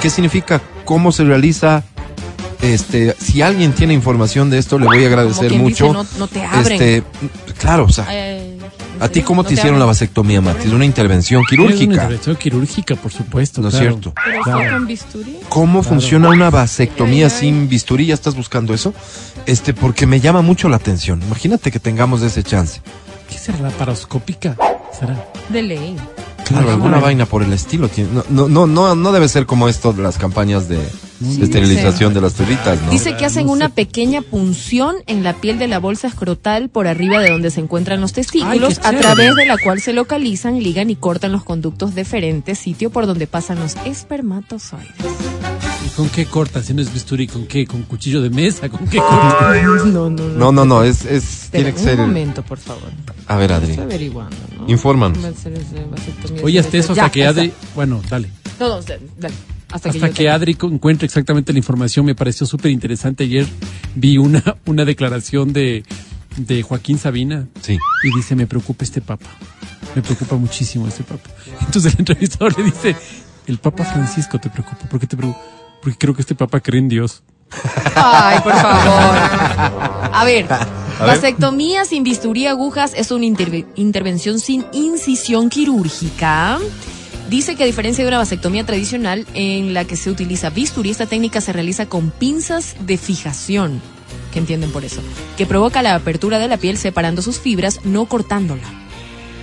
¿Qué 0.00 0.10
significa? 0.10 0.60
¿Cómo 0.84 1.12
se 1.12 1.24
realiza? 1.24 1.84
Este, 2.60 3.16
si 3.20 3.42
alguien 3.42 3.72
tiene 3.72 3.92
información 3.92 4.48
de 4.50 4.58
esto, 4.58 4.78
le 4.78 4.86
voy 4.86 5.02
a 5.04 5.06
agradecer 5.08 5.52
mucho. 5.54 5.86
dice, 5.88 5.98
no- 5.98 6.06
no 6.18 6.26
te 6.28 6.44
abren. 6.44 6.72
Este, 6.80 7.02
claro, 7.58 7.84
o 7.84 7.88
sea, 7.88 8.06
Eh, 8.10 8.41
¿a 9.04 9.08
ti 9.08 9.22
cómo 9.22 9.42
no 9.42 9.48
te 9.48 9.54
hicieron 9.54 9.78
la 9.78 9.84
vasectomía, 9.84 10.40
Mati? 10.40 10.68
¿De 10.68 10.74
una 10.74 10.84
intervención 10.84 11.42
Es 11.42 11.52
una 11.52 11.66
quirúrgica? 11.66 11.92
intervención 11.94 12.36
quirúrgica, 12.36 12.96
por 12.96 13.12
supuesto. 13.12 13.60
No 13.60 13.68
es 13.68 13.74
claro. 13.74 13.90
cierto. 13.90 14.14
Pero 14.24 14.42
Claro. 14.42 14.58
fue 14.60 14.70
con 14.70 14.86
bisturí. 14.86 15.36
¿Cómo 15.48 15.82
funciona 15.82 16.28
una 16.30 16.50
vasectomía 16.50 17.28
sin 17.30 17.68
bisturí? 17.68 18.06
¿Ya 18.06 18.14
estás 18.14 18.34
buscando 18.36 18.72
eso? 18.74 18.94
Este, 19.46 19.74
porque 19.74 20.06
me 20.06 20.20
llama 20.20 20.42
mucho 20.42 20.68
la 20.68 20.76
atención. 20.76 21.20
Imagínate 21.22 21.70
que 21.70 21.78
tengamos 21.80 22.22
ese 22.22 22.42
chance. 22.42 22.80
¿Qué 23.30 23.38
será 23.38 23.58
la 23.60 23.70
paroscópica? 23.70 24.56
¿Será? 24.98 25.24
De 25.48 25.62
ley. 25.62 25.96
Claro, 26.52 26.70
alguna 26.70 26.98
vaina 27.00 27.26
por 27.26 27.42
el 27.42 27.52
estilo. 27.52 27.88
tiene- 27.88 28.10
No, 28.12 28.24
no, 28.30 28.48
no, 28.48 28.66
no, 28.66 28.94
no 28.94 29.12
debe 29.12 29.28
ser 29.28 29.46
como 29.46 29.68
esto 29.68 29.92
de 29.92 30.02
las 30.02 30.18
campañas 30.18 30.68
de, 30.68 30.76
de 30.78 31.44
esterilización 31.44 32.14
de 32.14 32.20
las 32.20 32.32
perritas, 32.34 32.80
¿no? 32.82 32.90
Dice 32.90 33.16
que 33.16 33.24
hacen 33.24 33.48
una 33.48 33.68
pequeña 33.68 34.22
punción 34.22 34.96
en 35.06 35.22
la 35.22 35.34
piel 35.34 35.58
de 35.58 35.68
la 35.68 35.78
bolsa 35.78 36.08
escrotal 36.08 36.68
por 36.68 36.86
arriba 36.86 37.20
de 37.20 37.30
donde 37.30 37.50
se 37.50 37.60
encuentran 37.60 38.00
los 38.00 38.12
testículos, 38.12 38.80
Ay, 38.82 38.96
a 38.96 38.98
través 39.00 39.34
de 39.36 39.46
la 39.46 39.56
cual 39.58 39.80
se 39.80 39.92
localizan, 39.92 40.62
ligan 40.62 40.90
y 40.90 40.96
cortan 40.96 41.32
los 41.32 41.44
conductos 41.44 41.94
deferentes, 41.94 42.58
sitio 42.58 42.90
por 42.90 43.06
donde 43.06 43.26
pasan 43.26 43.58
los 43.60 43.76
espermatozoides. 43.84 44.92
¿Y 45.92 45.96
con 45.96 46.08
qué 46.08 46.26
cortas? 46.26 46.66
Si 46.66 46.74
no 46.74 46.82
es 46.82 46.92
bisturí, 46.92 47.26
¿con 47.26 47.46
qué? 47.46 47.66
¿Con 47.66 47.82
cuchillo 47.82 48.22
de 48.22 48.30
mesa? 48.30 48.68
¿Con 48.68 48.86
qué 48.88 48.98
cortas? 48.98 49.86
No, 49.86 50.08
no, 50.10 50.28
No, 50.28 50.52
no, 50.52 50.64
no, 50.64 50.82
es, 50.84 51.04
es 51.04 51.44
Espera, 51.44 51.64
tiene 51.64 51.72
que 51.74 51.78
ser. 51.82 52.00
un 52.00 52.06
momento, 52.08 52.42
por 52.42 52.58
favor. 52.58 52.90
A 53.26 53.36
ver, 53.36 53.52
Adri. 53.52 53.70
Estoy 53.70 53.84
averiguando, 53.84 54.36
¿no? 54.58 54.68
Infórmanos. 54.68 55.18
Oye, 56.42 56.58
hasta 56.58 56.76
eso, 56.78 56.94
Ya, 56.94 57.04
hasta 57.04 57.12
que 57.12 57.26
Adri... 57.26 57.52
Bueno, 57.74 58.00
dale. 58.08 58.28
No, 58.58 58.68
no, 58.68 58.80
dale. 59.18 59.34
Hasta, 59.70 59.90
que 59.90 60.08
te- 60.10 60.28
Adri 60.28 60.56
encuentre 60.62 61.06
exactamente 61.06 61.52
la 61.52 61.58
información, 61.58 62.04
me 62.04 62.14
pareció 62.14 62.46
súper 62.46 62.70
interesante. 62.70 63.24
Ayer 63.24 63.46
vi 63.94 64.18
una, 64.18 64.42
una 64.66 64.84
declaración 64.84 65.52
de, 65.52 65.82
de 66.36 66.62
Joaquín 66.62 66.98
Sabina 66.98 67.46
Sí. 67.62 67.78
y 68.04 68.16
dice, 68.16 68.36
me 68.36 68.46
preocupa 68.46 68.84
este 68.84 69.00
papa. 69.00 69.28
Me 69.94 70.02
preocupa 70.02 70.36
muchísimo 70.36 70.86
este 70.88 71.04
papa. 71.04 71.30
Entonces 71.60 71.92
el 71.94 72.00
entrevistador 72.00 72.56
le 72.58 72.64
dice, 72.64 72.94
el 73.46 73.58
papa 73.58 73.84
Francisco 73.84 74.38
te 74.38 74.50
preocupa. 74.50 74.86
¿Por 74.88 75.00
qué 75.00 75.06
te 75.06 75.16
preocupa? 75.16 75.40
Porque 75.82 75.98
creo 75.98 76.14
que 76.14 76.22
este 76.22 76.34
papa 76.34 76.60
cree 76.60 76.78
en 76.80 76.88
Dios. 76.88 77.22
Ay, 77.96 78.38
por 78.40 78.52
favor. 78.62 79.18
A 80.12 80.22
ver, 80.24 80.46
vasectomía 81.00 81.84
sin 81.84 82.04
bisturí 82.04 82.46
agujas 82.46 82.92
es 82.96 83.10
una 83.10 83.24
interve- 83.26 83.66
intervención 83.74 84.40
sin 84.40 84.64
incisión 84.72 85.50
quirúrgica. 85.50 86.58
Dice 87.28 87.56
que 87.56 87.62
a 87.62 87.66
diferencia 87.66 88.04
de 88.04 88.08
una 88.08 88.18
vasectomía 88.18 88.64
tradicional 88.66 89.26
en 89.34 89.74
la 89.74 89.84
que 89.86 89.96
se 89.96 90.10
utiliza 90.10 90.50
bisturí, 90.50 90.90
esta 90.90 91.06
técnica 91.06 91.40
se 91.40 91.52
realiza 91.52 91.86
con 91.86 92.10
pinzas 92.10 92.76
de 92.80 92.98
fijación. 92.98 93.80
¿Qué 94.32 94.38
entienden 94.38 94.70
por 94.70 94.84
eso? 94.84 95.00
Que 95.36 95.46
provoca 95.46 95.82
la 95.82 95.94
apertura 95.94 96.38
de 96.38 96.48
la 96.48 96.56
piel 96.58 96.76
separando 96.78 97.22
sus 97.22 97.38
fibras, 97.38 97.80
no 97.84 98.06
cortándola. 98.06 98.62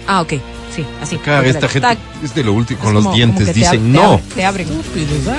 Ah, 0.08 0.22
ok. 0.22 0.34
Sí, 0.82 0.86
así. 1.02 1.16
Acá 1.18 1.44
esta 1.46 1.68
gente 1.68 1.88
Tac. 1.88 1.98
es 2.24 2.34
de 2.36 2.44
lo 2.44 2.54
último, 2.54 2.80
con 2.80 2.94
los 2.94 3.04
como- 3.04 3.16
dientes. 3.16 3.46
te 3.46 3.52
ab- 3.52 3.56
Dicen 3.56 3.72
te 3.94 4.00
no. 4.00 4.22
Te 4.36 4.46
abren. 4.46 4.68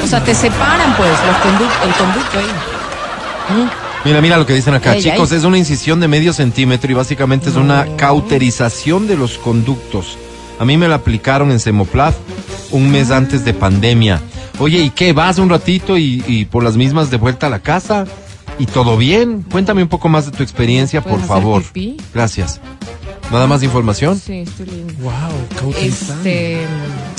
O 0.02 0.06
sea, 0.06 0.22
te 0.24 0.34
separan 0.34 0.96
pues 0.96 1.10
los 1.10 1.36
conduc- 1.36 1.86
el 1.86 1.94
conducto 1.94 2.38
ahí. 2.38 3.64
Mira, 4.04 4.20
mira 4.22 4.38
lo 4.38 4.46
que 4.46 4.54
dicen 4.54 4.74
acá, 4.74 4.92
Ay, 4.92 5.02
chicos. 5.02 5.30
ay. 5.32 5.38
Es 5.38 5.44
una 5.44 5.58
incisión 5.58 6.00
de 6.00 6.08
medio 6.08 6.32
centímetro 6.32 6.90
y 6.90 6.94
básicamente 6.94 7.50
es 7.50 7.56
una 7.56 7.86
cauterización 7.96 9.06
de 9.06 9.16
los 9.16 9.38
conductos. 9.38 10.16
A 10.58 10.64
mí 10.64 10.76
me 10.76 10.88
la 10.88 10.96
aplicaron 10.96 11.50
en 11.50 11.60
Semoplaf 11.60 12.14
un 12.70 12.86
Ah. 12.86 12.90
mes 12.90 13.10
antes 13.10 13.44
de 13.44 13.52
pandemia. 13.54 14.20
Oye, 14.58 14.78
¿y 14.78 14.90
qué? 14.90 15.12
¿Vas 15.12 15.38
un 15.38 15.48
ratito 15.50 15.96
y, 15.98 16.22
y 16.26 16.44
por 16.44 16.62
las 16.62 16.76
mismas 16.76 17.10
de 17.10 17.16
vuelta 17.16 17.46
a 17.46 17.50
la 17.50 17.58
casa? 17.60 18.04
¿Y 18.58 18.66
todo 18.66 18.96
bien? 18.98 19.42
Cuéntame 19.50 19.82
un 19.82 19.88
poco 19.88 20.08
más 20.10 20.26
de 20.26 20.32
tu 20.32 20.42
experiencia, 20.42 21.00
por 21.00 21.12
¿Puedes 21.12 21.30
hacer 21.30 21.42
favor. 21.42 21.62
pipí? 21.62 21.96
Gracias. 22.14 22.60
¿Nada 23.30 23.46
más 23.46 23.62
información? 23.62 24.18
Sí, 24.18 24.40
estoy 24.40 24.66
leyendo. 24.66 24.94
Wow, 25.02 25.12
cauterizando. 25.58 26.14
Este, 26.28 26.62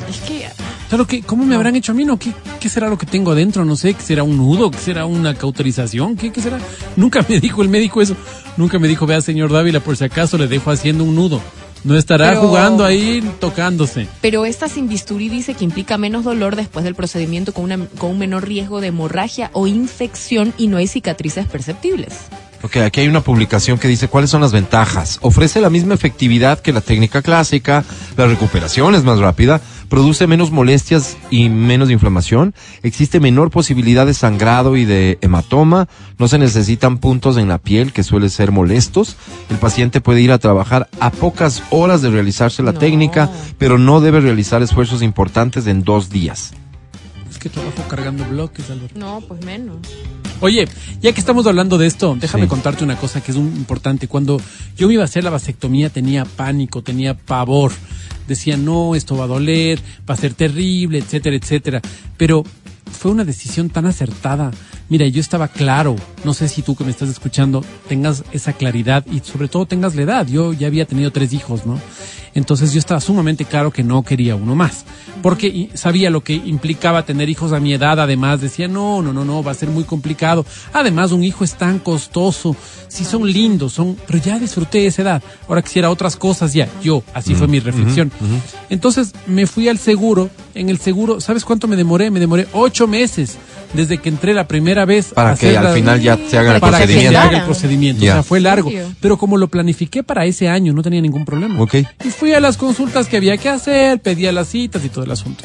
es 0.10 0.20
que 0.28 0.46
Claro, 0.90 1.08
¿qué, 1.08 1.22
¿cómo 1.22 1.46
me 1.46 1.56
habrán 1.56 1.78
hecho 1.78 1.94
a 1.94 1.96
mí? 1.96 2.04
No? 2.04 2.20
¿Qué, 2.20 2.34
¿Qué 2.60 2.68
será 2.68 2.90
lo 2.90 2.98
que 2.98 3.06
tengo 3.06 3.32
adentro? 3.32 3.64
No 3.64 3.78
sé, 3.78 3.94
¿qué 3.94 4.02
será 4.02 4.24
un 4.24 4.36
nudo? 4.36 4.70
¿Qué 4.72 4.78
será 4.78 5.06
una 5.06 5.34
cauterización? 5.36 6.18
¿Qué, 6.18 6.34
¿Qué 6.34 6.42
será? 6.42 6.60
Nunca 6.98 7.26
me 7.30 7.40
dijo 7.40 7.62
el 7.62 7.70
médico 7.70 8.02
eso. 8.02 8.14
Nunca 8.58 8.78
me 8.78 8.90
dijo, 8.90 9.06
vea, 9.06 9.22
señor 9.22 9.54
Dávila, 9.54 9.80
por 9.80 9.96
si 9.96 10.04
acaso 10.04 10.38
le 10.38 10.48
dejo 10.48 10.70
haciendo 10.70 11.06
un 11.06 11.16
nudo. 11.16 11.40
No 11.86 11.96
estará 11.98 12.28
Pero- 12.32 12.42
jugando 12.42 12.84
ahí, 12.84 13.24
tocándose. 13.40 14.06
Pero 14.20 14.44
esta 14.44 14.68
sin 14.68 14.90
bisturí 14.90 15.30
dice 15.30 15.54
que 15.54 15.64
implica 15.64 15.98
menos 15.98 16.26
dolor 16.26 16.58
después 16.58 16.84
del 16.84 16.94
procedimiento 16.94 17.54
con, 17.54 17.64
una, 17.64 17.78
con 17.98 18.12
un 18.12 18.20
menor 18.20 18.46
riesgo 18.46 18.82
de 18.82 18.88
hemorragia 18.88 19.50
o 19.54 19.68
infección 19.68 20.54
y 20.58 20.68
no 20.68 20.76
hay 20.76 20.88
cicatrices 20.88 21.48
perceptibles. 21.48 22.14
Ok, 22.64 22.78
aquí 22.78 23.02
hay 23.02 23.08
una 23.08 23.22
publicación 23.22 23.80
que 23.80 23.88
dice 23.88 24.08
cuáles 24.08 24.30
son 24.30 24.42
las 24.42 24.52
ventajas. 24.52 25.18
Ofrece 25.22 25.62
la 25.62 25.72
misma 25.72 25.96
efectividad 25.96 26.60
que 26.60 26.72
la 26.72 26.82
técnica 26.82 27.24
clásica, 27.24 27.84
la 28.18 28.28
recuperación 28.28 28.94
es 28.94 29.04
más 29.04 29.18
rápida, 29.18 29.62
produce 29.90 30.28
menos 30.28 30.52
molestias 30.52 31.18
y 31.32 31.50
menos 31.50 31.90
inflamación, 31.90 32.54
existe 32.84 33.20
menor 33.20 33.50
posibilidad 33.50 34.06
de 34.06 34.14
sangrado 34.14 34.78
y 34.78 34.86
de 34.86 35.18
hematoma, 35.22 35.88
no 36.20 36.28
se 36.28 36.38
necesitan 36.38 37.00
puntos 37.00 37.38
en 37.38 37.48
la 37.48 37.58
piel 37.58 37.94
que 37.94 38.04
suelen 38.04 38.30
ser 38.30 38.52
molestos, 38.52 39.16
el 39.50 39.58
paciente 39.58 40.00
puede 40.00 40.22
ir 40.22 40.32
a 40.32 40.38
trabajar 40.38 40.88
a 41.00 41.10
pocas 41.10 41.64
horas 41.72 42.04
de 42.04 42.12
realizarse 42.12 42.62
la 42.62 42.74
No. 42.74 42.80
técnica, 42.80 43.32
pero 43.58 43.80
no 43.80 44.02
debe 44.02 44.22
realizar 44.22 44.62
esfuerzos 44.62 45.02
importantes 45.02 45.66
en 45.66 45.84
dos 45.84 46.12
días. 46.12 46.54
Es 47.30 47.40
que 47.40 47.50
trabajo 47.50 47.84
cargando 47.90 48.24
bloques, 48.26 48.70
Álvaro. 48.70 48.94
No, 48.96 49.20
pues 49.28 49.44
menos. 49.44 49.78
Oye, 50.42 50.68
ya 51.02 51.12
que 51.14 51.20
estamos 51.20 51.46
hablando 51.46 51.78
de 51.78 51.86
esto, 51.88 52.18
déjame 52.20 52.46
Sí. 52.46 52.50
contarte 52.50 52.84
una 52.84 52.98
cosa 52.98 53.22
que 53.22 53.32
es 53.32 53.38
un- 53.38 53.56
importante. 53.56 54.08
Cuando 54.08 54.42
yo 54.76 54.88
me 54.88 54.96
iba 54.96 55.04
a 55.04 55.06
hacer 55.06 55.24
la 55.24 55.30
vasectomía 55.30 55.90
tenía 55.90 56.26
pánico, 56.26 56.82
tenía 56.82 57.16
pavor. 57.16 57.72
Decía, 58.28 58.58
no, 58.58 58.96
esto 58.96 59.16
va 59.16 59.26
a 59.26 59.28
doler, 59.28 59.80
va 60.10 60.16
a 60.16 60.18
ser 60.18 60.34
terrible, 60.34 60.98
etcétera, 60.98 61.36
etcétera. 61.36 61.82
Pero 62.18 62.44
fue 62.92 63.12
una 63.12 63.24
decisión 63.24 63.70
tan 63.70 63.86
acertada. 63.86 64.52
Mira, 64.92 65.08
yo 65.08 65.22
estaba 65.22 65.48
claro, 65.48 65.96
no 66.26 66.34
sé 66.34 66.50
si 66.50 66.64
tú 66.64 66.76
que 66.76 66.84
me 66.84 66.92
estás 66.92 67.08
escuchando 67.08 67.64
tengas 67.88 68.26
esa 68.34 68.52
claridad 68.52 69.06
y 69.10 69.22
sobre 69.22 69.48
todo 69.48 69.66
tengas 69.66 69.96
la 69.96 70.02
edad. 70.02 70.28
Yo 70.28 70.52
ya 70.52 70.68
había 70.68 70.86
tenido 70.86 71.12
tres 71.12 71.32
hijos, 71.32 71.66
¿no? 71.66 71.80
Entonces 72.34 72.74
yo 72.74 72.80
estaba 72.80 73.00
sumamente 73.00 73.46
claro 73.46 73.72
que 73.72 73.84
no 73.84 74.04
quería 74.04 74.36
uno 74.36 74.54
más, 74.54 74.84
porque 75.22 75.70
sabía 75.76 76.10
lo 76.10 76.26
que 76.26 76.34
implicaba 76.34 77.06
tener 77.06 77.30
hijos 77.30 77.54
a 77.54 77.62
mi 77.62 77.74
edad, 77.74 78.02
además 78.02 78.42
decía, 78.42 78.68
no, 78.68 79.02
no, 79.02 79.14
no, 79.14 79.24
no, 79.24 79.42
va 79.42 79.52
a 79.52 79.56
ser 79.56 79.70
muy 79.70 79.86
complicado. 79.86 80.46
Además, 80.74 81.14
un 81.14 81.24
hijo 81.24 81.46
es 81.46 81.56
tan 81.56 81.80
costoso, 81.80 82.56
si 82.90 83.06
son 83.06 83.32
lindos, 83.32 83.74
son, 83.74 83.98
pero 84.08 84.20
ya 84.20 84.40
disfruté 84.40 84.88
esa 84.88 85.02
edad, 85.04 85.24
ahora 85.48 85.62
quisiera 85.62 85.90
otras 85.90 86.18
cosas 86.18 86.54
ya, 86.54 86.68
yo, 86.82 87.04
así 87.14 87.34
fue 87.34 87.48
mi 87.48 87.60
reflexión. 87.60 88.12
Entonces 88.70 89.14
me 89.26 89.48
fui 89.48 89.68
al 89.68 89.78
seguro, 89.78 90.30
en 90.54 90.70
el 90.70 90.80
seguro, 90.80 91.22
¿sabes 91.22 91.46
cuánto 91.46 91.68
me 91.68 91.76
demoré? 91.76 92.12
Me 92.12 92.20
demoré 92.20 92.48
ocho 92.54 92.88
meses 92.88 93.38
desde 93.74 93.98
que 93.98 94.10
entré 94.10 94.34
la 94.34 94.48
primera 94.48 94.81
vez. 94.86 95.14
Para 95.14 95.36
que 95.36 95.58
al 95.58 95.64
la- 95.66 95.74
final 95.74 96.02
ya 96.02 96.18
se 96.30 96.38
haga 96.38 96.56
el 96.56 96.62
para 96.62 96.78
que 96.80 96.84
se 96.84 96.94
procedimiento. 96.94 97.20
haga 97.20 97.38
el 97.40 97.44
procedimiento. 97.46 98.02
Ya. 98.04 98.12
O 98.12 98.16
sea, 98.16 98.24
fue 98.24 98.40
largo. 98.40 98.72
Pero 99.00 99.18
como 99.18 99.38
lo 99.38 99.48
planifiqué 99.48 100.04
para 100.04 100.26
ese 100.26 100.48
año, 100.50 100.74
no 100.74 100.82
tenía 100.82 101.02
ningún 101.02 101.26
problema. 101.26 101.60
Ok. 101.62 101.76
Y 102.06 102.10
fui 102.10 102.34
a 102.34 102.40
las 102.40 102.58
consultas 102.58 103.08
que 103.08 103.18
había 103.18 103.38
que 103.38 103.50
hacer, 103.50 104.00
pedía 104.02 104.32
las 104.32 104.48
citas 104.50 104.84
y 104.86 104.90
todo 104.90 105.04
el 105.04 105.12
asunto. 105.12 105.44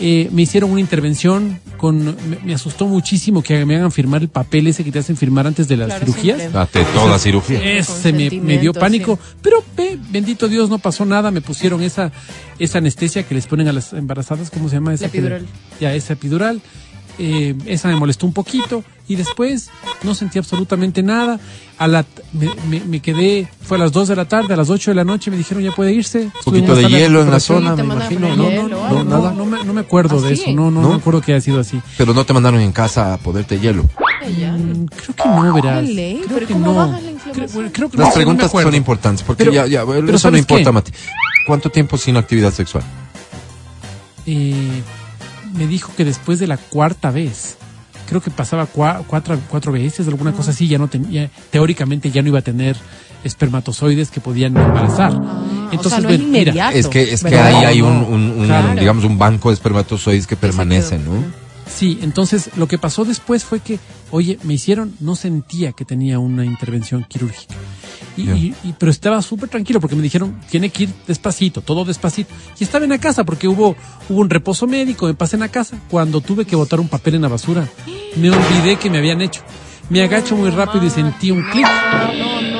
Eh, 0.00 0.28
me 0.32 0.42
hicieron 0.42 0.72
una 0.72 0.80
intervención 0.80 1.60
con. 1.76 2.04
Me, 2.04 2.38
me 2.44 2.54
asustó 2.54 2.86
muchísimo 2.88 3.44
que 3.44 3.64
me 3.64 3.76
hagan 3.76 3.92
firmar 3.92 4.22
el 4.22 4.28
papel 4.28 4.66
ese 4.66 4.82
que 4.82 4.90
te 4.90 4.98
hacen 4.98 5.16
firmar 5.16 5.46
antes 5.46 5.68
de 5.68 5.76
las 5.76 5.86
Claro, 5.86 6.06
cirugías. 6.06 6.52
Date 6.52 6.84
toda 6.92 7.16
cirugía. 7.16 7.60
Ese 7.62 8.12
me, 8.12 8.28
me 8.28 8.58
dio 8.58 8.72
pánico, 8.72 9.20
sí. 9.22 9.36
pero 9.40 9.62
bendito 10.10 10.48
Dios, 10.48 10.68
no 10.68 10.78
pasó 10.80 11.04
nada. 11.04 11.30
Me 11.30 11.40
pusieron 11.42 11.80
esa, 11.80 12.10
esa 12.58 12.78
anestesia 12.78 13.22
que 13.22 13.36
les 13.36 13.46
ponen 13.46 13.68
a 13.68 13.72
las 13.72 13.92
embarazadas, 13.92 14.50
¿cómo 14.50 14.68
se 14.68 14.74
llama? 14.76 14.94
Esa 14.94 15.04
La 15.06 15.12
que- 15.12 15.18
epidural. 15.18 15.46
ya, 15.80 15.94
esa 15.94 16.14
epidural. 16.14 16.60
Eh, 17.18 17.54
esa 17.66 17.86
me 17.88 17.94
molestó 17.96 18.26
un 18.26 18.32
poquito 18.32 18.82
y 19.06 19.14
después 19.14 19.70
no 20.02 20.14
sentí 20.14 20.38
absolutamente 20.38 21.02
nada. 21.02 21.38
A 21.78 21.86
la, 21.88 22.04
me, 22.32 22.48
me- 22.68 22.84
me 22.84 23.00
quedé, 23.00 23.48
fue 23.62 23.76
a 23.76 23.80
las 23.80 23.92
2 23.92 24.08
de 24.08 24.16
la 24.16 24.24
tarde, 24.26 24.54
a 24.54 24.56
las 24.56 24.68
8 24.70 24.90
de 24.90 24.94
la 24.96 25.04
noche 25.04 25.30
me 25.30 25.36
dijeron 25.36 25.62
ya 25.62 25.70
puede 25.72 25.92
irse. 25.92 26.24
Un 26.24 26.30
poquito 26.44 26.74
de 26.74 26.88
hielo 26.88 27.22
en 27.22 27.30
la 27.30 27.38
zona, 27.40 27.74
me 27.76 27.82
imagino. 27.84 28.34
No, 28.34 28.48
hielo, 28.48 28.68
no, 28.68 28.90
no, 28.92 29.04
nada. 29.04 29.32
No, 29.32 29.44
me, 29.44 29.62
no 29.64 29.72
me 29.72 29.80
acuerdo 29.82 30.18
¿Ah, 30.18 30.28
de 30.28 30.34
sí? 30.36 30.42
eso, 30.42 30.52
no, 30.52 30.70
no, 30.70 30.82
¿No? 30.82 30.88
me 30.90 30.94
acuerdo 30.96 31.20
que 31.20 31.32
haya 31.32 31.40
sido 31.40 31.60
así. 31.60 31.80
Pero 31.98 32.14
no 32.14 32.24
te 32.26 32.32
mandaron 32.32 32.60
en 32.60 32.72
casa 32.72 33.14
a 33.14 33.18
poderte 33.18 33.58
hielo. 33.60 33.84
Mm, 33.84 34.84
creo 34.86 35.14
que 35.16 35.28
no, 35.28 35.54
verás. 35.54 35.74
Dale, 35.86 36.20
Creo 36.24 36.34
pero 36.34 36.46
que 36.46 36.52
¿cómo 36.54 36.72
no. 36.72 36.98
Creo, 37.32 37.48
creo 37.72 37.90
que 37.90 37.96
Las 37.96 38.06
no, 38.06 38.08
no 38.08 38.14
preguntas 38.14 38.46
acuerdo. 38.48 38.68
son 38.70 38.74
importantes 38.76 39.22
porque 39.24 39.44
Pero- 39.44 39.52
ya, 39.52 39.66
ya, 39.66 39.84
pero 39.86 39.98
eso 40.00 40.12
no 40.12 40.18
¿sabes 40.18 40.40
importa, 40.40 40.64
qué? 40.64 40.72
Mati. 40.72 40.92
¿Cuánto 41.46 41.70
tiempo 41.70 41.96
sin 41.98 42.16
actividad 42.16 42.52
sexual? 42.52 42.82
eh, 44.26 44.82
me 45.54 45.66
dijo 45.66 45.92
que 45.96 46.04
después 46.04 46.38
de 46.38 46.46
la 46.46 46.56
cuarta 46.58 47.10
vez, 47.10 47.56
creo 48.06 48.20
que 48.20 48.30
pasaba 48.30 48.66
cua- 48.70 49.02
cuatro, 49.06 49.38
cuatro 49.48 49.72
veces, 49.72 50.06
alguna 50.08 50.32
cosa 50.32 50.50
así, 50.50 50.68
ya 50.68 50.78
no 50.78 50.88
tenía, 50.88 51.30
teóricamente 51.50 52.10
ya 52.10 52.20
no 52.22 52.28
iba 52.28 52.40
a 52.40 52.42
tener 52.42 52.76
espermatozoides 53.24 54.10
que 54.10 54.20
podían 54.20 54.56
embarazar. 54.56 55.12
Entonces, 55.72 55.92
Ah, 55.92 55.98
o 55.98 56.00
sea, 56.00 56.00
no 56.00 56.10
es 56.10 56.20
mira. 56.20 56.72
Es 56.72 56.88
que, 56.88 57.12
es 57.14 57.22
que 57.24 57.36
ahí 57.38 57.64
hay 57.64 57.80
un, 57.82 57.92
un- 58.04 58.30
un, 58.40 58.44
claro. 58.46 58.78
digamos, 58.78 59.04
un 59.04 59.16
banco 59.18 59.48
de 59.48 59.54
espermatozoides 59.54 60.26
que 60.26 60.36
permanecen, 60.36 61.04
¿no? 61.04 61.12
Sí, 61.66 61.98
entonces 62.02 62.50
lo 62.56 62.68
que 62.68 62.76
pasó 62.76 63.04
después 63.06 63.42
fue 63.44 63.60
que, 63.60 63.78
oye, 64.10 64.38
me 64.42 64.52
hicieron, 64.54 64.94
no 65.00 65.16
sentía 65.16 65.72
que 65.72 65.84
tenía 65.86 66.18
una 66.18 66.44
intervención 66.44 67.04
quirúrgica. 67.08 67.54
Y, 68.16 68.22
y- 68.30 68.54
y- 68.64 68.74
pero 68.78 68.90
estaba 68.92 69.20
súper 69.22 69.48
tranquilo 69.48 69.80
porque 69.80 69.96
me 69.96 70.02
dijeron, 70.02 70.40
tiene 70.50 70.68
que 70.70 70.84
ir 70.84 70.90
despacito, 71.06 71.60
todo 71.62 71.84
despacito. 71.84 72.32
Y 72.60 72.64
estaba 72.64 72.84
en 72.84 72.90
la 72.90 72.98
casa 72.98 73.24
porque 73.24 73.48
hubo, 73.48 73.74
hubo 74.08 74.20
un 74.20 74.30
reposo 74.30 74.66
médico, 74.66 75.06
me 75.06 75.14
pasé 75.14 75.36
en 75.36 75.40
la 75.40 75.48
casa. 75.48 75.76
Cuando 75.90 76.20
tuve 76.20 76.44
que 76.44 76.54
botar 76.54 76.78
un 76.80 76.88
papel 76.88 77.16
en 77.16 77.22
la 77.22 77.28
basura, 77.28 77.68
me 78.16 78.30
olvidé 78.30 78.76
que 78.76 78.88
me 78.90 78.98
habían 78.98 79.20
hecho. 79.20 79.42
Me 79.90 80.00
agacho 80.02 80.36
muy 80.36 80.48
rápido 80.50 80.86
y 80.86 80.90
sentí 80.90 81.30
un 81.30 81.42
clic. 81.50 81.66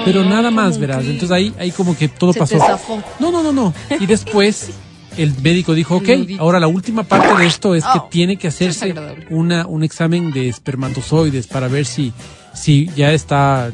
Pero 0.05 0.25
nada 0.25 0.51
más, 0.51 0.79
verás. 0.79 1.05
Entonces 1.05 1.31
ahí, 1.31 1.55
ahí 1.59 1.71
como 1.71 1.97
que 1.97 2.09
todo 2.09 2.33
Se 2.33 2.39
pasó. 2.41 2.55
te 2.59 2.61
zafó. 2.61 3.03
No, 3.19 3.31
no, 3.31 3.43
no, 3.43 3.53
no. 3.53 3.73
Y 3.99 4.07
después 4.07 4.71
el 5.17 5.33
médico 5.43 5.73
dijo, 5.75 5.97
ok, 5.97 6.09
ahora 6.39 6.59
la 6.61 6.67
última 6.67 7.05
parte 7.05 7.35
de 7.39 7.47
esto 7.47 7.75
es 7.75 7.85
que 7.85 7.99
Oh, 7.99 8.09
tiene 8.11 8.37
que 8.37 8.49
hacerse 8.49 8.93
una, 9.31 9.67
un 9.67 9.85
examen 9.85 10.33
de 10.33 10.49
espermatozoides 10.49 11.47
para 11.47 11.69
ver 11.69 11.87
si, 11.87 12.13
si 12.53 12.91
ya 12.97 13.13
está, 13.13 13.71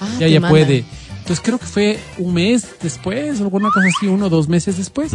Ah, 0.00 0.08
ya, 0.20 0.28
ya 0.28 0.40
mandan. 0.40 0.50
puede. 0.50 0.84
Entonces 1.28 1.44
creo 1.44 1.58
que 1.58 1.66
fue 1.66 1.98
un 2.16 2.32
mes 2.32 2.66
después, 2.82 3.38
alguna 3.42 3.68
cosa 3.70 3.86
así, 3.94 4.06
uno 4.06 4.26
o 4.26 4.28
dos 4.30 4.48
meses 4.48 4.78
después. 4.78 5.12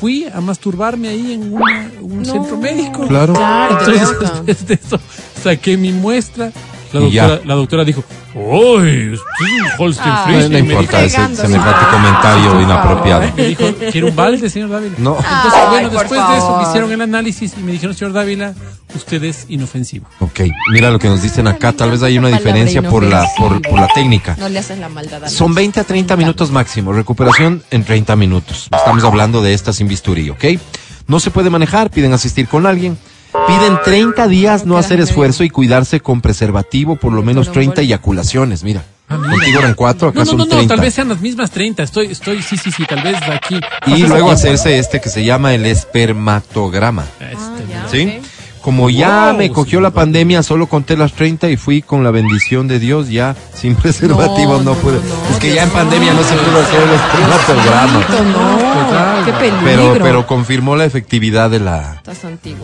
Fui 0.00 0.24
a 0.32 0.40
masturbarme 0.40 1.08
ahí 1.08 1.34
en 1.34 1.52
una- 1.52 1.90
un 2.00 2.22
No. 2.22 2.24
centro 2.32 2.56
médico. 2.56 3.06
Claro. 3.06 3.34
Claro, 3.34 3.78
Entonces, 3.78 4.08
después 4.46 4.66
de 4.66 4.74
eso, 4.82 4.98
saqué 5.42 5.76
mi 5.76 5.92
muestra. 5.92 6.50
La 6.92 7.00
doctora, 7.00 7.40
la 7.44 7.54
doctora 7.54 7.84
dijo, 7.84 8.02
¡Uy! 8.34 9.12
Usted 9.12 9.14
es 9.14 9.20
un 9.20 9.66
Holstein 9.78 10.14
Friesian", 10.24 10.52
No 10.52 10.58
importa 10.58 11.02
ese 11.04 11.16
semejante 11.36 11.80
Ah, 11.82 11.88
comentario 11.92 12.60
inapropiado. 12.62 13.22
me 13.36 13.44
dijo, 13.44 13.64
¿quiere 13.92 14.08
un 14.08 14.16
balde, 14.16 14.50
señor 14.50 14.70
Dávila? 14.70 14.94
No. 14.98 15.16
Entonces, 15.16 15.60
bueno, 15.70 15.88
después 15.90 16.28
de 16.28 16.36
eso 16.36 16.56
me 16.58 16.68
hicieron 16.68 16.92
el 16.92 17.00
análisis 17.00 17.52
y 17.56 17.60
me 17.62 17.72
dijeron, 17.72 17.94
señor 17.94 18.12
Dávila, 18.12 18.54
usted 18.94 19.22
es 19.24 19.46
inofensivo. 19.48 20.06
Ok, 20.20 20.40
mira 20.72 20.90
lo 20.90 20.98
que 20.98 21.08
nos 21.08 21.22
dicen 21.22 21.46
acá. 21.46 21.72
Tal 21.72 21.90
vez 21.92 22.02
hay 22.02 22.18
una 22.18 22.28
diferencia 22.28 22.82
por 22.82 23.02
la, 23.04 23.26
por, 23.38 23.62
por 23.62 23.78
la 23.78 23.88
técnica. 23.94 24.36
No 24.38 24.48
le 24.48 24.58
haces 24.58 24.78
la 24.78 24.88
maldad 24.88 25.24
a 25.24 25.28
Son 25.28 25.50
nadie. 25.52 25.62
20 25.66 25.80
a 25.80 25.84
30 25.84 26.16
minutos 26.16 26.50
máximo. 26.50 26.92
Recuperación 26.92 27.62
en 27.70 27.84
30 27.84 28.16
minutos. 28.16 28.68
Estamos 28.76 29.04
hablando 29.04 29.42
de 29.42 29.54
esta 29.54 29.72
sin 29.72 29.86
bisturí, 29.88 30.30
¿ok? 30.30 30.44
No 31.06 31.20
se 31.20 31.30
puede 31.30 31.50
manejar, 31.50 31.90
piden 31.90 32.12
asistir 32.12 32.46
con 32.48 32.66
alguien. 32.66 32.96
Piden 33.46 33.78
30 33.84 34.26
días 34.28 34.66
no 34.66 34.76
hacer 34.76 35.00
esfuerzo 35.00 35.44
y 35.44 35.50
cuidarse 35.50 36.00
con 36.00 36.20
preservativo, 36.20 36.96
por 36.96 37.12
lo 37.12 37.22
menos 37.22 37.52
30 37.52 37.82
eyaculaciones. 37.82 38.64
Mira, 38.64 38.82
contigo 39.08 39.60
eran 39.60 39.74
4, 39.74 40.08
acá 40.08 40.18
No, 40.18 40.24
no, 40.24 40.30
son 40.30 40.38
no, 40.38 40.44
no, 40.44 40.50
30. 40.50 40.74
tal 40.74 40.84
vez 40.84 40.94
sean 40.94 41.08
las 41.08 41.20
mismas 41.20 41.50
30. 41.50 41.82
Estoy, 41.82 42.06
estoy, 42.06 42.42
sí, 42.42 42.56
sí, 42.56 42.72
sí, 42.72 42.84
tal 42.86 43.02
vez 43.02 43.20
de 43.20 43.32
aquí. 43.32 43.60
Y 43.86 44.02
luego 44.06 44.30
hacerse 44.30 44.78
este 44.78 45.00
que 45.00 45.08
se 45.08 45.24
llama 45.24 45.54
el 45.54 45.64
espermatograma. 45.66 47.04
Este, 47.20 47.64
¿Sí? 47.90 48.20
Como 48.60 48.90
ya 48.90 49.34
me 49.36 49.50
cogió 49.50 49.78
sí, 49.78 49.82
la 49.82 49.90
pandemia, 49.90 50.42
solo 50.42 50.66
conté 50.66 50.96
las 50.96 51.12
30 51.12 51.48
y 51.50 51.56
fui 51.56 51.80
con 51.80 52.04
la 52.04 52.10
bendición 52.10 52.68
de 52.68 52.78
Dios, 52.78 53.08
ya 53.08 53.34
sin 53.54 53.74
preservativo 53.76 54.58
no, 54.58 54.62
no, 54.62 54.74
pude. 54.74 54.96
no, 54.96 55.34
es 55.34 55.38
que 55.38 55.54
ya 55.54 55.64
en 55.64 55.70
pandemia 55.70 56.12
no 56.12 56.22
se 56.22 56.34
pudo 56.34 56.60
hacer 56.60 56.82
qué 59.24 59.32
peligro. 59.32 59.60
Pero, 59.64 59.96
pero 60.02 60.26
confirmó 60.26 60.76
la 60.76 60.84
efectividad 60.84 61.50
de 61.50 61.60
la, 61.60 62.02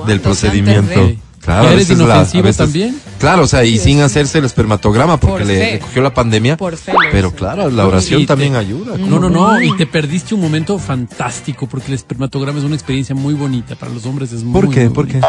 del 0.06 0.16
Los 0.16 0.23
procedimiento. 0.23 1.12
Claro, 1.47 1.62
¿Ya 1.62 1.68
a 1.70 1.73
eres 1.73 1.89
veces 1.89 1.98
la- 1.98 2.05
inofensivo 2.05 2.43
veces- 2.43 2.56
también? 2.59 3.01
Claro, 3.18 3.43
o 3.44 3.47
sea, 3.47 3.64
y 3.64 3.78
sin 3.78 4.02
hacerse 4.02 4.39
el 4.39 4.44
espermatograma 4.44 5.16
porque 5.18 5.39
Por 5.39 5.47
le, 5.47 5.73
le 5.73 5.78
cogió 5.78 6.02
la 6.02 6.12
pandemia. 6.12 6.56
Por 6.59 6.77
fe 6.77 6.93
pero 7.12 7.32
claro, 7.32 7.70
la 7.70 7.86
oración 7.86 8.23
te- 8.23 8.27
también 8.27 8.56
ayuda. 8.56 8.98
No, 8.98 9.18
no, 9.18 9.31
no, 9.31 9.62
y 9.62 9.74
te 9.77 9.86
perdiste 9.86 10.35
un 10.35 10.43
momento 10.43 10.78
fantástico 10.78 11.66
porque 11.66 11.86
el 11.89 11.94
espermatograma 11.94 12.59
es 12.59 12.64
una 12.64 12.74
experiencia 12.74 13.14
muy 13.14 13.32
bonita 13.35 13.74
para 13.77 13.93
los 13.93 14.05
hombres. 14.05 14.32
Es 14.32 14.43
¿Por 14.43 14.66
muy, 14.66 14.74
qué? 14.74 14.85
muy 14.85 14.89
¿Por 14.94 15.06
qué? 15.09 15.20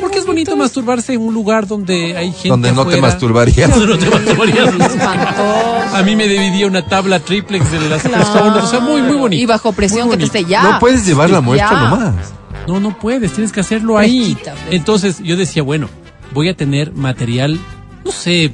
Porque 0.00 0.18
es 0.18 0.26
bonito 0.26 0.56
masturbarse 0.56 1.14
en 1.14 1.20
un 1.22 1.32
lugar 1.32 1.66
donde 1.66 2.16
hay 2.16 2.32
gente 2.32 2.48
Donde 2.48 2.72
no 2.72 2.82
te 2.84 2.94
afuera. 2.96 3.02
masturbarías. 3.02 3.70
Donde 3.70 3.86
no 3.86 3.98
te 3.98 4.10
masturbarías. 4.10 4.74
A 5.94 6.02
mí 6.02 6.16
me 6.16 6.26
dividía 6.28 6.66
una 6.66 6.84
tabla 6.86 7.20
triplex 7.20 7.70
de 7.70 7.88
las 7.88 8.02
personas. 8.02 8.64
O 8.64 8.66
sea, 8.66 8.80
muy, 8.80 9.00
muy 9.02 9.16
bonito. 9.16 9.40
Y 9.42 9.46
bajo 9.46 9.72
presión 9.72 10.10
que 10.10 10.16
te 10.16 10.24
esté 10.24 10.44
ya. 10.44 10.62
No 10.62 10.78
puedes 10.80 11.06
llevar 11.06 11.30
la 11.30 11.40
muestra 11.40 11.70
Ya. 11.70 11.80
nomás. 11.88 12.14
No, 12.66 12.80
no 12.80 12.98
puedes, 12.98 13.32
tienes 13.32 13.52
que 13.52 13.60
hacerlo 13.60 13.98
ahí. 13.98 14.20
Fresquita, 14.34 14.52
fresquita. 14.52 14.76
Entonces 14.76 15.18
yo 15.22 15.36
decía, 15.36 15.62
bueno, 15.62 15.88
voy 16.32 16.48
a 16.48 16.56
tener 16.56 16.92
material, 16.92 17.58
no 18.04 18.10
sé, 18.10 18.52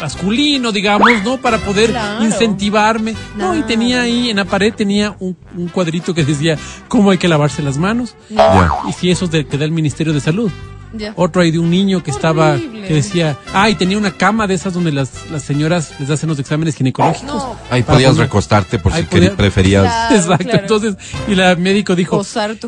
masculino, 0.00 0.72
digamos, 0.72 1.10
¿no? 1.24 1.36
Para 1.38 1.58
poder 1.58 1.90
Claro. 1.90 2.24
incentivarme. 2.24 3.14
No, 3.36 3.54
y 3.54 3.62
tenía 3.62 4.02
ahí 4.02 4.30
en 4.30 4.36
la 4.36 4.44
pared, 4.44 4.72
tenía 4.74 5.14
un, 5.20 5.36
un 5.56 5.68
cuadrito 5.68 6.14
que 6.14 6.24
decía 6.24 6.56
cómo 6.88 7.10
hay 7.10 7.18
que 7.18 7.28
lavarse 7.28 7.62
las 7.62 7.76
manos. 7.78 8.14
Ya. 8.30 8.70
Y 8.88 8.92
si 8.92 9.10
eso 9.10 9.26
es 9.26 9.30
de, 9.30 9.46
que 9.46 9.58
da 9.58 9.64
el 9.64 9.72
Ministerio 9.72 10.12
de 10.12 10.20
Salud. 10.20 10.50
Ya. 10.92 11.12
Otro 11.16 11.42
ahí 11.42 11.50
de 11.52 11.58
un 11.60 11.70
niño 11.70 12.02
que 12.02 12.10
estaba, 12.10 12.52
Horrible. 12.54 12.88
que 12.88 12.94
decía, 12.94 13.36
ah, 13.54 13.70
y 13.70 13.76
tenía 13.76 13.96
una 13.96 14.10
cama 14.10 14.46
de 14.46 14.54
esas 14.54 14.72
donde 14.74 14.90
las, 14.90 15.30
las 15.30 15.42
señoras 15.42 15.92
les 16.00 16.10
hacen 16.10 16.28
los 16.28 16.38
exámenes 16.38 16.74
ginecológicos. 16.74 17.26
No. 17.26 17.56
Ahí 17.70 17.82
podías 17.82 18.10
poner- 18.12 18.22
recostarte 18.24 18.78
por 18.80 18.92
Ahí 18.92 19.02
si 19.02 19.08
podía- 19.08 19.36
preferías. 19.36 19.84
Claro, 19.84 20.16
Exacto. 20.16 20.44
claro. 20.44 20.60
Entonces, 20.62 20.96
y 21.28 21.34
la 21.36 21.54
médico 21.56 21.94
dijo, 21.94 22.24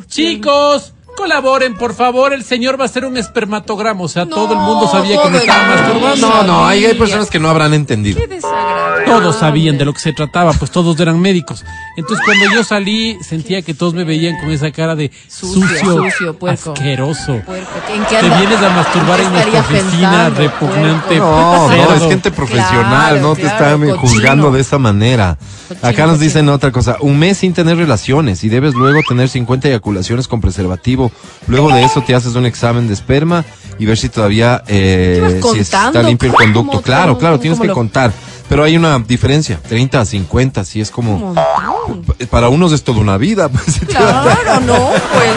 chicos, 0.06 0.94
colaboren, 1.16 1.74
por 1.74 1.94
favor, 1.94 2.32
el 2.32 2.44
señor 2.44 2.78
va 2.78 2.84
a 2.84 2.86
hacer 2.86 3.04
un 3.04 3.16
espermatograma. 3.16 4.02
O 4.02 4.08
sea, 4.08 4.24
No, 4.24 4.34
todo 4.34 4.52
el 4.54 4.58
mundo 4.60 4.88
sabía 4.90 5.22
que 5.22 5.30
me 5.30 5.38
estaba 5.38 5.66
masturbando. 5.68 6.28
No, 6.28 6.42
no, 6.44 6.66
ahí 6.66 6.84
hay 6.84 6.94
personas 6.94 7.28
que 7.30 7.38
no 7.38 7.48
habrán 7.48 7.74
entendido. 7.74 8.20
Qué 8.20 8.26
desagradable. 8.26 9.04
Todos 9.06 9.36
sabían 9.36 9.78
de 9.78 9.84
lo 9.84 9.92
que 9.92 10.00
se 10.00 10.12
trataba, 10.12 10.52
pues 10.52 10.70
todos 10.70 10.98
eran 11.00 11.20
médicos. 11.20 11.64
Entonces 11.96 12.24
cuando 12.24 12.54
yo 12.54 12.64
salí, 12.64 13.18
sentía 13.22 13.62
que 13.62 13.74
todos 13.74 13.94
me 13.94 14.04
veían 14.04 14.38
con 14.38 14.50
esa 14.50 14.70
cara 14.70 14.94
de 14.94 15.10
Sucio, 15.28 15.62
sucio, 15.68 16.02
sucio, 16.10 16.38
puerco. 16.38 16.72
asqueroso. 16.72 17.40
Puerco. 17.44 17.70
¿En 17.94 18.04
qué 18.06 18.16
Te 18.16 18.28
vienes 18.28 18.58
a 18.62 18.70
masturbar 18.70 19.18
¿Qué 19.20 19.24
en 19.26 19.32
nuestra 19.32 19.60
oficina, 19.60 20.30
pensando, 20.30 20.40
repugnante. 20.40 21.06
puerco? 21.16 21.26
No, 21.26 21.68
no, 21.68 21.94
es 21.94 22.02
gente 22.04 22.30
profesional, 22.30 23.10
Claro, 23.12 23.20
no 23.20 23.34
te 23.36 23.46
están 23.46 23.96
juzgando 23.96 24.50
de 24.50 24.60
esa 24.60 24.78
manera. 24.78 25.36
Acá 25.80 26.06
nos 26.06 26.20
dicen 26.20 26.48
otra 26.48 26.72
cosa, 26.72 26.96
un 27.00 27.18
mes 27.18 27.38
sin 27.38 27.52
tener 27.52 27.76
relaciones 27.76 28.44
y 28.44 28.48
debes 28.48 28.74
luego 28.74 29.00
tener 29.08 29.28
50 29.28 29.68
eyaculaciones 29.68 30.28
con 30.28 30.40
preservativo. 30.40 31.10
Luego 31.46 31.72
de 31.72 31.84
eso 31.84 32.02
te 32.02 32.14
haces 32.14 32.34
un 32.34 32.46
examen 32.46 32.86
de 32.86 32.94
esperma 32.94 33.44
y 33.78 33.86
ver 33.86 33.96
si 33.96 34.08
todavía 34.08 34.62
eh, 34.66 35.38
¿Qué 35.40 35.40
vas 35.40 35.52
si 35.54 35.60
está 35.60 36.02
limpio 36.02 36.28
el 36.28 36.34
¿Cómo, 36.34 36.44
conducto. 36.44 36.82
Claro, 36.82 37.18
claro, 37.18 37.38
tienes 37.38 37.58
que 37.58 37.68
contar. 37.68 38.12
Pero 38.52 38.64
hay 38.64 38.76
una 38.76 38.98
diferencia, 38.98 39.58
30 39.66 40.00
a 40.00 40.04
50, 40.04 40.64
si 40.66 40.82
es 40.82 40.90
como... 40.90 41.18
Montón. 41.18 42.04
Para 42.30 42.50
unos 42.50 42.72
es 42.72 42.84
toda 42.84 43.00
una 43.00 43.16
vida. 43.16 43.48
Pues, 43.62 43.80
Claro, 43.86 44.60
no, 44.66 44.90
pues. 45.12 45.32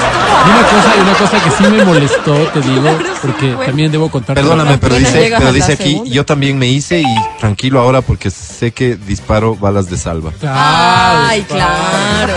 Y 0.45 0.49
una 0.49 0.63
cosa, 0.63 0.93
una 1.01 1.13
cosa 1.13 1.43
que 1.43 1.51
sí 1.51 1.63
me 1.71 1.85
molestó, 1.85 2.35
te 2.47 2.61
digo, 2.61 2.81
Claro, 2.81 3.13
porque 3.21 3.51
sí, 3.51 3.65
también 3.65 3.91
debo 3.91 4.09
contar. 4.09 4.35
Perdóname, 4.35 4.77
pero 4.77 4.95
dice, 4.95 5.31
pero 5.37 5.53
dice 5.53 5.73
aquí, 5.73 5.91
segunda. 5.91 6.11
yo 6.11 6.25
también 6.25 6.57
me 6.57 6.67
hice 6.67 7.01
y 7.01 7.39
tranquilo 7.39 7.79
ahora 7.79 8.01
porque 8.01 8.29
sé 8.29 8.71
que 8.71 8.97
disparo 8.97 9.55
balas 9.55 9.89
de 9.89 9.97
salva. 9.97 10.33
Ay, 10.43 11.43
claro. 11.43 12.33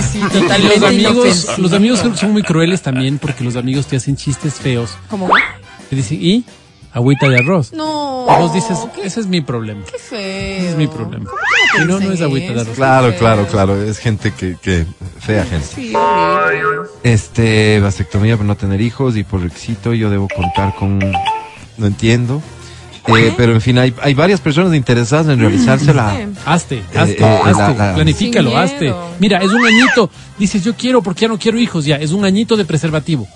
Sí, 0.00 0.18
sí, 0.18 0.20
totalmente 0.20 0.80
los 0.80 0.88
amigos, 0.88 1.58
los 1.58 1.72
amigos 1.72 2.00
son 2.14 2.32
muy 2.32 2.42
crueles 2.42 2.80
también 2.80 3.18
porque 3.18 3.44
los 3.44 3.56
amigos 3.56 3.86
te 3.86 3.96
hacen 3.96 4.16
chistes 4.16 4.54
feos. 4.54 4.96
¿Cómo? 5.10 5.28
Te 5.90 5.96
dicen, 5.96 6.18
¿y? 6.20 6.44
Agüita 6.96 7.28
de 7.28 7.36
arroz. 7.38 7.72
No. 7.74 8.26
Y 8.28 8.40
vos 8.40 8.54
dices, 8.54 8.78
ese 9.04 9.20
es 9.20 9.26
mi 9.26 9.42
problema. 9.42 9.82
Qué 9.84 9.98
feo. 9.98 10.18
Ese 10.18 10.70
es 10.70 10.76
mi 10.76 10.86
problema. 10.86 11.26
¿Cómo 11.26 11.36
que 11.76 11.82
Y 11.82 11.86
no, 11.86 12.00
no 12.00 12.12
es 12.12 12.20
agüita 12.22 12.52
de 12.54 12.60
arroz. 12.62 12.74
Claro, 12.74 13.14
claro, 13.16 13.46
claro. 13.46 13.82
Es 13.82 13.98
gente 13.98 14.32
que, 14.32 14.56
que 14.62 14.86
fea 15.20 15.44
gente. 15.44 15.66
Sí, 15.66 15.92
horrible. 15.94 16.88
Este, 17.02 17.80
vasectomía 17.80 18.36
por 18.38 18.46
no 18.46 18.56
tener 18.56 18.80
hijos 18.80 19.16
y 19.16 19.24
por 19.24 19.42
requisito 19.42 19.92
yo 19.92 20.08
debo 20.10 20.26
contar 20.34 20.74
con, 20.74 20.98
no 20.98 21.86
entiendo. 21.86 22.42
Eh, 23.08 23.32
pero 23.36 23.52
en 23.52 23.60
fin, 23.60 23.78
hay, 23.78 23.94
hay 24.02 24.14
varias 24.14 24.40
personas 24.40 24.74
interesadas 24.74 25.28
en 25.28 25.38
realizársela. 25.38 26.16
Hazte, 26.44 26.78
Eh, 26.78 26.82
hazte, 26.96 27.22
eh, 27.22 27.40
hazte, 27.44 27.52
la- 27.78 27.88
la- 27.88 27.94
planifícalo, 27.94 28.56
hazte. 28.56 28.92
Mira, 29.20 29.38
es 29.38 29.50
un 29.50 29.64
añito. 29.64 30.10
Dices, 30.38 30.64
yo 30.64 30.74
quiero 30.74 31.02
porque 31.02 31.20
ya 31.22 31.28
no 31.28 31.38
quiero 31.38 31.58
hijos, 31.58 31.84
ya. 31.84 31.96
Es 31.96 32.10
un 32.12 32.24
añito 32.24 32.56
de 32.56 32.64
preservativo. 32.64 33.28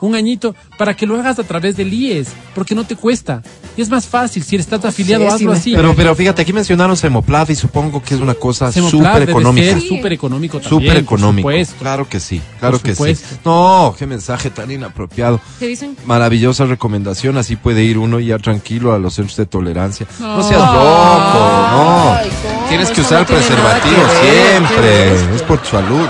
Un 0.00 0.14
añito 0.14 0.54
para 0.78 0.94
que 0.94 1.06
lo 1.06 1.16
hagas 1.18 1.38
a 1.40 1.42
través 1.44 1.76
del 1.76 1.92
IES, 1.92 2.28
porque 2.54 2.74
no 2.74 2.84
te 2.84 2.94
cuesta. 2.94 3.42
Y 3.76 3.82
es 3.82 3.88
más 3.88 4.06
fácil, 4.06 4.42
si 4.44 4.54
estás 4.56 4.84
afiliado, 4.84 5.24
sí, 5.24 5.30
hazlo 5.34 5.52
así. 5.52 5.72
Pero, 5.74 5.94
pero 5.96 6.14
fíjate, 6.14 6.42
aquí 6.42 6.52
mencionaron 6.52 6.96
Semoplad 6.96 7.48
y 7.48 7.54
supongo 7.56 8.00
que 8.02 8.14
es 8.14 8.20
una 8.20 8.34
cosa 8.34 8.70
súper 8.70 9.20
debe 9.20 9.32
económica. 9.32 9.72
ser 9.72 9.80
súper 9.82 10.12
económico 10.12 10.60
también. 10.60 10.80
Súper 10.80 11.04
por 11.04 11.14
económico. 11.16 11.48
supuesto. 11.48 11.74
Claro 11.80 12.08
que 12.08 12.20
sí, 12.20 12.40
claro 12.60 12.78
Por 12.78 12.94
que 12.94 13.14
sí. 13.16 13.24
No, 13.44 13.94
qué 13.98 14.06
mensaje 14.06 14.50
tan 14.50 14.70
inapropiado. 14.70 15.40
¿Qué 15.58 15.66
dicen? 15.66 15.96
Maravillosa 16.06 16.64
recomendación, 16.66 17.36
así 17.36 17.56
puede 17.56 17.82
ir 17.82 17.98
uno 17.98 18.20
ya 18.20 18.38
tranquilo 18.38 18.92
a 18.92 18.98
los 18.98 19.14
centros 19.14 19.36
de 19.36 19.46
tolerancia. 19.46 20.06
No, 20.20 20.36
No. 20.38 20.42
seas 20.42 20.60
loco, 20.60 21.68
no. 21.72 22.16
Tienes 22.68 22.90
que 22.90 23.00
usar 23.00 23.20
no 23.20 23.26
preservativo 23.26 23.96
que 23.96 24.26
ver, 24.30 24.52
siempre, 24.52 25.34
es 25.36 25.42
por 25.42 25.58
tu 25.58 25.68
salud. 25.70 26.06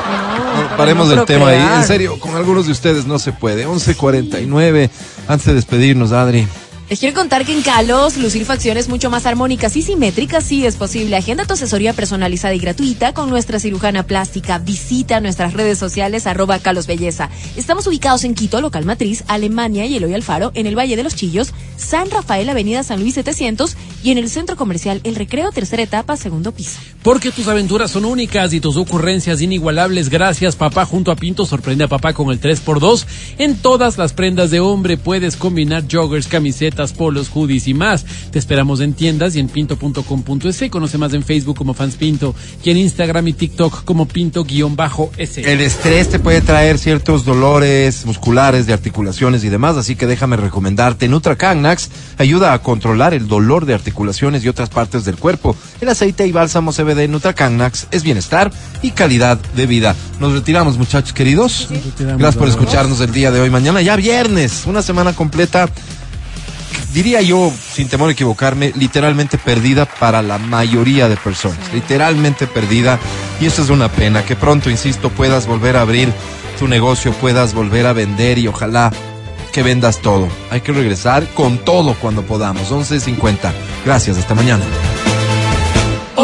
No, 0.63 0.77
paremos 0.77 1.09
del 1.09 1.25
tema 1.25 1.49
ahí. 1.49 1.79
En 1.81 1.85
serio, 1.85 2.19
con 2.19 2.37
algunos 2.37 2.67
de 2.67 2.73
ustedes 2.73 3.07
no 3.07 3.19
se 3.19 3.33
puede. 3.33 3.67
11.49. 3.67 4.91
Antes 5.29 5.47
de 5.47 5.55
despedirnos, 5.55 6.13
Adri. 6.13 6.47
Les 6.89 7.01
quiero 7.01 7.15
contar 7.15 7.45
que 7.45 7.53
en 7.53 7.61
Calos, 7.61 8.17
lucir 8.17 8.47
facciones 8.47 8.89
mucho 8.89 9.11
más 9.11 9.27
armónicas 9.27 9.77
y 9.77 9.83
simétricas 9.83 10.43
sí 10.43 10.65
es 10.65 10.77
posible. 10.77 11.17
Agenda 11.17 11.45
tu 11.45 11.53
asesoría 11.53 11.93
personalizada 11.93 12.55
y 12.55 12.59
gratuita 12.59 13.13
con 13.13 13.29
nuestra 13.29 13.61
cirujana 13.61 14.05
plástica. 14.05 14.57
Visita 14.57 15.21
nuestras 15.21 15.53
redes 15.53 15.77
sociales 15.77 16.27
arroba 16.27 16.59
Calos 16.61 16.87
Belleza. 16.87 17.29
Estamos 17.57 17.87
ubicados 17.87 18.25
en 18.25 18.35
Quito, 18.35 18.63
local 18.63 18.87
matriz, 18.87 19.23
Alemania 19.29 19.85
y 19.85 19.97
Eloy 19.97 20.15
Alfaro, 20.15 20.51
en 20.55 20.67
el 20.67 20.79
Valle 20.79 20.97
de 20.97 21.03
los 21.03 21.15
Chillos, 21.15 21.53
San 21.77 22.11
Rafael, 22.11 22.49
Avenida 22.49 22.83
San 22.83 23.01
Luis 23.01 23.17
700 23.17 23.77
y 24.03 24.11
en 24.11 24.19
el 24.19 24.31
centro 24.31 24.57
comercial 24.57 25.01
El 25.03 25.17
Recreo, 25.17 25.51
tercera 25.51 25.83
etapa, 25.83 26.17
segundo 26.17 26.53
piso. 26.53 26.79
Porque 27.03 27.31
tus 27.31 27.49
aventuras 27.49 27.91
son 27.91 28.05
únicas 28.05 28.53
y 28.53 28.61
tus 28.61 28.77
ocurrencias 28.77 29.41
inigualables. 29.41 30.09
Gracias, 30.09 30.57
papá. 30.57 30.85
Junto 30.85 31.11
a 31.11 31.17
Pinto 31.17 31.45
sorprende 31.47 31.85
a 31.85 31.89
papá 31.89 32.13
con 32.13 32.31
el 32.31 32.41
3x2. 32.41 33.07
En 33.39 33.57
todas 33.57 33.99
las 33.99 34.13
prendas 34.13 34.51
de 34.51 34.61
hombre 34.61 34.97
puedes 34.97 35.37
combinar 35.37 35.85
joggers, 35.91 36.29
camisetas, 36.29 36.93
polos, 36.93 37.29
hoodies 37.29 37.67
y 37.67 37.75
más. 37.75 38.05
Te 38.31 38.39
esperamos 38.39 38.81
en 38.81 38.93
tiendas 38.95 39.35
y 39.35 39.41
en 39.41 39.49
pinto.com.es. 39.49 40.71
Conoce 40.71 40.99
más 40.99 41.15
en 41.15 41.23
Facebook 41.23 41.57
como 41.57 41.75
Fans 41.75 41.97
Pinto 41.97 42.35
y 42.63 42.71
en 42.71 42.77
Instagram 42.77 43.27
y 43.29 43.33
TikTok 43.33 43.85
como 43.85 44.07
Pinto-S. 44.07 45.53
El 45.53 45.61
estrés 45.61 46.09
te 46.09 46.19
puede 46.19 46.41
traer 46.41 46.79
ciertos 46.79 47.25
dolores 47.25 48.07
musculares, 48.07 48.67
de 48.67 48.73
articulaciones 48.73 49.45
y 49.45 49.49
demás, 49.49 49.77
así 49.77 49.97
que 49.97 50.07
déjame 50.07 50.37
recomendarte 50.37 51.09
Nutracagnax 51.09 51.91
ayuda 52.19 52.53
a 52.53 52.63
controlar 52.63 53.15
el 53.15 53.27
dolor 53.27 53.67
de 53.67 53.75
articulaciones 53.75 53.88
y 54.45 54.49
otras 54.49 54.69
partes 54.69 55.05
del 55.05 55.17
cuerpo. 55.17 55.57
El 55.81 55.89
aceite 55.89 56.27
y 56.27 56.33
bálsamo 56.33 56.73
CBD 56.73 57.09
Nutracagnax 57.09 57.89
es 57.91 58.03
bienestar 58.03 58.51
y 58.83 58.91
calidad 58.93 59.39
de 59.55 59.67
vida. 59.67 59.95
Nos 60.21 60.33
retiramos, 60.33 60.79
muchachos 60.79 61.13
queridos. 61.13 61.69
retiramos, 61.71 62.19
Gracias 62.19 62.37
por 62.37 62.49
escucharnos 62.49 63.01
el 63.01 63.13
día 63.13 63.31
de 63.31 63.41
hoy. 63.41 63.51
Mañana 63.51 63.83
ya 63.83 63.97
viernes, 63.97 64.65
una 64.67 64.83
semana 64.83 65.13
completa 65.13 65.69
diría 66.93 67.21
yo, 67.23 67.53
sin 67.73 67.89
temor 67.89 68.09
a 68.09 68.13
equivocarme, 68.13 68.73
literalmente 68.77 69.39
perdida 69.39 69.85
para 69.87 70.23
la 70.23 70.39
mayoría 70.39 71.09
de 71.09 71.17
personas. 71.17 71.59
Literalmente 71.73 72.47
perdida. 72.47 72.99
Y 73.41 73.47
eso 73.47 73.63
es 73.63 73.71
una 73.71 73.89
pena. 73.91 74.25
Que 74.25 74.37
pronto, 74.37 74.71
insisto, 74.71 75.11
puedas 75.11 75.47
volver 75.47 75.77
a 75.77 75.83
abrir 75.83 76.13
tu 76.59 76.67
negocio, 76.67 77.13
puedas 77.13 77.55
volver 77.55 77.87
a 77.87 77.93
vender 77.93 78.39
y 78.39 78.49
ojalá 78.49 78.93
que 79.59 79.65
vendas 79.65 80.01
todo. 80.01 80.29
Hay 80.51 80.61
que 80.61 80.71
regresar 80.73 81.27
con 81.35 81.59
todo 81.59 81.95
cuando 81.95 82.23
podamos. 82.23 82.71
11.50. 82.71 83.53
Gracias, 83.85 84.17
hasta 84.17 84.33
mañana. 84.37 84.63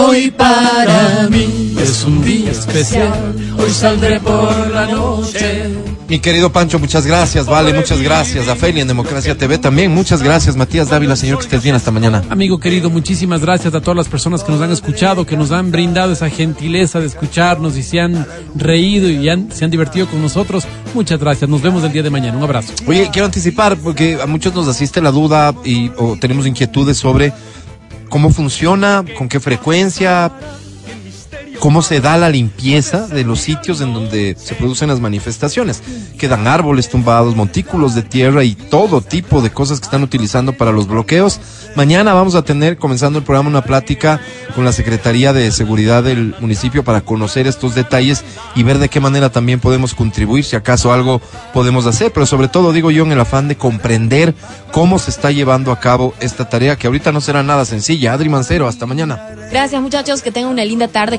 Hoy 0.06 0.30
para 0.30 1.28
mí 1.30 1.74
es 1.80 2.04
un 2.04 2.22
día 2.22 2.50
especial. 2.50 3.34
Hoy 3.58 3.70
saldré 3.70 4.20
por 4.20 4.70
la 4.70 4.86
noche. 4.86 5.64
Mi 6.08 6.18
querido 6.18 6.52
Pancho, 6.52 6.78
muchas 6.78 7.06
gracias, 7.06 7.46
vale, 7.46 7.72
muchas 7.72 8.00
gracias. 8.02 8.46
A 8.48 8.54
Feli 8.56 8.80
en 8.80 8.88
Democracia 8.88 9.36
TV 9.38 9.56
también, 9.56 9.92
muchas 9.94 10.22
gracias. 10.22 10.56
Matías 10.56 10.90
Dávila, 10.90 11.16
señor, 11.16 11.38
que 11.38 11.44
estés 11.44 11.62
bien, 11.62 11.74
hasta 11.74 11.90
mañana. 11.90 12.22
Amigo 12.28 12.58
querido, 12.60 12.90
muchísimas 12.90 13.40
gracias 13.40 13.74
a 13.74 13.80
todas 13.80 13.96
las 13.96 14.08
personas 14.08 14.42
que 14.44 14.52
nos 14.52 14.60
han 14.60 14.70
escuchado, 14.72 15.24
que 15.24 15.36
nos 15.36 15.50
han 15.50 15.70
brindado 15.70 16.12
esa 16.12 16.28
gentileza 16.28 17.00
de 17.00 17.06
escucharnos 17.06 17.76
y 17.78 17.82
se 17.82 18.00
han 18.00 18.26
reído 18.54 19.08
y 19.08 19.28
han- 19.30 19.50
se 19.50 19.64
han 19.64 19.70
divertido 19.70 20.06
con 20.08 20.20
nosotros. 20.20 20.64
Muchas 20.92 21.18
gracias. 21.18 21.48
Nos 21.48 21.62
vemos 21.62 21.82
el 21.84 21.92
día 21.92 22.02
de 22.02 22.10
mañana. 22.10 22.36
Un 22.36 22.44
abrazo. 22.44 22.72
Oye, 22.86 23.08
quiero 23.10 23.24
anticipar, 23.26 23.76
porque 23.78 24.18
a 24.22 24.26
muchos 24.26 24.54
nos 24.54 24.68
asiste 24.68 25.00
la 25.00 25.10
duda 25.10 25.54
y 25.64 25.90
o 25.96 26.16
tenemos 26.20 26.46
inquietudes 26.46 26.98
sobre 26.98 27.32
cómo 28.08 28.30
funciona, 28.30 29.04
con 29.16 29.28
qué 29.28 29.40
frecuencia, 29.40 30.30
cómo 31.58 31.82
se 31.82 32.00
da 32.00 32.16
la 32.16 32.28
limpieza 32.28 33.06
de 33.06 33.24
los 33.24 33.40
sitios 33.40 33.80
en 33.80 33.94
donde 33.94 34.36
se 34.38 34.54
producen 34.54 34.88
las 34.88 35.00
manifestaciones. 35.00 35.82
Quedan 36.18 36.46
árboles 36.46 36.88
tumbados, 36.88 37.36
montículos 37.36 37.94
de 37.94 38.02
tierra 38.02 38.44
y 38.44 38.54
todo 38.54 39.00
tipo 39.00 39.42
de 39.42 39.50
cosas 39.50 39.80
que 39.80 39.84
están 39.84 40.02
utilizando 40.02 40.52
para 40.52 40.72
los 40.72 40.86
bloqueos. 40.86 41.40
Mañana 41.76 42.14
vamos 42.14 42.34
a 42.34 42.42
tener, 42.42 42.76
comenzando 42.76 43.18
el 43.18 43.24
programa, 43.24 43.48
una 43.48 43.64
plática 43.64 44.20
con 44.54 44.64
la 44.64 44.72
Secretaría 44.72 45.32
de 45.32 45.50
Seguridad 45.50 46.04
del 46.04 46.34
municipio 46.40 46.84
para 46.84 47.00
conocer 47.00 47.46
estos 47.46 47.74
detalles 47.74 48.24
y 48.54 48.62
ver 48.62 48.78
de 48.78 48.88
qué 48.88 49.00
manera 49.00 49.30
también 49.30 49.58
podemos 49.58 49.94
contribuir, 49.94 50.44
si 50.44 50.56
acaso 50.56 50.92
algo 50.92 51.20
podemos 51.52 51.86
hacer, 51.86 52.12
pero 52.12 52.26
sobre 52.26 52.48
todo 52.48 52.72
digo 52.72 52.90
yo 52.90 53.04
en 53.04 53.12
el 53.12 53.20
afán 53.20 53.48
de 53.48 53.56
comprender 53.56 54.34
cómo 54.70 54.98
se 54.98 55.10
está 55.10 55.30
llevando 55.30 55.72
a 55.72 55.80
cabo 55.80 56.14
esta 56.20 56.48
tarea 56.48 56.76
que 56.76 56.86
ahorita 56.86 57.12
no 57.12 57.20
será 57.20 57.42
nada 57.42 57.64
sencilla. 57.64 58.12
Adri 58.12 58.28
Mancero, 58.28 58.68
hasta 58.68 58.86
mañana. 58.86 59.34
Gracias, 59.50 59.80
muchachos. 59.80 60.22
Que 60.22 60.32
tengan 60.32 60.50
una 60.50 60.64
linda 60.64 60.88
tarde, 60.88 61.18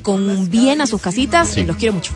con 0.00 0.50
bien 0.50 0.80
a 0.80 0.86
sus 0.86 1.00
casitas 1.00 1.56
y 1.56 1.64
los 1.64 1.76
quiero 1.76 1.94
mucho. 1.94 2.12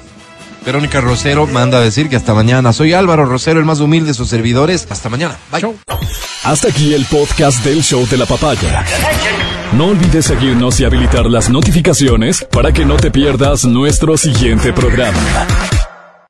Verónica 0.64 1.00
Rosero 1.00 1.46
manda 1.46 1.78
a 1.78 1.80
decir 1.80 2.08
que 2.08 2.16
hasta 2.16 2.34
mañana. 2.34 2.72
Soy 2.72 2.92
Álvaro 2.92 3.24
Rosero, 3.24 3.60
el 3.60 3.64
más 3.64 3.78
humilde 3.78 4.08
de 4.08 4.14
sus 4.14 4.28
servidores. 4.28 4.88
Hasta 4.90 5.08
mañana. 5.08 5.36
Bye. 5.52 5.76
Hasta 6.42 6.68
aquí 6.68 6.92
el 6.92 7.04
podcast 7.04 7.64
del 7.64 7.82
show 7.82 8.04
de 8.08 8.16
la 8.16 8.26
papaya. 8.26 8.84
No 9.72 9.86
olvides 9.86 10.26
seguirnos 10.26 10.80
y 10.80 10.84
habilitar 10.84 11.26
las 11.26 11.50
notificaciones 11.50 12.44
para 12.50 12.72
que 12.72 12.84
no 12.84 12.96
te 12.96 13.12
pierdas 13.12 13.64
nuestro 13.64 14.16
siguiente 14.16 14.72
programa. 14.72 15.18